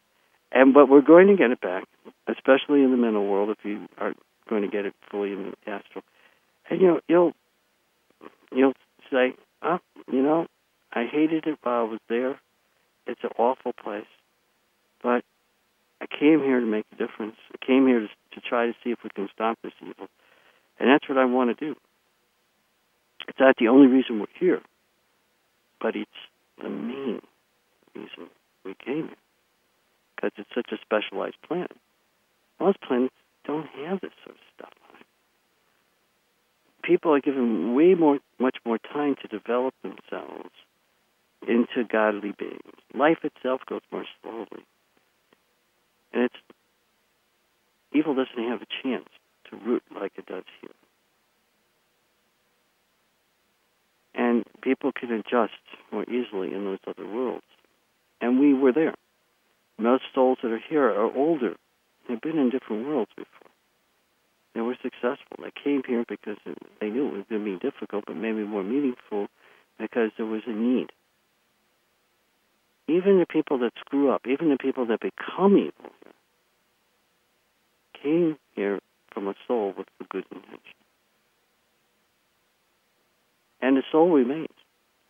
And 0.51 0.73
but 0.73 0.89
we're 0.89 1.01
going 1.01 1.27
to 1.27 1.35
get 1.35 1.51
it 1.51 1.61
back, 1.61 1.83
especially 2.27 2.83
in 2.83 2.91
the 2.91 2.97
mental 2.97 3.25
world. 3.25 3.49
If 3.49 3.63
you 3.63 3.87
are 3.97 4.13
going 4.49 4.61
to 4.61 4.67
get 4.67 4.85
it 4.85 4.93
fully 5.11 5.31
in 5.31 5.51
the 5.51 5.71
astral, 5.71 6.03
and 6.69 6.81
you 6.81 6.87
know 6.87 6.99
you'll 7.07 7.33
you'll 8.51 8.73
say, 9.11 9.33
oh, 9.61 9.79
you 10.11 10.21
know, 10.21 10.47
I 10.93 11.05
hated 11.11 11.45
it 11.47 11.59
while 11.63 11.81
I 11.81 11.89
was 11.89 11.99
there. 12.09 12.39
It's 13.07 13.21
an 13.23 13.31
awful 13.37 13.73
place, 13.73 14.07
but 15.03 15.23
I 16.01 16.07
came 16.07 16.39
here 16.39 16.59
to 16.59 16.65
make 16.65 16.85
a 16.91 16.95
difference. 16.95 17.35
I 17.53 17.65
came 17.65 17.87
here 17.87 17.99
to, 17.99 18.07
to 18.07 18.41
try 18.47 18.67
to 18.67 18.73
see 18.83 18.91
if 18.91 18.99
we 19.03 19.09
can 19.09 19.27
stop 19.33 19.57
this 19.63 19.73
evil, 19.81 20.07
and 20.79 20.89
that's 20.89 21.07
what 21.09 21.17
I 21.17 21.25
want 21.25 21.57
to 21.57 21.65
do. 21.65 21.75
It's 23.27 23.39
not 23.39 23.55
the 23.57 23.67
only 23.67 23.87
reason 23.87 24.19
we're 24.19 24.27
here, 24.39 24.61
but 25.81 25.95
it's 25.95 26.09
the 26.61 26.69
main 26.69 27.21
reason 27.95 28.29
we 28.63 28.75
came 28.83 29.07
here 29.07 29.15
because 30.15 30.31
it's 30.37 30.49
such 30.55 30.71
a 30.71 30.77
specialized 30.81 31.37
planet. 31.47 31.71
Most 32.59 32.81
planets 32.81 33.13
don't 33.45 33.67
have 33.67 34.01
this 34.01 34.11
sort 34.23 34.35
of 34.35 34.41
stuff 34.55 34.73
on 34.89 34.99
it. 34.99 35.05
People 36.83 37.13
are 37.13 37.19
given 37.19 37.75
way 37.75 37.95
more, 37.95 38.19
much 38.39 38.57
more 38.65 38.77
time 38.77 39.15
to 39.21 39.27
develop 39.27 39.73
themselves 39.81 40.51
into 41.47 41.83
godly 41.87 42.33
beings. 42.37 42.61
Life 42.93 43.19
itself 43.23 43.61
goes 43.67 43.81
more 43.91 44.05
slowly. 44.21 44.65
And 46.13 46.23
it's 46.23 46.35
evil 47.93 48.15
doesn't 48.15 48.49
have 48.49 48.61
a 48.61 48.83
chance 48.83 49.09
to 49.49 49.57
root 49.57 49.83
like 49.93 50.13
it 50.17 50.25
does 50.25 50.43
here. 50.61 50.71
And 54.13 54.45
people 54.61 54.91
can 54.91 55.11
adjust 55.11 55.53
more 55.91 56.03
easily 56.03 56.53
in 56.53 56.63
those 56.63 56.79
other 56.87 57.05
worlds. 57.05 57.43
And 58.25 58.39
we 58.39 58.55
were 58.55 58.71
there. 58.71 58.95
Most 59.77 60.01
souls 60.15 60.39
that 60.41 60.51
are 60.51 60.59
here 60.67 60.85
are 60.85 61.15
older. 61.15 61.55
They've 62.09 62.19
been 62.19 62.39
in 62.39 62.49
different 62.49 62.87
worlds 62.87 63.11
before. 63.15 63.51
They 64.55 64.61
were 64.61 64.75
successful. 64.81 65.37
They 65.43 65.51
came 65.63 65.83
here 65.85 66.03
because 66.09 66.37
they 66.81 66.89
knew 66.89 67.05
it 67.09 67.13
was 67.13 67.25
going 67.29 67.45
to 67.45 67.51
be 67.51 67.59
difficult, 67.59 68.05
but 68.07 68.15
maybe 68.15 68.43
more 68.43 68.63
meaningful 68.63 69.27
because 69.77 70.09
there 70.17 70.25
was 70.25 70.41
a 70.47 70.51
need. 70.51 70.87
Even 72.87 73.19
the 73.19 73.27
people 73.27 73.59
that 73.59 73.73
screw 73.79 74.09
up, 74.09 74.23
even 74.25 74.49
the 74.49 74.57
people 74.57 74.87
that 74.87 75.01
become 75.01 75.57
evil 75.57 75.91
came 78.01 78.39
here 78.55 78.79
from 79.13 79.27
a 79.27 79.35
soul 79.47 79.75
with 79.77 79.87
a 80.01 80.03
good 80.05 80.25
intention. 80.31 80.73
And 83.61 83.77
the 83.77 83.83
soul 83.91 84.09
remains. 84.09 84.47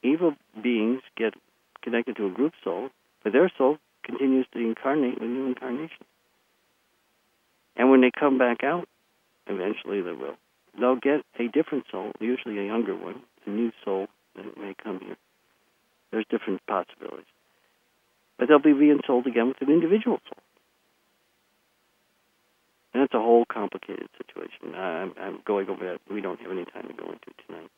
Evil 0.03 0.33
beings 0.61 1.01
get 1.15 1.33
connected 1.81 2.17
to 2.17 2.25
a 2.25 2.29
group 2.29 2.51
soul, 2.61 2.89
but 3.25 3.33
their 3.33 3.51
soul 3.57 3.77
continues 4.03 4.45
to 4.53 4.59
incarnate 4.59 5.19
with 5.19 5.29
new 5.29 5.47
incarnations. 5.47 6.07
And 7.75 7.89
when 7.89 8.01
they 8.01 8.11
come 8.17 8.37
back 8.37 8.63
out, 8.63 8.87
eventually 9.47 9.99
they 10.01 10.11
will, 10.11 10.35
they'll 10.79 10.95
get 10.95 11.25
a 11.39 11.47
different 11.47 11.85
soul, 11.91 12.11
usually 12.19 12.59
a 12.59 12.63
younger 12.63 12.95
one, 12.95 13.21
a 13.47 13.49
new 13.49 13.71
soul 13.83 14.07
that 14.35 14.57
may 14.57 14.75
come 14.81 14.99
here. 15.03 15.17
There's 16.11 16.25
different 16.29 16.61
possibilities. 16.67 17.25
But 18.37 18.47
they'll 18.47 18.59
be 18.59 18.73
reinsouled 18.73 19.25
again 19.25 19.47
with 19.47 19.59
an 19.59 19.73
individual 19.73 20.19
soul. 20.29 20.43
And 22.93 23.01
that's 23.01 23.13
a 23.15 23.19
whole 23.19 23.45
complicated 23.51 24.07
situation. 24.17 24.75
I'm, 24.75 25.13
I'm 25.19 25.39
going 25.45 25.67
over 25.67 25.83
that. 25.83 26.13
We 26.13 26.21
don't 26.21 26.39
have 26.41 26.51
any 26.51 26.65
time 26.65 26.87
to 26.87 26.93
go 26.93 27.05
into 27.05 27.31
tonight. 27.47 27.71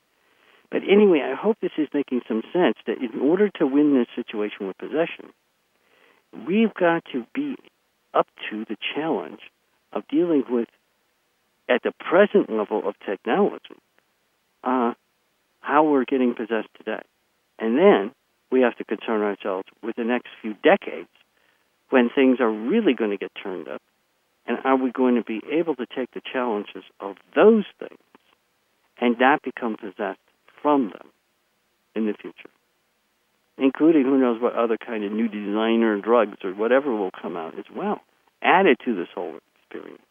But 0.70 0.82
anyway, 0.90 1.22
I 1.22 1.36
hope 1.36 1.58
this 1.62 1.72
is 1.78 1.88
making 1.94 2.22
some 2.28 2.44
sense 2.52 2.76
that 2.88 2.98
in 2.98 3.22
order 3.22 3.50
to 3.60 3.66
win 3.66 3.94
this 3.94 4.08
situation 4.16 4.68
with 4.68 4.78
possession, 4.78 5.32
we've 6.46 6.74
got 6.74 7.04
to 7.14 7.26
be 7.34 7.56
up 8.14 8.28
to 8.50 8.66
the 8.66 8.78
challenge 8.96 9.40
of 9.94 10.08
dealing 10.10 10.44
with, 10.50 10.68
at 11.70 11.84
the 11.84 11.92
present 11.92 12.50
level 12.50 12.88
of 12.88 12.96
technology, 13.06 13.76
uh, 14.64 14.94
how 15.62 15.84
we're 15.84 16.06
getting 16.06 16.34
possessed 16.34 16.70
today. 16.78 17.02
And 17.60 17.78
then 17.78 18.12
we 18.52 18.62
have 18.62 18.76
to 18.78 18.84
concern 18.84 19.22
ourselves 19.22 19.68
with 19.84 19.96
the 19.96 20.04
next 20.04 20.28
few 20.42 20.54
decades 20.64 21.10
when 21.90 22.10
things 22.14 22.40
are 22.40 22.52
really 22.52 22.94
going 22.94 23.12
to 23.12 23.18
get 23.18 23.32
turned 23.42 23.68
up. 23.68 23.82
And 24.46 24.60
are 24.64 24.78
we 24.78 24.92
going 24.92 25.16
to 25.16 25.24
be 25.24 25.42
able 25.52 25.76
to 25.76 25.86
take 25.86 26.12
the 26.12 26.22
challenges 26.22 26.84
of 27.00 27.16
those 27.36 27.66
things 27.80 28.00
and 29.00 29.20
not 29.20 29.42
become 29.42 29.76
possessed 29.76 30.20
from 30.62 30.90
them 30.90 31.10
in 31.96 32.06
the 32.06 32.14
future? 32.14 32.50
Including 33.58 34.04
who 34.04 34.18
knows 34.18 34.42
what 34.42 34.54
other 34.54 34.78
kind 34.78 35.04
of 35.04 35.12
new 35.12 35.28
designer 35.28 36.00
drugs 36.00 36.38
or 36.44 36.52
whatever 36.52 36.96
will 36.96 37.12
come 37.12 37.36
out 37.36 37.58
as 37.58 37.66
well, 37.76 38.02
added 38.42 38.78
to 38.86 38.96
this 38.96 39.08
whole 39.14 39.36
experience. 39.60 40.02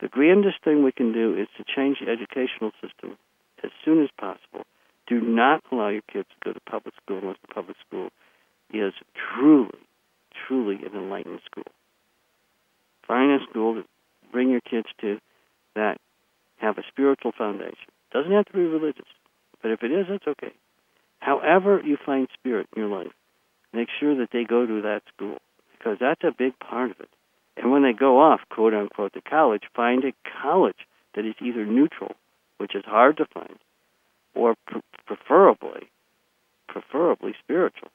The 0.00 0.08
grandest 0.08 0.62
thing 0.64 0.84
we 0.84 0.92
can 0.92 1.12
do 1.12 1.36
is 1.36 1.48
to 1.56 1.64
change 1.64 1.98
the 2.00 2.10
educational 2.10 2.72
system 2.80 3.16
as 3.62 3.70
soon 3.84 4.02
as 4.02 4.10
possible 4.18 4.64
do 5.08 5.20
not 5.20 5.62
allow 5.72 5.88
your 5.88 6.02
kids 6.02 6.28
to 6.28 6.36
go 6.44 6.52
to 6.52 6.60
public 6.60 6.94
school 7.02 7.18
unless 7.18 7.38
the 7.40 7.54
public 7.54 7.76
school 7.86 8.10
is 8.72 8.92
truly, 9.14 9.78
truly 10.46 10.76
an 10.84 10.94
enlightened 10.94 11.40
school. 11.50 11.64
Find 13.06 13.40
a 13.40 13.44
school 13.48 13.74
to 13.76 13.84
bring 14.30 14.50
your 14.50 14.60
kids 14.60 14.86
to 15.00 15.18
that 15.74 15.96
have 16.58 16.78
a 16.78 16.82
spiritual 16.88 17.32
foundation. 17.36 17.88
Doesn't 18.12 18.32
have 18.32 18.46
to 18.46 18.52
be 18.52 18.60
religious, 18.60 19.08
but 19.62 19.70
if 19.70 19.82
it 19.82 19.92
is, 19.92 20.06
that's 20.08 20.26
okay. 20.26 20.52
However 21.20 21.80
you 21.84 21.96
find 22.04 22.28
spirit 22.32 22.68
in 22.74 22.82
your 22.82 22.90
life, 22.90 23.12
make 23.72 23.88
sure 23.98 24.16
that 24.16 24.30
they 24.32 24.44
go 24.44 24.66
to 24.66 24.82
that 24.82 25.02
school 25.14 25.38
because 25.76 25.98
that's 26.00 26.24
a 26.24 26.34
big 26.36 26.58
part 26.58 26.90
of 26.90 27.00
it. 27.00 27.08
And 27.56 27.72
when 27.72 27.82
they 27.82 27.92
go 27.92 28.20
off, 28.20 28.40
quote 28.50 28.74
unquote, 28.74 29.12
to 29.14 29.20
college, 29.20 29.64
find 29.74 30.04
a 30.04 30.12
college 30.42 30.86
that 31.14 31.24
is 31.24 31.34
either 31.40 31.66
neutral, 31.66 32.14
which 32.58 32.74
is 32.74 32.84
hard 32.84 33.16
to 33.16 33.26
find, 33.26 33.58
or 34.34 34.54
pr- 34.66 34.78
preferably, 35.06 35.90
preferably 36.68 37.34
spiritual. 37.42 37.88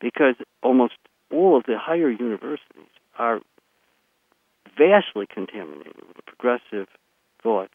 Because 0.00 0.34
almost 0.62 0.94
all 1.32 1.56
of 1.56 1.64
the 1.64 1.78
higher 1.78 2.10
universities 2.10 2.90
are 3.18 3.40
vastly 4.76 5.26
contaminated 5.26 5.96
with 5.96 6.26
progressive 6.26 6.88
thought 7.42 7.70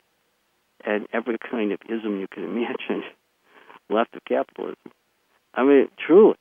and 0.86 1.08
every 1.14 1.38
kind 1.38 1.72
of 1.72 1.80
ism 1.90 2.20
you 2.20 2.28
can 2.28 2.44
imagine 2.56 3.04
left 3.90 4.16
of 4.16 4.24
capitalism. 4.26 4.92
I 5.54 5.64
mean, 5.64 5.90
truly, 5.98 6.36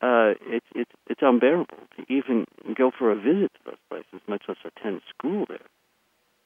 uh, 0.00 0.34
it's 0.42 0.66
it's 0.74 0.90
it's 1.08 1.20
unbearable 1.22 1.78
to 1.96 2.12
even 2.12 2.46
go 2.76 2.90
for 2.96 3.10
a 3.10 3.16
visit 3.16 3.52
to 3.54 3.60
those 3.66 3.78
places, 3.88 4.26
much 4.28 4.42
less 4.48 4.58
attend 4.64 5.02
school 5.08 5.44
there. 5.48 5.58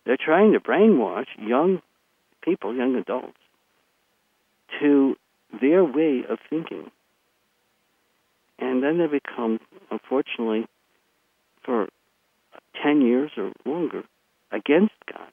They're 0.05 0.19
trying 0.23 0.53
to 0.53 0.61
brainwash 0.61 1.27
young 1.39 1.81
people, 2.43 2.75
young 2.75 2.97
adults, 2.97 3.39
to 4.81 5.17
their 5.61 5.85
way 5.85 6.25
of 6.29 6.39
thinking. 6.51 6.91
And 8.59 8.83
then 8.83 8.99
they 8.99 9.07
become, 9.07 9.61
unfortunately, 9.91 10.67
for 11.65 11.89
10 12.81 13.03
years 13.03 13.31
or 13.37 13.53
longer, 13.65 14.05
against 14.51 14.95
God. 15.11 15.31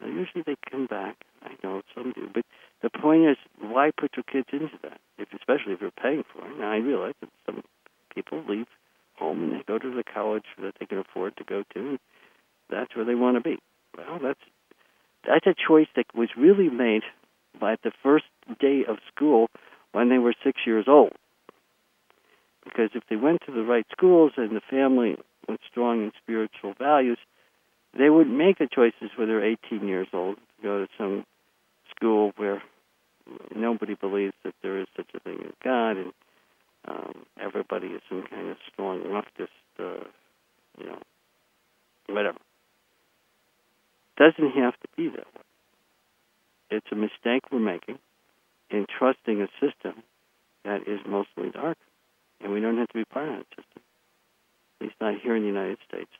Now, 0.00 0.08
usually 0.08 0.42
they 0.46 0.56
come 0.70 0.86
back. 0.86 1.16
I 1.42 1.50
know 1.62 1.82
some 1.94 2.12
do. 2.12 2.28
But 2.32 2.44
the 2.82 2.90
point 2.90 3.28
is, 3.28 3.36
why 3.60 3.90
put 3.96 4.12
your 4.16 4.24
kids 4.24 4.48
into 4.52 4.78
that, 4.82 5.00
if, 5.18 5.28
especially 5.32 5.74
if 5.74 5.80
you're 5.80 5.90
paying 5.90 6.24
for 6.32 6.46
it? 6.46 6.58
Now, 6.58 6.72
I 6.72 6.76
realize 6.76 7.14
that 7.20 7.30
some 7.46 7.62
people 8.14 8.42
leave 8.48 8.66
home 9.16 9.42
and 9.42 9.52
they 9.52 9.62
go 9.66 9.78
to 9.78 9.94
the 9.94 10.02
college 10.02 10.44
that 10.60 10.74
they 10.80 10.86
can 10.86 10.98
afford 10.98 11.36
to 11.36 11.44
go 11.44 11.62
to, 11.74 11.78
and 11.78 11.98
that's 12.70 12.96
where 12.96 13.04
they 13.04 13.14
want 13.14 13.36
to 13.36 13.42
be. 13.42 13.58
Well, 13.96 14.18
that's 14.22 14.40
that's 15.26 15.46
a 15.46 15.54
choice 15.54 15.88
that 15.96 16.06
was 16.14 16.30
really 16.36 16.70
made 16.70 17.02
by 17.60 17.76
the 17.84 17.92
first 18.02 18.24
day 18.58 18.84
of 18.88 18.96
school 19.14 19.48
when 19.92 20.08
they 20.08 20.18
were 20.18 20.34
six 20.42 20.60
years 20.66 20.86
old. 20.88 21.12
Because 22.64 22.90
if 22.94 23.02
they 23.10 23.16
went 23.16 23.42
to 23.46 23.52
the 23.52 23.62
right 23.62 23.86
schools 23.92 24.32
and 24.36 24.56
the 24.56 24.62
family 24.70 25.16
with 25.50 25.60
strong 25.70 26.02
and 26.02 26.12
spiritual 26.22 26.74
values, 26.78 27.18
they 27.96 28.08
would 28.08 28.28
make 28.28 28.58
the 28.58 28.68
choices 28.72 29.10
when 29.16 29.28
they're 29.28 29.44
18 29.44 29.86
years 29.86 30.08
old 30.12 30.36
to 30.36 30.62
go 30.62 30.78
to 30.80 30.88
some 30.96 31.24
school 31.94 32.32
where 32.36 32.62
nobody 33.54 33.94
believes 33.94 34.34
that 34.44 34.54
there 34.62 34.78
is 34.78 34.86
such 34.96 35.08
a 35.14 35.20
thing 35.20 35.38
as 35.44 35.52
God, 35.62 35.96
and 35.96 36.12
um, 36.86 37.26
everybody 37.40 37.88
is 37.88 38.02
some 38.08 38.24
kind 38.28 38.48
of 38.48 38.56
strong 38.72 39.02
leftist, 39.02 39.48
uh, 39.78 40.04
you 40.78 40.86
know, 40.86 40.98
whatever. 42.08 42.38
Doesn't 44.16 44.50
have 44.52 44.74
to 44.74 44.88
be 44.96 45.08
that 45.08 45.26
way. 45.34 45.42
It's 46.70 46.86
a 46.92 46.94
mistake 46.94 47.50
we're 47.50 47.58
making 47.58 47.98
in 48.70 48.86
trusting 48.98 49.40
a 49.42 49.48
system 49.60 50.02
that 50.64 50.82
is 50.86 51.00
mostly 51.06 51.50
dark, 51.50 51.78
and 52.40 52.52
we 52.52 52.60
don't 52.60 52.78
have 52.78 52.88
to 52.88 52.98
be 52.98 53.04
part 53.04 53.28
of 53.28 53.34
that 53.38 53.46
system 53.48 53.82
at 54.80 54.86
least 54.86 54.96
not 55.00 55.14
here 55.20 55.36
in 55.36 55.42
the 55.42 55.48
United 55.48 55.78
States. 55.86 56.10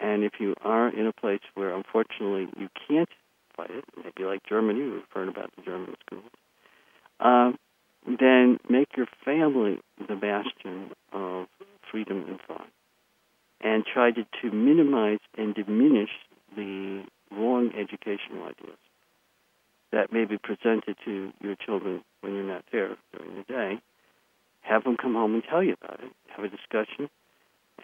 And 0.00 0.24
if 0.24 0.32
you 0.40 0.54
are 0.62 0.88
in 0.88 1.06
a 1.06 1.12
place 1.12 1.40
where, 1.54 1.74
unfortunately, 1.74 2.48
you 2.58 2.68
can't 2.88 3.08
fight 3.56 3.70
it, 3.70 3.84
maybe 3.96 4.26
like 4.26 4.42
Germany, 4.48 4.82
we've 4.82 5.02
heard 5.14 5.28
about 5.28 5.50
the 5.56 5.62
German 5.62 5.94
schools, 6.04 6.24
uh, 7.20 7.52
then 8.06 8.58
make 8.68 8.96
your 8.96 9.06
family 9.24 9.78
the 10.08 10.16
bastion 10.16 10.90
of 11.12 11.46
freedom 11.90 12.24
and 12.28 12.40
thought. 12.46 12.68
And 13.60 13.84
try 13.86 14.10
to, 14.10 14.26
to 14.42 14.50
minimize 14.50 15.20
and 15.38 15.54
diminish 15.54 16.10
the 16.56 17.04
wrong 17.30 17.70
educational 17.78 18.42
ideas 18.42 18.76
that 19.92 20.12
may 20.12 20.24
be 20.24 20.36
presented 20.38 20.96
to 21.04 21.32
your 21.40 21.54
children 21.54 22.02
when 22.22 22.34
you're 22.34 22.42
not 22.42 22.64
there 22.72 22.96
during 23.16 23.36
the 23.36 23.44
day. 23.44 23.80
Have 24.62 24.84
them 24.84 24.96
come 24.96 25.14
home 25.14 25.34
and 25.34 25.44
tell 25.48 25.62
you 25.62 25.76
about 25.80 26.00
it. 26.02 26.10
Have 26.34 26.44
a 26.44 26.48
discussion. 26.48 27.08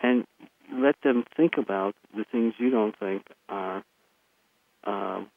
And 0.02 0.24
let 0.72 0.96
them 1.02 1.24
think 1.36 1.52
about 1.58 1.94
the 2.16 2.24
things 2.30 2.54
you 2.58 2.70
don't 2.70 2.96
think 2.98 3.22
are 3.48 3.82
um, 4.84 5.28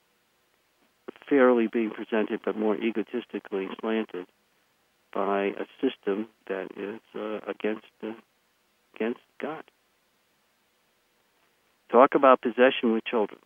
fairly 1.29 1.67
being 1.67 1.91
presented, 1.91 2.41
but 2.43 2.57
more 2.57 2.75
egotistically 2.75 3.67
slanted 3.79 4.27
by 5.13 5.47
a 5.47 5.65
system 5.81 6.27
that 6.47 6.67
is 6.77 6.99
uh, 7.15 7.39
against 7.49 7.85
uh, 8.03 8.13
against 8.95 9.19
God. 9.41 9.63
Talk 11.91 12.15
about 12.15 12.41
possession 12.41 12.93
with 12.93 13.03
children. 13.05 13.39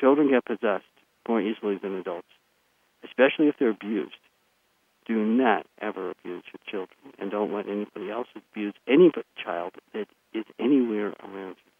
Children 0.00 0.30
get 0.30 0.44
possessed 0.44 0.84
more 1.28 1.40
easily 1.40 1.76
than 1.76 1.94
adults, 1.96 2.28
especially 3.04 3.48
if 3.48 3.56
they're 3.58 3.70
abused. 3.70 4.14
Do 5.06 5.24
not 5.24 5.66
ever 5.80 6.10
abuse 6.10 6.44
your 6.52 6.60
children, 6.66 7.14
and 7.18 7.30
don't 7.30 7.52
let 7.52 7.68
anybody 7.68 8.10
else 8.10 8.28
abuse 8.36 8.74
any 8.86 9.10
child 9.42 9.72
that 9.92 10.06
is 10.32 10.44
anywhere 10.58 11.14
around 11.22 11.56
you. 11.64 11.72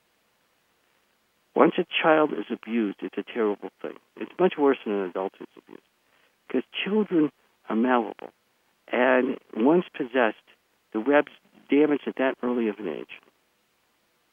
Once 1.55 1.75
a 1.79 1.87
child 2.03 2.33
is 2.33 2.47
abused, 2.51 2.97
it's 3.03 3.19
a 3.19 3.23
terrible 3.23 3.71
thing. 3.81 3.97
It's 4.17 4.33
much 4.41 4.55
worse 4.59 4.79
than 4.85 4.95
an 4.95 5.11
adult 5.11 5.35
is 5.41 5.47
abused, 5.57 5.83
because 6.47 6.63
children 6.85 7.31
are 7.69 7.77
malleable, 7.77 8.31
and 8.91 9.39
once 9.57 9.85
possessed, 9.97 10.37
the 10.93 11.01
web's 11.01 11.33
damaged 11.71 12.05
at 12.07 12.17
that 12.17 12.35
early 12.43 12.69
of 12.69 12.79
an 12.79 12.89
age, 12.89 13.21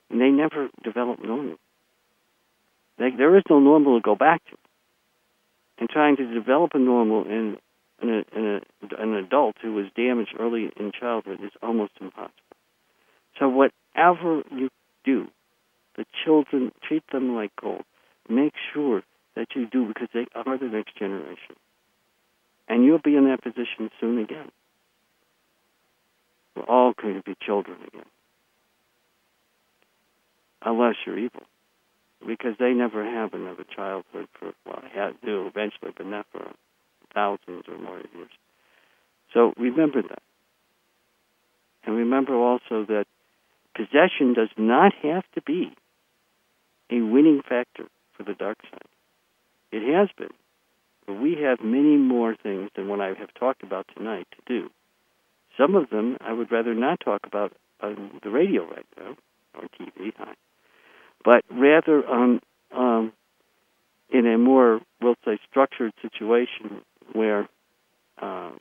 and 0.09 0.19
they 0.19 0.29
never 0.29 0.69
develop 0.83 1.23
normal. 1.23 1.57
They, 2.97 3.11
there 3.11 3.35
is 3.37 3.43
no 3.49 3.59
normal 3.59 3.97
to 3.99 4.01
go 4.01 4.15
back 4.15 4.43
to. 4.49 4.57
And 5.77 5.89
trying 5.89 6.17
to 6.17 6.33
develop 6.33 6.71
a 6.73 6.79
normal 6.79 7.23
in 7.23 7.57
in, 8.01 8.09
a, 8.09 8.37
in 8.37 8.45
a, 8.45 9.01
an 9.01 9.13
adult 9.15 9.55
who 9.61 9.73
was 9.73 9.85
damaged 9.95 10.35
early 10.39 10.69
in 10.77 10.91
childhood 10.97 11.39
is 11.43 11.51
almost 11.61 11.93
impossible. 11.99 12.33
So 13.39 13.49
whatever 13.49 14.43
you 14.51 14.69
do, 15.03 15.27
the 15.95 16.05
children 16.23 16.71
treat 16.87 17.03
them 17.11 17.35
like 17.35 17.51
gold. 17.59 17.83
Make 18.29 18.53
sure 18.73 19.03
that 19.35 19.47
you 19.55 19.67
do 19.67 19.87
because 19.87 20.09
they 20.13 20.27
are 20.35 20.57
the 20.57 20.65
next 20.65 20.97
generation. 20.97 21.55
And 22.67 22.85
you'll 22.85 22.99
be 22.99 23.15
in 23.15 23.25
that 23.25 23.41
position 23.41 23.89
soon 23.99 24.19
again. 24.19 24.51
We're 26.55 26.63
all 26.63 26.93
going 27.01 27.15
to 27.15 27.23
be 27.23 27.35
children 27.41 27.77
again. 27.87 28.05
Unless 30.61 30.95
you're 31.05 31.17
evil. 31.17 31.43
Because 32.25 32.55
they 32.59 32.73
never 32.73 33.03
have 33.03 33.33
another 33.33 33.63
childhood 33.75 34.27
for, 34.37 34.51
well, 34.65 34.83
have, 34.93 35.13
do 35.21 35.47
eventually, 35.47 35.91
but 35.95 36.05
not 36.05 36.25
for 36.31 36.51
thousands 37.13 37.63
or 37.67 37.77
more 37.77 37.97
years. 37.97 38.29
So 39.33 39.53
remember 39.57 40.01
that. 40.01 40.21
And 41.85 41.95
remember 41.95 42.35
also 42.35 42.85
that 42.85 43.05
possession 43.75 44.33
does 44.33 44.49
not 44.57 44.93
have 45.03 45.23
to 45.35 45.41
be 45.41 45.71
a 46.91 47.01
winning 47.01 47.41
factor 47.47 47.85
for 48.15 48.23
the 48.23 48.33
dark 48.33 48.57
side. 48.69 48.81
It 49.71 49.83
has 49.95 50.09
been. 50.17 50.33
But 51.05 51.13
we 51.19 51.37
have 51.41 51.59
many 51.63 51.95
more 51.97 52.35
things 52.35 52.69
than 52.75 52.87
what 52.87 53.01
I 53.01 53.13
have 53.13 53.33
talked 53.33 53.63
about 53.63 53.87
tonight 53.95 54.27
to 54.31 54.41
do. 54.45 54.69
Some 55.57 55.75
of 55.75 55.89
them 55.89 56.17
I 56.21 56.33
would 56.33 56.51
rather 56.51 56.73
not 56.73 56.99
talk 56.99 57.21
about 57.25 57.53
on 57.81 58.19
the 58.23 58.29
radio 58.29 58.67
right 58.67 58.85
now, 58.97 59.15
or 59.55 59.67
TV, 59.79 60.13
but 61.23 61.43
rather 61.49 62.05
on 62.07 62.41
um, 62.75 63.13
in 64.11 64.25
a 64.25 64.37
more, 64.37 64.81
we'll 65.01 65.15
say, 65.25 65.39
structured 65.49 65.93
situation 66.01 66.81
where 67.13 67.47
uh, 68.21 68.51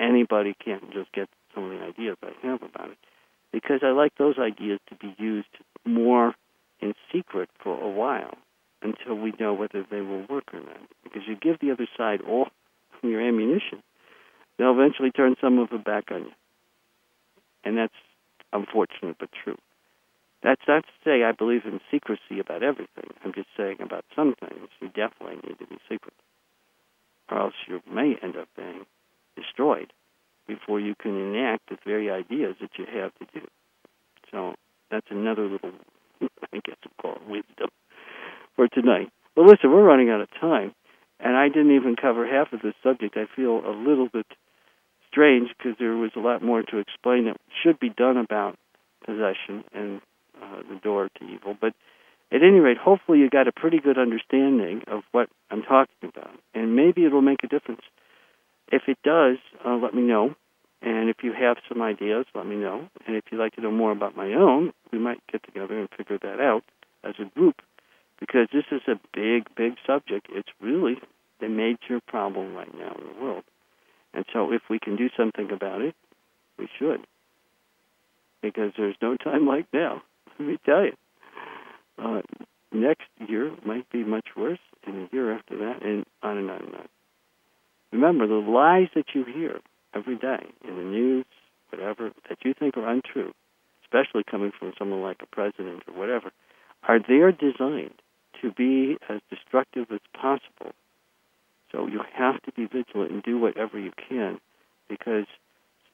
anybody 0.00 0.54
can't 0.64 0.92
just 0.92 1.12
get 1.12 1.28
some 1.54 1.64
of 1.64 1.70
the 1.70 1.84
ideas 1.84 2.16
I 2.22 2.46
have 2.46 2.62
about 2.62 2.90
it. 2.90 2.98
Because 3.52 3.80
I 3.82 3.90
like 3.90 4.16
those 4.18 4.38
ideas 4.38 4.80
to 4.88 4.94
be 4.94 5.14
used 5.18 5.48
more 5.84 6.34
in 6.80 6.94
secret 7.12 7.48
for 7.62 7.78
a 7.80 7.88
while 7.88 8.34
until 8.80 9.14
we 9.14 9.32
know 9.38 9.52
whether 9.52 9.84
they 9.88 10.00
will 10.00 10.24
work 10.28 10.52
or 10.52 10.60
not. 10.60 10.80
Because 11.04 11.22
you 11.28 11.36
give 11.36 11.58
the 11.60 11.70
other 11.70 11.86
side 11.96 12.20
all 12.22 12.48
your 13.02 13.20
ammunition, 13.20 13.82
they'll 14.58 14.72
eventually 14.72 15.10
turn 15.10 15.36
some 15.40 15.58
of 15.58 15.72
it 15.72 15.84
back 15.84 16.10
on 16.10 16.22
you. 16.22 16.32
And 17.64 17.76
that's 17.76 17.94
unfortunate 18.52 19.16
but 19.20 19.30
true. 19.44 19.56
That's 20.42 20.62
not 20.66 20.84
to 20.84 20.92
say 21.04 21.22
I 21.22 21.30
believe 21.30 21.64
in 21.64 21.80
secrecy 21.90 22.40
about 22.40 22.64
everything. 22.64 23.10
I'm 23.24 23.32
just 23.32 23.48
saying 23.56 23.76
about 23.80 24.04
some 24.16 24.34
things 24.40 24.68
you 24.80 24.88
definitely 24.88 25.36
need 25.48 25.58
to 25.60 25.66
be 25.66 25.78
secret 25.88 26.14
or 27.32 27.40
else 27.40 27.54
you 27.66 27.80
may 27.90 28.14
end 28.22 28.36
up 28.36 28.48
being 28.56 28.84
destroyed 29.36 29.92
before 30.46 30.80
you 30.80 30.94
can 30.94 31.16
enact 31.16 31.68
the 31.68 31.76
very 31.84 32.10
ideas 32.10 32.56
that 32.60 32.70
you 32.78 32.84
have 32.84 33.12
to 33.14 33.26
do. 33.32 33.46
So 34.30 34.54
that's 34.90 35.06
another 35.10 35.48
little, 35.48 35.72
I 36.52 36.60
guess 36.64 36.76
we'll 36.84 37.14
call 37.14 37.20
wisdom 37.26 37.70
for 38.54 38.68
tonight. 38.68 39.10
But 39.34 39.46
listen, 39.46 39.70
we're 39.70 39.82
running 39.82 40.10
out 40.10 40.20
of 40.20 40.28
time, 40.40 40.74
and 41.20 41.36
I 41.36 41.48
didn't 41.48 41.74
even 41.74 41.96
cover 41.96 42.26
half 42.26 42.52
of 42.52 42.60
this 42.60 42.74
subject. 42.82 43.16
I 43.16 43.24
feel 43.34 43.62
a 43.64 43.72
little 43.72 44.08
bit 44.12 44.26
strange 45.08 45.48
because 45.56 45.78
there 45.78 45.96
was 45.96 46.10
a 46.16 46.20
lot 46.20 46.42
more 46.42 46.62
to 46.62 46.78
explain 46.78 47.24
that 47.26 47.36
should 47.62 47.80
be 47.80 47.88
done 47.88 48.18
about 48.18 48.58
possession 49.06 49.64
and 49.72 50.00
uh, 50.42 50.62
the 50.68 50.78
door 50.82 51.08
to 51.18 51.24
evil. 51.24 51.56
But 51.58 51.72
at 52.32 52.42
any 52.42 52.60
rate, 52.60 52.78
hopefully 52.78 53.18
you 53.18 53.28
got 53.28 53.46
a 53.46 53.52
pretty 53.52 53.78
good 53.78 53.98
understanding 53.98 54.82
of 54.86 55.02
what 55.12 55.28
I'm 55.50 55.62
talking 55.62 56.08
about, 56.08 56.30
and 56.54 56.74
maybe 56.74 57.04
it'll 57.04 57.20
make 57.20 57.44
a 57.44 57.48
difference. 57.48 57.82
If 58.68 58.82
it 58.88 58.96
does, 59.04 59.36
uh, 59.66 59.76
let 59.76 59.94
me 59.94 60.02
know. 60.02 60.34
And 60.80 61.10
if 61.10 61.18
you 61.22 61.32
have 61.32 61.58
some 61.68 61.82
ideas, 61.82 62.24
let 62.34 62.46
me 62.46 62.56
know. 62.56 62.88
And 63.06 63.16
if 63.16 63.24
you'd 63.30 63.38
like 63.38 63.54
to 63.56 63.60
know 63.60 63.70
more 63.70 63.92
about 63.92 64.16
my 64.16 64.32
own, 64.32 64.72
we 64.90 64.98
might 64.98 65.20
get 65.30 65.44
together 65.44 65.78
and 65.78 65.88
figure 65.96 66.18
that 66.22 66.40
out 66.40 66.64
as 67.04 67.14
a 67.20 67.26
group, 67.38 67.56
because 68.18 68.48
this 68.52 68.64
is 68.72 68.80
a 68.88 68.98
big, 69.12 69.54
big 69.54 69.74
subject. 69.86 70.26
It's 70.30 70.48
really 70.60 70.96
the 71.40 71.48
major 71.48 72.00
problem 72.06 72.54
right 72.54 72.72
now 72.74 72.96
in 72.98 73.14
the 73.14 73.22
world. 73.22 73.44
And 74.14 74.24
so 74.32 74.52
if 74.52 74.62
we 74.70 74.78
can 74.78 74.96
do 74.96 75.10
something 75.16 75.50
about 75.52 75.82
it, 75.82 75.94
we 76.58 76.68
should. 76.78 77.06
Because 78.40 78.72
there's 78.76 78.96
no 79.02 79.16
time 79.16 79.46
like 79.46 79.66
now, 79.72 80.02
let 80.38 80.48
me 80.48 80.58
tell 80.64 80.84
you 80.84 80.96
uh, 81.98 82.22
next 82.72 83.08
year 83.28 83.52
might 83.64 83.88
be 83.90 84.04
much 84.04 84.28
worse, 84.36 84.58
and 84.86 85.08
the 85.08 85.08
year 85.12 85.32
after 85.32 85.56
that, 85.58 85.82
and 85.82 86.04
on 86.22 86.38
and 86.38 86.50
on 86.50 86.62
and 86.62 86.74
on. 86.74 86.88
Remember, 87.92 88.26
the 88.26 88.34
lies 88.34 88.88
that 88.94 89.06
you 89.14 89.24
hear 89.24 89.60
every 89.94 90.16
day 90.16 90.46
in 90.66 90.76
the 90.76 90.82
news, 90.82 91.26
whatever, 91.70 92.10
that 92.28 92.38
you 92.44 92.54
think 92.54 92.76
are 92.76 92.88
untrue, 92.88 93.32
especially 93.84 94.24
coming 94.28 94.52
from 94.58 94.72
someone 94.78 95.02
like 95.02 95.18
a 95.22 95.26
president 95.26 95.82
or 95.86 95.98
whatever, 95.98 96.30
are 96.88 96.98
there 97.06 97.30
designed 97.30 97.94
to 98.40 98.50
be 98.50 98.96
as 99.08 99.20
destructive 99.30 99.86
as 99.92 100.00
possible. 100.14 100.72
So 101.70 101.86
you 101.86 102.00
have 102.14 102.42
to 102.42 102.52
be 102.52 102.66
vigilant 102.66 103.12
and 103.12 103.22
do 103.22 103.38
whatever 103.38 103.78
you 103.78 103.92
can 104.08 104.38
because 104.88 105.26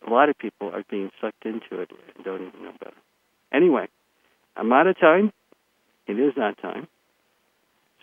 a 0.06 0.10
lot 0.10 0.28
of 0.28 0.38
people 0.38 0.70
are 0.72 0.84
being 0.90 1.10
sucked 1.20 1.44
into 1.44 1.80
it 1.80 1.90
and 2.16 2.24
don't 2.24 2.46
even 2.46 2.62
know 2.62 2.72
better. 2.80 2.96
Anyway, 3.52 3.88
I'm 4.56 4.72
out 4.72 4.86
of 4.86 4.98
time. 4.98 5.32
It 6.08 6.18
is 6.18 6.34
that 6.36 6.60
time. 6.60 6.88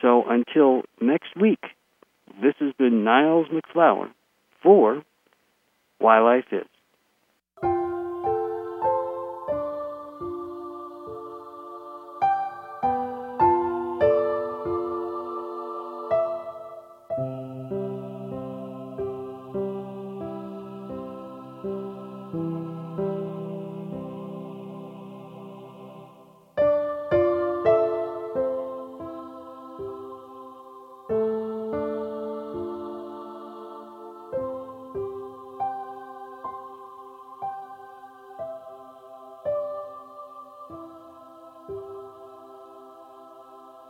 So 0.01 0.23
until 0.29 0.83
next 1.01 1.35
week, 1.35 1.63
this 2.41 2.53
has 2.59 2.73
been 2.77 3.03
Niles 3.03 3.47
MacFlouer 3.47 4.09
for 4.61 5.03
Why 5.97 6.19
Life 6.19 6.45
Is. 6.51 6.67